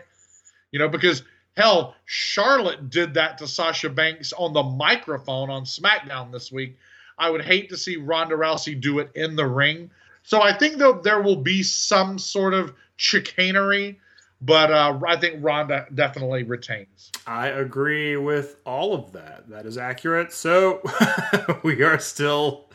You 0.71 0.79
know, 0.79 0.89
because 0.89 1.23
hell, 1.55 1.95
Charlotte 2.05 2.89
did 2.89 3.13
that 3.13 3.37
to 3.37 3.47
Sasha 3.47 3.89
Banks 3.89 4.33
on 4.33 4.53
the 4.53 4.63
microphone 4.63 5.49
on 5.49 5.63
SmackDown 5.63 6.31
this 6.31 6.51
week 6.51 6.77
I 7.17 7.29
would 7.29 7.43
hate 7.43 7.69
to 7.69 7.77
see 7.77 7.97
Ronda 7.97 8.35
Rousey 8.35 8.79
do 8.79 8.99
it 8.99 9.11
in 9.15 9.35
the 9.35 9.47
ring. 9.47 9.89
So 10.23 10.41
I 10.41 10.57
think 10.57 10.77
that 10.77 11.03
there 11.03 11.21
will 11.21 11.35
be 11.35 11.63
some 11.63 12.17
sort 12.17 12.53
of 12.53 12.73
chicanery, 12.95 13.99
but 14.45 14.71
uh, 14.71 14.99
I 15.07 15.15
think 15.15 15.37
Ronda 15.39 15.87
definitely 15.93 16.43
retains. 16.43 17.11
I 17.25 17.47
agree 17.47 18.17
with 18.17 18.57
all 18.65 18.93
of 18.93 19.13
that. 19.13 19.49
That 19.49 19.65
is 19.65 19.77
accurate. 19.77 20.33
So 20.33 20.81
we 21.63 21.81
are 21.81 21.97
still 21.97 22.65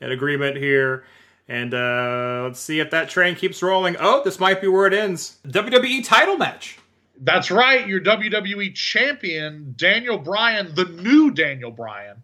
in 0.00 0.12
agreement 0.12 0.56
here. 0.56 1.04
And 1.48 1.74
uh, 1.74 2.42
let's 2.44 2.60
see 2.60 2.78
if 2.78 2.90
that 2.90 3.08
train 3.08 3.34
keeps 3.34 3.60
rolling. 3.60 3.96
Oh, 3.98 4.22
this 4.24 4.38
might 4.38 4.60
be 4.60 4.68
where 4.68 4.86
it 4.86 4.94
ends. 4.94 5.38
WWE 5.48 6.04
title 6.04 6.36
match. 6.36 6.78
That's 7.20 7.50
right. 7.50 7.86
Your 7.88 8.00
WWE 8.00 8.74
champion, 8.74 9.74
Daniel 9.76 10.18
Bryan, 10.18 10.74
the 10.74 10.84
new 10.84 11.32
Daniel 11.32 11.70
Bryan, 11.72 12.22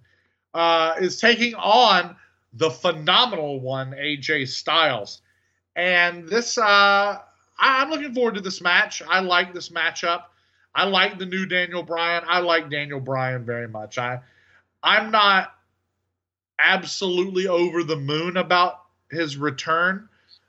uh, 0.55 0.95
is 1.01 1.21
taking 1.21 1.55
on 1.55 2.15
the 2.53 2.71
phenomenal 2.71 3.59
one, 3.59 3.93
AJ 3.93 4.49
Styles. 4.49 5.23
And 5.75 6.29
this, 6.29 6.59
uh, 6.59 7.19
I'm 7.63 7.91
looking 7.91 8.13
forward 8.13 8.35
to 8.35 8.41
this 8.41 8.61
match. 8.61 9.03
I 9.09 9.21
like 9.21 9.55
this 9.55 9.69
matchup. 9.69 10.25
I 10.75 10.85
like 10.85 11.19
the 11.19 11.27
new 11.27 11.47
Daniel 11.47 11.83
Bryan. 11.83 12.25
I 12.27 12.41
like 12.41 12.71
Daniel 12.71 12.99
Bryan 12.99 13.45
very 13.45 13.69
much. 13.69 13.99
I, 13.99 14.21
I'm 14.83 15.11
not 15.13 15.55
absolutely 16.59 17.47
over 17.47 17.85
the 17.85 17.97
moon 17.97 18.37
about 18.37 18.81
his 19.11 19.37
return, 19.37 20.09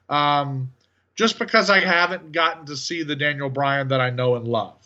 um, 0.09 0.71
just 1.15 1.37
because 1.37 1.69
I 1.69 1.81
haven't 1.81 2.31
gotten 2.31 2.65
to 2.65 2.77
see 2.77 3.03
the 3.03 3.15
Daniel 3.15 3.49
Bryan 3.49 3.89
that 3.89 4.01
I 4.01 4.09
know 4.09 4.35
and 4.35 4.47
love. 4.47 4.79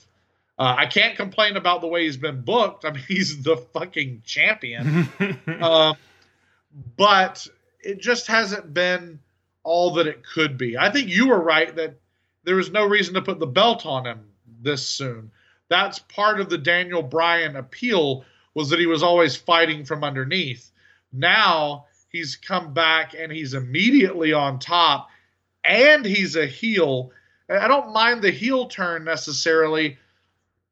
Uh, 0.59 0.75
I 0.77 0.87
can't 0.87 1.15
complain 1.15 1.55
about 1.55 1.81
the 1.81 1.87
way 1.87 2.03
he's 2.03 2.17
been 2.17 2.41
booked. 2.41 2.83
I 2.83 2.91
mean, 2.91 3.03
he's 3.07 3.41
the 3.41 3.57
fucking 3.57 4.23
champion. 4.25 5.07
uh, 5.61 5.93
but 6.97 7.47
it 7.81 8.01
just 8.01 8.27
hasn't 8.27 8.73
been 8.73 9.19
all 9.63 9.93
that 9.95 10.07
it 10.07 10.23
could 10.25 10.57
be. 10.57 10.77
I 10.77 10.91
think 10.91 11.09
you 11.09 11.29
were 11.29 11.39
right 11.39 11.73
that 11.75 11.95
there 12.47 12.55
was 12.55 12.71
no 12.71 12.85
reason 12.85 13.13
to 13.13 13.21
put 13.21 13.39
the 13.39 13.45
belt 13.45 13.85
on 13.85 14.05
him 14.05 14.21
this 14.61 14.87
soon. 14.87 15.29
That's 15.67 15.99
part 15.99 16.39
of 16.39 16.49
the 16.49 16.57
Daniel 16.57 17.03
Bryan 17.03 17.57
appeal 17.57 18.23
was 18.53 18.69
that 18.69 18.79
he 18.79 18.85
was 18.85 19.03
always 19.03 19.35
fighting 19.35 19.83
from 19.83 20.01
underneath. 20.01 20.71
Now 21.11 21.87
he's 22.09 22.37
come 22.37 22.73
back 22.73 23.13
and 23.19 23.33
he's 23.33 23.53
immediately 23.53 24.31
on 24.31 24.59
top 24.59 25.09
and 25.65 26.05
he's 26.05 26.37
a 26.37 26.45
heel. 26.45 27.11
I 27.49 27.67
don't 27.67 27.91
mind 27.91 28.21
the 28.21 28.31
heel 28.31 28.67
turn 28.67 29.03
necessarily 29.03 29.97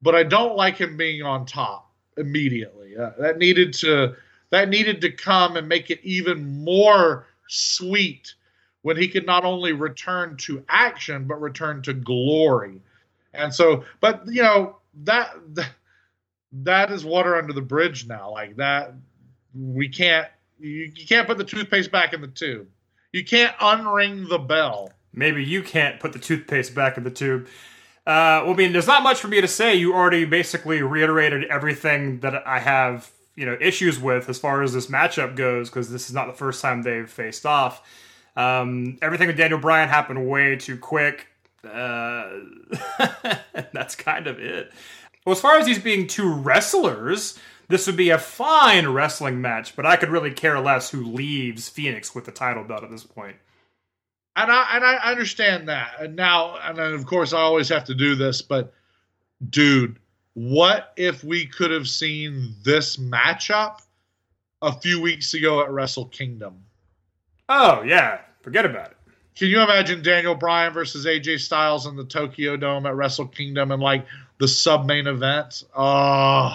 but 0.01 0.15
I 0.15 0.23
don't 0.23 0.55
like 0.55 0.77
him 0.77 0.95
being 0.95 1.23
on 1.23 1.45
top 1.45 1.91
immediately. 2.15 2.95
Uh, 2.95 3.09
that 3.19 3.37
needed 3.37 3.73
to 3.73 4.15
that 4.51 4.69
needed 4.69 5.01
to 5.01 5.11
come 5.11 5.57
and 5.57 5.67
make 5.67 5.89
it 5.89 5.99
even 6.03 6.63
more 6.63 7.27
sweet 7.49 8.33
when 8.85 8.97
he 8.97 9.07
could 9.07 9.25
not 9.25 9.43
only 9.43 9.73
return 9.73 10.37
to 10.37 10.63
action 10.69 11.25
but 11.25 11.41
return 11.41 11.81
to 11.81 11.91
glory. 11.91 12.79
And 13.33 13.51
so, 13.51 13.83
but 13.99 14.21
you 14.27 14.43
know 14.43 14.77
that 15.05 15.35
that, 16.51 16.91
is 16.91 17.03
water 17.03 17.35
under 17.35 17.51
the 17.51 17.63
bridge 17.63 18.05
now. 18.05 18.31
Like 18.31 18.57
that, 18.57 18.93
we 19.55 19.89
can't 19.89 20.27
you, 20.59 20.91
you 20.95 21.07
can't 21.07 21.25
put 21.25 21.39
the 21.39 21.43
toothpaste 21.43 21.91
back 21.91 22.13
in 22.13 22.21
the 22.21 22.27
tube. 22.27 22.67
You 23.11 23.25
can't 23.25 23.57
unring 23.57 24.29
the 24.29 24.37
bell. 24.37 24.91
Maybe 25.11 25.43
you 25.43 25.63
can't 25.63 25.99
put 25.99 26.13
the 26.13 26.19
toothpaste 26.19 26.75
back 26.75 26.95
in 26.95 27.03
the 27.03 27.09
tube. 27.09 27.47
Uh, 28.05 28.45
well, 28.45 28.51
I 28.51 28.55
mean, 28.55 28.71
there's 28.71 28.85
not 28.85 29.01
much 29.01 29.19
for 29.19 29.29
me 29.29 29.41
to 29.41 29.47
say. 29.47 29.73
You 29.73 29.95
already 29.95 30.25
basically 30.25 30.83
reiterated 30.83 31.45
everything 31.45 32.19
that 32.19 32.45
I 32.45 32.59
have, 32.59 33.09
you 33.35 33.47
know, 33.47 33.57
issues 33.59 33.99
with 33.99 34.29
as 34.29 34.37
far 34.37 34.61
as 34.61 34.73
this 34.73 34.85
matchup 34.85 35.35
goes, 35.35 35.71
because 35.71 35.89
this 35.89 36.07
is 36.07 36.13
not 36.13 36.27
the 36.27 36.33
first 36.33 36.61
time 36.61 36.83
they've 36.83 37.09
faced 37.09 37.47
off. 37.47 37.81
Um, 38.35 38.97
everything 39.01 39.27
with 39.27 39.37
Daniel 39.37 39.59
Bryan 39.59 39.89
happened 39.89 40.27
way 40.27 40.55
too 40.55 40.77
quick. 40.77 41.27
Uh, 41.63 42.29
that's 43.73 43.95
kind 43.95 44.27
of 44.27 44.39
it. 44.39 44.71
Well, 45.25 45.33
as 45.33 45.41
far 45.41 45.57
as 45.57 45.65
these 45.65 45.79
being 45.79 46.07
two 46.07 46.31
wrestlers, 46.31 47.39
this 47.67 47.87
would 47.87 47.97
be 47.97 48.11
a 48.11 48.19
fine 48.19 48.87
wrestling 48.87 49.41
match, 49.41 49.75
but 49.75 49.85
I 49.85 49.95
could 49.95 50.09
really 50.09 50.31
care 50.31 50.59
less 50.59 50.89
who 50.89 51.03
leaves 51.03 51.67
Phoenix 51.67 52.13
with 52.13 52.25
the 52.25 52.31
title 52.31 52.63
belt 52.63 52.83
at 52.83 52.91
this 52.91 53.03
point. 53.03 53.37
and 54.35 54.51
I 54.51 54.75
and 54.75 54.83
I 54.83 54.95
understand 54.97 55.69
that. 55.69 55.95
And 55.99 56.15
now, 56.15 56.57
and 56.57 56.79
of 56.79 57.05
course, 57.05 57.33
I 57.33 57.39
always 57.39 57.69
have 57.69 57.85
to 57.85 57.95
do 57.95 58.15
this, 58.15 58.41
but 58.41 58.73
dude, 59.49 59.97
what 60.33 60.93
if 60.97 61.23
we 61.23 61.47
could 61.47 61.71
have 61.71 61.87
seen 61.87 62.53
this 62.63 62.97
matchup 62.97 63.81
a 64.61 64.71
few 64.71 65.01
weeks 65.01 65.33
ago 65.33 65.61
at 65.63 65.71
Wrestle 65.71 66.05
Kingdom? 66.05 66.64
Oh 67.49 67.83
yeah, 67.83 68.19
forget 68.41 68.65
about 68.65 68.91
it. 68.91 68.97
Can 69.35 69.49
you 69.49 69.61
imagine 69.61 70.01
Daniel 70.01 70.33
Bryan 70.33 70.71
versus 70.71 71.05
AJ 71.05 71.41
Styles 71.41 71.85
in 71.87 71.95
the 71.97 72.05
Tokyo 72.05 72.55
Dome 72.55 72.85
at 72.85 72.95
Wrestle 72.95 73.27
Kingdom 73.27 73.71
and 73.71 73.81
like 73.81 74.05
the 74.39 74.47
sub 74.47 74.85
main 74.85 75.07
event? 75.07 75.65
Oh, 75.75 76.53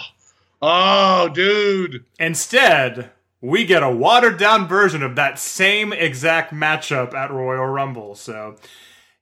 oh, 0.63 1.29
dude. 1.29 2.05
Instead, 2.19 3.11
we 3.43 3.67
get 3.67 3.83
a 3.83 3.91
watered 3.91 4.39
down 4.39 4.67
version 4.67 5.03
of 5.03 5.17
that 5.17 5.39
same 5.39 5.93
exact 5.93 6.55
matchup 6.55 7.13
at 7.13 7.31
Royal 7.31 7.67
Rumble. 7.67 8.15
So 8.15 8.57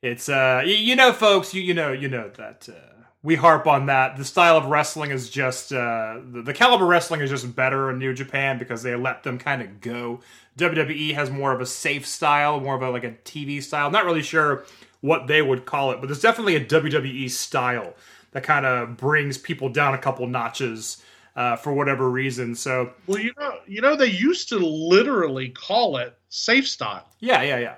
it's 0.03 0.29
uh 0.29 0.63
you, 0.65 0.75
you 0.75 0.97
know 0.97 1.13
folks, 1.13 1.53
you 1.53 1.61
you 1.63 1.75
know 1.75 1.93
you 1.93 2.09
know 2.09 2.31
that 2.37 2.69
uh, 2.69 2.98
we 3.23 3.35
harp 3.35 3.67
on 3.67 3.87
that. 3.87 4.17
The 4.17 4.25
style 4.25 4.57
of 4.57 4.67
wrestling 4.67 5.11
is 5.11 5.29
just 5.31 5.73
uh 5.73 6.21
the, 6.31 6.43
the 6.43 6.55
caliber 6.55 6.87
wrestling 6.87 7.21
is 7.21 7.31
just 7.31 7.55
better 7.55 7.91
in 7.91 7.99
New 7.99 8.15
Japan 8.15 8.59
because 8.59 8.83
they 8.83 8.95
let 8.95 9.23
them 9.23 9.39
kind 9.39 9.63
of 9.63 9.81
go. 9.81 10.21
WWE 10.57 11.15
has 11.15 11.31
more 11.31 11.53
of 11.53 11.61
a 11.61 11.67
safe 11.67 12.07
style, 12.07 12.61
more 12.61 12.75
of 12.75 12.83
a 12.83 12.91
like 12.91 13.05
a 13.05 13.13
TV 13.25 13.63
style. 13.63 13.87
I'm 13.87 13.93
not 13.93 14.05
really 14.05 14.23
sure 14.23 14.65
what 15.01 15.27
they 15.27 15.43
would 15.43 15.65
call 15.65 15.93
it, 15.93 16.01
but 16.01 16.07
there's 16.07 16.21
definitely 16.21 16.57
a 16.57 16.65
WWE 16.65 17.31
style 17.31 17.95
that 18.33 18.43
kind 18.43 18.67
of 18.67 18.97
brings 18.97 19.39
people 19.39 19.69
down 19.69 19.95
a 19.95 19.99
couple 19.99 20.27
notches 20.27 21.03
uh, 21.37 21.57
for 21.57 21.73
whatever 21.73 22.11
reason. 22.11 22.55
So, 22.55 22.93
well, 23.07 23.19
you 23.19 23.33
know, 23.39 23.59
you 23.67 23.81
know, 23.81 23.95
they 23.95 24.07
used 24.07 24.49
to 24.49 24.59
literally 24.59 25.51
call 25.51 25.97
it 25.97 26.19
safe 26.29 26.69
style. 26.69 27.09
Yeah, 27.21 27.43
yeah, 27.43 27.59
yeah. 27.59 27.75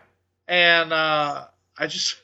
And 0.48 0.92
uh, 0.92 1.46
I 1.78 1.86
just 1.86 2.16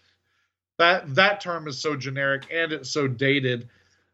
that 0.79 1.15
that 1.15 1.41
term 1.41 1.69
is 1.69 1.79
so 1.79 1.97
generic 1.97 2.47
and 2.53 2.73
it's 2.73 2.91
so 2.91 3.07
dated, 3.09 3.69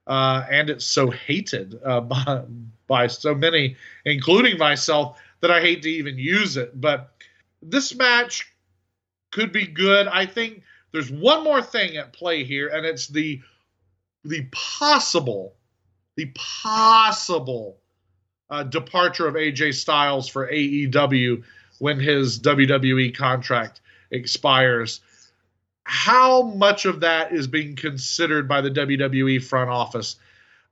uh, 0.06 0.44
and 0.51 0.70
it's 0.70 0.84
so 0.84 1.10
hated 1.10 1.78
uh, 1.84 2.01
by 2.01 2.43
by 2.86 3.06
so 3.06 3.34
many, 3.34 3.76
including 4.05 4.59
myself, 4.59 5.20
that 5.40 5.51
I 5.51 5.60
hate 5.60 5.82
to 5.82 5.90
even 5.90 6.18
use 6.18 6.56
it. 6.56 6.80
But 6.80 7.10
this 7.62 7.94
match 7.94 8.52
could 9.30 9.52
be 9.52 9.66
good. 9.66 10.06
I 10.09 10.26
think 10.26 10.62
there's 10.93 11.10
one 11.10 11.43
more 11.43 11.62
thing 11.62 11.97
at 11.97 12.12
play 12.12 12.44
here, 12.44 12.68
and 12.68 12.84
it's 12.84 13.09
the 13.09 13.40
the 14.24 14.47
possible 14.52 15.55
the 16.16 16.30
possible 16.34 17.78
uh, 18.51 18.62
departure 18.64 19.26
of 19.26 19.34
AJ 19.34 19.74
Styles 19.74 20.28
for 20.28 20.48
AEW 20.48 21.43
when 21.78 21.98
his 21.98 22.39
WWE 22.39 23.14
contract 23.14 23.80
expires. 24.10 25.01
How 25.84 26.42
much 26.42 26.84
of 26.84 27.00
that 27.00 27.32
is 27.32 27.46
being 27.46 27.76
considered 27.76 28.48
by 28.48 28.60
the 28.60 28.70
WWE 28.70 29.42
front 29.42 29.70
office? 29.70 30.16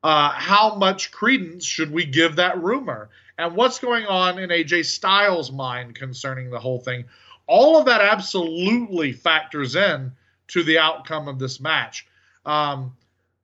Uh, 0.02 0.30
how 0.30 0.76
much 0.76 1.10
credence 1.10 1.64
should 1.64 1.90
we 1.90 2.04
give 2.04 2.36
that 2.36 2.62
rumor? 2.62 3.10
And 3.36 3.54
what's 3.54 3.78
going 3.78 4.06
on 4.06 4.38
in 4.38 4.50
AJ 4.50 4.86
Styles' 4.86 5.50
mind 5.50 5.94
concerning 5.94 6.50
the 6.50 6.60
whole 6.60 6.78
thing? 6.78 7.04
all 7.50 7.76
of 7.76 7.84
that 7.86 8.00
absolutely 8.00 9.12
factors 9.12 9.74
in 9.74 10.12
to 10.46 10.62
the 10.62 10.78
outcome 10.78 11.26
of 11.26 11.40
this 11.40 11.58
match. 11.58 12.06
Um, 12.46 12.96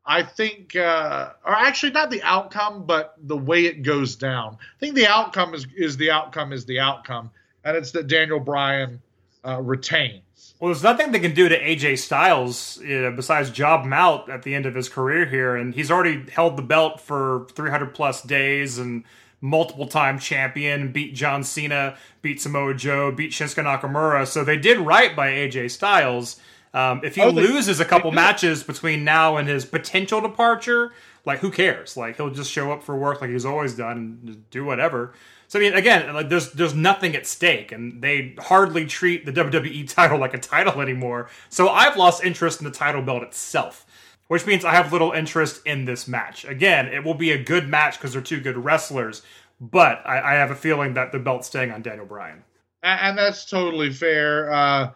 I 0.05 0.23
think, 0.23 0.77
uh, 0.77 1.33
or 1.45 1.53
actually 1.53 1.91
not 1.91 2.11
the 2.11 2.23
outcome, 2.23 2.87
but 2.87 3.17
the 3.19 3.37
way 3.37 3.65
it 3.65 3.83
goes 3.83 4.15
down. 4.15 4.59
I 4.61 4.79
think 4.79 4.95
the 4.95 5.09
outcome 5.09 5.55
is 5.55 5.67
is 5.77 5.97
the 5.97 6.13
outcome 6.13 6.53
is 6.53 6.65
the 6.65 6.79
outcome, 6.79 7.33
and 7.65 7.77
it's 7.77 7.91
that 7.91 8.07
Daniel 8.07 8.39
Bryan 8.39 9.03
uh, 9.45 9.61
retains. 9.61 10.23
Well, 10.59 10.71
there's 10.73 10.83
nothing 10.83 11.13
they 11.13 11.19
can 11.21 11.35
do 11.35 11.49
to 11.51 11.59
AJ 11.61 11.99
Styles 11.99 12.79
you 12.83 13.03
know, 13.03 13.13
besides 13.13 13.51
job 13.51 13.85
him 13.85 13.93
out 13.93 14.31
at 14.31 14.43
the 14.43 14.55
end 14.55 14.65
of 14.65 14.75
his 14.75 14.89
career 14.89 15.27
here, 15.27 15.55
and 15.55 15.75
he's 15.75 15.91
already 15.91 16.31
held 16.31 16.57
the 16.57 16.63
belt 16.63 17.01
for 17.01 17.47
300 17.53 17.95
plus 17.95 18.23
days 18.23 18.79
and 18.79 19.05
multiple 19.43 19.87
time 19.87 20.19
champion, 20.19 20.93
beat 20.93 21.15
John 21.15 21.45
Cena, 21.45 21.97
beat 22.23 22.41
Samoa 22.41 22.73
Joe, 22.75 23.13
beat 23.13 23.33
Shinsuke 23.33 23.63
Nakamura. 23.65 24.27
So 24.27 24.45
they 24.45 24.57
did 24.57 24.79
right 24.79 25.15
by 25.15 25.29
AJ 25.31 25.71
Styles. 25.73 26.41
Um, 26.73 27.01
if 27.05 27.15
he 27.17 27.21
Oh, 27.23 27.31
they- 27.31 27.43
loses 27.43 27.79
a 27.79 27.85
couple 27.85 28.11
matches 28.13 28.63
between 28.63 29.05
now 29.05 29.37
and 29.37 29.47
his 29.47 29.65
potential 29.67 30.21
departure, 30.23 30.93
like 31.27 31.41
who 31.41 31.51
cares? 31.51 31.97
Like 31.99 32.17
he'll 32.17 32.31
just 32.31 32.51
show 32.51 32.73
up 32.73 32.83
for 32.83 32.97
work 32.97 33.21
like 33.21 33.31
he's 33.31 33.45
always 33.47 33.75
done 33.75 33.97
and 34.25 34.51
do 34.51 34.65
whatever. 34.65 35.13
So 35.49 35.59
I 35.59 35.63
mean, 35.63 35.75
again, 35.75 36.13
like 36.15 36.29
there's 36.29 36.53
there's 36.53 36.75
nothing 36.75 37.15
at 37.15 37.27
stake, 37.27 37.73
and 37.73 38.03
they 38.03 38.35
hardly 38.39 38.87
treat 38.87 39.27
the 39.27 39.33
WWE 39.33 39.89
title 39.93 40.19
like 40.19 40.35
a 40.35 40.39
title 40.39 40.81
anymore. 40.81 41.29
So 41.49 41.69
I've 41.69 41.97
lost 41.97 42.25
interest 42.25 42.61
in 42.61 42.65
the 42.65 42.71
title 42.71 43.03
belt 43.03 43.23
itself, 43.23 43.87
which 44.29 44.47
means 44.47 44.65
I 44.65 44.73
have 44.73 44.93
little 44.93 45.13
interest 45.13 45.63
in 45.67 45.85
this 45.85 46.09
match. 46.09 46.45
Again, 46.45 46.89
it 46.89 47.05
will 47.05 47.15
be 47.15 47.33
a 47.33 47.43
good 47.43 47.69
match 47.69 47.99
because 47.99 48.13
they're 48.13 48.23
two 48.23 48.41
good 48.41 48.57
wrestlers, 48.57 49.23
but 49.61 50.03
I, 50.05 50.21
I 50.21 50.35
have 50.35 50.51
a 50.51 50.57
feeling 50.57 50.95
that 50.95 51.13
the 51.13 51.19
belt's 51.19 51.47
staying 51.47 51.71
on 51.71 51.83
Daniel 51.83 52.07
Bryan. 52.07 52.43
And 52.83 53.19
that's 53.19 53.45
totally 53.45 53.93
fair. 53.93 54.53
Uh, 54.53 54.91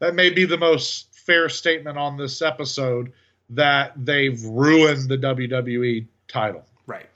that 0.00 0.14
may 0.14 0.30
be 0.30 0.44
the 0.44 0.58
most 0.58 1.14
fair 1.14 1.48
statement 1.48 1.98
on 1.98 2.16
this 2.16 2.42
episode 2.42 3.12
that 3.50 3.92
they've 3.96 4.42
ruined 4.44 5.08
the 5.08 5.18
WWE 5.18 6.06
title. 6.28 6.64
Right. 6.86 7.08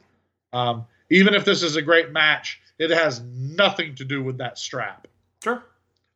Um, 0.52 0.86
even 1.10 1.34
if 1.34 1.44
this 1.44 1.62
is 1.62 1.76
a 1.76 1.82
great 1.82 2.12
match, 2.12 2.60
it 2.80 2.90
has 2.90 3.20
nothing 3.20 3.94
to 3.96 4.04
do 4.04 4.22
with 4.24 4.38
that 4.38 4.58
strap. 4.58 5.06
Sure. 5.44 5.62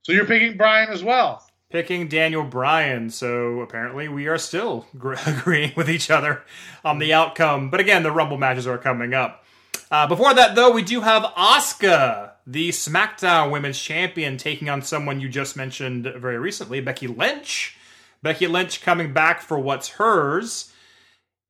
So 0.03 0.12
you're 0.12 0.24
picking 0.27 0.57
Bryan 0.57 0.89
as 0.91 1.05
well. 1.05 1.47
picking 1.70 2.09
Daniel 2.09 2.43
Bryan. 2.45 3.11
So 3.11 3.61
apparently 3.61 4.09
we 4.09 4.27
are 4.27 4.39
still 4.39 4.86
gr- 4.99 5.15
agreeing 5.27 5.73
with 5.77 5.89
each 5.89 6.11
other 6.11 6.43
on 6.85 6.99
the 6.99 7.12
outcome. 7.12 7.70
But 7.70 7.81
again, 7.81 8.03
the 8.03 8.11
Rumble 8.12 8.39
matches 8.39 8.66
are 8.66 8.78
coming 8.78 9.15
up. 9.15 9.45
Uh, 9.91 10.07
before 10.07 10.35
that, 10.35 10.55
though, 10.55 10.70
we 10.70 10.82
do 10.82 11.03
have 11.03 11.23
Asuka, 11.36 12.32
the 12.47 12.70
SmackDown 12.70 13.51
Women's 13.51 13.78
Champion, 13.78 14.36
taking 14.39 14.69
on 14.69 14.82
someone 14.82 15.20
you 15.20 15.28
just 15.28 15.57
mentioned 15.57 16.05
very 16.16 16.39
recently, 16.39 16.81
Becky 16.81 17.07
Lynch. 17.07 17.77
Becky 18.23 18.47
Lynch 18.47 18.81
coming 18.82 19.12
back 19.12 19.41
for 19.43 19.59
what's 19.59 19.89
hers. 19.91 20.73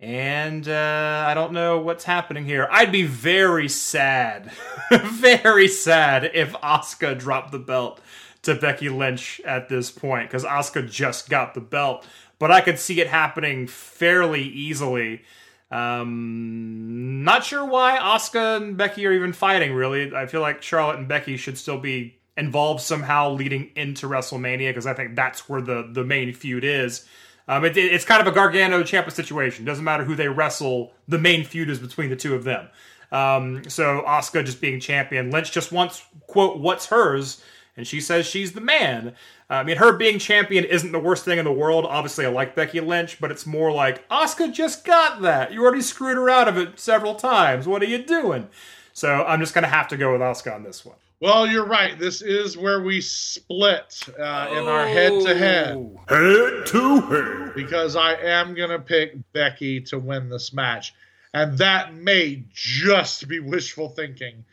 And 0.05 0.69
uh, 0.69 1.25
I 1.27 1.33
don't 1.33 1.55
know 1.55 1.79
what's 1.79 2.05
happening 2.05 2.45
here. 2.45 2.69
I'd 2.71 2.93
be 2.93 3.05
very 3.05 3.71
sad, 3.71 4.53
very 4.93 5.67
sad 5.67 6.31
if 6.35 6.53
Asuka 6.53 7.19
dropped 7.19 7.53
the 7.53 7.59
belt 7.59 8.03
to 8.43 8.55
Becky 8.55 8.91
Lynch 8.91 9.41
at 9.47 9.71
this 9.71 9.91
point 9.91 10.29
because 10.29 10.45
Asuka 10.45 10.91
just 10.91 11.31
got 11.31 11.55
the 11.55 11.63
belt. 11.63 12.07
But 12.39 12.51
I 12.51 12.61
could 12.61 12.79
see 12.79 13.01
it 13.01 13.07
happening 13.07 13.67
fairly 13.67 14.43
easily. 14.43 15.23
Um, 15.71 17.25
not 17.25 17.43
sure 17.43 17.65
why 17.65 17.97
Asuka 17.99 18.59
and 18.59 18.77
Becky 18.77 19.07
are 19.07 19.13
even 19.13 19.33
fighting. 19.33 19.73
Really, 19.73 20.15
I 20.15 20.27
feel 20.27 20.43
like 20.43 20.61
Charlotte 20.61 20.99
and 20.99 21.09
Becky 21.09 21.39
should 21.39 21.57
still 21.57 21.79
be 21.79 22.19
involved 22.37 22.83
somehow 22.83 23.31
leading 23.31 23.71
into 23.75 24.07
WrestleMania 24.07 24.69
because 24.69 24.87
I 24.87 24.93
think 24.93 25.17
that's 25.17 25.49
where 25.49 25.63
the 25.63 25.89
the 25.91 26.05
main 26.05 26.35
feud 26.35 26.63
is. 26.63 27.07
Um, 27.47 27.65
it, 27.65 27.77
it's 27.77 28.05
kind 28.05 28.21
of 28.21 28.27
a 28.27 28.33
Gargano 28.33 28.83
Ciampa 28.83 29.13
situation. 29.13 29.65
Doesn't 29.65 29.85
matter 29.85 30.05
who 30.05 30.15
they 30.15 30.29
wrestle. 30.29 30.93
The 31.09 31.19
main 31.19 31.45
feud 31.45 31.69
is 31.69 31.79
between 31.79 32.11
the 32.11 32.17
two 32.17 32.35
of 32.35 32.45
them. 32.45 32.69
Um, 33.13 33.63
so 33.69 34.03
Asuka 34.07 34.45
just 34.45 34.61
being 34.61 34.81
champion. 34.81 35.31
Lynch 35.31 35.53
just 35.53 35.71
wants 35.71 36.05
quote 36.27 36.59
what's 36.59 36.87
hers, 36.87 37.43
and 37.77 37.87
she 37.87 38.01
says 38.01 38.27
she's 38.27 38.53
the 38.53 38.61
man. 38.61 39.15
Uh, 39.51 39.55
I 39.55 39.63
mean, 39.63 39.77
her 39.77 39.93
being 39.93 40.19
champion 40.19 40.65
isn't 40.65 40.91
the 40.91 40.99
worst 40.99 41.25
thing 41.25 41.39
in 41.39 41.45
the 41.45 41.53
world. 41.53 41.85
Obviously, 41.85 42.25
I 42.25 42.31
like 42.31 42.57
Becky 42.57 42.81
Lynch, 42.81 43.21
but 43.21 43.31
it's 43.31 43.47
more 43.47 43.71
like 43.71 44.09
Asuka 44.09 44.53
just 44.53 44.85
got 44.85 45.23
that. 45.23 45.53
You 45.53 45.63
already 45.63 45.83
screwed 45.83 46.17
her 46.17 46.31
out 46.31 46.49
of 46.49 46.57
it 46.57 46.81
several 46.81 47.15
times. 47.15 47.69
What 47.69 47.83
are 47.83 47.87
you 47.87 48.03
doing? 48.03 48.49
So 48.95 49.25
I'm 49.25 49.41
just 49.41 49.55
gonna 49.55 49.69
have 49.69 49.89
to 49.89 49.97
go 49.97 50.13
with 50.13 50.21
Asuka 50.21 50.55
on 50.55 50.63
this 50.63 50.85
one. 50.85 50.97
Well, 51.25 51.47
you're 51.47 51.65
right. 51.65 51.99
This 51.99 52.21
is 52.21 52.55
where 52.55 52.83
we 52.83 53.01
split 53.01 53.99
uh, 54.19 54.49
in 54.53 54.69
our 54.69 54.87
head 54.87 55.25
to 55.25 55.35
head. 55.35 55.97
Head 56.07 56.67
to 56.67 57.01
head. 57.01 57.55
because 57.55 57.97
I 57.97 58.13
am 58.17 58.53
going 58.53 58.69
to 58.69 58.79
pick 58.79 59.15
Becky 59.33 59.81
to 59.85 59.99
win 59.99 60.29
this 60.29 60.53
match. 60.53 60.93
And 61.33 61.57
that 61.57 61.95
may 61.95 62.45
just 62.53 63.27
be 63.27 63.41
wishful 63.41 63.89
thinking, 63.89 64.45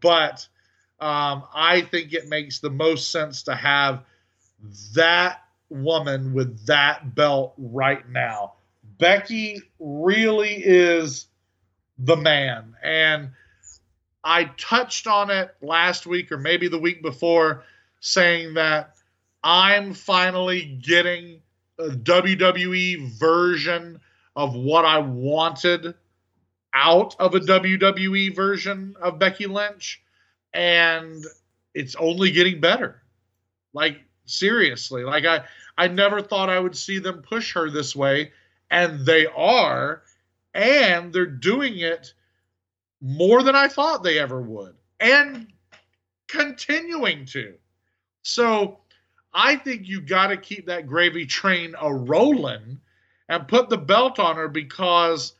but 0.00 0.44
um, 0.98 1.44
I 1.54 1.82
think 1.82 2.12
it 2.12 2.28
makes 2.28 2.58
the 2.58 2.70
most 2.70 3.12
sense 3.12 3.44
to 3.44 3.54
have 3.54 4.02
that 4.96 5.44
woman 5.68 6.34
with 6.34 6.66
that 6.66 7.14
belt 7.14 7.54
right 7.58 8.08
now. 8.08 8.54
Becky 8.98 9.62
really 9.78 10.64
is 10.64 11.26
the 11.96 12.16
man. 12.16 12.74
And 12.82 13.30
I 14.28 14.44
touched 14.58 15.06
on 15.06 15.30
it 15.30 15.56
last 15.62 16.06
week 16.06 16.30
or 16.30 16.36
maybe 16.36 16.68
the 16.68 16.78
week 16.78 17.00
before, 17.00 17.64
saying 18.00 18.52
that 18.54 18.96
I'm 19.42 19.94
finally 19.94 20.78
getting 20.84 21.40
a 21.78 21.88
WWE 21.88 23.10
version 23.12 23.98
of 24.36 24.54
what 24.54 24.84
I 24.84 24.98
wanted 24.98 25.94
out 26.74 27.16
of 27.18 27.34
a 27.34 27.40
WWE 27.40 28.36
version 28.36 28.94
of 29.00 29.18
Becky 29.18 29.46
Lynch. 29.46 30.02
And 30.52 31.24
it's 31.72 31.96
only 31.96 32.30
getting 32.30 32.60
better. 32.60 33.00
Like, 33.72 34.02
seriously. 34.26 35.04
Like, 35.04 35.24
I, 35.24 35.44
I 35.78 35.88
never 35.88 36.20
thought 36.20 36.50
I 36.50 36.58
would 36.58 36.76
see 36.76 36.98
them 36.98 37.22
push 37.22 37.54
her 37.54 37.70
this 37.70 37.96
way. 37.96 38.32
And 38.70 39.06
they 39.06 39.24
are. 39.24 40.02
And 40.52 41.14
they're 41.14 41.24
doing 41.24 41.78
it 41.78 42.12
more 43.00 43.42
than 43.42 43.54
I 43.54 43.68
thought 43.68 44.02
they 44.02 44.18
ever 44.18 44.40
would, 44.40 44.74
and 45.00 45.46
continuing 46.26 47.24
to. 47.26 47.54
So 48.22 48.80
I 49.32 49.56
think 49.56 49.88
you 49.88 50.00
got 50.00 50.28
to 50.28 50.36
keep 50.36 50.66
that 50.66 50.86
gravy 50.86 51.26
train 51.26 51.74
a 51.80 51.92
rolling 51.92 52.80
and 53.28 53.48
put 53.48 53.68
the 53.68 53.78
belt 53.78 54.18
on 54.18 54.36
her 54.36 54.48
because 54.48 55.34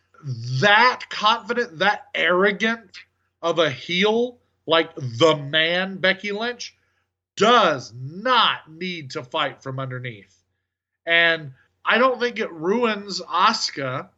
that 0.60 1.02
confident, 1.10 1.78
that 1.78 2.06
arrogant 2.14 2.98
of 3.42 3.58
a 3.58 3.70
heel 3.70 4.38
like 4.66 4.94
the 4.94 5.36
man 5.36 5.96
Becky 5.96 6.32
Lynch 6.32 6.76
does 7.36 7.92
not 7.94 8.70
need 8.70 9.12
to 9.12 9.22
fight 9.22 9.62
from 9.62 9.78
underneath. 9.78 10.44
And 11.06 11.52
I 11.84 11.98
don't 11.98 12.20
think 12.20 12.38
it 12.38 12.52
ruins 12.52 13.20
Asuka. 13.22 14.08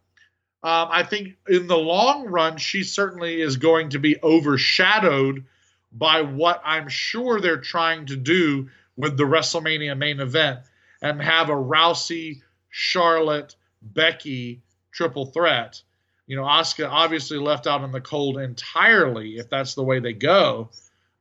Um, 0.62 0.89
I 0.91 1.05
think 1.05 1.37
in 1.49 1.66
the 1.66 1.78
long 1.78 2.27
run, 2.27 2.59
she 2.59 2.82
certainly 2.82 3.41
is 3.41 3.57
going 3.57 3.91
to 3.91 3.99
be 3.99 4.20
overshadowed 4.23 5.47
by 5.93 6.23
what 6.23 6.61
I'm 6.65 6.89
sure 6.89 7.41
they're 7.41 7.57
trying 7.57 8.07
to 8.07 8.16
do 8.16 8.69
with 8.97 9.16
the 9.16 9.24
WrestleMania 9.24 9.97
main 9.97 10.20
event 10.20 10.61
and 11.01 11.20
have 11.23 11.49
a 11.49 11.55
Rousey, 11.55 12.43
Charlotte, 12.69 13.57
Becky 13.81 14.61
triple 14.93 15.27
threat. 15.27 15.82
You 16.27 16.37
know, 16.37 16.43
Asuka 16.43 16.89
obviously 16.89 17.39
left 17.39 17.66
out 17.66 17.82
in 17.82 17.91
the 17.91 18.01
cold 18.01 18.39
entirely 18.39 19.39
if 19.39 19.49
that's 19.49 19.74
the 19.74 19.82
way 19.82 19.99
they 19.99 20.12
go. 20.12 20.69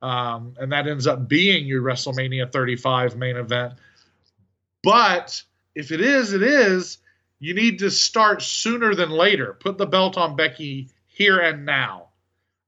Um, 0.02 0.56
and 0.60 0.72
that 0.72 0.88
ends 0.88 1.07
up 1.07 1.28
being 1.28 1.66
your 1.66 1.82
WrestleMania 1.82 2.52
35 2.52 3.16
main 3.16 3.38
event. 3.38 3.74
But 4.84 5.41
if 5.76 5.91
it 5.91 6.02
is, 6.02 6.34
it 6.34 6.44
is 6.44 6.99
you 7.40 7.53
need 7.53 7.80
to 7.80 7.90
start 7.90 8.41
sooner 8.41 8.94
than 8.94 9.10
later. 9.10 9.57
Put 9.60 9.78
the 9.78 9.86
belt 9.86 10.18
on 10.18 10.36
Becky 10.36 10.90
here 11.07 11.40
and 11.40 11.66
now. 11.66 12.10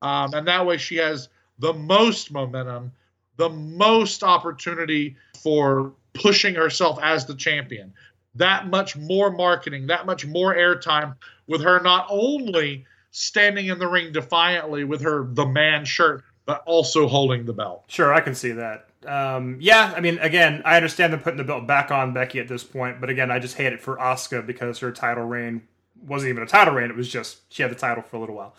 Um, 0.01 0.33
and 0.33 0.47
that 0.47 0.65
way 0.65 0.77
she 0.77 0.95
has 0.97 1.29
the 1.59 1.73
most 1.73 2.31
momentum, 2.31 2.91
the 3.37 3.49
most 3.49 4.23
opportunity 4.23 5.15
for 5.41 5.93
pushing 6.13 6.55
herself 6.55 6.99
as 7.01 7.25
the 7.25 7.35
champion. 7.35 7.93
That 8.35 8.67
much 8.67 8.95
more 8.95 9.29
marketing, 9.29 9.87
that 9.87 10.05
much 10.05 10.25
more 10.25 10.55
airtime 10.55 11.15
with 11.47 11.61
her 11.61 11.81
not 11.81 12.07
only 12.09 12.85
standing 13.11 13.67
in 13.67 13.77
the 13.77 13.87
ring 13.87 14.13
defiantly 14.13 14.85
with 14.85 15.01
her 15.01 15.27
the 15.31 15.45
man 15.45 15.83
shirt, 15.83 16.23
but 16.45 16.63
also 16.65 17.07
holding 17.07 17.45
the 17.45 17.53
belt. 17.53 17.83
Sure, 17.87 18.13
I 18.13 18.21
can 18.21 18.33
see 18.33 18.51
that. 18.53 18.87
Um, 19.05 19.57
yeah, 19.59 19.93
I 19.95 19.99
mean, 19.99 20.19
again, 20.19 20.61
I 20.63 20.75
understand 20.77 21.11
them 21.13 21.21
putting 21.21 21.37
the 21.37 21.43
belt 21.43 21.65
back 21.65 21.89
on 21.91 22.13
Becky 22.13 22.39
at 22.39 22.47
this 22.47 22.63
point, 22.63 23.01
but 23.01 23.09
again, 23.09 23.31
I 23.31 23.39
just 23.39 23.55
hate 23.57 23.73
it 23.73 23.81
for 23.81 23.97
Asuka 23.97 24.45
because 24.45 24.79
her 24.79 24.91
title 24.91 25.23
reign 25.23 25.63
wasn't 26.05 26.29
even 26.29 26.43
a 26.43 26.47
title 26.47 26.73
reign; 26.75 26.89
it 26.89 26.95
was 26.95 27.09
just 27.09 27.51
she 27.51 27.63
had 27.63 27.71
the 27.71 27.75
title 27.75 28.03
for 28.03 28.17
a 28.17 28.19
little 28.19 28.35
while. 28.35 28.55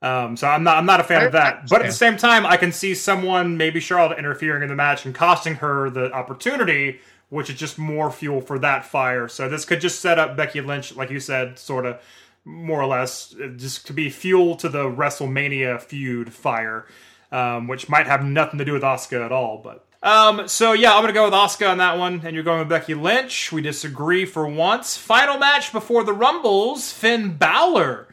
Um, 0.00 0.36
so 0.36 0.46
I'm 0.48 0.64
not 0.64 0.78
I'm 0.78 0.86
not 0.86 1.00
a 1.00 1.04
fan 1.04 1.22
I- 1.22 1.24
of 1.26 1.32
that. 1.32 1.54
I 1.56 1.66
But 1.68 1.80
at 1.82 1.86
the 1.86 1.92
same 1.92 2.16
time, 2.16 2.44
I 2.46 2.56
can 2.56 2.72
see 2.72 2.94
someone, 2.94 3.56
maybe 3.56 3.80
Charlotte, 3.80 4.18
interfering 4.18 4.62
in 4.62 4.68
the 4.68 4.74
match 4.74 5.04
and 5.04 5.14
costing 5.14 5.56
her 5.56 5.90
the 5.90 6.12
opportunity, 6.12 7.00
which 7.28 7.50
is 7.50 7.56
just 7.56 7.78
more 7.78 8.10
fuel 8.10 8.40
for 8.40 8.58
that 8.60 8.84
fire. 8.84 9.28
So 9.28 9.48
this 9.48 9.64
could 9.64 9.80
just 9.80 10.00
set 10.00 10.18
up 10.18 10.36
Becky 10.36 10.60
Lynch, 10.60 10.94
like 10.96 11.10
you 11.10 11.20
said, 11.20 11.58
sort 11.58 11.86
of 11.86 12.00
more 12.46 12.80
or 12.82 12.86
less, 12.86 13.34
uh, 13.42 13.48
just 13.56 13.86
to 13.86 13.92
be 13.94 14.10
fuel 14.10 14.56
to 14.56 14.68
the 14.68 14.84
WrestleMania 14.84 15.80
feud 15.80 16.32
fire, 16.34 16.86
um, 17.34 17.66
which 17.68 17.88
might 17.88 18.06
have 18.06 18.24
nothing 18.24 18.58
to 18.58 18.64
do 18.64 18.72
with 18.72 18.82
Asuka 18.82 19.24
at 19.24 19.32
all. 19.32 19.58
But 19.58 19.86
um, 20.02 20.48
so 20.48 20.72
yeah, 20.72 20.94
I'm 20.94 21.02
gonna 21.02 21.12
go 21.12 21.24
with 21.24 21.34
Asuka 21.34 21.70
on 21.70 21.78
that 21.78 21.98
one, 21.98 22.22
and 22.24 22.34
you're 22.34 22.44
going 22.44 22.60
with 22.60 22.68
Becky 22.68 22.94
Lynch. 22.94 23.52
We 23.52 23.62
disagree 23.62 24.24
for 24.24 24.46
once. 24.46 24.96
Final 24.96 25.38
match 25.38 25.72
before 25.72 26.04
the 26.04 26.12
Rumbles: 26.12 26.92
Finn 26.92 27.36
Balor 27.36 28.08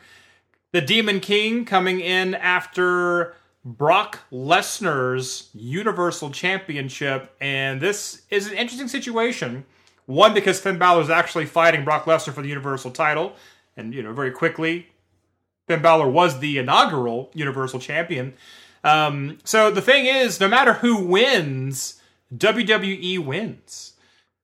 the 0.71 0.81
Demon 0.81 1.19
King 1.19 1.65
coming 1.65 1.99
in 1.99 2.33
after 2.35 3.35
Brock 3.63 4.19
Lesnar's 4.31 5.49
Universal 5.53 6.31
Championship. 6.31 7.35
And 7.39 7.81
this 7.81 8.23
is 8.29 8.47
an 8.47 8.57
interesting 8.57 8.87
situation. 8.87 9.65
One, 10.05 10.33
because 10.33 10.59
Finn 10.59 10.77
Balor 10.77 11.01
is 11.01 11.09
actually 11.09 11.45
fighting 11.45 11.83
Brock 11.83 12.05
Lesnar 12.05 12.33
for 12.33 12.41
the 12.41 12.49
Universal 12.49 12.91
title. 12.91 13.33
And, 13.77 13.93
you 13.93 14.01
know, 14.01 14.13
very 14.13 14.31
quickly, 14.31 14.87
Finn 15.67 15.81
Balor 15.81 16.09
was 16.09 16.39
the 16.39 16.57
inaugural 16.57 17.29
Universal 17.33 17.79
Champion. 17.79 18.33
Um, 18.83 19.37
so 19.43 19.71
the 19.71 19.81
thing 19.81 20.05
is, 20.05 20.39
no 20.39 20.47
matter 20.47 20.73
who 20.73 20.97
wins, 21.03 22.01
WWE 22.35 23.19
wins. 23.19 23.93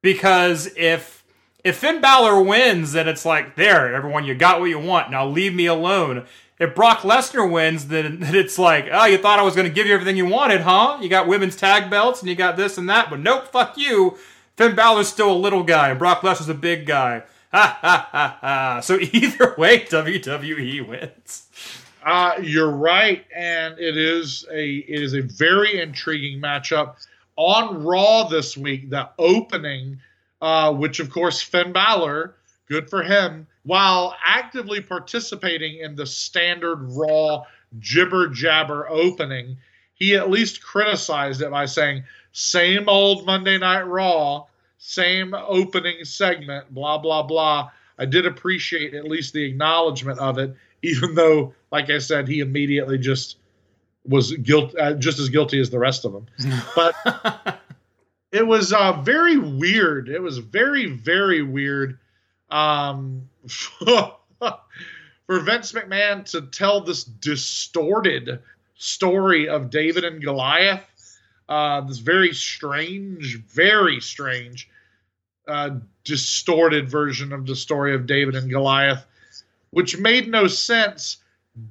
Because 0.02 0.72
if 0.76 1.24
if 1.64 1.78
Finn 1.78 2.00
Balor 2.00 2.42
wins, 2.44 2.94
then 2.94 3.08
it's 3.08 3.26
like, 3.26 3.56
there, 3.56 3.94
everyone, 3.94 4.24
you 4.24 4.36
got 4.36 4.60
what 4.60 4.70
you 4.70 4.80
want. 4.80 5.12
Now 5.12 5.28
leave 5.28 5.54
me 5.54 5.66
alone. 5.66 6.26
If 6.60 6.74
Brock 6.74 7.00
Lesnar 7.00 7.50
wins, 7.52 7.88
then, 7.88 8.20
it's 8.22 8.58
like, 8.58 8.88
oh, 8.92 9.06
you 9.06 9.18
thought 9.18 9.40
I 9.40 9.44
was 9.44 9.56
going 9.56 9.68
to 9.68 9.74
give 9.74 9.86
you 9.86 9.94
everything 9.94 10.18
you 10.18 10.26
wanted, 10.26 10.62
huh? 10.62 11.00
You 11.02 11.10
got 11.10 11.28
women's 11.28 11.56
tag 11.56 11.90
belts 11.90 12.22
and 12.22 12.30
you 12.30 12.36
got 12.36 12.58
this 12.58 12.78
and 12.78 12.90
that, 12.90 13.10
but 13.10 13.20
nope, 13.20 13.48
fuck 13.48 13.78
you. 13.78 14.18
Finn 14.56 14.76
Balor's 14.76 15.08
still 15.08 15.32
a 15.32 15.38
little 15.38 15.64
guy 15.64 15.90
and 15.90 16.00
Brock 16.00 16.22
Lesnar's 16.22 16.50
a 16.50 16.54
big 16.54 16.86
guy. 16.86 17.24
Ha 17.52 17.80
ha 17.82 18.10
ha 18.12 18.38
ha. 18.42 18.80
So 18.82 18.98
either 19.12 19.56
way, 19.58 19.80
WWE 19.86 20.88
wins. 20.88 21.47
Uh, 22.08 22.40
you're 22.42 22.72
right, 22.72 23.26
and 23.36 23.78
it 23.78 23.98
is 23.98 24.46
a 24.50 24.76
it 24.78 25.04
is 25.04 25.14
a 25.14 25.20
very 25.24 25.82
intriguing 25.82 26.42
matchup 26.42 26.96
on 27.36 27.84
Raw 27.84 28.30
this 28.30 28.56
week. 28.56 28.90
The 28.90 29.10
opening, 29.20 30.00
uh, 30.42 30.74
which 30.74 31.02
of 31.02 31.10
course 31.10 31.42
Finn 31.42 31.74
Balor, 31.74 32.36
good 32.70 32.90
for 32.90 33.04
him, 33.04 33.46
while 33.64 34.16
actively 34.26 34.80
participating 34.80 35.80
in 35.80 35.98
the 35.98 36.06
standard 36.06 36.78
Raw 36.82 37.44
jibber 37.80 38.30
jabber 38.30 38.88
opening, 38.90 39.58
he 39.94 40.16
at 40.16 40.30
least 40.30 40.64
criticized 40.64 41.42
it 41.42 41.52
by 41.52 41.66
saying, 41.66 42.06
"Same 42.32 42.88
old 42.88 43.26
Monday 43.26 43.58
Night 43.58 43.82
Raw, 43.82 44.46
same 44.78 45.34
opening 45.34 46.06
segment, 46.06 46.74
blah 46.74 47.00
blah 47.00 47.24
blah." 47.24 47.70
I 48.00 48.06
did 48.06 48.26
appreciate 48.26 48.94
at 48.94 49.10
least 49.10 49.34
the 49.34 49.44
acknowledgement 49.44 50.20
of 50.20 50.38
it, 50.38 50.56
even 50.82 51.16
though, 51.16 51.54
like 51.72 51.90
I 51.90 52.00
said, 52.00 52.28
he 52.28 52.40
immediately 52.40 52.98
just 52.98 53.38
was 54.06 54.34
guilt, 54.38 54.74
uh, 54.80 54.94
just 54.94 55.20
as 55.20 55.30
guilty 55.30 55.60
as 55.60 55.70
the 55.70 55.80
rest 55.80 56.06
of 56.06 56.14
them. 56.14 56.28
But 56.76 57.60
it 58.32 58.46
was 58.46 58.74
uh, 58.74 58.94
very 59.02 59.38
weird. 59.38 60.10
It 60.10 60.22
was 60.22 60.38
very, 60.38 60.88
very 60.88 61.42
weird 61.42 62.00
um, 62.50 63.30
for 63.48 65.40
Vince 65.40 65.72
McMahon 65.74 66.26
to 66.32 66.42
tell 66.42 66.82
this 66.82 67.04
distorted 67.04 68.40
story 68.76 69.50
of 69.50 69.70
David 69.70 70.04
and 70.04 70.22
Goliath. 70.22 70.84
Uh, 71.50 71.82
this 71.82 72.00
very 72.00 72.34
strange, 72.34 73.42
very 73.46 74.02
strange, 74.02 74.70
uh, 75.48 75.72
distorted 76.04 76.90
version 76.90 77.32
of 77.32 77.46
the 77.46 77.56
story 77.56 77.96
of 77.96 78.06
David 78.06 78.36
and 78.36 78.50
Goliath, 78.50 79.06
which 79.70 79.98
made 79.98 80.28
no 80.28 80.48
sense, 80.48 81.18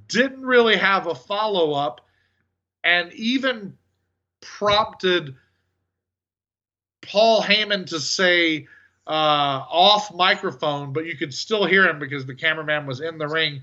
didn't 0.09 0.45
really 0.45 0.77
have 0.77 1.07
a 1.07 1.15
follow 1.15 1.73
up, 1.73 2.01
and 2.85 3.13
even 3.13 3.77
prompted 4.41 5.35
Paul 7.03 7.43
Heyman 7.43 7.87
to 7.87 8.01
say 8.01 8.67
uh, 9.07 9.63
off 9.71 10.13
microphone, 10.15 10.93
but 10.93 11.07
you 11.07 11.17
could 11.17 11.33
still 11.33 11.65
hear 11.65 11.87
him 11.87 11.99
because 11.99 12.27
the 12.27 12.35
cameraman 12.35 12.87
was 12.87 13.01
in 13.01 13.19
the 13.19 13.29
ring. 13.29 13.63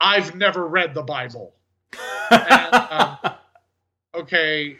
I've 0.00 0.34
never 0.34 0.66
read 0.66 0.94
the 0.94 1.02
Bible. 1.02 1.54
And, 2.30 2.74
um, 2.74 3.18
okay, 4.14 4.76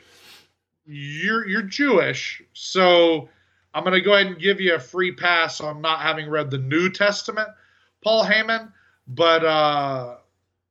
you're 0.84 1.46
you're 1.46 1.62
Jewish, 1.62 2.42
so 2.52 3.28
I'm 3.74 3.82
going 3.82 3.94
to 3.94 4.00
go 4.00 4.14
ahead 4.14 4.28
and 4.28 4.38
give 4.38 4.60
you 4.60 4.74
a 4.74 4.78
free 4.78 5.12
pass 5.12 5.60
on 5.60 5.80
not 5.80 6.00
having 6.00 6.30
read 6.30 6.50
the 6.50 6.58
New 6.58 6.90
Testament, 6.90 7.48
Paul 8.02 8.24
Heyman. 8.24 8.72
But 9.08 9.44
uh, 9.44 10.16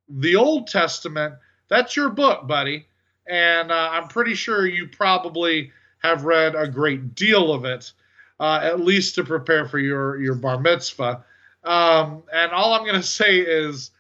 the 0.09 0.35
Old 0.35 0.67
Testament, 0.67 1.35
that's 1.67 1.95
your 1.95 2.09
book, 2.09 2.47
buddy, 2.47 2.87
and 3.27 3.71
uh, 3.71 3.89
I'm 3.91 4.07
pretty 4.07 4.35
sure 4.35 4.67
you 4.67 4.87
probably 4.87 5.71
have 5.99 6.25
read 6.25 6.55
a 6.55 6.67
great 6.67 7.15
deal 7.15 7.51
of 7.51 7.65
it, 7.65 7.91
uh, 8.39 8.59
at 8.61 8.79
least 8.79 9.15
to 9.15 9.23
prepare 9.23 9.67
for 9.67 9.79
your 9.79 10.21
your 10.21 10.35
bar 10.35 10.59
mitzvah. 10.59 11.23
Um, 11.63 12.23
and 12.31 12.51
all 12.51 12.73
I'm 12.73 12.83
going 12.83 12.95
to 13.01 13.03
say 13.03 13.39
is 13.39 13.91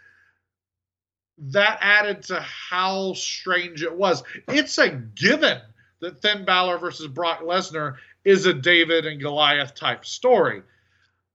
that 1.37 1.79
added 1.81 2.23
to 2.23 2.39
how 2.39 3.13
strange 3.13 3.83
it 3.83 3.93
was. 3.93 4.23
It's 4.47 4.77
a 4.77 4.89
given 4.89 5.59
that 5.99 6.21
Finn 6.21 6.45
Balor 6.45 6.77
versus 6.77 7.07
Brock 7.07 7.41
Lesnar 7.41 7.95
is 8.23 8.45
a 8.45 8.53
David 8.53 9.05
and 9.05 9.19
Goliath 9.19 9.75
type 9.75 10.05
story. 10.05 10.61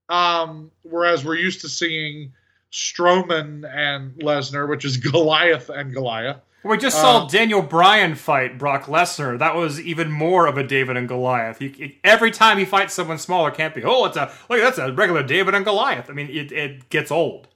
Um, 0.09 0.71
whereas 0.83 1.25
we're 1.25 1.37
used 1.37 1.61
to 1.61 1.69
seeing 1.69 2.33
Strowman 2.73 3.69
and 3.69 4.13
Lesnar, 4.17 4.69
which 4.69 4.85
is 4.85 4.97
Goliath 5.13 5.69
and 5.71 5.93
Goliath. 5.93 6.39
We 6.63 6.77
just 6.77 7.01
saw 7.01 7.23
Um, 7.23 7.29
Daniel 7.29 7.63
Bryan 7.63 8.15
fight 8.15 8.59
Brock 8.59 8.85
Lesnar. 8.85 9.39
That 9.39 9.55
was 9.57 9.81
even 9.81 10.11
more 10.11 10.47
of 10.47 10.59
a 10.59 10.63
David 10.63 10.97
and 10.99 11.09
Goliath. 11.09 11.59
He, 11.59 11.69
he- 11.69 11.99
every 12.05 12.31
time 12.31 12.59
he 12.59 12.67
fights 12.67 12.93
someone 12.93 13.17
smaller, 13.19 13.51
can't 13.51 13.75
be. 13.75 13.83
Oh, 13.83 14.05
it's 14.05 14.17
a 14.19 14.31
look. 14.51 14.61
That's 14.61 14.77
a 14.77 14.93
regular 14.93 15.23
David 15.23 15.55
and 15.55 15.65
Goliath. 15.65 16.11
I 16.11 16.13
mean, 16.13 16.29
it, 16.29 16.53
it 16.53 16.91
gets 16.91 17.11
old. 17.11 17.49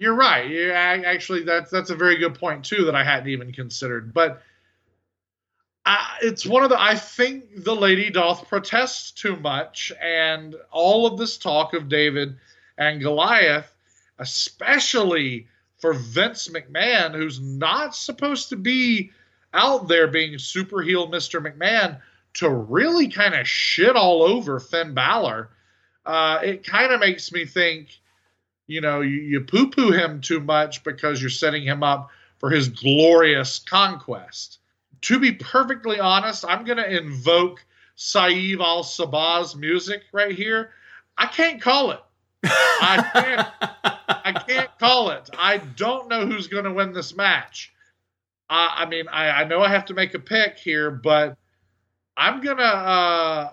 You're 0.00 0.14
right. 0.14 0.48
Yeah, 0.50 1.02
actually, 1.06 1.44
that's 1.44 1.70
that's 1.70 1.90
a 1.90 1.94
very 1.96 2.16
good 2.18 2.34
point 2.34 2.64
too 2.64 2.84
that 2.86 2.96
I 2.96 3.04
hadn't 3.04 3.28
even 3.28 3.52
considered. 3.52 4.12
But 4.12 4.42
I, 5.86 6.18
it's 6.22 6.44
one 6.44 6.62
of 6.64 6.70
the. 6.70 6.80
I 6.80 6.94
think 6.96 7.64
the 7.64 7.74
lady 7.74 8.10
doth 8.10 8.48
protest 8.48 9.18
too 9.18 9.36
much, 9.36 9.92
and 10.02 10.54
all 10.70 11.06
of 11.06 11.16
this 11.18 11.38
talk 11.38 11.74
of 11.74 11.88
David 11.88 12.36
and 12.76 13.00
Goliath, 13.00 13.72
especially 14.18 15.46
for 15.78 15.92
Vince 15.92 16.48
McMahon, 16.48 17.14
who's 17.14 17.40
not 17.40 17.94
supposed 17.94 18.48
to 18.48 18.56
be 18.56 19.10
out 19.54 19.88
there 19.88 20.08
being 20.08 20.38
super 20.38 20.82
heel 20.82 21.08
Mr. 21.08 21.40
McMahon, 21.40 22.00
to 22.34 22.48
really 22.50 23.08
kind 23.08 23.34
of 23.34 23.48
shit 23.48 23.96
all 23.96 24.22
over 24.22 24.60
Finn 24.60 24.94
Balor. 24.94 25.50
Uh, 26.04 26.40
it 26.42 26.66
kind 26.66 26.92
of 26.92 27.00
makes 27.00 27.32
me 27.32 27.44
think 27.44 28.00
you 28.68 28.82
know, 28.82 29.00
you, 29.00 29.16
you 29.16 29.40
poo 29.40 29.70
poo 29.70 29.90
him 29.90 30.20
too 30.20 30.38
much 30.38 30.84
because 30.84 31.20
you're 31.20 31.30
setting 31.30 31.64
him 31.64 31.82
up 31.82 32.10
for 32.38 32.50
his 32.50 32.68
glorious 32.68 33.58
conquest. 33.58 34.58
To 35.02 35.18
be 35.18 35.32
perfectly 35.32 35.98
honest, 35.98 36.44
I'm 36.46 36.64
going 36.64 36.78
to 36.78 36.96
invoke 36.96 37.64
Saeed 37.96 38.60
Al 38.60 38.84
Sabah's 38.84 39.56
music 39.56 40.02
right 40.12 40.34
here. 40.34 40.70
I 41.16 41.26
can't 41.26 41.60
call 41.60 41.90
it. 41.90 42.00
I 42.44 43.48
can't. 43.82 43.94
I 44.36 44.40
can't 44.40 44.70
call 44.78 45.10
it. 45.10 45.30
I 45.38 45.58
don't 45.58 46.08
know 46.08 46.26
who's 46.26 46.46
going 46.46 46.64
to 46.64 46.72
win 46.72 46.92
this 46.92 47.16
match. 47.16 47.72
I, 48.50 48.84
I 48.84 48.86
mean, 48.86 49.08
I, 49.08 49.30
I 49.30 49.44
know 49.44 49.60
I 49.60 49.68
have 49.68 49.86
to 49.86 49.94
make 49.94 50.14
a 50.14 50.18
pick 50.18 50.58
here, 50.58 50.90
but 50.90 51.36
I'm 52.16 52.40
gonna 52.40 52.62
uh, 52.62 53.50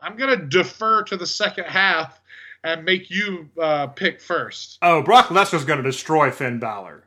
I'm 0.00 0.16
gonna 0.16 0.36
defer 0.36 1.02
to 1.04 1.16
the 1.16 1.26
second 1.26 1.64
half 1.64 2.20
and 2.64 2.84
make 2.84 3.10
you 3.10 3.48
uh, 3.60 3.88
pick 3.88 4.20
first. 4.20 4.78
Oh, 4.82 5.02
Brock 5.02 5.26
Lesnar's 5.26 5.64
going 5.64 5.78
to 5.78 5.82
destroy 5.82 6.30
Finn 6.30 6.58
Balor. 6.58 7.04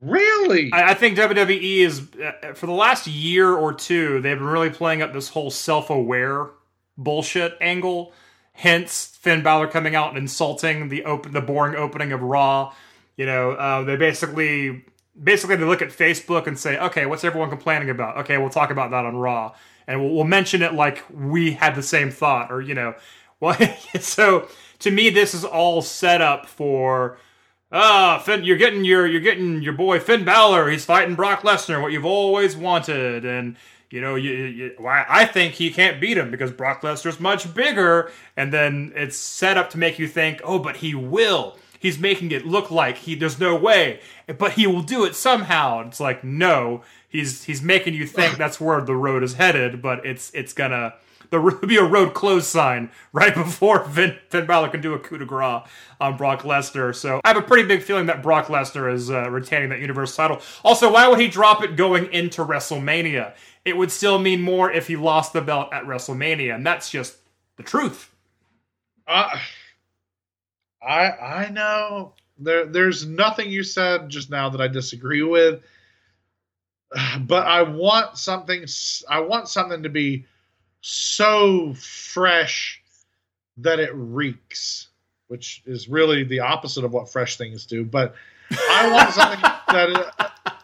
Really? 0.00 0.70
I, 0.72 0.90
I 0.90 0.94
think 0.94 1.18
WWE 1.18 1.78
is 1.78 2.02
uh, 2.22 2.54
for 2.54 2.66
the 2.66 2.72
last 2.72 3.06
year 3.06 3.52
or 3.54 3.72
two 3.72 4.20
they've 4.20 4.38
been 4.38 4.46
really 4.46 4.70
playing 4.70 5.02
up 5.02 5.12
this 5.12 5.28
whole 5.28 5.50
self-aware 5.50 6.48
bullshit 6.96 7.56
angle. 7.60 8.12
Hence, 8.56 9.06
Finn 9.20 9.42
Balor 9.42 9.68
coming 9.68 9.94
out 9.94 10.08
and 10.08 10.18
insulting 10.18 10.88
the 10.88 11.04
open, 11.04 11.32
the 11.32 11.42
boring 11.42 11.76
opening 11.76 12.12
of 12.12 12.22
Raw. 12.22 12.72
You 13.16 13.26
know, 13.26 13.52
uh, 13.52 13.82
they 13.82 13.96
basically 13.96 14.84
basically 15.22 15.56
they 15.56 15.64
look 15.64 15.82
at 15.82 15.90
Facebook 15.90 16.46
and 16.46 16.58
say, 16.58 16.78
"Okay, 16.78 17.04
what's 17.04 17.22
everyone 17.22 17.50
complaining 17.50 17.90
about? 17.90 18.16
Okay, 18.18 18.38
we'll 18.38 18.48
talk 18.48 18.70
about 18.70 18.90
that 18.92 19.04
on 19.04 19.16
Raw, 19.16 19.54
and 19.86 20.00
we'll, 20.00 20.14
we'll 20.14 20.24
mention 20.24 20.62
it 20.62 20.72
like 20.72 21.04
we 21.12 21.52
had 21.52 21.74
the 21.74 21.82
same 21.82 22.10
thought, 22.10 22.50
or 22.50 22.62
you 22.62 22.74
know, 22.74 22.94
well, 23.40 23.56
so 24.00 24.48
to 24.78 24.90
me, 24.90 25.10
this 25.10 25.34
is 25.34 25.44
all 25.44 25.82
set 25.82 26.20
up 26.20 26.46
for." 26.46 27.18
ah, 27.72 28.22
Finn, 28.24 28.44
you're 28.44 28.56
getting 28.56 28.84
your 28.84 29.06
you're 29.06 29.20
getting 29.20 29.60
your 29.60 29.72
boy 29.72 30.00
Finn 30.00 30.24
Balor. 30.24 30.70
He's 30.70 30.84
fighting 30.84 31.14
Brock 31.14 31.42
Lesnar, 31.42 31.82
what 31.82 31.92
you've 31.92 32.04
always 32.06 32.56
wanted, 32.56 33.24
and 33.24 33.56
you 33.90 34.00
know, 34.00 34.14
you, 34.14 34.32
you, 34.32 34.74
why 34.78 35.04
I 35.08 35.26
think 35.26 35.54
he 35.54 35.70
can't 35.70 36.00
beat 36.00 36.18
him 36.18 36.30
because 36.30 36.50
Brock 36.50 36.82
Lesnar's 36.82 37.20
much 37.20 37.54
bigger, 37.54 38.10
and 38.36 38.52
then 38.52 38.92
it's 38.94 39.16
set 39.16 39.56
up 39.56 39.70
to 39.70 39.78
make 39.78 39.98
you 39.98 40.08
think, 40.08 40.40
oh, 40.44 40.58
but 40.58 40.76
he 40.76 40.94
will. 40.94 41.56
He's 41.78 41.98
making 41.98 42.32
it 42.32 42.46
look 42.46 42.70
like 42.70 42.98
he 42.98 43.14
there's 43.14 43.38
no 43.38 43.54
way, 43.54 44.00
but 44.38 44.52
he 44.52 44.66
will 44.66 44.82
do 44.82 45.04
it 45.04 45.14
somehow. 45.14 45.86
It's 45.86 46.00
like 46.00 46.24
no, 46.24 46.82
he's 47.08 47.44
he's 47.44 47.62
making 47.62 47.94
you 47.94 48.06
think 48.06 48.36
that's 48.38 48.60
where 48.60 48.80
the 48.80 48.96
road 48.96 49.22
is 49.22 49.34
headed, 49.34 49.82
but 49.82 50.04
it's 50.04 50.30
it's 50.34 50.52
gonna 50.52 50.94
there 51.30 51.40
will 51.40 51.58
be 51.58 51.76
a 51.76 51.84
road 51.84 52.14
closed 52.14 52.46
sign 52.46 52.90
right 53.12 53.34
before 53.34 53.84
Finn, 53.84 54.16
Finn 54.28 54.46
Balor 54.46 54.68
can 54.70 54.80
do 54.80 54.94
a 54.94 54.98
coup 54.98 55.18
de 55.18 55.24
grace 55.24 55.62
on 56.00 56.16
Brock 56.16 56.42
Lesnar. 56.42 56.94
So 56.94 57.20
I 57.24 57.28
have 57.28 57.36
a 57.36 57.42
pretty 57.42 57.66
big 57.66 57.82
feeling 57.82 58.06
that 58.06 58.22
Brock 58.22 58.46
Lesnar 58.46 58.92
is 58.92 59.10
uh, 59.10 59.30
retaining 59.30 59.70
that 59.70 59.80
Universal 59.80 60.16
title. 60.16 60.42
Also, 60.64 60.92
why 60.92 61.08
would 61.08 61.20
he 61.20 61.28
drop 61.28 61.62
it 61.62 61.76
going 61.76 62.12
into 62.12 62.44
WrestleMania? 62.44 63.34
It 63.66 63.76
would 63.76 63.90
still 63.90 64.20
mean 64.20 64.42
more 64.42 64.70
if 64.70 64.86
he 64.86 64.94
lost 64.94 65.32
the 65.32 65.40
belt 65.40 65.72
at 65.72 65.84
WrestleMania, 65.84 66.54
and 66.54 66.64
that's 66.64 66.88
just 66.88 67.16
the 67.56 67.64
truth. 67.64 68.14
Uh, 69.08 69.28
I 70.80 71.10
I 71.10 71.48
know 71.50 72.12
there 72.38 72.66
there's 72.66 73.06
nothing 73.06 73.50
you 73.50 73.64
said 73.64 74.08
just 74.08 74.30
now 74.30 74.48
that 74.50 74.60
I 74.60 74.68
disagree 74.68 75.24
with, 75.24 75.62
but 77.20 77.46
I 77.46 77.62
want 77.62 78.16
something. 78.16 78.64
I 79.10 79.18
want 79.18 79.48
something 79.48 79.82
to 79.82 79.88
be 79.88 80.24
so 80.80 81.74
fresh 81.74 82.80
that 83.56 83.80
it 83.80 83.90
reeks, 83.94 84.88
which 85.26 85.64
is 85.66 85.88
really 85.88 86.22
the 86.22 86.38
opposite 86.38 86.84
of 86.84 86.92
what 86.92 87.10
fresh 87.10 87.36
things 87.36 87.66
do. 87.66 87.84
But 87.84 88.14
I 88.52 88.92
want 88.92 89.12
something 89.12 89.40
that 89.68 90.14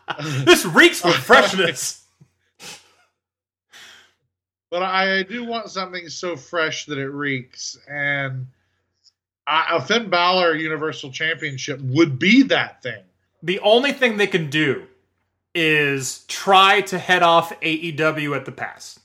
uh, 0.09 0.45
this 0.45 0.65
reeks 0.65 1.05
with 1.05 1.16
freshness. 1.16 1.99
but 4.73 4.82
I, 4.82 5.19
I, 5.19 5.23
do 5.23 5.44
want 5.44 5.69
something 5.69 6.09
so 6.09 6.35
fresh 6.35 6.86
that 6.86 6.97
it 6.97 7.11
reeks, 7.11 7.78
and 7.86 8.47
I, 9.47 9.66
a 9.73 9.82
Finn 9.82 10.09
Balor 10.09 10.57
Universal 10.57 11.12
Championship 11.12 11.78
would 11.82 12.19
be 12.19 12.43
that 12.44 12.82
thing. 12.82 13.03
The 13.43 13.61
only 13.61 13.93
thing 13.93 14.16
they 14.16 14.27
can 14.27 14.49
do 14.49 14.85
is 15.55 16.24
try 16.27 16.81
to 16.81 16.99
head 16.99 17.23
off 17.23 17.53
AEW 17.61 18.35
at 18.35 18.47
the 18.47 18.53
pass 18.53 18.99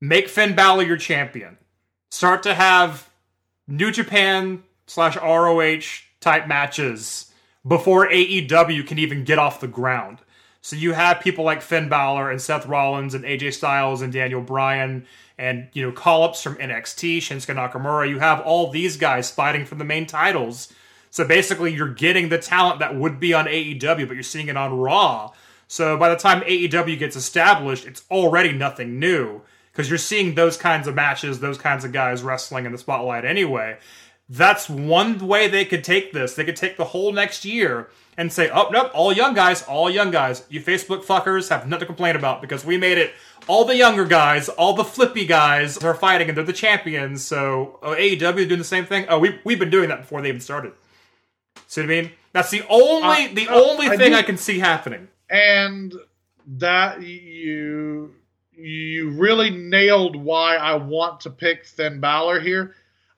make 0.00 0.28
Finn 0.28 0.56
Balor 0.56 0.82
your 0.82 0.96
champion. 0.96 1.56
Start 2.10 2.42
to 2.42 2.54
have 2.54 3.08
New 3.68 3.92
Japan 3.92 4.64
slash 4.88 5.16
ROH 5.16 6.02
type 6.20 6.48
matches 6.48 7.30
before 7.64 8.08
AEW 8.08 8.84
can 8.84 8.98
even 8.98 9.22
get 9.22 9.38
off 9.38 9.60
the 9.60 9.68
ground. 9.68 10.18
So 10.62 10.76
you 10.76 10.92
have 10.92 11.20
people 11.20 11.44
like 11.44 11.62
Finn 11.62 11.88
Balor 11.88 12.30
and 12.30 12.40
Seth 12.40 12.66
Rollins 12.66 13.14
and 13.14 13.24
AJ 13.24 13.54
Styles 13.54 14.02
and 14.02 14.12
Daniel 14.12 14.42
Bryan 14.42 15.06
and 15.38 15.68
you 15.72 15.82
know 15.82 15.90
call 15.90 16.22
ups 16.22 16.42
from 16.42 16.56
NXT, 16.56 17.18
Shinsuke 17.18 17.54
Nakamura. 17.54 18.08
You 18.08 18.18
have 18.18 18.40
all 18.40 18.70
these 18.70 18.96
guys 18.96 19.30
fighting 19.30 19.64
for 19.64 19.74
the 19.74 19.84
main 19.84 20.06
titles. 20.06 20.72
So 21.10 21.26
basically, 21.26 21.74
you're 21.74 21.92
getting 21.92 22.28
the 22.28 22.38
talent 22.38 22.78
that 22.80 22.94
would 22.94 23.18
be 23.18 23.32
on 23.32 23.46
AEW, 23.46 24.06
but 24.06 24.14
you're 24.14 24.22
seeing 24.22 24.48
it 24.48 24.56
on 24.56 24.78
Raw. 24.78 25.32
So 25.66 25.96
by 25.96 26.08
the 26.08 26.16
time 26.16 26.42
AEW 26.42 26.98
gets 26.98 27.16
established, 27.16 27.86
it's 27.86 28.04
already 28.10 28.52
nothing 28.52 28.98
new 28.98 29.40
because 29.72 29.88
you're 29.88 29.98
seeing 29.98 30.34
those 30.34 30.56
kinds 30.56 30.86
of 30.86 30.94
matches, 30.94 31.40
those 31.40 31.58
kinds 31.58 31.84
of 31.84 31.92
guys 31.92 32.22
wrestling 32.22 32.66
in 32.66 32.72
the 32.72 32.78
spotlight 32.78 33.24
anyway. 33.24 33.78
That's 34.28 34.68
one 34.68 35.18
way 35.26 35.48
they 35.48 35.64
could 35.64 35.82
take 35.82 36.12
this. 36.12 36.34
They 36.34 36.44
could 36.44 36.56
take 36.56 36.76
the 36.76 36.84
whole 36.84 37.12
next 37.12 37.44
year 37.44 37.88
and 38.20 38.30
say, 38.30 38.50
oh, 38.50 38.68
nope, 38.70 38.90
all 38.92 39.14
young 39.14 39.32
guys, 39.32 39.62
all 39.62 39.88
young 39.88 40.10
guys. 40.10 40.44
You 40.50 40.60
Facebook 40.60 41.06
fuckers 41.06 41.48
have 41.48 41.66
nothing 41.66 41.80
to 41.80 41.86
complain 41.86 42.16
about 42.16 42.42
because 42.42 42.66
we 42.66 42.76
made 42.76 42.98
it 42.98 43.14
all 43.48 43.64
the 43.64 43.74
younger 43.74 44.04
guys, 44.04 44.50
all 44.50 44.74
the 44.74 44.84
flippy 44.84 45.24
guys 45.24 45.78
are 45.78 45.94
fighting 45.94 46.28
and 46.28 46.36
they're 46.36 46.44
the 46.44 46.52
champions. 46.52 47.24
So 47.24 47.78
oh, 47.82 47.94
AEW 47.94 48.46
doing 48.46 48.58
the 48.58 48.64
same 48.64 48.84
thing. 48.84 49.06
Oh, 49.08 49.18
we, 49.18 49.40
we've 49.44 49.58
been 49.58 49.70
doing 49.70 49.88
that 49.88 50.02
before 50.02 50.20
they 50.20 50.28
even 50.28 50.42
started. 50.42 50.74
See 51.66 51.80
what 51.80 51.86
I 51.86 52.02
mean? 52.02 52.12
That's 52.34 52.50
the 52.50 52.62
only 52.68 53.24
uh, 53.24 53.28
the 53.32 53.48
uh, 53.48 53.54
only 53.54 53.86
I 53.86 53.96
thing 53.96 54.12
do, 54.12 54.18
I 54.18 54.22
can 54.22 54.36
see 54.36 54.58
happening. 54.58 55.08
And 55.30 55.94
that 56.46 57.02
you 57.02 58.14
you 58.52 59.12
really 59.12 59.48
nailed 59.48 60.14
why 60.14 60.56
I 60.56 60.74
want 60.74 61.20
to 61.20 61.30
pick 61.30 61.64
Finn 61.64 62.00
Balor 62.00 62.40
here. 62.40 62.74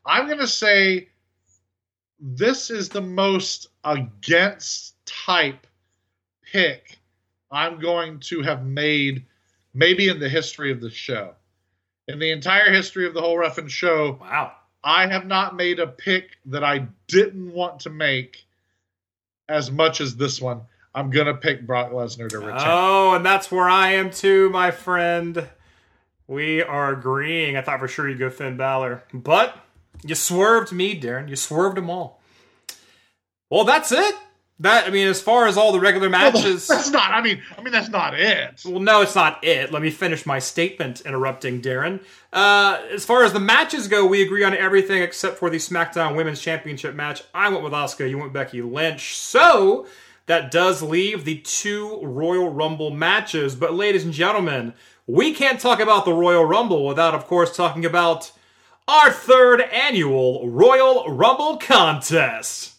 I'm 0.07 0.27
going 0.27 0.39
to 0.39 0.47
say 0.47 1.09
this 2.21 2.71
is 2.71 2.89
the 2.89 3.01
most 3.01 3.67
against 3.83 4.92
type 5.07 5.67
pick 6.53 6.99
I'm 7.53 7.79
going 7.79 8.19
to 8.21 8.43
have 8.43 8.65
made 8.65 9.27
maybe 9.75 10.09
in 10.09 10.19
the 10.19 10.29
history 10.29 10.73
of 10.73 10.81
the 10.81 10.91
show. 10.91 11.35
In 12.09 12.19
the 12.19 12.33
entire 12.33 12.73
history 12.73 13.07
of 13.07 13.15
the 13.15 13.21
whole 13.21 13.37
Ref'n 13.37 13.69
show, 13.69 14.19
wow. 14.21 14.53
I 14.83 15.07
have 15.07 15.27
not 15.27 15.55
made 15.55 15.79
a 15.79 15.87
pick 15.87 16.39
that 16.47 16.65
I 16.65 16.89
didn't 17.07 17.53
want 17.53 17.81
to 17.81 17.91
make 17.91 18.47
as 19.49 19.71
much 19.71 20.01
as 20.01 20.17
this 20.17 20.41
one. 20.41 20.63
I'm 20.95 21.11
gonna 21.11 21.35
pick 21.35 21.67
Brock 21.67 21.93
Lesnar 21.93 22.29
to 22.31 22.39
return. 22.39 22.63
Oh, 22.65 23.15
and 23.15 23.25
that's 23.25 23.51
where 23.51 23.69
I 23.69 23.93
am 23.93 24.11
too, 24.11 24.51
my 24.51 24.71
friend. 24.71 25.49
We 26.27 26.63
are 26.63 26.93
agreeing. 26.93 27.57
I 27.57 27.63
thought 27.63 27.79
for 27.79 27.89
sure 27.89 28.09
you'd 28.09 28.19
go 28.19 28.31
Finn 28.31 28.57
Balor, 28.57 29.05
but 29.13 29.57
you 30.05 30.15
swerved 30.15 30.73
me, 30.73 30.99
Daryn. 30.99 31.29
You 31.29 31.37
swerved 31.37 31.77
them 31.77 31.91
all. 31.91 32.21
Well, 33.51 33.65
that's 33.65 33.93
it. 33.93 34.15
That 34.61 34.87
I 34.87 34.91
mean, 34.91 35.09
as 35.09 35.21
far 35.21 35.47
as 35.47 35.57
all 35.57 35.73
the 35.73 35.81
regular 35.81 36.09
matches, 36.09 36.69
well, 36.69 36.79
that's 36.79 36.91
not. 36.91 37.11
I 37.11 37.21
mean, 37.21 37.43
I 37.59 37.63
mean 37.63 37.73
that's 37.73 37.89
not 37.89 38.15
it. 38.15 38.63
Well, 38.65 38.81
no, 38.81 39.01
it's 39.01 39.15
not 39.15 39.43
it. 39.43 39.73
Let 39.73 39.83
me 39.83 39.91
finish 39.91 40.25
my 40.25 40.39
statement. 40.39 41.01
Interrupting 41.01 41.61
Daryn. 41.61 42.01
Uh, 42.33 42.81
as 42.93 43.05
far 43.05 43.25
as 43.25 43.33
the 43.33 43.41
matches 43.41 43.89
go, 43.89 44.07
we 44.07 44.23
agree 44.23 44.45
on 44.45 44.55
everything 44.55 45.03
except 45.03 45.39
for 45.39 45.51
the 45.51 45.57
SmackDown 45.57 46.15
Women's 46.15 46.41
Championship 46.41 46.95
match. 46.95 47.23
I 47.35 47.49
went 47.49 47.65
with 47.65 47.73
Asuka. 47.73 48.09
You 48.09 48.19
went 48.19 48.33
Becky 48.33 48.63
Lynch. 48.63 49.17
So 49.17 49.87
that 50.27 50.53
does 50.53 50.81
leave 50.81 51.25
the 51.25 51.39
two 51.39 51.99
Royal 52.03 52.49
Rumble 52.51 52.91
matches. 52.91 53.57
But, 53.57 53.75
ladies 53.75 54.05
and 54.05 54.15
gentlemen, 54.15 54.75
we 55.07 55.35
can't 55.35 55.59
talk 55.59 55.81
about 55.81 56.05
the 56.05 56.13
Royal 56.13 56.45
Rumble 56.45 56.87
without, 56.87 57.15
of 57.15 57.27
course, 57.27 57.57
talking 57.57 57.85
about 57.85 58.31
our 58.87 59.11
third 59.11 59.61
annual 59.61 60.49
Royal 60.49 61.09
Rumble 61.09 61.57
contest. 61.57 62.72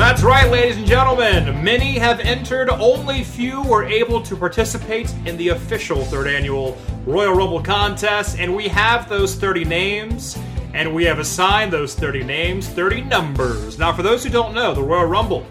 That's 0.00 0.22
right, 0.22 0.50
ladies 0.50 0.78
and 0.78 0.86
gentlemen. 0.86 1.62
Many 1.62 1.98
have 1.98 2.20
entered, 2.20 2.70
only 2.70 3.22
few 3.22 3.62
were 3.62 3.84
able 3.84 4.22
to 4.22 4.34
participate 4.34 5.14
in 5.26 5.36
the 5.36 5.48
official 5.48 6.06
third 6.06 6.26
annual 6.26 6.78
Royal 7.04 7.34
Rumble 7.34 7.62
contest, 7.62 8.38
and 8.38 8.56
we 8.56 8.66
have 8.68 9.10
those 9.10 9.34
30 9.34 9.66
names, 9.66 10.38
and 10.72 10.94
we 10.94 11.04
have 11.04 11.18
assigned 11.18 11.70
those 11.70 11.94
30 11.94 12.24
names 12.24 12.66
30 12.66 13.02
numbers. 13.02 13.78
Now, 13.78 13.92
for 13.92 14.02
those 14.02 14.24
who 14.24 14.30
don't 14.30 14.54
know, 14.54 14.74
the 14.74 14.82
Royal 14.82 15.04
Rumble 15.04 15.46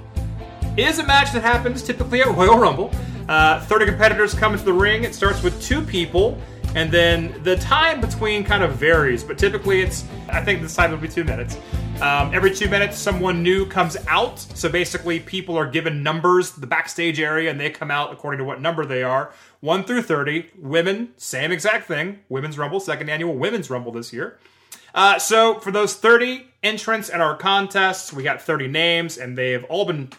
is 0.78 0.98
a 0.98 1.06
match 1.06 1.32
that 1.34 1.44
happens 1.44 1.84
typically 1.84 2.22
at 2.22 2.36
Royal 2.36 2.58
Rumble. 2.58 2.92
Uh, 3.30 3.62
30 3.66 3.86
competitors 3.86 4.34
come 4.34 4.54
into 4.54 4.66
the 4.66 4.74
ring. 4.74 5.04
It 5.04 5.14
starts 5.14 5.44
with 5.44 5.62
two 5.62 5.84
people, 5.84 6.42
and 6.76 6.92
then 6.92 7.34
the 7.44 7.56
time 7.58 8.00
between 8.00 8.44
kind 8.44 8.64
of 8.64 8.76
varies, 8.76 9.24
but 9.24 9.38
typically 9.38 9.82
it's, 9.82 10.06
I 10.30 10.44
think 10.44 10.62
this 10.62 10.76
time 10.76 10.92
will 10.92 10.98
be 10.98 11.08
two 11.08 11.24
minutes. 11.24 11.58
Um, 12.02 12.34
every 12.34 12.56
two 12.56 12.70
minutes, 12.70 12.98
someone 12.98 13.44
new 13.44 13.66
comes 13.66 13.98
out. 14.08 14.40
So 14.40 14.70
basically, 14.70 15.20
people 15.20 15.58
are 15.58 15.70
given 15.70 16.02
numbers, 16.02 16.52
the 16.52 16.68
backstage 16.68 17.20
area, 17.20 17.52
and 17.52 17.60
they 17.60 17.70
come 17.70 17.92
out 17.92 18.14
according 18.14 18.38
to 18.38 18.46
what 18.46 18.62
number 18.62 18.86
they 18.86 19.04
are. 19.04 19.34
1 19.60 19.84
through 19.84 20.04
30. 20.04 20.52
Women, 20.58 21.14
same 21.18 21.52
exact 21.52 21.88
thing. 21.88 22.20
Women's 22.30 22.58
Rumble, 22.58 22.80
second 22.80 23.10
annual 23.10 23.36
Women's 23.36 23.70
Rumble 23.70 23.92
this 23.92 24.14
year. 24.14 24.40
Uh, 24.96 25.20
so 25.20 25.60
for 25.60 25.72
those 25.72 25.96
30 25.96 26.48
entrants 26.64 27.10
in 27.10 27.20
our 27.20 27.36
contests, 27.36 28.14
we 28.14 28.24
got 28.24 28.42
30 28.42 28.68
names, 28.68 29.18
and 29.18 29.38
they've 29.38 29.66
all 29.66 29.86
been 29.86 30.10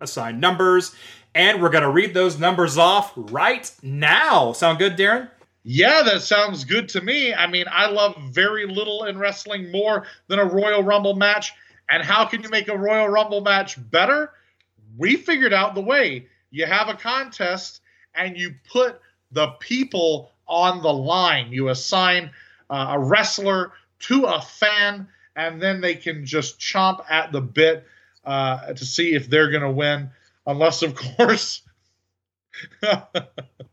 assigned 0.00 0.40
numbers. 0.40 0.94
And 1.34 1.62
we're 1.62 1.70
going 1.70 1.84
to 1.84 1.90
read 1.90 2.12
those 2.12 2.38
numbers 2.38 2.76
off 2.76 3.12
right 3.16 3.70
now. 3.82 4.52
Sound 4.52 4.78
good, 4.78 4.96
Daryn? 4.96 5.30
Yeah, 5.62 6.02
that 6.02 6.22
sounds 6.22 6.64
good 6.64 6.88
to 6.90 7.00
me. 7.02 7.34
I 7.34 7.46
mean, 7.46 7.66
I 7.70 7.86
love 7.90 8.16
very 8.30 8.66
little 8.66 9.04
in 9.04 9.18
wrestling 9.18 9.70
more 9.70 10.06
than 10.28 10.38
a 10.38 10.44
Royal 10.44 10.82
Rumble 10.82 11.14
match. 11.14 11.52
And 11.90 12.02
how 12.02 12.24
can 12.24 12.42
you 12.42 12.48
make 12.48 12.68
a 12.68 12.76
Royal 12.78 13.08
Rumble 13.08 13.42
match 13.42 13.76
better? 13.90 14.32
We 14.96 15.16
figured 15.16 15.52
out 15.52 15.74
the 15.74 15.82
way. 15.82 16.28
You 16.50 16.66
have 16.66 16.88
a 16.88 16.94
contest 16.94 17.80
and 18.14 18.36
you 18.36 18.54
put 18.72 19.00
the 19.32 19.48
people 19.60 20.32
on 20.48 20.82
the 20.82 20.92
line. 20.92 21.52
You 21.52 21.68
assign 21.68 22.30
uh, 22.70 22.88
a 22.92 22.98
wrestler 22.98 23.72
to 24.00 24.24
a 24.24 24.40
fan, 24.40 25.06
and 25.36 25.60
then 25.60 25.80
they 25.80 25.94
can 25.94 26.24
just 26.24 26.58
chomp 26.58 27.04
at 27.10 27.32
the 27.32 27.40
bit 27.40 27.86
uh, 28.24 28.72
to 28.72 28.84
see 28.84 29.14
if 29.14 29.28
they're 29.28 29.50
going 29.50 29.62
to 29.62 29.70
win. 29.70 30.10
Unless, 30.46 30.82
of 30.82 30.94
course, 30.96 31.62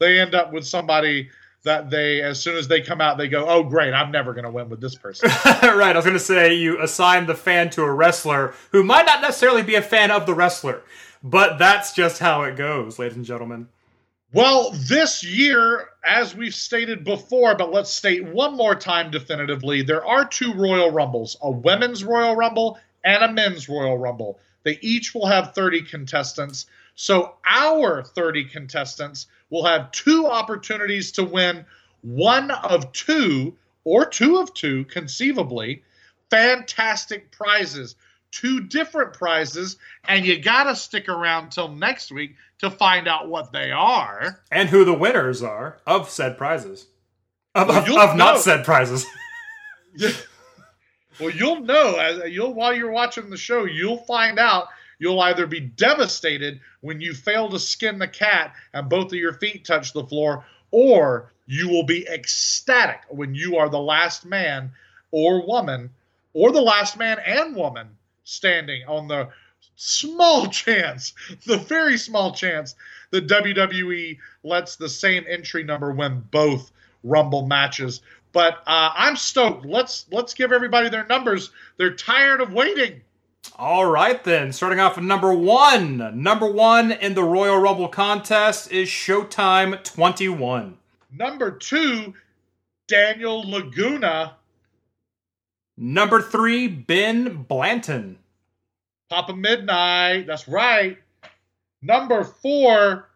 they 0.00 0.18
end 0.18 0.34
up 0.34 0.52
with 0.52 0.66
somebody 0.66 1.30
that 1.62 1.90
they, 1.90 2.22
as 2.22 2.40
soon 2.40 2.56
as 2.56 2.66
they 2.66 2.80
come 2.80 3.00
out, 3.00 3.18
they 3.18 3.28
go, 3.28 3.46
"Oh, 3.46 3.62
great! 3.62 3.92
I'm 3.92 4.10
never 4.10 4.32
going 4.32 4.44
to 4.44 4.50
win 4.50 4.68
with 4.68 4.80
this 4.80 4.94
person." 4.94 5.28
right. 5.46 5.92
I 5.92 5.96
was 5.96 6.04
going 6.04 6.16
to 6.16 6.24
say 6.24 6.54
you 6.54 6.82
assign 6.82 7.26
the 7.26 7.34
fan 7.34 7.70
to 7.70 7.82
a 7.82 7.92
wrestler 7.92 8.54
who 8.72 8.82
might 8.82 9.06
not 9.06 9.22
necessarily 9.22 9.62
be 9.62 9.76
a 9.76 9.82
fan 9.82 10.10
of 10.10 10.26
the 10.26 10.34
wrestler, 10.34 10.82
but 11.22 11.58
that's 11.58 11.92
just 11.92 12.18
how 12.18 12.42
it 12.42 12.56
goes, 12.56 12.98
ladies 12.98 13.16
and 13.16 13.24
gentlemen. 13.24 13.68
Well, 14.32 14.70
this 14.72 15.24
year, 15.24 15.88
as 16.04 16.36
we've 16.36 16.54
stated 16.54 17.02
before, 17.02 17.56
but 17.56 17.72
let's 17.72 17.90
state 17.90 18.24
one 18.24 18.56
more 18.56 18.76
time 18.76 19.10
definitively, 19.10 19.82
there 19.82 20.06
are 20.06 20.24
two 20.24 20.54
Royal 20.54 20.90
Rumbles 20.90 21.36
a 21.42 21.50
women's 21.50 22.04
Royal 22.04 22.36
Rumble 22.36 22.78
and 23.04 23.24
a 23.24 23.32
men's 23.32 23.68
Royal 23.68 23.98
Rumble. 23.98 24.38
They 24.62 24.78
each 24.82 25.14
will 25.14 25.26
have 25.26 25.54
30 25.54 25.82
contestants. 25.82 26.66
So 26.94 27.34
our 27.44 28.04
30 28.04 28.44
contestants 28.44 29.26
will 29.50 29.64
have 29.64 29.92
two 29.92 30.26
opportunities 30.26 31.12
to 31.12 31.24
win 31.24 31.64
one 32.02 32.50
of 32.50 32.92
two, 32.92 33.56
or 33.84 34.06
two 34.06 34.38
of 34.38 34.54
two, 34.54 34.84
conceivably, 34.86 35.82
fantastic 36.30 37.30
prizes. 37.30 37.96
Two 38.30 38.60
different 38.60 39.12
prizes, 39.12 39.76
and 40.06 40.24
you 40.24 40.38
got 40.40 40.64
to 40.64 40.76
stick 40.76 41.08
around 41.08 41.50
till 41.50 41.68
next 41.68 42.12
week 42.12 42.36
to 42.58 42.70
find 42.70 43.08
out 43.08 43.28
what 43.28 43.52
they 43.52 43.72
are. 43.72 44.40
And 44.52 44.68
who 44.68 44.84
the 44.84 44.94
winners 44.94 45.42
are 45.42 45.78
of 45.84 46.08
said 46.08 46.38
prizes. 46.38 46.86
Of, 47.56 47.66
Well, 47.66 47.78
of, 47.78 48.10
of 48.10 48.16
not 48.16 48.38
said 48.38 48.64
prizes. 48.64 49.04
Well, 51.20 51.30
you'll 51.30 51.60
know 51.60 51.96
as 51.96 52.32
you'll 52.32 52.54
while 52.54 52.74
you're 52.74 52.90
watching 52.90 53.28
the 53.28 53.36
show, 53.36 53.64
you'll 53.64 53.98
find 54.04 54.38
out. 54.38 54.68
You'll 55.00 55.20
either 55.20 55.46
be 55.46 55.60
devastated 55.60 56.60
when 56.82 57.00
you 57.00 57.14
fail 57.14 57.48
to 57.48 57.58
skin 57.58 57.98
the 57.98 58.06
cat 58.06 58.54
and 58.74 58.88
both 58.88 59.06
of 59.06 59.18
your 59.18 59.32
feet 59.32 59.64
touch 59.64 59.94
the 59.94 60.04
floor, 60.04 60.44
or 60.70 61.32
you 61.46 61.70
will 61.70 61.84
be 61.84 62.06
ecstatic 62.06 63.00
when 63.08 63.34
you 63.34 63.56
are 63.56 63.70
the 63.70 63.80
last 63.80 64.26
man 64.26 64.70
or 65.10 65.44
woman, 65.44 65.90
or 66.34 66.52
the 66.52 66.60
last 66.60 66.98
man 66.98 67.18
and 67.26 67.56
woman 67.56 67.88
standing 68.24 68.82
on 68.86 69.08
the 69.08 69.30
small 69.74 70.46
chance, 70.50 71.14
the 71.46 71.56
very 71.56 71.96
small 71.96 72.32
chance 72.32 72.74
that 73.10 73.26
WWE 73.26 74.18
lets 74.44 74.76
the 74.76 74.88
same 74.88 75.24
entry 75.28 75.64
number 75.64 75.92
win 75.92 76.22
both 76.30 76.70
Rumble 77.02 77.46
matches. 77.46 78.02
But 78.32 78.58
uh, 78.66 78.92
I'm 78.94 79.16
stoked. 79.16 79.64
Let's 79.64 80.04
let's 80.12 80.34
give 80.34 80.52
everybody 80.52 80.90
their 80.90 81.06
numbers. 81.06 81.50
They're 81.78 81.94
tired 81.94 82.42
of 82.42 82.52
waiting. 82.52 83.00
All 83.56 83.86
right, 83.86 84.22
then. 84.24 84.52
Starting 84.52 84.80
off 84.80 84.96
with 84.96 85.04
number 85.04 85.32
one. 85.34 86.22
Number 86.22 86.50
one 86.50 86.92
in 86.92 87.14
the 87.14 87.24
Royal 87.24 87.58
Rumble 87.58 87.88
contest 87.88 88.72
is 88.72 88.88
Showtime 88.88 89.82
21. 89.84 90.78
Number 91.12 91.50
two, 91.50 92.14
Daniel 92.86 93.42
Laguna, 93.48 94.36
Number 95.82 96.20
three, 96.20 96.68
Ben 96.68 97.44
Blanton. 97.44 98.18
Papa 99.08 99.34
Midnight. 99.34 100.26
That's 100.26 100.46
right. 100.46 100.98
Number 101.80 102.22
four, 102.22 103.08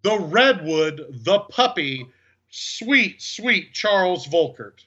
the 0.00 0.18
Redwood, 0.18 1.04
the 1.10 1.40
puppy, 1.40 2.06
sweet, 2.48 3.20
sweet 3.20 3.74
Charles 3.74 4.26
Volkert. 4.26 4.86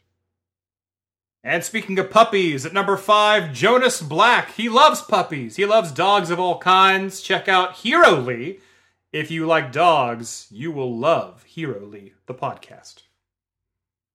And 1.44 1.64
speaking 1.64 1.98
of 1.98 2.12
puppies, 2.12 2.66
at 2.68 2.74
number 2.74 2.98
five, 2.98 3.52
Jonas 3.52 4.02
Black. 4.02 4.52
He 4.52 4.70
loves 4.70 5.02
puppies. 5.02 5.56
He 5.56 5.66
loves 5.66 5.92
dogs 5.92 6.30
of 6.30 6.40
all 6.40 6.60
kinds. 6.60 7.22
Check 7.22 7.48
out 7.48 7.78
Hero 7.78 8.12
Lee. 8.12 8.60
If 9.12 9.32
you 9.32 9.48
like 9.48 9.72
dogs, 9.72 10.48
you 10.52 10.72
will 10.72 10.96
love 10.96 11.44
Hero 11.44 11.84
Lee, 11.84 12.14
the 12.28 12.36
podcast. 12.36 13.02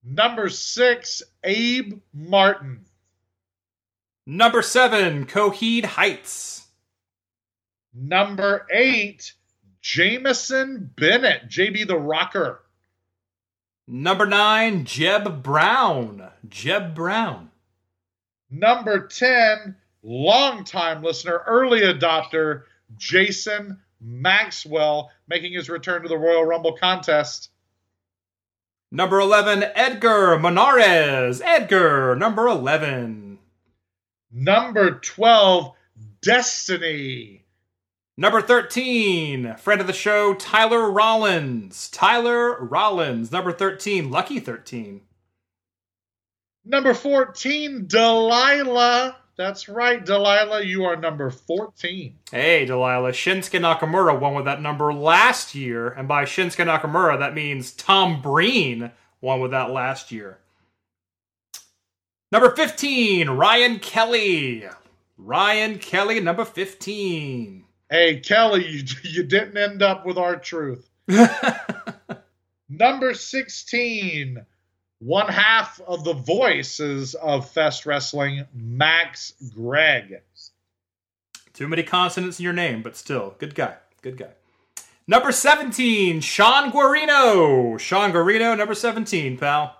Number 0.04 0.48
six, 0.48 1.22
Abe 1.42 2.00
Martin. 2.14 2.84
Number 4.24 4.62
seven, 4.62 5.26
Coheed 5.26 5.84
Heights. 5.84 6.66
Number 7.92 8.66
eight, 8.72 9.32
Jameson 9.80 10.90
Bennett, 10.96 11.48
JB 11.48 11.88
the 11.88 11.98
Rocker. 11.98 12.62
Number 13.88 14.26
nine, 14.26 14.84
Jeb 14.84 15.42
Brown. 15.42 16.28
Jeb 16.48 16.94
Brown. 16.94 17.50
Number 18.50 19.06
10, 19.06 19.76
longtime 20.02 21.02
listener, 21.02 21.42
early 21.46 21.80
adopter, 21.80 22.62
Jason 22.96 23.80
Maxwell, 24.00 25.10
making 25.28 25.52
his 25.52 25.68
return 25.68 26.02
to 26.02 26.08
the 26.08 26.18
Royal 26.18 26.44
Rumble 26.44 26.76
contest. 26.76 27.50
Number 28.90 29.20
11, 29.20 29.64
Edgar 29.74 30.36
Menares. 30.36 31.40
Edgar, 31.44 32.14
number 32.16 32.46
11. 32.46 33.38
Number 34.32 34.98
12, 35.00 35.72
Destiny. 36.22 37.45
Number 38.18 38.40
13, 38.40 39.56
friend 39.58 39.78
of 39.78 39.86
the 39.86 39.92
show, 39.92 40.32
Tyler 40.32 40.90
Rollins. 40.90 41.90
Tyler 41.90 42.64
Rollins, 42.64 43.30
number 43.30 43.52
13, 43.52 44.10
Lucky 44.10 44.40
13. 44.40 45.02
Number 46.64 46.94
14, 46.94 47.86
Delilah. 47.86 49.16
That's 49.36 49.68
right, 49.68 50.02
Delilah, 50.02 50.64
you 50.64 50.84
are 50.84 50.96
number 50.96 51.28
14. 51.28 52.16
Hey, 52.32 52.64
Delilah, 52.64 53.12
Shinsuke 53.12 53.60
Nakamura 53.60 54.18
won 54.18 54.34
with 54.34 54.46
that 54.46 54.62
number 54.62 54.94
last 54.94 55.54
year, 55.54 55.90
and 55.90 56.08
by 56.08 56.24
Shinsuke 56.24 56.64
Nakamura, 56.64 57.18
that 57.18 57.34
means 57.34 57.70
Tom 57.70 58.22
Breen 58.22 58.92
won 59.20 59.40
with 59.40 59.50
that 59.50 59.70
last 59.70 60.10
year. 60.10 60.38
Number 62.32 62.50
15, 62.56 63.28
Ryan 63.28 63.78
Kelly. 63.78 64.64
Ryan 65.18 65.78
Kelly, 65.78 66.18
number 66.20 66.46
15. 66.46 67.65
Hey, 67.88 68.18
Kelly, 68.20 68.66
you, 68.66 68.84
you 69.02 69.22
didn't 69.22 69.56
end 69.56 69.82
up 69.82 70.04
with 70.04 70.18
our 70.18 70.36
truth. 70.36 70.88
Number 72.68 73.14
16, 73.14 74.44
one 74.98 75.28
half 75.28 75.80
of 75.86 76.04
the 76.04 76.14
voices 76.14 77.14
of 77.14 77.48
Fest 77.50 77.86
Wrestling, 77.86 78.44
Max 78.52 79.34
Gregg. 79.54 80.20
Too 81.52 81.68
many 81.68 81.84
consonants 81.84 82.38
in 82.38 82.44
your 82.44 82.52
name, 82.52 82.82
but 82.82 82.96
still, 82.96 83.34
good 83.38 83.54
guy. 83.54 83.76
Good 84.02 84.18
guy. 84.18 84.30
Number 85.06 85.30
17, 85.30 86.20
Sean 86.20 86.72
Guarino. 86.72 87.78
Sean 87.78 88.12
Guarino, 88.12 88.58
number 88.58 88.74
17, 88.74 89.38
pal. 89.38 89.76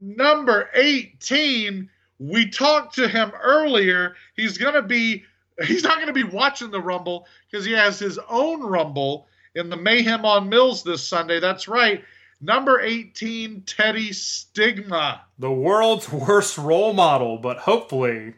Number 0.00 0.70
18, 0.74 1.90
we 2.20 2.48
talked 2.48 2.94
to 2.94 3.08
him 3.08 3.32
earlier. 3.42 4.14
He's 4.36 4.58
going 4.58 4.74
to 4.74 4.82
be 4.82 5.24
he's 5.64 5.82
not 5.82 5.96
going 5.96 6.08
to 6.08 6.12
be 6.12 6.24
watching 6.24 6.70
the 6.70 6.80
Rumble 6.80 7.26
because 7.50 7.64
he 7.64 7.72
has 7.72 7.98
his 7.98 8.18
own 8.28 8.62
Rumble 8.62 9.28
in 9.54 9.70
the 9.70 9.76
Mayhem 9.76 10.24
on 10.24 10.48
Mills 10.48 10.82
this 10.82 11.06
Sunday. 11.06 11.40
That's 11.40 11.68
right. 11.68 12.04
Number 12.40 12.80
18, 12.80 13.62
Teddy 13.62 14.12
Stigma. 14.12 15.22
The 15.38 15.50
world's 15.50 16.12
worst 16.12 16.58
role 16.58 16.92
model, 16.92 17.38
but 17.38 17.58
hopefully, 17.58 18.34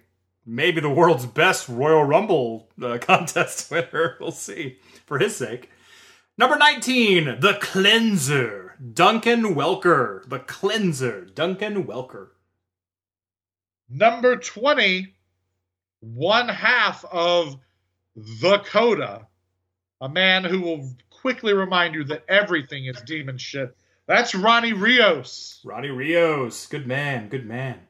maybe 0.46 0.80
the 0.80 0.88
world's 0.88 1.26
best 1.26 1.68
Royal 1.68 2.04
Rumble 2.04 2.68
uh, 2.80 2.98
contest 3.00 3.70
winner. 3.70 4.16
We'll 4.20 4.30
see, 4.30 4.78
for 5.06 5.18
his 5.18 5.36
sake. 5.36 5.70
Number 6.36 6.56
19, 6.56 7.40
The 7.40 7.58
Cleanser. 7.60 8.76
Duncan 8.92 9.56
Welker. 9.56 10.28
The 10.28 10.38
Cleanser. 10.38 11.24
Duncan 11.24 11.82
Welker. 11.84 12.28
Number 13.88 14.36
20, 14.36 15.14
one 16.00 16.48
half 16.48 17.04
of 17.04 17.56
the 18.16 18.58
Coda, 18.58 19.26
a 20.00 20.08
man 20.08 20.44
who 20.44 20.60
will 20.60 20.90
quickly 21.10 21.52
remind 21.52 21.94
you 21.94 22.04
that 22.04 22.24
everything 22.28 22.86
is 22.86 23.00
demon 23.02 23.38
shit. 23.38 23.76
That's 24.06 24.34
Ronnie 24.34 24.72
Rios. 24.72 25.60
Ronnie 25.64 25.90
Rios. 25.90 26.66
Good 26.66 26.86
man. 26.86 27.28
Good 27.28 27.46
man. 27.46 27.80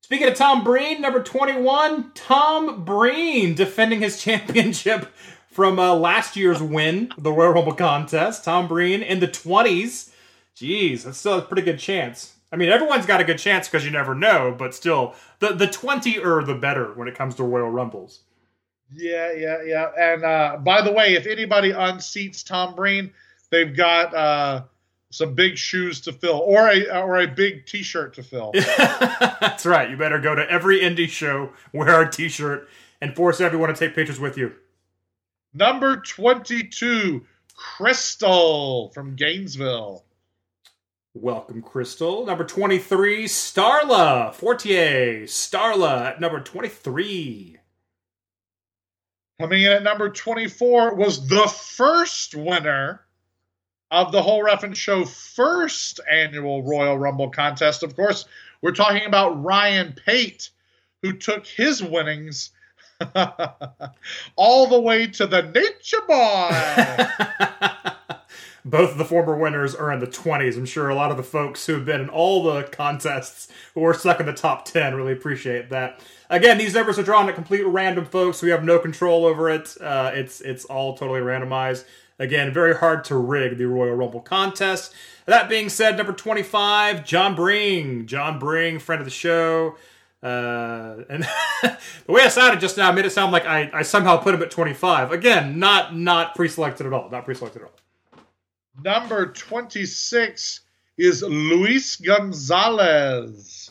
Speaking 0.00 0.28
of 0.28 0.34
Tom 0.34 0.64
Breen, 0.64 1.00
number 1.00 1.22
21, 1.22 2.12
Tom 2.14 2.84
Breen 2.84 3.54
defending 3.54 4.00
his 4.00 4.20
championship 4.22 5.06
from 5.46 5.78
uh, 5.78 5.94
last 5.94 6.36
year's 6.36 6.62
win, 6.62 7.12
the 7.16 7.32
Royal 7.32 7.52
Rumble 7.52 7.74
contest. 7.74 8.44
Tom 8.44 8.66
Breen 8.66 9.02
in 9.02 9.20
the 9.20 9.28
20s. 9.28 10.10
Jeez, 10.56 11.04
that's 11.04 11.18
still 11.18 11.38
a 11.38 11.42
pretty 11.42 11.62
good 11.62 11.78
chance. 11.78 12.34
I 12.52 12.56
mean, 12.56 12.68
everyone's 12.68 13.06
got 13.06 13.20
a 13.20 13.24
good 13.24 13.38
chance 13.38 13.66
because 13.66 13.84
you 13.84 13.90
never 13.90 14.14
know, 14.14 14.54
but 14.56 14.74
still, 14.74 15.14
the 15.38 15.54
the 15.54 15.66
20er 15.66 16.44
the 16.46 16.54
better 16.54 16.92
when 16.92 17.08
it 17.08 17.16
comes 17.16 17.34
to 17.36 17.44
Royal 17.44 17.70
Rumbles. 17.70 18.20
Yeah, 18.94 19.32
yeah, 19.32 19.62
yeah. 19.64 19.90
And 19.98 20.24
uh, 20.24 20.58
by 20.58 20.82
the 20.82 20.92
way, 20.92 21.14
if 21.14 21.26
anybody 21.26 21.72
unseats 21.72 22.44
Tom 22.44 22.74
Breen, 22.74 23.10
they've 23.50 23.74
got 23.74 24.14
uh, 24.14 24.64
some 25.10 25.34
big 25.34 25.56
shoes 25.56 26.02
to 26.02 26.12
fill, 26.12 26.40
or 26.40 26.68
a 26.68 27.00
or 27.00 27.20
a 27.20 27.26
big 27.26 27.64
T-shirt 27.64 28.14
to 28.14 28.22
fill. 28.22 28.52
That's 28.54 29.64
right. 29.64 29.88
You 29.88 29.96
better 29.96 30.20
go 30.20 30.34
to 30.34 30.48
every 30.50 30.80
indie 30.80 31.08
show, 31.08 31.50
wear 31.72 32.02
a 32.02 32.10
t-shirt, 32.10 32.68
and 33.00 33.16
force 33.16 33.40
everyone 33.40 33.70
to 33.70 33.74
take 33.74 33.94
pictures 33.94 34.20
with 34.20 34.36
you. 34.36 34.52
Number 35.54 35.96
twenty-two, 35.96 37.24
Crystal 37.56 38.90
from 38.92 39.16
Gainesville. 39.16 40.04
Welcome, 41.14 41.60
Crystal. 41.60 42.24
Number 42.24 42.42
23, 42.42 43.26
Starla 43.26 44.32
Fortier. 44.32 45.24
Starla 45.24 46.06
at 46.06 46.20
number 46.22 46.40
23. 46.40 47.58
Coming 49.38 49.62
in 49.62 49.72
at 49.72 49.82
number 49.82 50.08
24 50.08 50.94
was 50.94 51.28
the 51.28 51.46
first 51.48 52.34
winner 52.34 53.02
of 53.90 54.10
the 54.10 54.22
whole 54.22 54.42
Ref'n 54.42 54.74
Show 54.74 55.04
first 55.04 56.00
annual 56.10 56.62
Royal 56.62 56.98
Rumble 56.98 57.28
contest. 57.28 57.82
Of 57.82 57.94
course, 57.94 58.24
we're 58.62 58.72
talking 58.72 59.04
about 59.04 59.44
Ryan 59.44 59.94
Pate, 60.06 60.48
who 61.02 61.12
took 61.12 61.46
his 61.46 61.82
winnings 61.82 62.52
all 64.36 64.66
the 64.66 64.80
way 64.80 65.08
to 65.08 65.26
the 65.26 65.42
Nature 65.42 66.00
Boy. 66.08 67.91
Both 68.64 68.92
of 68.92 68.98
the 68.98 69.04
former 69.04 69.36
winners 69.36 69.74
are 69.74 69.90
in 69.90 69.98
the 69.98 70.06
20s. 70.06 70.56
I'm 70.56 70.66
sure 70.66 70.88
a 70.88 70.94
lot 70.94 71.10
of 71.10 71.16
the 71.16 71.22
folks 71.22 71.66
who 71.66 71.74
have 71.74 71.84
been 71.84 72.00
in 72.00 72.08
all 72.08 72.44
the 72.44 72.62
contests 72.64 73.48
who 73.74 73.84
are 73.84 73.94
stuck 73.94 74.20
in 74.20 74.26
the 74.26 74.32
top 74.32 74.64
10 74.64 74.94
really 74.94 75.12
appreciate 75.12 75.70
that. 75.70 76.00
Again, 76.30 76.58
these 76.58 76.74
numbers 76.74 76.98
are 76.98 77.02
drawn 77.02 77.28
at 77.28 77.34
complete 77.34 77.64
random, 77.66 78.04
folks. 78.04 78.40
We 78.40 78.50
have 78.50 78.64
no 78.64 78.78
control 78.78 79.26
over 79.26 79.50
it. 79.50 79.76
Uh, 79.80 80.12
it's 80.14 80.40
it's 80.40 80.64
all 80.64 80.96
totally 80.96 81.20
randomized. 81.20 81.84
Again, 82.18 82.52
very 82.52 82.74
hard 82.76 83.04
to 83.06 83.16
rig 83.16 83.58
the 83.58 83.66
Royal 83.66 83.94
Rumble 83.94 84.20
contest. 84.20 84.94
That 85.26 85.48
being 85.48 85.68
said, 85.68 85.96
number 85.96 86.12
25, 86.12 87.04
John 87.04 87.34
Bring. 87.34 88.06
John 88.06 88.38
Bring, 88.38 88.78
friend 88.78 89.00
of 89.00 89.06
the 89.06 89.10
show. 89.10 89.76
Uh, 90.22 91.02
and 91.08 91.24
the 91.62 92.12
way 92.12 92.22
I 92.22 92.28
sounded 92.28 92.60
just 92.60 92.76
now 92.76 92.92
made 92.92 93.04
it 93.04 93.10
sound 93.10 93.32
like 93.32 93.44
I, 93.44 93.70
I 93.72 93.82
somehow 93.82 94.18
put 94.18 94.34
him 94.34 94.42
at 94.42 94.52
25. 94.52 95.10
Again, 95.10 95.58
not 95.58 95.96
not 95.96 96.34
pre-selected 96.36 96.86
at 96.86 96.92
all. 96.92 97.10
Not 97.10 97.24
pre-selected 97.24 97.62
at 97.62 97.68
all. 97.68 97.74
Number 98.80 99.26
26 99.26 100.60
is 100.96 101.22
Luis 101.22 101.96
Gonzalez. 101.96 103.70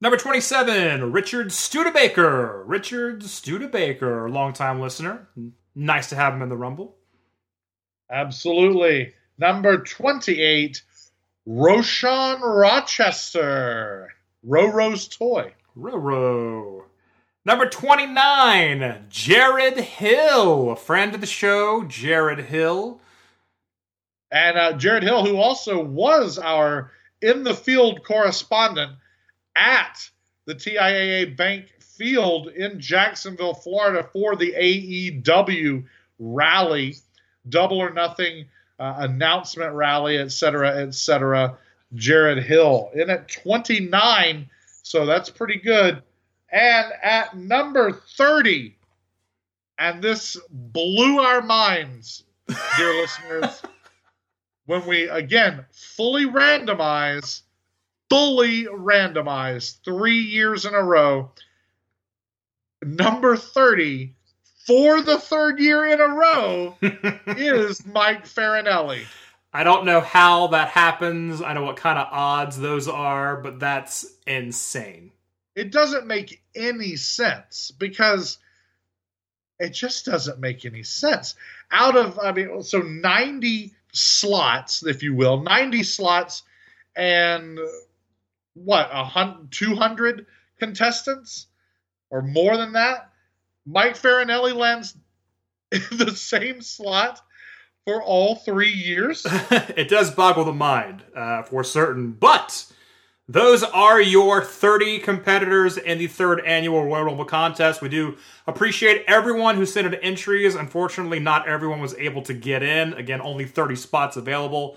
Number 0.00 0.16
27, 0.16 1.12
Richard 1.12 1.52
Studebaker. 1.52 2.64
Richard 2.66 3.22
Studebaker, 3.22 4.30
longtime 4.30 4.80
listener. 4.80 5.28
Nice 5.74 6.08
to 6.08 6.16
have 6.16 6.34
him 6.34 6.42
in 6.42 6.48
the 6.48 6.56
Rumble. 6.56 6.96
Absolutely. 8.10 9.12
Number 9.38 9.78
28, 9.78 10.82
Roshan 11.46 12.40
Rochester. 12.40 14.10
Roro's 14.46 15.08
Toy. 15.08 15.52
Roro. 15.76 16.84
Number 17.44 17.68
29, 17.68 19.06
Jared 19.08 19.78
Hill. 19.78 20.70
A 20.70 20.76
friend 20.76 21.14
of 21.14 21.20
the 21.20 21.26
show, 21.26 21.84
Jared 21.84 22.46
Hill. 22.46 23.00
And 24.32 24.56
uh, 24.56 24.72
Jared 24.74 25.02
Hill, 25.02 25.24
who 25.24 25.36
also 25.36 25.82
was 25.82 26.38
our 26.38 26.92
in 27.20 27.44
the 27.44 27.54
field 27.54 28.04
correspondent 28.04 28.92
at 29.56 30.08
the 30.46 30.54
TIAA 30.54 31.36
Bank 31.36 31.66
Field 31.80 32.48
in 32.48 32.80
Jacksonville, 32.80 33.54
Florida 33.54 34.08
for 34.12 34.36
the 34.36 34.52
AEW 34.52 35.84
rally, 36.18 36.96
double 37.48 37.78
or 37.78 37.90
nothing 37.90 38.46
uh, 38.78 38.94
announcement 38.98 39.74
rally, 39.74 40.16
et 40.16 40.32
cetera, 40.32 40.82
et 40.82 40.94
cetera. 40.94 41.58
Jared 41.94 42.42
Hill 42.42 42.90
in 42.94 43.10
at 43.10 43.28
29, 43.28 44.48
so 44.82 45.06
that's 45.06 45.28
pretty 45.28 45.58
good. 45.58 46.02
And 46.52 46.92
at 47.02 47.36
number 47.36 47.92
30, 48.16 48.76
and 49.78 50.00
this 50.00 50.36
blew 50.50 51.18
our 51.18 51.42
minds, 51.42 52.24
dear 52.76 52.94
listeners 53.00 53.62
when 54.70 54.86
we 54.86 55.08
again 55.08 55.64
fully 55.72 56.26
randomize, 56.26 57.40
fully 58.08 58.66
randomize 58.66 59.82
three 59.84 60.20
years 60.20 60.64
in 60.64 60.74
a 60.74 60.82
row. 60.82 61.32
Number 62.80 63.36
30 63.36 64.14
for 64.68 65.02
the 65.02 65.18
third 65.18 65.58
year 65.58 65.86
in 65.86 66.00
a 66.00 66.06
row 66.06 66.76
is 66.82 67.84
Mike 67.84 68.26
Farinelli. 68.26 69.02
I 69.52 69.64
don't 69.64 69.86
know 69.86 69.98
how 69.98 70.46
that 70.48 70.68
happens. 70.68 71.42
I 71.42 71.52
know 71.52 71.64
what 71.64 71.76
kind 71.76 71.98
of 71.98 72.06
odds 72.12 72.56
those 72.56 72.86
are, 72.86 73.38
but 73.38 73.58
that's 73.58 74.06
insane. 74.24 75.10
It 75.56 75.72
doesn't 75.72 76.06
make 76.06 76.44
any 76.54 76.94
sense 76.94 77.72
because 77.76 78.38
it 79.58 79.70
just 79.70 80.04
doesn't 80.04 80.38
make 80.38 80.64
any 80.64 80.84
sense. 80.84 81.34
Out 81.72 81.96
of, 81.96 82.20
I 82.20 82.30
mean, 82.30 82.62
so 82.62 82.78
90 82.78 83.74
slots, 83.92 84.84
if 84.84 85.02
you 85.02 85.14
will, 85.14 85.42
90 85.42 85.82
slots 85.82 86.42
and 86.96 87.58
what, 88.54 88.88
a 88.92 89.04
hundred, 89.04 89.50
200 89.52 90.26
contestants 90.58 91.46
or 92.10 92.22
more 92.22 92.56
than 92.56 92.72
that. 92.72 93.10
Mike 93.66 93.94
Farinelli 93.94 94.54
lands 94.54 94.96
the 95.70 96.12
same 96.14 96.60
slot 96.60 97.20
for 97.84 98.02
all 98.02 98.36
three 98.36 98.72
years. 98.72 99.26
it 99.50 99.88
does 99.88 100.10
boggle 100.10 100.44
the 100.44 100.52
mind 100.52 101.02
uh, 101.14 101.42
for 101.42 101.64
certain, 101.64 102.12
but 102.12 102.66
those 103.30 103.62
are 103.62 104.00
your 104.00 104.42
30 104.42 104.98
competitors 104.98 105.76
in 105.76 105.98
the 105.98 106.08
third 106.08 106.40
annual 106.44 106.84
Royal 106.84 107.04
Rumble 107.04 107.24
contest. 107.24 107.80
We 107.80 107.88
do 107.88 108.18
appreciate 108.44 109.04
everyone 109.06 109.54
who 109.54 109.66
sent 109.66 109.86
in 109.86 109.94
entries. 109.94 110.56
Unfortunately, 110.56 111.20
not 111.20 111.46
everyone 111.46 111.80
was 111.80 111.94
able 111.94 112.22
to 112.22 112.34
get 112.34 112.64
in. 112.64 112.92
Again, 112.94 113.20
only 113.20 113.44
30 113.44 113.76
spots 113.76 114.16
available. 114.16 114.76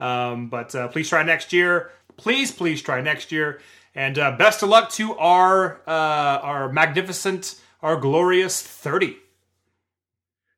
Um, 0.00 0.50
but 0.50 0.74
uh, 0.74 0.88
please 0.88 1.08
try 1.08 1.22
next 1.22 1.50
year. 1.54 1.92
Please, 2.18 2.52
please 2.52 2.82
try 2.82 3.00
next 3.00 3.32
year. 3.32 3.62
And 3.94 4.18
uh, 4.18 4.32
best 4.32 4.62
of 4.62 4.68
luck 4.68 4.90
to 4.90 5.16
our 5.16 5.80
uh, 5.86 6.40
our 6.42 6.70
magnificent, 6.70 7.58
our 7.80 7.96
glorious 7.96 8.60
30. 8.60 9.16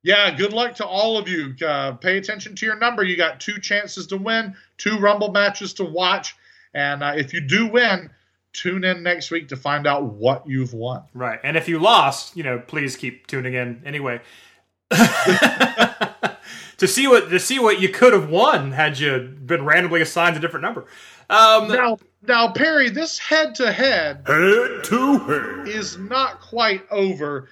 Yeah, 0.03 0.35
good 0.35 0.53
luck 0.53 0.75
to 0.77 0.87
all 0.87 1.17
of 1.17 1.29
you. 1.29 1.55
Uh, 1.65 1.93
pay 1.93 2.19
attention 2.19 2.57
to 2.57 2.67
your 2.67 2.77
number. 2.77 3.05
You 3.05 3.17
got 3.17 3.39
two 3.39 3.61
chances 3.61 4.09
to 4.09 4.17
win, 4.17 4.57
two 4.79 4.99
Rumble 4.99 5.31
matches 5.31 5.75
to 5.75 5.85
watch 5.85 6.35
and 6.77 7.03
uh, 7.03 7.15
if 7.17 7.33
you 7.33 7.41
do 7.41 7.67
win, 7.67 8.11
tune 8.53 8.85
in 8.85 9.03
next 9.03 9.31
week 9.31 9.49
to 9.49 9.57
find 9.57 9.87
out 9.87 10.05
what 10.05 10.47
you've 10.47 10.75
won. 10.75 11.03
Right. 11.15 11.41
And 11.43 11.57
if 11.57 11.69
you 11.69 11.79
lost, 11.79 12.37
you 12.37 12.43
know, 12.43 12.59
please 12.59 12.97
keep 12.97 13.27
tuning 13.27 13.55
in 13.55 13.83
anyway. 13.87 14.21
to 14.91 16.87
see 16.87 17.09
what 17.09 17.31
to 17.31 17.41
see 17.41 17.59
what 17.59 17.81
you 17.81 17.89
could 17.89 18.13
have 18.13 18.29
won 18.29 18.73
had 18.73 18.99
you 18.99 19.19
been 19.19 19.65
randomly 19.65 20.03
assigned 20.03 20.37
a 20.37 20.39
different 20.39 20.63
number. 20.63 20.85
Um, 21.31 21.69
now, 21.69 21.99
now, 22.23 22.53
Perry, 22.53 22.91
this 22.91 23.19
head 23.19 23.55
to 23.57 23.73
head, 23.73 24.23
head 24.27 24.85
to 24.85 25.19
head, 25.19 25.69
is 25.69 25.97
not 25.97 26.41
quite 26.41 26.85
over, 26.91 27.49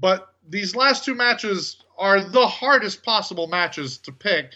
but 0.00 0.34
these 0.48 0.76
last 0.76 1.04
two 1.04 1.14
matches 1.14 1.82
are 1.98 2.22
the 2.22 2.46
hardest 2.46 3.02
possible 3.02 3.48
matches 3.48 3.98
to 3.98 4.12
pick. 4.12 4.52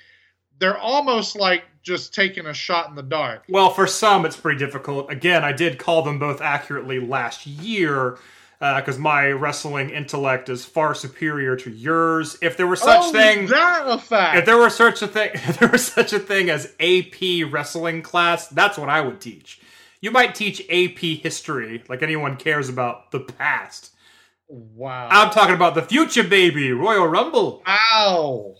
They're 0.62 0.78
almost 0.78 1.34
like 1.34 1.64
just 1.82 2.14
taking 2.14 2.46
a 2.46 2.54
shot 2.54 2.88
in 2.88 2.94
the 2.94 3.02
dark. 3.02 3.42
Well, 3.48 3.70
for 3.70 3.88
some, 3.88 4.24
it's 4.24 4.36
pretty 4.36 4.60
difficult. 4.60 5.10
Again, 5.10 5.42
I 5.42 5.50
did 5.50 5.76
call 5.76 6.02
them 6.02 6.20
both 6.20 6.40
accurately 6.40 7.00
last 7.00 7.48
year 7.48 8.16
because 8.60 8.96
uh, 8.96 9.00
my 9.00 9.30
wrestling 9.30 9.90
intellect 9.90 10.48
is 10.48 10.64
far 10.64 10.94
superior 10.94 11.56
to 11.56 11.70
yours. 11.70 12.38
If 12.40 12.56
there 12.56 12.68
were 12.68 12.76
such 12.76 13.06
oh, 13.06 13.10
thing, 13.10 13.48
that 13.48 13.88
a 13.88 13.98
fact? 13.98 14.38
If 14.38 14.46
there 14.46 14.56
were 14.56 14.70
such 14.70 15.02
a 15.02 15.08
thing, 15.08 15.30
if 15.34 15.58
there 15.58 15.68
was 15.68 15.84
such 15.84 16.12
a 16.12 16.20
thing 16.20 16.48
as 16.48 16.72
AP 16.78 17.50
wrestling 17.50 18.00
class, 18.02 18.46
that's 18.46 18.78
what 18.78 18.88
I 18.88 19.00
would 19.00 19.20
teach. 19.20 19.60
You 20.00 20.12
might 20.12 20.36
teach 20.36 20.60
AP 20.70 21.00
history, 21.24 21.82
like 21.88 22.04
anyone 22.04 22.36
cares 22.36 22.68
about 22.68 23.10
the 23.10 23.18
past. 23.18 23.96
Wow. 24.46 25.08
I'm 25.10 25.30
talking 25.30 25.56
about 25.56 25.74
the 25.74 25.82
future, 25.82 26.22
baby. 26.22 26.70
Royal 26.70 27.08
Rumble. 27.08 27.64
Ow 27.66 28.54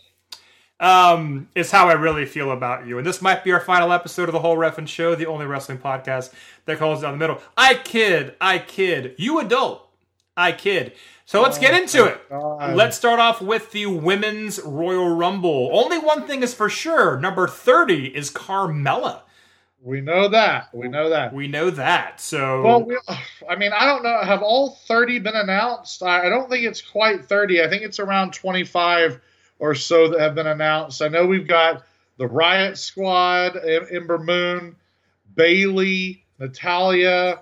um, 0.83 1.49
is 1.55 1.71
how 1.71 1.89
I 1.89 1.93
really 1.93 2.27
feel 2.27 2.51
about 2.51 2.87
you. 2.87 2.99
And 2.99 3.07
this 3.07 3.23
might 3.23 3.45
be 3.45 3.53
our 3.53 3.61
final 3.61 3.93
episode 3.93 4.29
of 4.29 4.33
the 4.33 4.41
whole 4.41 4.57
Ref'n 4.57 4.89
Show, 4.89 5.15
the 5.15 5.27
only 5.27 5.47
wrestling 5.47 5.79
podcast 5.79 6.33
that 6.67 6.79
calls 6.79 7.03
down 7.03 7.13
the 7.13 7.19
middle. 7.19 7.41
I 7.57 7.75
kid, 7.75 8.35
I 8.41 8.59
kid. 8.59 9.15
You 9.17 9.39
adult, 9.39 9.89
I 10.37 10.51
kid. 10.51 10.93
So 11.25 11.41
let's 11.41 11.57
get 11.57 11.81
into 11.81 12.05
it. 12.05 12.21
Let's 12.31 12.97
start 12.97 13.21
off 13.21 13.41
with 13.41 13.71
the 13.71 13.87
women's 13.87 14.61
Royal 14.61 15.15
Rumble. 15.15 15.71
Only 15.73 15.99
one 15.99 16.27
thing 16.27 16.43
is 16.43 16.53
for 16.53 16.69
sure. 16.69 17.19
Number 17.19 17.47
30 17.47 18.15
is 18.15 18.31
Carmella. 18.31 19.21
We 19.81 20.01
know 20.01 20.29
that. 20.29 20.69
We 20.75 20.89
know 20.89 21.09
that. 21.11 21.33
We 21.33 21.49
know 21.49 21.71
that. 21.71 22.21
So, 22.21 22.63
well, 22.63 22.85
we, 22.85 22.99
I 23.49 23.57
mean, 23.57 23.73
I 23.73 23.87
don't 23.87 24.03
know. 24.03 24.21
Have 24.23 24.43
all 24.43 24.79
30 24.87 25.21
been 25.21 25.35
announced? 25.35 26.03
I 26.03 26.29
don't 26.29 26.51
think 26.51 26.65
it's 26.65 26.83
quite 26.83 27.25
30. 27.25 27.63
I 27.63 27.69
think 27.69 27.83
it's 27.83 27.99
around 27.99 28.33
25 28.33 29.21
or 29.63 29.75
so 29.75 30.09
that 30.09 30.21
have 30.21 30.35
been 30.35 30.49
announced. 30.49 31.01
I 31.01 31.09
know 31.09 31.25
we've 31.27 31.47
got 31.47 31.85
the 32.19 32.27
Riot 32.27 32.77
Squad, 32.77 33.57
Ember 33.57 34.19
Moon, 34.19 34.77
Bayley, 35.35 36.25
Natalya, 36.39 37.41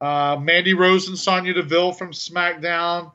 uh, 0.00 0.36
Mandy 0.40 0.74
Rose 0.74 1.08
and 1.08 1.18
Sonya 1.18 1.54
Deville 1.54 1.92
from 1.92 2.12
SmackDown, 2.12 3.12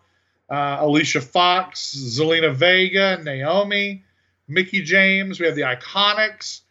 uh, 0.50 0.78
Alicia 0.80 1.22
Fox, 1.22 1.94
Zelina 1.96 2.54
Vega, 2.54 3.22
Naomi. 3.24 4.04
Mickie 4.50 4.82
James. 4.82 5.40
We 5.40 5.46
have 5.46 5.56
the 5.56 5.62
Iconics. 5.62 6.62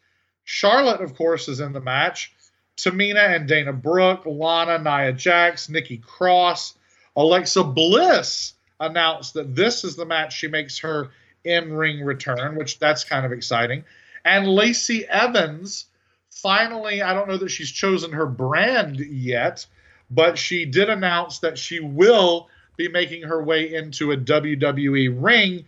Charlotte, 0.45 1.01
of 1.01 1.15
course, 1.15 1.49
is 1.49 1.61
in 1.61 1.73
the 1.73 1.81
match. 1.81 2.35
Tamina 2.77 3.37
and 3.37 3.49
Dana 3.49 3.73
Brooke, 3.73 4.25
Lana, 4.27 4.79
Nia 4.79 5.13
Jax, 5.13 5.69
Nikki 5.69 5.99
Cross, 5.99 6.75
Alexa 7.17 7.65
Bliss 7.65 8.55
announced 8.79 9.35
that 9.35 9.55
this 9.55 9.83
is 9.83 9.97
the 9.97 10.05
match 10.05 10.33
she 10.33 10.47
makes 10.47 10.79
her 10.79 11.11
in-ring 11.45 12.05
return, 12.05 12.57
which 12.57 12.79
that's 12.79 13.05
kind 13.05 13.25
of 13.25 13.33
exciting. 13.33 13.85
And 14.25 14.49
Lacey 14.49 15.07
Evans, 15.07 15.87
finally, 16.31 17.03
I 17.03 17.15
don't 17.15 17.29
know 17.29 17.39
that 17.39 17.51
she's 17.51 17.71
chosen 17.71 18.13
her 18.13 18.27
brand 18.27 18.99
yet, 18.99 19.67
but 20.11 20.39
she 20.39 20.65
did 20.65 20.89
announce 20.89 21.39
that 21.41 21.59
she 21.59 21.81
will 21.81 22.49
be 22.77 22.89
making 22.89 23.23
her 23.23 23.43
way 23.43 23.75
into 23.75 24.13
a 24.13 24.17
WWE 24.17 25.17
ring 25.23 25.65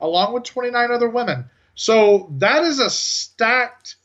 along 0.00 0.34
with 0.34 0.44
29 0.44 0.90
other 0.90 1.08
women. 1.08 1.44
So 1.74 2.28
that 2.38 2.64
is 2.64 2.80
a 2.80 2.90
stacked. 2.90 3.96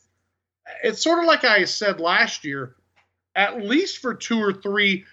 It's 0.82 1.02
sort 1.02 1.18
of 1.18 1.24
like 1.24 1.44
I 1.44 1.64
said 1.64 2.00
last 2.00 2.44
year, 2.44 2.74
at 3.34 3.62
least 3.62 3.98
for 3.98 4.14
two 4.14 4.40
or 4.40 4.52
three 4.52 5.04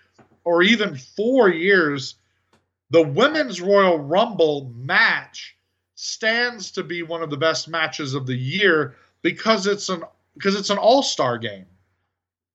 or 0.44 0.64
even 0.64 0.96
four 0.96 1.50
years, 1.50 2.16
the 2.90 3.04
Women's 3.04 3.60
Royal 3.60 3.98
Rumble 3.98 4.72
match 4.76 5.57
stands 6.00 6.70
to 6.70 6.84
be 6.84 7.02
one 7.02 7.24
of 7.24 7.32
the 7.32 7.38
best 7.38 7.68
matches 7.68 8.14
of 8.14 8.28
the 8.28 8.38
year 8.38 8.96
because 9.24 9.66
it's 9.66 9.90
an 9.90 10.04
because 10.36 10.56
it's 10.56 10.70
an 10.70 10.78
all-star 10.78 11.40
game. 11.40 11.66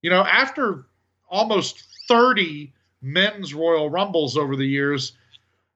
You 0.01 0.09
know, 0.09 0.21
after 0.21 0.85
almost 1.29 1.83
30 2.07 2.71
men's 3.01 3.53
Royal 3.53 3.89
Rumbles 3.89 4.37
over 4.37 4.55
the 4.55 4.65
years, 4.65 5.11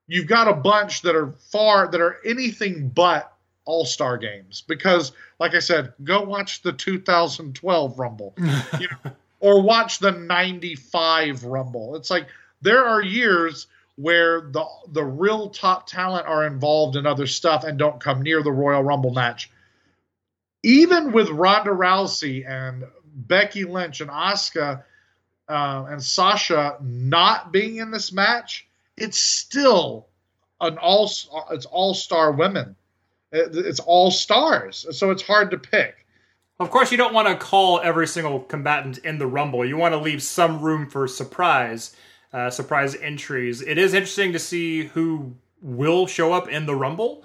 you've 0.08 0.28
got 0.28 0.48
a 0.48 0.54
bunch 0.54 1.02
that 1.02 1.14
are 1.14 1.34
far 1.52 1.92
that 1.92 2.00
are 2.00 2.20
anything 2.26 2.88
but 2.88 3.34
all-star 3.66 4.18
games 4.18 4.64
because 4.66 5.12
like 5.40 5.54
I 5.54 5.60
said, 5.60 5.94
go 6.06 6.22
watch 6.22 6.62
the 6.62 6.72
2012 6.72 8.00
Rumble. 8.00 8.34
you 8.80 8.88
know, 9.04 9.12
or 9.42 9.62
watch 9.62 10.00
the 10.00 10.12
95 10.12 11.44
Rumble. 11.44 11.98
It's 11.98 12.10
like 12.10 12.28
there 12.62 12.86
are 12.86 13.04
years 13.04 13.68
where 13.98 14.42
the 14.42 14.64
the 14.90 15.04
real 15.04 15.50
top 15.50 15.88
talent 15.88 16.28
are 16.28 16.46
involved 16.46 16.96
in 16.96 17.06
other 17.06 17.28
stuff 17.28 17.64
and 17.64 17.78
don't 17.78 18.00
come 18.00 18.22
near 18.22 18.42
the 18.42 18.52
Royal 18.52 18.84
Rumble 18.84 19.12
match. 19.12 19.52
Even 20.64 21.12
with 21.12 21.30
Ronda 21.30 21.72
Rousey 21.72 22.48
and 22.48 22.86
Becky 23.04 23.66
Lynch 23.66 24.02
and 24.02 24.10
Asuka 24.10 24.84
uh, 25.50 25.86
and 25.90 26.02
Sasha 26.02 26.78
not 26.82 27.52
being 27.52 27.78
in 27.78 27.90
this 27.90 28.12
match, 28.12 28.68
it's 28.98 29.20
still 29.20 30.08
an 30.62 30.78
all 30.78 31.10
it's 31.52 31.66
all 31.66 31.94
star 31.94 32.32
women. 32.32 32.76
It's 33.32 33.82
all 33.82 34.10
stars, 34.10 34.86
so 34.92 35.12
it's 35.12 35.22
hard 35.22 35.52
to 35.52 35.58
pick. 35.58 36.06
Of 36.60 36.72
course, 36.72 36.92
you 36.92 36.98
don't 36.98 37.14
want 37.14 37.28
to 37.28 37.36
call 37.36 37.82
every 37.82 38.08
single 38.08 38.40
combatant 38.40 39.00
in 39.00 39.18
the 39.18 39.28
Rumble. 39.28 39.66
You 39.66 39.76
want 39.76 39.94
to 39.94 40.00
leave 40.00 40.24
some 40.24 40.62
room 40.62 40.90
for 40.90 41.08
surprise 41.08 41.96
uh, 42.34 42.50
surprise 42.50 42.96
entries. 42.96 43.62
It 43.62 43.78
is 43.78 43.94
interesting 43.94 44.34
to 44.34 44.40
see 44.40 44.86
who 44.86 45.36
will 45.62 46.08
show 46.08 46.34
up 46.34 46.48
in 46.50 46.66
the 46.66 46.76
Rumble. 46.76 47.24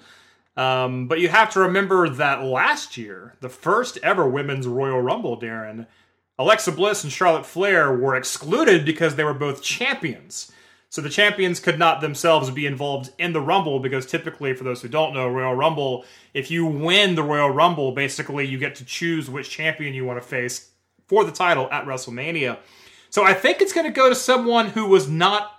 Um, 0.55 1.07
but 1.07 1.19
you 1.19 1.29
have 1.29 1.49
to 1.51 1.59
remember 1.61 2.07
that 2.09 2.43
last 2.43 2.95
year, 2.95 3.35
the 3.41 3.49
first 3.49 3.97
ever 4.03 4.27
Women's 4.27 4.67
Royal 4.67 5.01
Rumble, 5.01 5.39
Daryn, 5.39 5.87
Alexa 6.37 6.71
Bliss 6.71 7.03
and 7.03 7.11
Charlotte 7.11 7.45
Flair 7.45 7.95
were 7.95 8.15
excluded 8.15 8.85
because 8.85 9.15
they 9.15 9.23
were 9.23 9.33
both 9.33 9.61
champions. 9.61 10.51
So 10.89 11.01
the 11.01 11.09
champions 11.09 11.59
could 11.59 11.79
not 11.79 12.01
themselves 12.01 12.51
be 12.51 12.67
involved 12.67 13.11
in 13.17 13.33
the 13.33 13.41
Rumble 13.41 13.79
because 13.79 14.05
typically, 14.05 14.53
for 14.53 14.63
those 14.63 14.81
who 14.81 14.87
don't 14.87 15.13
know, 15.13 15.27
Royal 15.27 15.55
Rumble, 15.55 16.05
if 16.35 16.51
you 16.51 16.67
win 16.67 17.15
the 17.15 17.23
Royal 17.23 17.49
Rumble, 17.49 17.93
basically 17.93 18.45
you 18.45 18.59
get 18.59 18.75
to 18.75 18.85
choose 18.85 19.27
which 19.27 19.49
champion 19.49 19.95
you 19.95 20.05
want 20.05 20.21
to 20.21 20.27
face 20.27 20.69
for 21.07 21.23
the 21.23 21.31
title 21.31 21.67
at 21.71 21.85
WrestleMania. 21.85 22.59
So 23.13 23.23
I 23.23 23.35
think 23.35 23.61
it's 23.61 23.73
going 23.73 23.85
to 23.85 23.91
go 23.91 24.09
to 24.09 24.15
someone 24.15 24.69
who 24.69 24.87
was 24.87 25.07
not 25.07 25.51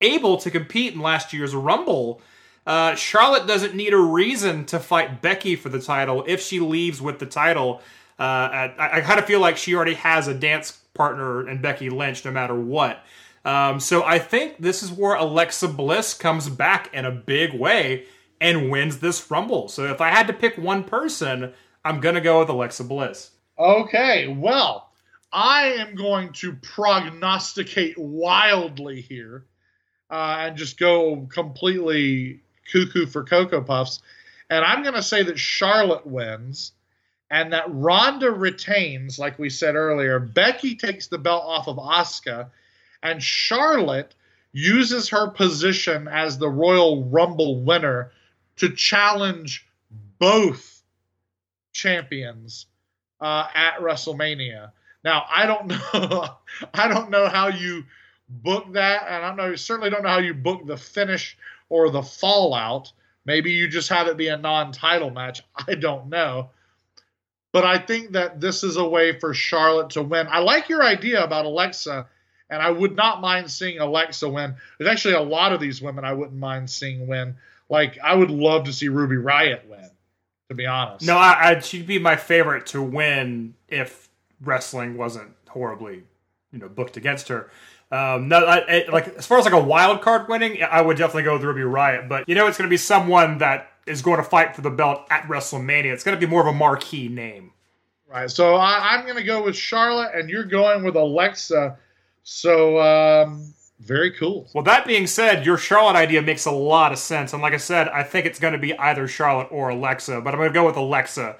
able 0.00 0.36
to 0.38 0.50
compete 0.50 0.94
in 0.94 1.00
last 1.00 1.32
year's 1.32 1.54
Rumble. 1.54 2.20
Uh, 2.66 2.96
Charlotte 2.96 3.46
doesn't 3.46 3.76
need 3.76 3.92
a 3.92 3.96
reason 3.96 4.64
to 4.64 4.80
fight 4.80 5.22
Becky 5.22 5.54
for 5.54 5.68
the 5.68 5.78
title 5.78 6.24
if 6.26 6.40
she 6.40 6.58
leaves 6.58 7.00
with 7.00 7.20
the 7.20 7.26
title. 7.26 7.82
Uh, 8.18 8.72
I, 8.80 8.98
I 8.98 9.00
kind 9.02 9.20
of 9.20 9.26
feel 9.26 9.38
like 9.38 9.56
she 9.56 9.76
already 9.76 9.94
has 9.94 10.26
a 10.26 10.34
dance 10.34 10.72
partner 10.92 11.48
in 11.48 11.62
Becky 11.62 11.88
Lynch 11.88 12.24
no 12.24 12.32
matter 12.32 12.56
what. 12.56 12.98
Um, 13.44 13.78
so 13.78 14.02
I 14.02 14.18
think 14.18 14.58
this 14.58 14.82
is 14.82 14.90
where 14.90 15.14
Alexa 15.14 15.68
Bliss 15.68 16.14
comes 16.14 16.48
back 16.48 16.92
in 16.92 17.04
a 17.04 17.12
big 17.12 17.54
way 17.54 18.06
and 18.40 18.72
wins 18.72 18.98
this 18.98 19.30
Rumble. 19.30 19.68
So 19.68 19.84
if 19.84 20.00
I 20.00 20.08
had 20.08 20.26
to 20.26 20.32
pick 20.32 20.58
one 20.58 20.82
person, 20.82 21.52
I'm 21.84 22.00
going 22.00 22.16
to 22.16 22.20
go 22.20 22.40
with 22.40 22.48
Alexa 22.48 22.82
Bliss. 22.82 23.30
Okay, 23.56 24.26
well, 24.26 24.85
I 25.36 25.74
am 25.74 25.94
going 25.96 26.32
to 26.34 26.54
prognosticate 26.54 27.98
wildly 27.98 29.02
here 29.02 29.44
uh, 30.10 30.36
and 30.40 30.56
just 30.56 30.78
go 30.78 31.28
completely 31.30 32.40
cuckoo 32.72 33.04
for 33.04 33.22
Cocoa 33.22 33.60
Puffs. 33.60 34.00
And 34.48 34.64
I'm 34.64 34.82
going 34.82 34.94
to 34.94 35.02
say 35.02 35.22
that 35.24 35.38
Charlotte 35.38 36.06
wins 36.06 36.72
and 37.30 37.52
that 37.52 37.66
Ronda 37.68 38.30
retains, 38.30 39.18
like 39.18 39.38
we 39.38 39.50
said 39.50 39.74
earlier. 39.74 40.18
Becky 40.18 40.74
takes 40.74 41.08
the 41.08 41.18
belt 41.18 41.44
off 41.44 41.68
of 41.68 41.76
Asuka, 41.76 42.48
and 43.02 43.22
Charlotte 43.22 44.14
uses 44.52 45.10
her 45.10 45.28
position 45.28 46.08
as 46.08 46.38
the 46.38 46.48
Royal 46.48 47.04
Rumble 47.04 47.60
winner 47.60 48.10
to 48.56 48.70
challenge 48.70 49.68
both 50.18 50.82
champions 51.72 52.68
uh, 53.20 53.48
at 53.54 53.80
WrestleMania. 53.80 54.70
Now, 55.06 55.24
I 55.32 55.46
don't 55.46 55.68
know. 55.94 56.28
I 56.74 56.88
don't 56.88 57.10
know 57.10 57.28
how 57.28 57.46
you 57.46 57.84
book 58.28 58.72
that, 58.72 59.06
and 59.08 59.24
I 59.24 59.32
know. 59.36 59.54
Certainly 59.54 59.90
don't 59.90 60.02
know 60.02 60.08
how 60.08 60.18
you 60.18 60.34
book 60.34 60.66
the 60.66 60.76
finish 60.76 61.38
or 61.68 61.90
the 61.90 62.02
fallout. 62.02 62.90
Maybe 63.24 63.52
you 63.52 63.68
just 63.68 63.88
have 63.88 64.08
it 64.08 64.16
be 64.16 64.28
a 64.28 64.36
non-title 64.36 65.10
match. 65.10 65.44
I 65.68 65.76
don't 65.76 66.08
know. 66.08 66.50
But 67.52 67.64
I 67.64 67.78
think 67.78 68.12
that 68.12 68.40
this 68.40 68.64
is 68.64 68.76
a 68.76 68.84
way 68.86 69.18
for 69.18 69.32
Charlotte 69.32 69.90
to 69.90 70.02
win. 70.02 70.26
I 70.28 70.40
like 70.40 70.68
your 70.68 70.82
idea 70.82 71.22
about 71.22 71.46
Alexa, 71.46 72.08
and 72.50 72.60
I 72.60 72.70
would 72.70 72.96
not 72.96 73.20
mind 73.20 73.48
seeing 73.48 73.78
Alexa 73.78 74.28
win. 74.28 74.56
There's 74.76 74.90
actually 74.90 75.14
a 75.14 75.22
lot 75.22 75.52
of 75.52 75.60
these 75.60 75.80
women 75.80 76.04
I 76.04 76.14
wouldn't 76.14 76.38
mind 76.38 76.68
seeing 76.68 77.06
win. 77.06 77.36
Like 77.68 77.96
I 78.02 78.16
would 78.16 78.32
love 78.32 78.64
to 78.64 78.72
see 78.72 78.88
Ruby 78.88 79.16
Riott 79.16 79.66
win. 79.68 79.88
To 80.48 80.54
be 80.54 80.66
honest, 80.66 81.04
no, 81.04 81.16
I, 81.16 81.56
I, 81.56 81.58
she'd 81.58 81.88
be 81.88 81.98
my 81.98 82.14
favorite 82.14 82.66
to 82.66 82.80
win 82.80 83.54
if 83.66 84.05
wrestling 84.40 84.96
wasn't 84.96 85.32
horribly, 85.48 86.04
you 86.52 86.58
know, 86.58 86.68
booked 86.68 86.96
against 86.96 87.28
her. 87.28 87.50
Um, 87.90 88.28
no, 88.28 88.44
I, 88.44 88.58
I, 88.58 88.84
like 88.90 89.08
as 89.16 89.26
far 89.26 89.38
as 89.38 89.44
like 89.44 89.54
a 89.54 89.62
wild 89.62 90.02
card 90.02 90.28
winning, 90.28 90.62
I 90.62 90.80
would 90.80 90.96
definitely 90.96 91.22
go 91.22 91.34
with 91.34 91.42
Ruby 91.42 91.60
Riott, 91.60 92.08
But 92.08 92.28
you 92.28 92.34
know, 92.34 92.46
it's 92.46 92.58
going 92.58 92.68
to 92.68 92.72
be 92.72 92.76
someone 92.76 93.38
that 93.38 93.70
is 93.86 94.02
going 94.02 94.16
to 94.16 94.24
fight 94.24 94.56
for 94.56 94.62
the 94.62 94.70
belt 94.70 95.06
at 95.10 95.22
WrestleMania. 95.24 95.92
It's 95.92 96.02
going 96.02 96.18
to 96.18 96.26
be 96.26 96.28
more 96.28 96.40
of 96.40 96.48
a 96.48 96.52
marquee 96.52 97.08
name. 97.08 97.52
Right. 98.08 98.30
So 98.30 98.56
I, 98.56 98.94
am 98.94 99.04
going 99.04 99.16
to 99.16 99.22
go 99.22 99.42
with 99.42 99.56
Charlotte, 99.56 100.10
and 100.14 100.28
you're 100.28 100.44
going 100.44 100.84
with 100.84 100.96
Alexa. 100.96 101.76
So 102.24 102.80
um, 102.80 103.54
very 103.80 104.12
cool. 104.12 104.48
Well, 104.52 104.64
that 104.64 104.86
being 104.86 105.06
said, 105.06 105.46
your 105.46 105.56
Charlotte 105.56 105.96
idea 105.96 106.22
makes 106.22 106.46
a 106.46 106.50
lot 106.50 106.92
of 106.92 106.98
sense. 106.98 107.32
And 107.32 107.42
like 107.42 107.52
I 107.52 107.58
said, 107.58 107.88
I 107.88 108.02
think 108.02 108.26
it's 108.26 108.38
going 108.38 108.52
to 108.52 108.58
be 108.58 108.76
either 108.78 109.06
Charlotte 109.06 109.48
or 109.50 109.68
Alexa. 109.68 110.20
But 110.22 110.34
I'm 110.34 110.38
going 110.38 110.50
to 110.50 110.54
go 110.54 110.66
with 110.66 110.76
Alexa 110.76 111.36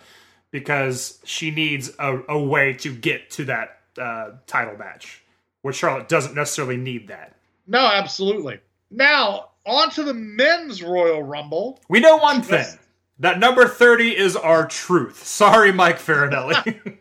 because 0.59 1.19
she 1.25 1.51
needs 1.51 1.91
a, 1.99 2.19
a 2.31 2.39
way 2.39 2.73
to 2.73 2.91
get 2.91 3.31
to 3.33 3.45
that 3.45 3.81
uh, 4.01 4.31
title 4.47 4.79
match, 4.79 5.23
where 5.61 5.75
Charlotte 5.75 6.09
doesn't 6.09 6.35
necessarily 6.35 6.79
need 6.79 7.09
that. 7.09 7.37
No, 7.67 7.81
absolutely. 7.81 8.61
Now, 8.91 9.51
on 9.67 9.91
to 9.91 10.03
the 10.03 10.15
men's 10.15 10.83
Royal 10.83 11.23
Rumble. 11.23 11.79
We 11.91 12.01
know 12.01 12.17
one 12.17 12.41
thing. 12.41 12.65
That 13.19 13.39
number 13.39 13.69
30 13.69 14.17
is 14.17 14.35
R-Truth. 14.35 15.27
Sorry, 15.27 15.73
Mike 15.73 15.99
Farinelli. 15.99 16.57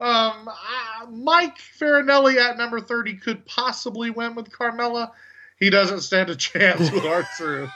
um, 0.00 0.48
uh, 0.48 1.06
Mike 1.10 1.56
Farinelli 1.78 2.36
at 2.36 2.58
number 2.58 2.80
30 2.80 3.16
could 3.16 3.46
possibly 3.46 4.10
win 4.10 4.34
with 4.34 4.50
Carmella. 4.50 5.12
He 5.58 5.70
doesn't 5.70 6.00
stand 6.00 6.28
a 6.28 6.36
chance 6.36 6.90
with 6.90 7.06
R-Truth. 7.06 7.70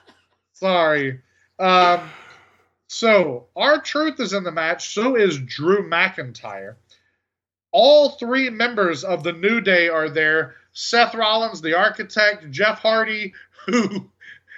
Sorry. 0.52 1.20
Um, 1.58 2.00
so, 2.88 3.46
R-Truth 3.54 4.18
is 4.18 4.32
in 4.32 4.44
the 4.44 4.50
match, 4.50 4.94
so 4.94 5.14
is 5.14 5.38
Drew 5.38 5.88
McIntyre. 5.88 6.76
All 7.70 8.12
three 8.12 8.48
members 8.48 9.04
of 9.04 9.22
the 9.22 9.32
New 9.32 9.60
Day 9.60 9.88
are 9.88 10.08
there. 10.08 10.56
Seth 10.72 11.14
Rollins, 11.14 11.60
the 11.60 11.74
architect, 11.74 12.50
Jeff 12.50 12.78
Hardy, 12.78 13.34
who 13.66 14.08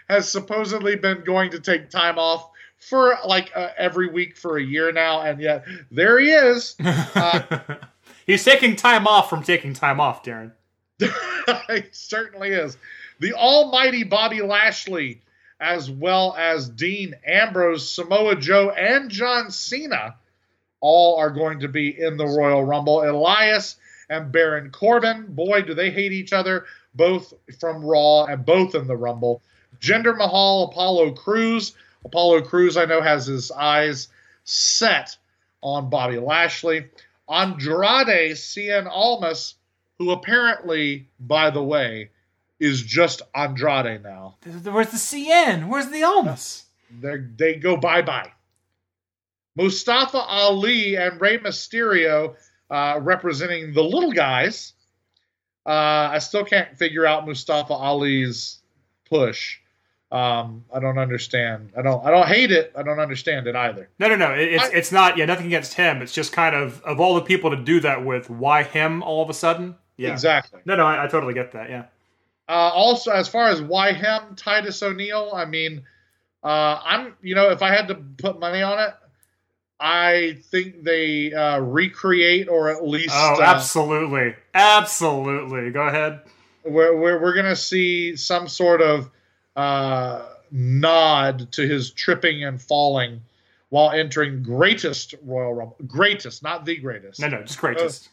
has 0.09 0.31
supposedly 0.31 0.95
been 0.97 1.25
going 1.25 1.51
to 1.51 1.61
take 1.61 1.91
time 1.91 2.19
off 2.19 2.51
for 2.79 3.19
like 3.27 3.51
uh, 3.55 3.71
every 3.77 4.09
week 4.09 4.37
for 4.37 4.59
a 4.59 4.63
year 4.63 4.93
now, 4.93 5.23
and 5.23 5.41
yet 5.41 5.65
there 5.91 6.19
he 6.19 6.31
is. 6.31 6.77
Uh, 6.85 7.59
He's 8.27 8.45
taking 8.45 8.77
time 8.77 9.09
off 9.09 9.29
from 9.29 9.43
taking 9.43 9.75
time 9.75 9.99
off, 9.99 10.23
Daryn. 10.23 10.53
he 11.01 11.83
certainly 11.91 12.51
is. 12.51 12.77
The 13.19 13.33
almighty 13.33 14.05
Bobby 14.05 14.41
Lashley 14.41 15.21
as 15.61 15.91
well 15.91 16.35
as 16.39 16.69
Dean 16.69 17.15
Ambrose, 17.27 17.91
Samoa 17.91 18.37
Joe, 18.37 18.71
and 18.71 19.11
John 19.11 19.51
Cena, 19.51 20.17
all 20.81 21.19
are 21.19 21.31
going 21.31 21.61
to 21.61 21.69
be 21.69 22.01
in 22.01 22.17
the 22.17 22.27
Royal 22.27 22.65
Rumble. 22.65 23.03
Elias 23.03 23.77
and 24.09 24.33
Baron 24.33 24.71
Corbin, 24.71 25.27
boy, 25.29 25.63
do 25.63 25.75
they 25.75 25.91
hate 25.91 26.13
each 26.13 26.33
other, 26.33 26.65
both 26.95 27.35
from 27.61 27.85
Raw 27.85 28.25
and 28.25 28.45
both 28.45 28.75
in 28.75 28.87
the 28.87 28.97
Rumble. 28.97 29.43
Jinder 29.81 30.17
Mahal, 30.17 30.71
Apollo 30.71 31.13
Crews. 31.13 31.75
Apollo 32.05 32.43
Crews, 32.43 32.77
I 32.77 32.87
know, 32.87 33.03
has 33.03 33.27
his 33.27 33.51
eyes 33.51 34.09
set 34.45 35.17
on 35.63 35.91
Bobby 35.91 36.19
Lashley. 36.19 36.87
Andrade 37.29 38.37
Cien 38.37 38.89
Almas, 38.91 39.55
who 39.99 40.11
apparently, 40.11 41.07
by 41.21 41.51
the 41.51 41.63
way, 41.63 42.11
is 42.61 42.83
just 42.83 43.23
Andrade 43.35 44.03
now. 44.03 44.37
Where's 44.45 44.91
the 44.91 44.99
Cien? 44.99 45.69
Where's 45.69 45.89
the 45.91 46.03
Almas? 46.05 46.65
They 47.01 47.17
they 47.37 47.55
go 47.57 47.77
bye 47.77 48.03
bye. 48.03 48.31
Mustafa 49.57 50.19
Ali 50.19 50.97
and 50.97 51.21
Rey 51.21 51.39
Mysterio 51.39 52.35
uh, 52.71 52.99
representing 53.03 53.73
the 53.73 53.83
little 53.83 54.13
guys. 54.13 54.75
Uh, 55.67 56.09
I 56.13 56.19
still 56.19 56.45
can't 56.45 56.77
figure 56.79 57.05
out 57.07 57.27
Mustafa 57.27 57.73
Ali's 57.75 58.59
push. 59.09 59.59
Um, 60.13 60.65
I 60.75 60.81
don't 60.81 60.99
understand. 60.99 61.71
I 61.77 61.83
don't. 61.83 62.05
I 62.05 62.11
don't 62.11 62.27
hate 62.27 62.51
it. 62.51 62.73
I 62.77 62.83
don't 62.83 62.99
understand 62.99 63.47
it 63.47 63.55
either. 63.55 63.89
No, 64.01 64.09
no, 64.09 64.17
no. 64.17 64.33
It's 64.33 64.65
I- 64.65 64.71
it's 64.73 64.91
not. 64.91 65.17
Yeah, 65.17 65.27
nothing 65.27 65.47
against 65.47 65.75
him. 65.75 66.03
It's 66.03 66.13
just 66.13 66.33
kind 66.33 66.55
of 66.57 66.83
of 66.83 66.99
all 67.01 67.15
the 67.15 67.21
people 67.21 67.51
to 67.51 67.57
do 67.57 67.79
that 67.81 68.05
with. 68.05 68.29
Why 68.29 68.65
him 68.65 69.03
all 69.05 69.23
of 69.23 69.31
a 69.31 69.35
sudden? 69.35 69.77
Yeah. 69.97 70.13
Exactly. 70.13 70.61
No, 70.65 70.75
no. 70.75 70.85
I, 70.87 71.05
I 71.05 71.07
totally 71.09 71.35
get 71.35 71.53
that. 71.53 71.71
Yeah. 71.71 71.85
Uh, 72.51 72.73
also, 72.75 73.13
as 73.13 73.29
far 73.29 73.49
as 73.49 73.63
why 73.63 73.93
him, 73.93 74.35
Titus 74.35 74.83
O'Neil, 74.83 75.31
I 75.33 75.45
mean, 75.45 75.85
uh, 76.43 76.81
I'm, 76.85 77.15
you 77.23 77.37
know, 77.37 77.51
if 77.51 77.63
I 77.63 77.73
had 77.73 77.87
to 77.89 77.95
put 77.95 78.41
money 78.41 78.61
on 78.61 78.81
it, 78.81 78.93
I 79.79 80.39
think 80.47 80.83
they 80.83 81.33
uh, 81.33 81.61
recreate 81.61 82.49
or 82.49 82.69
at 82.69 82.85
least 82.85 83.15
Oh, 83.15 83.37
uh, 83.41 83.45
absolutely, 83.45 84.35
absolutely. 84.53 85.71
Go 85.71 85.83
ahead. 85.83 86.23
we're, 86.65 86.97
we're, 86.97 87.23
we're 87.23 87.35
going 87.35 87.47
to 87.47 87.55
see 87.55 88.17
some 88.17 88.49
sort 88.49 88.83
of 88.83 89.13
uh, 89.55 90.27
nod 90.51 91.53
to 91.53 91.69
his 91.69 91.93
tripping 91.93 92.43
and 92.43 92.61
falling 92.61 93.21
while 93.69 93.93
entering 93.93 94.43
greatest 94.43 95.15
Royal 95.23 95.55
Rumble. 95.55 95.77
Greatest, 95.87 96.43
not 96.43 96.65
the 96.65 96.77
greatest. 96.79 97.21
No, 97.21 97.29
no, 97.29 97.43
just 97.43 97.61
greatest. 97.61 98.09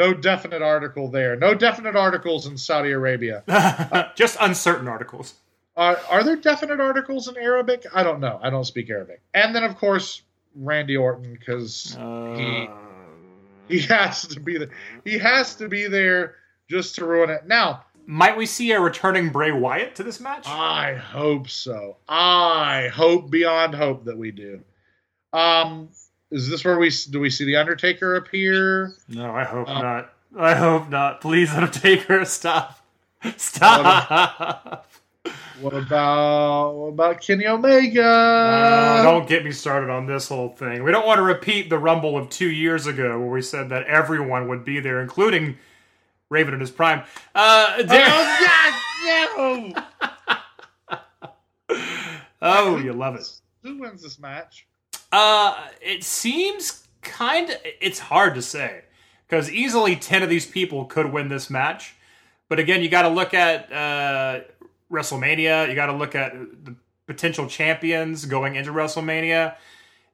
No 0.00 0.14
definite 0.14 0.62
article 0.62 1.10
there. 1.10 1.36
No 1.36 1.52
definite 1.54 1.94
articles 1.94 2.46
in 2.46 2.56
Saudi 2.56 2.90
Arabia. 2.90 3.44
just 4.16 4.38
uncertain 4.40 4.88
articles. 4.88 5.34
Are, 5.76 6.00
are 6.08 6.24
there 6.24 6.36
definite 6.36 6.80
articles 6.80 7.28
in 7.28 7.36
Arabic? 7.36 7.84
I 7.92 8.02
don't 8.02 8.18
know. 8.18 8.40
I 8.42 8.48
don't 8.48 8.64
speak 8.64 8.88
Arabic. 8.88 9.20
And 9.34 9.54
then, 9.54 9.62
of 9.62 9.76
course, 9.76 10.22
Randy 10.54 10.96
Orton 10.96 11.34
because 11.38 11.98
Uh, 12.00 12.34
he 12.34 12.70
he 13.68 13.80
has 13.88 14.26
to 14.28 14.40
be 14.40 14.56
there. 14.56 14.70
He 15.04 15.18
has 15.18 15.54
to 15.56 15.68
be 15.68 15.86
there 15.86 16.36
just 16.70 16.94
to 16.94 17.04
ruin 17.04 17.28
it. 17.28 17.46
Now, 17.46 17.84
might 18.06 18.38
we 18.38 18.46
see 18.46 18.72
a 18.72 18.80
returning 18.80 19.28
Bray 19.28 19.52
Wyatt 19.52 19.96
to 19.96 20.02
this 20.02 20.18
match? 20.18 20.46
I 20.46 20.94
hope 20.94 21.50
so. 21.50 21.98
I 22.08 22.88
hope 22.88 23.30
beyond 23.30 23.74
hope 23.74 24.06
that 24.06 24.16
we 24.16 24.30
do. 24.30 24.62
Um, 25.34 25.90
is 26.30 26.48
this 26.48 26.64
where 26.64 26.78
we 26.78 26.90
do 27.10 27.20
we 27.20 27.30
see 27.30 27.44
the 27.44 27.56
Undertaker 27.56 28.16
appear? 28.16 28.94
no, 29.08 29.34
I 29.34 29.44
hope 29.44 29.68
uh, 29.68 29.82
not. 29.82 30.12
I 30.36 30.54
hope 30.54 30.88
not. 30.88 31.20
Please, 31.20 31.50
Undertaker, 31.54 32.24
stop. 32.24 32.78
Stop. 33.36 34.86
What 35.60 35.74
about 35.74 36.72
what 36.74 36.86
about 36.88 37.20
Kenny 37.20 37.46
Omega? 37.46 38.02
Uh, 38.02 39.02
don't 39.02 39.28
get 39.28 39.44
me 39.44 39.50
started 39.50 39.90
on 39.90 40.06
this 40.06 40.28
whole 40.28 40.48
thing. 40.48 40.82
We 40.82 40.90
don't 40.90 41.06
want 41.06 41.18
to 41.18 41.22
repeat 41.22 41.68
the 41.68 41.78
Rumble 41.78 42.16
of 42.16 42.30
two 42.30 42.50
years 42.50 42.86
ago 42.86 43.18
where 43.18 43.28
we 43.28 43.42
said 43.42 43.68
that 43.68 43.84
everyone 43.86 44.48
would 44.48 44.64
be 44.64 44.80
there, 44.80 45.02
including 45.02 45.58
Raven 46.30 46.54
in 46.54 46.60
his 46.60 46.70
prime. 46.70 47.02
Uh, 47.34 47.82
there- 47.82 48.06
oh, 48.08 49.74
God, 49.76 49.76
no! 51.68 51.78
oh, 52.42 52.78
you 52.78 52.94
love 52.94 53.16
it. 53.16 53.28
Who 53.62 53.80
wins 53.80 54.02
this 54.02 54.18
match? 54.18 54.66
Uh, 55.12 55.68
it 55.80 56.04
seems 56.04 56.86
kind 57.02 57.50
of. 57.50 57.56
It's 57.80 57.98
hard 57.98 58.34
to 58.34 58.42
say 58.42 58.82
because 59.26 59.50
easily 59.50 59.96
ten 59.96 60.22
of 60.22 60.28
these 60.28 60.46
people 60.46 60.84
could 60.84 61.12
win 61.12 61.28
this 61.28 61.50
match. 61.50 61.94
But 62.48 62.58
again, 62.58 62.82
you 62.82 62.88
got 62.88 63.02
to 63.02 63.08
look 63.08 63.32
at 63.32 63.72
uh, 63.72 64.40
WrestleMania. 64.90 65.68
You 65.68 65.74
got 65.74 65.86
to 65.86 65.92
look 65.92 66.14
at 66.14 66.32
the 66.64 66.74
potential 67.06 67.46
champions 67.46 68.24
going 68.24 68.54
into 68.56 68.72
WrestleMania. 68.72 69.56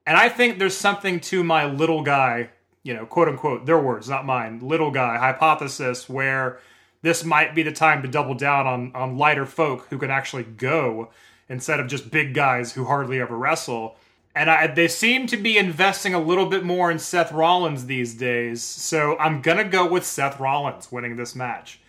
And 0.07 0.17
I 0.17 0.29
think 0.29 0.59
there's 0.59 0.77
something 0.77 1.21
to 1.21 1.43
my 1.43 1.67
little 1.67 2.03
guy, 2.03 2.51
you 2.83 2.95
know, 2.95 3.07
quote 3.07 3.29
unquote, 3.29 3.67
their 3.67 3.79
words, 3.79 4.09
not 4.09 4.25
mine, 4.25 4.61
little 4.61 4.91
guy 4.91 5.19
hypothesis, 5.19 6.09
where 6.09 6.61
this 7.03 7.25
might 7.25 7.55
be 7.55 7.63
the 7.63 7.73
time 7.73 8.03
to 8.03 8.09
double 8.09 8.35
down 8.35 8.67
on 8.67 8.93
on 8.95 9.19
lighter 9.19 9.47
folk 9.47 9.87
who 9.91 9.99
can 9.99 10.11
actually 10.11 10.45
go 10.45 11.11
instead 11.49 11.81
of 11.81 11.87
just 11.87 12.11
big 12.11 12.35
guys 12.35 12.73
who 12.73 12.85
hardly 12.85 13.21
ever 13.21 13.37
wrestle. 13.37 13.97
And 14.37 14.51
I, 14.51 14.67
they 14.67 14.87
seem 14.87 15.27
to 15.29 15.39
be 15.39 15.57
investing 15.57 16.13
a 16.13 16.21
little 16.21 16.45
bit 16.45 16.63
more 16.63 16.91
in 16.91 16.99
Seth 16.99 17.33
Rollins 17.33 17.87
these 17.87 18.15
days. 18.15 18.63
So 18.63 19.17
I'm 19.19 19.41
going 19.41 19.57
to 19.57 19.65
go 19.65 19.89
with 19.89 20.05
Seth 20.05 20.39
Rollins 20.39 20.93
winning 20.93 21.17
this 21.17 21.35
match. 21.35 21.81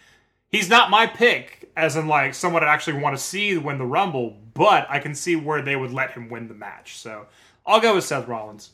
He's 0.50 0.70
not 0.70 0.90
my 0.90 1.08
pick, 1.08 1.70
as 1.76 1.98
in 1.98 2.08
like 2.08 2.34
someone 2.34 2.64
I 2.64 2.68
actually 2.68 3.02
want 3.02 3.18
to 3.18 3.22
see 3.22 3.58
win 3.58 3.78
the 3.78 3.86
Rumble, 3.86 4.38
but 4.54 4.88
I 4.90 5.00
can 5.00 5.14
see 5.14 5.36
where 5.36 5.62
they 5.62 5.76
would 5.76 5.92
let 5.92 6.12
him 6.12 6.30
win 6.30 6.48
the 6.48 6.54
match. 6.54 6.98
So 6.98 7.26
I'll 7.66 7.82
go 7.82 7.96
with 7.96 8.06
Seth 8.06 8.30
Rollins. 8.30 8.72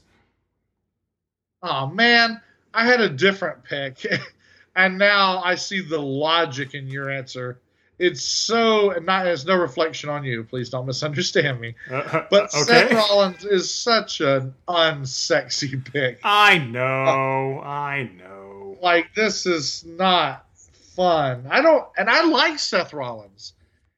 Oh 1.63 1.87
man, 1.87 2.39
I 2.75 2.85
had 2.85 3.01
a 3.01 3.09
different 3.09 3.63
pick, 3.63 4.05
and 4.75 4.99
now 4.99 5.41
I 5.41 5.55
see 5.55 5.81
the 5.81 5.99
logic 5.99 6.75
in 6.75 6.87
your 6.87 7.09
answer. 7.09 7.59
It's 8.03 8.21
so 8.21 8.91
and 8.91 9.05
not 9.05 9.25
it's 9.27 9.45
no 9.45 9.55
reflection 9.55 10.09
on 10.09 10.23
you. 10.25 10.43
Please 10.43 10.69
don't 10.69 10.85
misunderstand 10.85 11.59
me. 11.61 11.73
Uh, 11.89 12.23
But 12.29 12.51
Seth 12.51 12.85
okay. 12.87 12.95
Rollins 12.95 13.45
is 13.45 13.73
such 13.73 14.19
an 14.21 14.53
unsexy 14.67 15.83
pick. 15.91 16.19
I 16.23 16.57
know, 16.57 17.61
I 17.63 18.09
know. 18.17 18.77
Like 18.81 19.13
this 19.15 19.45
is 19.45 19.85
not 19.85 20.45
fun. 20.95 21.45
I 21.49 21.61
don't, 21.61 21.85
and 21.97 22.09
I 22.09 22.23
like 22.25 22.59
Seth 22.59 22.93
Rollins. 22.93 23.53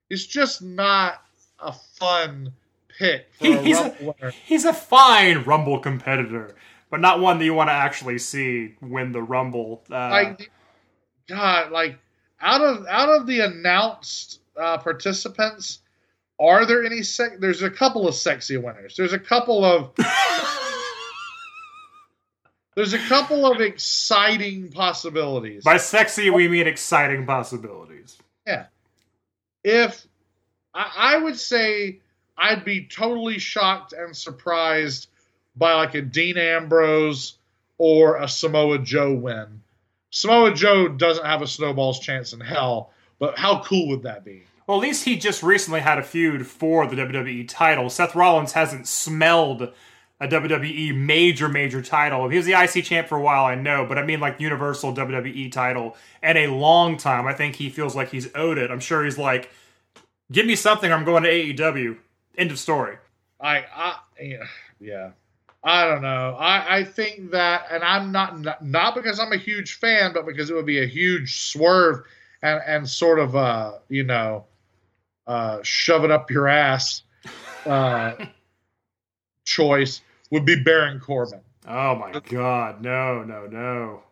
It's 0.09 0.25
just 0.25 0.61
not 0.61 1.21
a 1.59 1.73
fun 1.73 2.53
pick 2.99 3.27
for 3.33 3.45
He- 3.47 3.53
a 3.53 3.61
he's, 3.61 3.77
Rumble 3.77 3.95
a, 3.99 4.05
winner. 4.21 4.33
he's 4.45 4.65
a 4.65 4.73
fine 4.73 5.43
Rumble 5.43 5.79
competitor, 5.79 6.53
but 6.91 6.99
not 6.99 7.19
one 7.19 7.39
that 7.39 7.45
you 7.45 7.53
want 7.55 7.69
to 7.69 7.73
actually 7.73 8.19
see 8.19 8.75
win 8.81 9.11
the 9.11 9.23
Rumble. 9.23 9.83
Uh, 9.89 9.95
like 10.11 10.51
god 11.27 11.71
like 11.71 11.97
out 12.41 12.61
of 12.61 12.85
out 12.87 13.09
of 13.09 13.27
the 13.27 13.41
announced 13.41 14.39
uh, 14.59 14.77
participants 14.77 15.79
are 16.39 16.65
there 16.65 16.83
any 16.83 17.03
sec 17.03 17.39
there's 17.39 17.61
a 17.61 17.69
couple 17.69 18.07
of 18.07 18.15
sexy 18.15 18.57
winners. 18.57 18.95
There's 18.97 19.13
a 19.13 19.19
couple 19.19 19.63
of 19.63 19.91
there's 22.75 22.93
a 22.93 22.99
couple 23.07 23.45
of 23.45 23.61
exciting 23.61 24.71
possibilities. 24.71 25.63
By 25.63 25.77
sexy, 25.77 26.29
we 26.29 26.47
mean 26.47 26.67
exciting 26.67 27.25
possibilities. 27.25 28.17
yeah. 28.45 28.65
If 29.63 30.05
I, 30.73 30.91
I 30.95 31.17
would 31.17 31.39
say 31.39 31.99
i'd 32.37 32.65
be 32.65 32.85
totally 32.85 33.39
shocked 33.39 33.93
and 33.93 34.15
surprised 34.15 35.07
by 35.55 35.73
like 35.73 35.95
a 35.95 36.01
dean 36.01 36.37
ambrose 36.37 37.37
or 37.77 38.17
a 38.17 38.27
samoa 38.27 38.79
joe 38.79 39.13
win 39.13 39.61
samoa 40.15 40.53
joe 40.53 40.87
doesn't 40.87 41.25
have 41.25 41.41
a 41.41 41.47
snowball's 41.47 41.99
chance 41.99 42.33
in 42.33 42.39
hell 42.39 42.91
but 43.19 43.37
how 43.37 43.61
cool 43.63 43.87
would 43.89 44.03
that 44.03 44.23
be 44.23 44.43
Well, 44.67 44.77
at 44.77 44.81
least 44.81 45.05
he 45.05 45.15
just 45.15 45.43
recently 45.43 45.79
had 45.79 45.99
a 45.99 46.03
feud 46.03 46.47
for 46.47 46.87
the 46.87 46.95
WWE 46.95 47.47
title. 47.47 47.87
Seth 47.89 48.15
Rollins 48.15 48.53
hasn't 48.53 48.87
smelled 48.87 49.61
a 50.19 50.27
WWE 50.27 50.95
major, 50.95 51.47
major 51.47 51.81
title. 51.81 52.27
He 52.29 52.37
was 52.37 52.45
the 52.45 52.53
IC 52.53 52.83
champ 52.85 53.07
for 53.07 53.17
a 53.17 53.21
while, 53.21 53.45
I 53.45 53.53
know, 53.55 53.85
but 53.85 53.97
I 53.99 54.03
mean 54.03 54.19
like 54.19 54.39
Universal 54.39 54.95
WWE 54.95 55.51
title 55.51 55.95
and 56.23 56.37
a 56.37 56.47
long 56.47 56.97
time. 56.97 57.27
I 57.27 57.33
think 57.33 57.55
he 57.55 57.69
feels 57.69 57.95
like 57.95 58.09
he's 58.09 58.27
owed 58.33 58.57
it. 58.57 58.71
I'm 58.71 58.79
sure 58.79 59.03
he's 59.05 59.17
like, 59.19 59.51
give 60.31 60.45
me 60.47 60.55
something, 60.55 60.91
I'm 60.91 61.05
going 61.05 61.23
to 61.23 61.29
AEW. 61.29 61.97
End 62.37 62.51
of 62.51 62.57
story. 62.57 62.97
I, 63.39 63.65
I 63.75 63.97
yeah, 64.19 64.47
yeah. 64.79 65.11
I 65.65 65.87
don't 65.87 66.03
know. 66.03 66.37
I, 66.39 66.77
I 66.77 66.83
think 66.83 67.31
that, 67.31 67.65
and 67.71 67.83
I'm 67.83 68.11
not, 68.11 68.63
not 68.63 68.93
because 68.93 69.19
I'm 69.19 69.33
a 69.33 69.37
huge 69.37 69.73
fan, 69.73 70.13
but 70.13 70.27
because 70.27 70.51
it 70.51 70.53
would 70.53 70.67
be 70.67 70.83
a 70.83 70.85
huge 70.85 71.39
swerve 71.39 72.03
and 72.43 72.61
and 72.67 72.87
sort 72.87 73.17
of 73.17 73.35
uh 73.35 73.71
you 73.89 74.03
know, 74.03 74.45
uh 75.25 75.59
shove 75.63 76.03
it 76.03 76.11
up 76.11 76.29
your 76.29 76.47
ass, 76.47 77.01
uh, 77.65 78.13
choice 79.45 80.01
would 80.29 80.45
be 80.45 80.61
Baron 80.61 80.99
Corbin. 80.99 81.41
Oh 81.67 81.95
my 81.95 82.19
god, 82.19 82.83
no, 82.83 83.23
no, 83.23 83.47
no. 83.47 84.03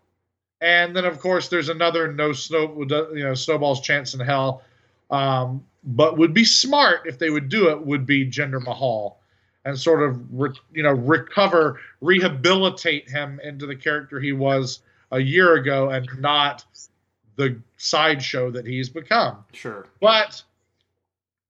And 0.60 0.96
then 0.96 1.06
of 1.06 1.20
course 1.20 1.50
there's 1.50 1.70
another 1.70 2.12
no 2.12 2.34
snow 2.34 2.84
you 3.14 3.24
know 3.24 3.36
snowball's 3.36 3.82
chance 3.82 4.16
in 4.16 4.22
hell. 4.22 4.64
Um, 5.12 5.64
but 5.84 6.18
would 6.18 6.34
be 6.34 6.46
smart 6.46 7.02
if 7.06 7.20
they 7.20 7.30
would 7.30 7.50
do 7.50 7.70
it 7.70 7.86
would 7.86 8.08
be 8.08 8.26
Jinder 8.26 8.64
Mahal 8.64 9.20
and 9.66 9.78
sort 9.80 10.04
of 10.04 10.20
re, 10.32 10.50
you 10.74 10.84
know 10.84 10.92
recover 10.92 11.80
rehabilitate 12.02 13.10
him 13.10 13.40
into 13.44 13.66
the 13.66 13.76
character 13.76 14.20
he 14.20 14.32
was 14.32 14.80
a 15.12 15.20
year 15.20 15.56
ago 15.56 15.90
and 15.90 16.08
not 16.20 16.66
the 17.36 17.60
sideshow 17.78 18.52
that 18.52 18.66
he's 18.66 18.90
become. 18.90 19.44
Sure. 19.54 19.88
But 20.00 20.44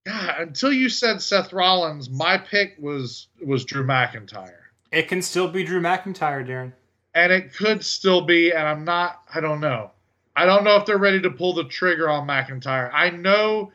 God, 0.06 0.36
until 0.40 0.72
you 0.72 0.90
said 0.90 1.22
Seth 1.22 1.54
Rollins, 1.54 2.10
my 2.10 2.38
pick 2.38 2.76
was 2.80 3.28
was 3.44 3.66
Drew 3.66 3.86
McIntyre. 3.86 4.60
It 4.92 5.08
can 5.08 5.22
still 5.22 5.48
be 5.48 5.64
Drew 5.64 5.82
McIntyre, 5.82 6.48
Daryn. 6.48 6.74
And 7.16 7.32
it 7.32 7.54
could 7.54 7.84
still 7.86 8.22
be, 8.22 8.52
and 8.52 8.68
I'm 8.68 8.86
not 8.86 9.22
I 9.34 9.40
don't 9.40 9.60
know. 9.60 9.92
I 10.36 10.46
don't 10.46 10.64
know 10.64 10.78
if 10.78 10.86
they're 10.86 10.98
ready 10.98 11.22
to 11.22 11.30
pull 11.30 11.54
the 11.54 11.66
trigger 11.66 12.10
on 12.10 12.28
McIntyre. 12.28 12.90
I 12.92 13.12
know 13.12 13.72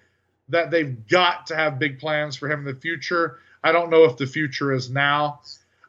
that 0.48 0.70
they've 0.70 1.06
got 1.08 1.46
to 1.48 1.56
have 1.56 1.78
big 1.78 1.98
plans 1.98 2.36
for 2.36 2.50
him 2.50 2.60
in 2.60 2.74
the 2.74 2.80
future. 2.80 3.38
I 3.62 3.72
don't 3.72 3.90
know 3.90 4.04
if 4.04 4.16
the 4.16 4.26
future 4.26 4.72
is 4.72 4.90
now. 4.90 5.40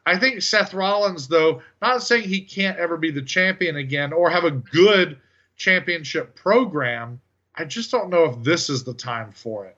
I 0.06 0.18
think 0.18 0.42
Seth 0.42 0.74
Rollins, 0.74 1.28
though, 1.28 1.62
not 1.80 2.02
saying 2.02 2.28
he 2.28 2.40
can't 2.40 2.78
ever 2.78 2.96
be 2.96 3.10
the 3.10 3.22
champion 3.22 3.76
again 3.76 4.12
or 4.12 4.30
have 4.30 4.44
a 4.44 4.50
good 4.50 5.18
championship 5.56 6.34
program. 6.34 7.20
I 7.54 7.64
just 7.64 7.90
don't 7.90 8.10
know 8.10 8.24
if 8.24 8.42
this 8.42 8.70
is 8.70 8.84
the 8.84 8.94
time 8.94 9.32
for 9.32 9.66
it. 9.66 9.76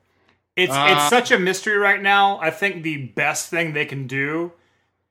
It's 0.55 0.71
uh, 0.71 0.87
it's 0.91 1.09
such 1.09 1.31
a 1.31 1.39
mystery 1.39 1.77
right 1.77 2.01
now. 2.01 2.39
I 2.39 2.51
think 2.51 2.83
the 2.83 3.07
best 3.07 3.49
thing 3.49 3.73
they 3.73 3.85
can 3.85 4.07
do 4.07 4.51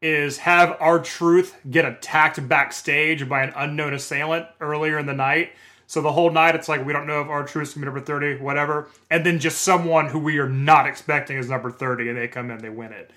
is 0.01 0.39
have 0.39 0.77
R-Truth 0.81 1.57
get 1.71 1.85
attacked 1.85 2.49
backstage 2.49 3.29
by 3.29 3.45
an 3.45 3.53
unknown 3.55 3.95
assailant 3.95 4.47
earlier 4.61 4.99
in 4.99 5.07
the 5.07 5.13
night. 5.13 5.53
So 5.93 6.01
the 6.01 6.13
whole 6.13 6.31
night, 6.31 6.55
it's 6.55 6.71
like 6.71 6.87
we 6.87 6.95
don't 6.95 7.07
know 7.07 7.21
if 7.21 7.29
R-Truth's 7.29 7.75
gonna 7.75 7.85
be 7.85 7.93
number 7.93 8.01
thirty, 8.01 8.43
whatever, 8.43 8.89
and 9.11 9.27
then 9.27 9.39
just 9.39 9.61
someone 9.61 10.09
who 10.09 10.19
we 10.19 10.39
are 10.39 10.49
not 10.49 10.87
expecting 10.87 11.37
is 11.37 11.51
number 11.51 11.71
thirty, 11.71 12.09
and 12.09 12.17
they 12.17 12.29
come 12.29 12.51
in, 12.51 12.61
they 12.61 12.71
win 12.71 12.95
it. 12.95 13.11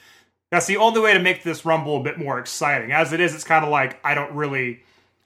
That's 0.52 0.66
the 0.66 0.76
only 0.76 1.00
way 1.00 1.14
to 1.14 1.22
make 1.22 1.42
this 1.42 1.64
Rumble 1.64 2.02
a 2.02 2.04
bit 2.04 2.20
more 2.20 2.38
exciting. 2.38 2.92
As 2.92 3.14
it 3.14 3.22
is, 3.22 3.34
it's 3.34 3.46
kind 3.46 3.64
of 3.64 3.72
like 3.72 3.98
I 4.04 4.14
don't 4.14 4.34
really, 4.34 4.84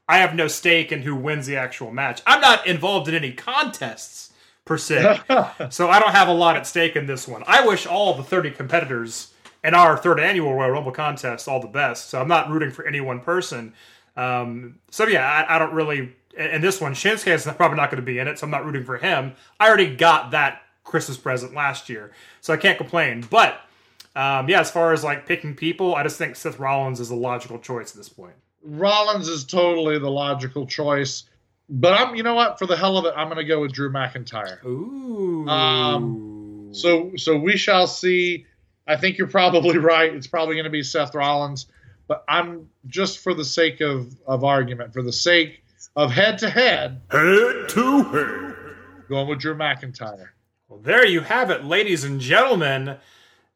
I 0.08 0.20
have 0.20 0.36
no 0.36 0.48
stake 0.48 0.92
in 0.92 1.02
who 1.02 1.16
wins 1.16 1.48
the 1.48 1.56
actual 1.56 1.90
match. 1.90 2.22
I'm 2.28 2.40
not 2.40 2.68
involved 2.68 3.08
in 3.08 3.16
any 3.16 3.32
contests 3.32 4.32
per 4.64 4.78
se, 4.78 5.20
so 5.72 5.90
I 5.90 6.00
don't 6.00 6.12
have 6.12 6.28
a 6.28 6.34
lot 6.34 6.56
at 6.56 6.68
stake 6.68 6.96
in 6.96 7.08
this 7.08 7.28
one. 7.28 7.44
I 7.48 7.66
wish 7.66 7.88
all 7.88 8.14
the 8.14 8.22
30 8.22 8.52
competitors 8.52 9.34
in 9.64 9.74
our 9.74 9.98
third 9.98 10.20
annual 10.20 10.54
Royal 10.54 10.70
Rumble 10.70 10.92
contest 10.92 11.48
all 11.48 11.60
the 11.60 11.68
best. 11.68 12.12
So 12.12 12.22
I'm 12.22 12.28
not 12.28 12.48
rooting 12.52 12.70
for 12.70 12.86
any 12.86 13.02
one 13.02 13.22
person. 13.22 13.74
Um, 14.16 14.78
so 14.92 15.08
yeah, 15.08 15.26
I, 15.28 15.56
I 15.56 15.58
don't 15.58 15.74
really. 15.74 16.14
And 16.38 16.64
this 16.64 16.80
one, 16.80 16.94
Shinsuke 16.94 17.34
is 17.34 17.44
probably 17.44 17.78
not 17.78 17.90
going 17.90 18.02
to 18.02 18.06
be 18.06 18.20
in 18.20 18.28
it, 18.28 18.40
so 18.40 18.46
I'm 18.46 18.52
not 18.52 18.66
rooting 18.66 18.86
for 18.86 18.98
him. 18.98 19.34
I 19.60 19.68
already 19.68 19.96
got 19.96 20.32
that 20.32 20.62
Christmas 20.84 21.18
present 21.18 21.54
last 21.54 21.90
year, 21.90 22.12
so 22.42 22.54
I 22.54 22.58
can't 22.58 22.78
complain. 22.78 23.26
But 23.30 23.62
um, 24.16 24.50
yeah, 24.50 24.60
as 24.60 24.72
far 24.72 24.94
as 24.94 25.04
like 25.04 25.26
picking 25.26 25.56
people, 25.56 25.96
I 25.96 26.04
just 26.04 26.18
think 26.18 26.36
Seth 26.36 26.60
Rollins 26.60 27.00
is 27.00 27.10
a 27.10 27.16
logical 27.16 27.60
choice 27.60 27.92
at 27.92 27.98
this 27.98 28.10
point. 28.10 28.36
Rollins 28.64 29.28
is 29.28 29.44
totally 29.44 29.98
the 30.00 30.10
logical 30.10 30.66
choice. 30.66 31.24
But 31.70 31.94
I'm, 31.94 32.16
you 32.16 32.24
know 32.24 32.34
what? 32.34 32.58
For 32.58 32.66
the 32.66 32.76
hell 32.76 32.98
of 32.98 33.06
it, 33.06 33.14
I'm 33.16 33.28
going 33.28 33.38
to 33.38 33.44
go 33.44 33.62
with 33.62 33.72
Drew 33.72 33.92
McIntyre. 33.92 34.64
Ooh. 34.66 35.48
Um, 35.48 36.70
so, 36.72 37.12
so 37.16 37.38
we 37.38 37.58
shall 37.58 37.86
see. 37.86 38.46
I 38.88 38.96
think 38.96 39.18
you're 39.18 39.28
probably 39.28 39.78
right. 39.80 40.14
It's 40.14 40.28
probably 40.28 40.56
going 40.56 40.64
to 40.64 40.72
be 40.72 40.82
Seth 40.82 41.14
Rollins, 41.14 41.68
but 42.08 42.24
I'm 42.28 42.68
just 42.88 43.20
for 43.20 43.36
the 43.36 43.46
sake 43.46 43.82
of 43.82 44.16
of 44.26 44.44
argument, 44.44 44.94
for 44.94 45.04
the 45.04 45.14
sake 45.14 45.64
of 46.00 46.12
head 46.12 46.38
to 46.38 46.50
head, 46.50 47.02
head 47.12 47.68
to 47.68 48.04
head, 48.04 48.56
going 49.10 49.28
with 49.28 49.40
Drew 49.40 49.54
McIntyre. 49.54 50.30
Well, 50.70 50.80
there 50.80 51.06
you 51.06 51.20
have 51.20 51.52
it, 51.52 51.66
ladies 51.66 52.06
and 52.06 52.22
gentlemen. 52.22 52.96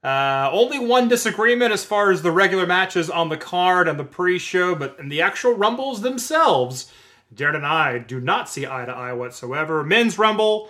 Uh, 0.04 0.50
only 0.52 0.78
one 0.78 1.08
disagreement 1.08 1.72
as 1.72 1.86
far 1.86 2.12
as 2.12 2.22
the 2.22 2.32
regular 2.32 2.68
matches 2.68 3.10
on 3.10 3.30
the 3.30 3.38
card 3.38 3.88
and 3.88 3.98
the 3.98 4.04
pre-show, 4.04 4.76
but 4.76 4.98
in 5.00 5.08
the 5.08 5.22
actual 5.22 5.54
rumbles 5.54 6.02
themselves, 6.02 6.92
Daryn 7.34 7.56
and 7.56 7.66
I 7.66 8.00
do 8.00 8.20
not 8.20 8.50
see 8.50 8.68
eye 8.68 8.84
to 8.84 8.92
eye 8.92 9.14
whatsoever. 9.14 9.82
Men's 9.82 10.20
Rumble, 10.20 10.70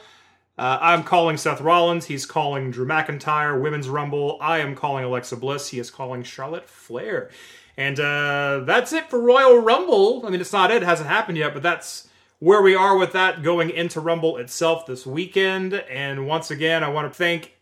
uh, 0.59 0.77
I'm 0.79 1.03
calling 1.03 1.37
Seth 1.37 1.59
Rollins. 1.59 2.05
He's 2.05 2.27
calling 2.27 2.69
Drew 2.69 2.85
McIntyre. 2.85 3.59
Women's 3.59 3.89
Rumble, 3.89 4.37
I 4.39 4.59
am 4.59 4.75
calling 4.75 5.05
Alexa 5.05 5.37
Bliss. 5.37 5.69
He 5.69 5.79
is 5.79 5.89
calling 5.89 6.21
Charlotte 6.21 6.69
Flair. 6.69 7.31
And 7.77 7.99
uh, 7.99 8.61
that's 8.65 8.93
it 8.93 9.09
for 9.09 9.19
Royal 9.19 9.59
Rumble. 9.59 10.23
I 10.25 10.29
mean, 10.29 10.41
it's 10.41 10.53
not 10.53 10.71
it. 10.71 10.83
It 10.83 10.85
hasn't 10.85 11.09
happened 11.09 11.37
yet, 11.37 11.53
but 11.53 11.63
that's 11.63 12.07
where 12.39 12.61
we 12.61 12.75
are 12.75 12.97
with 12.97 13.13
that 13.13 13.41
going 13.41 13.69
into 13.69 13.99
Rumble 13.99 14.37
itself 14.37 14.85
this 14.85 15.05
weekend. 15.05 15.73
And 15.73 16.27
once 16.27 16.51
again, 16.51 16.83
I 16.83 16.89
want 16.89 17.11
to 17.11 17.17
thank 17.17 17.53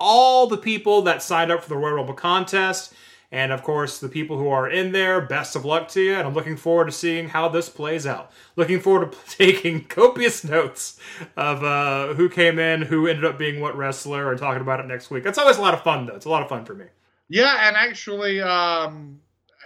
all 0.00 0.46
the 0.46 0.56
people 0.56 1.02
that 1.02 1.22
signed 1.22 1.50
up 1.50 1.62
for 1.62 1.68
the 1.68 1.76
Royal 1.76 1.96
Rumble 1.96 2.14
contest. 2.14 2.94
And 3.30 3.52
of 3.52 3.62
course, 3.62 3.98
the 3.98 4.08
people 4.08 4.38
who 4.38 4.48
are 4.48 4.70
in 4.70 4.92
there, 4.92 5.20
best 5.20 5.54
of 5.54 5.66
luck 5.66 5.88
to 5.88 6.00
you. 6.00 6.14
And 6.14 6.26
I'm 6.26 6.32
looking 6.32 6.56
forward 6.56 6.86
to 6.86 6.92
seeing 6.92 7.28
how 7.28 7.48
this 7.48 7.68
plays 7.68 8.06
out. 8.06 8.30
Looking 8.56 8.80
forward 8.80 9.12
to 9.12 9.18
taking 9.36 9.84
copious 9.84 10.44
notes 10.44 10.98
of 11.36 11.62
uh, 11.62 12.14
who 12.14 12.30
came 12.30 12.58
in, 12.58 12.82
who 12.82 13.06
ended 13.06 13.26
up 13.26 13.38
being 13.38 13.60
what 13.60 13.76
wrestler, 13.76 14.30
and 14.30 14.40
talking 14.40 14.62
about 14.62 14.80
it 14.80 14.86
next 14.86 15.10
week. 15.10 15.26
It's 15.26 15.36
always 15.36 15.58
a 15.58 15.62
lot 15.62 15.74
of 15.74 15.82
fun, 15.82 16.06
though. 16.06 16.14
It's 16.14 16.24
a 16.24 16.30
lot 16.30 16.42
of 16.42 16.48
fun 16.48 16.64
for 16.64 16.74
me. 16.74 16.86
Yeah, 17.28 17.68
and 17.68 17.76
actually, 17.76 18.40
um, 18.40 19.20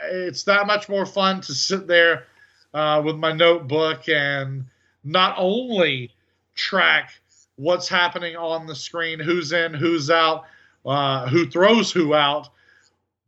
it's 0.04 0.44
that 0.44 0.66
much 0.66 0.88
more 0.88 1.06
fun 1.06 1.40
to 1.42 1.54
sit 1.54 1.86
there 1.86 2.24
uh, 2.74 3.02
with 3.04 3.16
my 3.16 3.32
notebook 3.32 4.08
and 4.08 4.64
not 5.04 5.34
only 5.38 6.10
track 6.54 7.10
what's 7.56 7.88
happening 7.88 8.36
on 8.36 8.66
the 8.66 8.74
screen, 8.74 9.18
who's 9.18 9.52
in, 9.52 9.74
who's 9.74 10.10
out, 10.10 10.44
uh, 10.86 11.28
who 11.28 11.48
throws 11.48 11.92
who 11.92 12.14
out, 12.14 12.48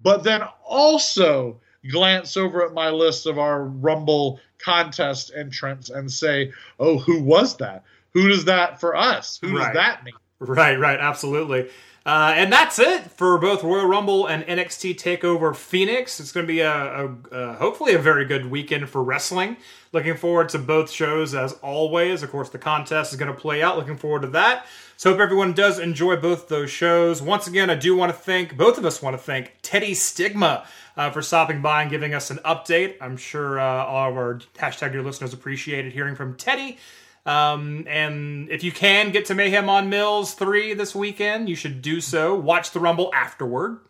but 0.02 0.22
then 0.24 0.42
also 0.64 1.60
glance 1.90 2.36
over 2.36 2.64
at 2.64 2.72
my 2.72 2.90
list 2.90 3.26
of 3.26 3.38
our 3.38 3.64
Rumble 3.64 4.40
contest 4.58 5.32
entrants 5.36 5.90
and 5.90 6.10
say, 6.10 6.52
oh, 6.80 6.98
who 6.98 7.22
was 7.22 7.56
that? 7.58 7.84
Who 8.12 8.28
does 8.28 8.46
that 8.46 8.80
for 8.80 8.96
us? 8.96 9.38
Who 9.42 9.56
right. 9.56 9.66
does 9.66 9.74
that 9.74 10.04
mean? 10.04 10.14
Right, 10.40 10.78
right, 10.78 10.98
absolutely. 10.98 11.68
Uh, 12.06 12.34
and 12.36 12.52
that's 12.52 12.78
it 12.78 13.10
for 13.12 13.38
both 13.38 13.64
Royal 13.64 13.86
Rumble 13.86 14.26
and 14.26 14.44
NXT 14.44 14.96
Takeover 14.96 15.56
Phoenix. 15.56 16.20
It's 16.20 16.32
going 16.32 16.46
to 16.46 16.52
be 16.52 16.60
a, 16.60 16.70
a, 16.70 17.08
a, 17.30 17.52
hopefully 17.54 17.94
a 17.94 17.98
very 17.98 18.26
good 18.26 18.50
weekend 18.50 18.90
for 18.90 19.02
wrestling. 19.02 19.56
Looking 19.92 20.16
forward 20.16 20.50
to 20.50 20.58
both 20.58 20.90
shows 20.90 21.34
as 21.34 21.54
always. 21.54 22.22
Of 22.22 22.30
course, 22.30 22.50
the 22.50 22.58
contest 22.58 23.12
is 23.12 23.18
going 23.18 23.32
to 23.32 23.38
play 23.38 23.62
out. 23.62 23.78
Looking 23.78 23.96
forward 23.96 24.22
to 24.22 24.28
that. 24.28 24.66
So 24.98 25.12
hope 25.12 25.20
everyone 25.20 25.54
does 25.54 25.78
enjoy 25.78 26.16
both 26.16 26.48
those 26.48 26.70
shows. 26.70 27.22
Once 27.22 27.46
again, 27.46 27.70
I 27.70 27.74
do 27.74 27.96
want 27.96 28.12
to 28.12 28.18
thank 28.18 28.56
both 28.56 28.76
of 28.76 28.84
us. 28.84 29.00
Want 29.00 29.14
to 29.14 29.22
thank 29.22 29.54
Teddy 29.62 29.94
Stigma 29.94 30.66
uh, 30.96 31.10
for 31.10 31.22
stopping 31.22 31.62
by 31.62 31.82
and 31.82 31.90
giving 31.90 32.12
us 32.12 32.30
an 32.30 32.38
update. 32.44 32.96
I'm 33.00 33.16
sure 33.16 33.58
uh, 33.58 33.64
all 33.64 34.10
of 34.10 34.16
our 34.16 34.40
hashtag 34.56 34.92
dear 34.92 35.02
listeners 35.02 35.32
appreciated 35.32 35.92
hearing 35.92 36.16
from 36.16 36.36
Teddy. 36.36 36.78
Um, 37.26 37.86
and 37.88 38.50
if 38.50 38.62
you 38.62 38.72
can 38.72 39.10
get 39.10 39.26
to 39.26 39.34
Mayhem 39.34 39.68
on 39.68 39.88
Mills 39.88 40.34
3 40.34 40.74
this 40.74 40.94
weekend, 40.94 41.48
you 41.48 41.56
should 41.56 41.80
do 41.80 42.00
so. 42.00 42.34
Watch 42.34 42.72
the 42.72 42.80
Rumble 42.80 43.10
afterward. 43.14 43.80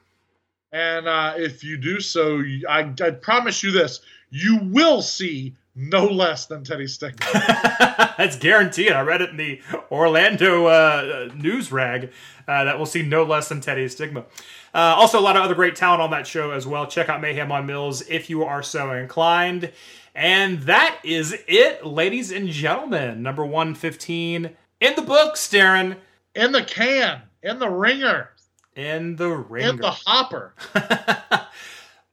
And 0.73 1.07
uh, 1.07 1.35
if 1.37 1.63
you 1.63 1.77
do 1.77 2.01
so, 2.01 2.43
I, 2.69 2.93
I 3.01 3.11
promise 3.11 3.63
you 3.63 3.71
this 3.71 4.01
you 4.31 4.59
will 4.63 5.01
see 5.01 5.55
no 5.77 6.07
less 6.07 6.47
than 6.47 6.65
Teddy 6.65 6.89
Stigma. 6.89 7.25
That's 8.19 8.37
guaranteed. 8.37 8.93
I 8.93 9.03
read 9.03 9.23
it 9.23 9.31
in 9.31 9.37
the 9.37 9.61
Orlando 9.91 10.67
uh, 10.67 11.31
news 11.37 11.71
rag 11.71 12.13
uh, 12.47 12.65
that 12.65 12.77
we'll 12.77 12.87
see 12.87 13.03
no 13.03 13.25
less 13.25 13.49
than 13.49 13.61
Teddy 13.61 13.89
Stigma. 13.89 14.25
Uh, 14.73 14.95
also, 14.97 15.19
a 15.19 15.21
lot 15.21 15.37
of 15.37 15.43
other 15.43 15.55
great 15.55 15.77
talent 15.77 16.03
on 16.03 16.11
that 16.11 16.27
show 16.27 16.51
as 16.51 16.67
well. 16.67 16.87
Check 16.87 17.09
out 17.09 17.21
Mayhem 17.21 17.53
on 17.53 17.67
Mills 17.67 18.03
if 18.09 18.29
you 18.29 18.45
are 18.45 18.63
so 18.63 18.93
inclined. 18.93 19.71
And 20.15 20.63
that 20.63 20.99
is 21.03 21.37
it, 21.49 21.85
ladies 21.85 22.31
and 22.31 22.49
gentlemen. 22.49 23.23
Number 23.23 23.45
115 23.45 24.51
in 24.81 24.95
the 24.97 25.03
books, 25.03 25.49
Daryn. 25.49 25.97
In 26.35 26.53
the 26.53 26.63
can, 26.63 27.23
in 27.43 27.59
the 27.59 27.69
ringer. 27.69 28.31
In 28.77 29.17
the 29.17 29.31
ringer. 29.31 29.71
In 29.71 29.77
the 29.77 29.91
hopper. 29.91 30.55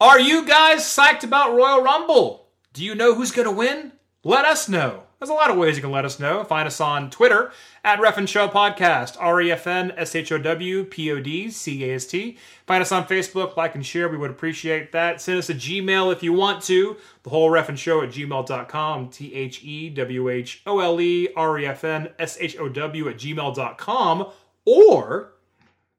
Are 0.02 0.19
you 0.19 0.45
guys 0.48 0.82
psyched 0.82 1.23
about 1.23 1.56
Royal 1.56 1.82
Rumble? 1.82 2.48
Do 2.73 2.84
you 2.84 2.95
know 2.95 3.14
who's 3.14 3.32
going 3.32 3.48
to 3.48 3.52
win? 3.52 3.91
Let 4.23 4.45
us 4.45 4.69
know. 4.69 5.03
There's 5.22 5.30
a 5.30 5.34
lot 5.35 5.52
of 5.52 5.57
ways 5.57 5.76
you 5.76 5.84
can 5.84 5.91
let 5.91 6.03
us 6.03 6.19
know. 6.19 6.43
Find 6.43 6.65
us 6.65 6.81
on 6.81 7.11
Twitter 7.11 7.52
at 7.84 7.99
Refn 7.99 8.27
Show 8.27 8.48
Podcast, 8.48 9.18
R 9.19 9.39
E 9.39 9.52
F 9.52 9.68
N 9.68 9.93
S 9.95 10.15
H 10.15 10.31
O 10.31 10.39
W 10.39 10.84
P 10.84 11.11
O 11.11 11.19
D 11.19 11.52
C 11.52 11.88
A 11.91 11.93
S 11.93 12.07
T. 12.07 12.39
Find 12.65 12.81
us 12.81 12.91
on 12.91 13.06
Facebook, 13.06 13.56
like 13.56 13.76
and 13.76 13.85
share. 13.85 14.10
We 14.10 14.18
would 14.18 14.31
appreciate 14.31 14.91
that. 14.93 15.22
Send 15.22 15.38
us 15.38 15.52
a 15.52 15.53
Gmail 15.53 16.11
if 16.11 16.23
you 16.23 16.34
want 16.34 16.64
to. 16.64 16.98
The 17.22 17.30
whole 17.30 17.52
Refn 17.52 17.77
Show 17.77 18.02
at 18.02 18.10
gmail.com. 18.10 19.10
T 19.10 19.35
H 19.35 19.64
E 19.64 19.91
W 19.91 20.27
H 20.27 20.64
O 20.65 20.80
L 20.80 20.99
E 20.99 21.30
R 21.35 21.60
E 21.60 21.68
F 21.68 21.84
N 21.84 22.10
S 22.18 22.39
H 22.39 22.57
O 22.57 22.68
W 22.68 23.07
at 23.07 23.18
gmail.com. 23.18 24.27
Or 24.65 25.34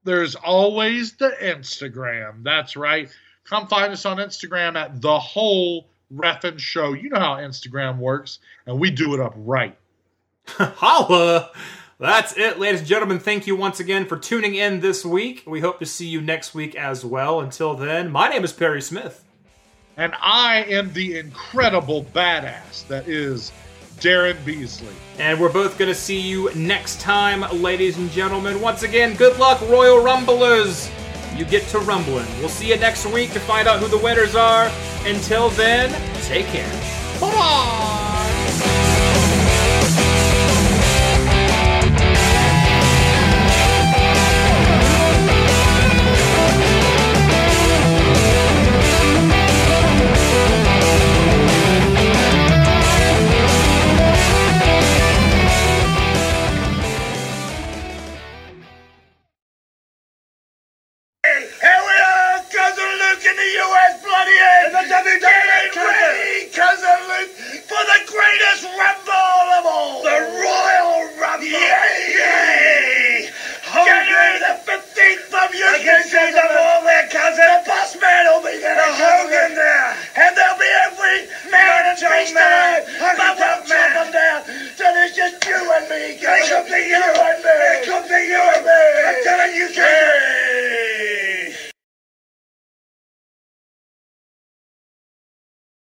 there's 0.02 0.34
always 0.34 1.12
the 1.12 1.30
Instagram. 1.40 2.42
That's 2.42 2.74
right. 2.74 3.08
Come 3.44 3.68
find 3.68 3.92
us 3.92 4.04
on 4.04 4.16
Instagram 4.16 4.74
at 4.74 5.00
the 5.00 5.20
whole 5.20 5.91
Refn 6.14 6.58
Show. 6.58 6.92
You 6.92 7.10
know 7.10 7.18
how 7.18 7.36
Instagram 7.36 7.98
works, 7.98 8.38
and 8.66 8.78
we 8.78 8.90
do 8.90 9.14
it 9.14 9.20
up 9.20 9.34
right. 9.36 9.76
Holla! 10.46 11.50
That's 11.98 12.36
it, 12.36 12.58
ladies 12.58 12.80
and 12.80 12.88
gentlemen. 12.88 13.20
Thank 13.20 13.46
you 13.46 13.54
once 13.54 13.78
again 13.78 14.06
for 14.06 14.16
tuning 14.16 14.56
in 14.56 14.80
this 14.80 15.04
week. 15.04 15.44
We 15.46 15.60
hope 15.60 15.78
to 15.78 15.86
see 15.86 16.08
you 16.08 16.20
next 16.20 16.52
week 16.52 16.74
as 16.74 17.04
well. 17.04 17.40
Until 17.40 17.74
then, 17.74 18.10
my 18.10 18.28
name 18.28 18.42
is 18.42 18.52
Perry 18.52 18.82
Smith. 18.82 19.24
And 19.96 20.12
I 20.20 20.64
am 20.64 20.92
the 20.92 21.18
incredible 21.18 22.04
badass 22.06 22.86
that 22.88 23.06
is 23.06 23.52
Daryn 23.98 24.44
Beasley. 24.44 24.94
And 25.18 25.40
we're 25.40 25.52
both 25.52 25.78
going 25.78 25.90
to 25.90 25.94
see 25.94 26.18
you 26.18 26.52
next 26.56 27.00
time, 27.00 27.42
ladies 27.62 27.98
and 27.98 28.10
gentlemen. 28.10 28.60
Once 28.60 28.82
again, 28.82 29.14
good 29.14 29.38
luck, 29.38 29.60
Royal 29.60 30.02
Rumblers. 30.02 30.90
You 31.36 31.44
get 31.44 31.66
to 31.68 31.78
rumbling. 31.78 32.26
We'll 32.38 32.48
see 32.48 32.68
you 32.68 32.76
next 32.76 33.06
week 33.06 33.32
to 33.32 33.40
find 33.40 33.66
out 33.66 33.80
who 33.80 33.88
the 33.88 33.98
winners 33.98 34.34
are. 34.34 34.70
Until 35.04 35.48
then, 35.50 35.90
take 36.22 36.46
care. 36.46 36.70
Bye. 37.20 38.01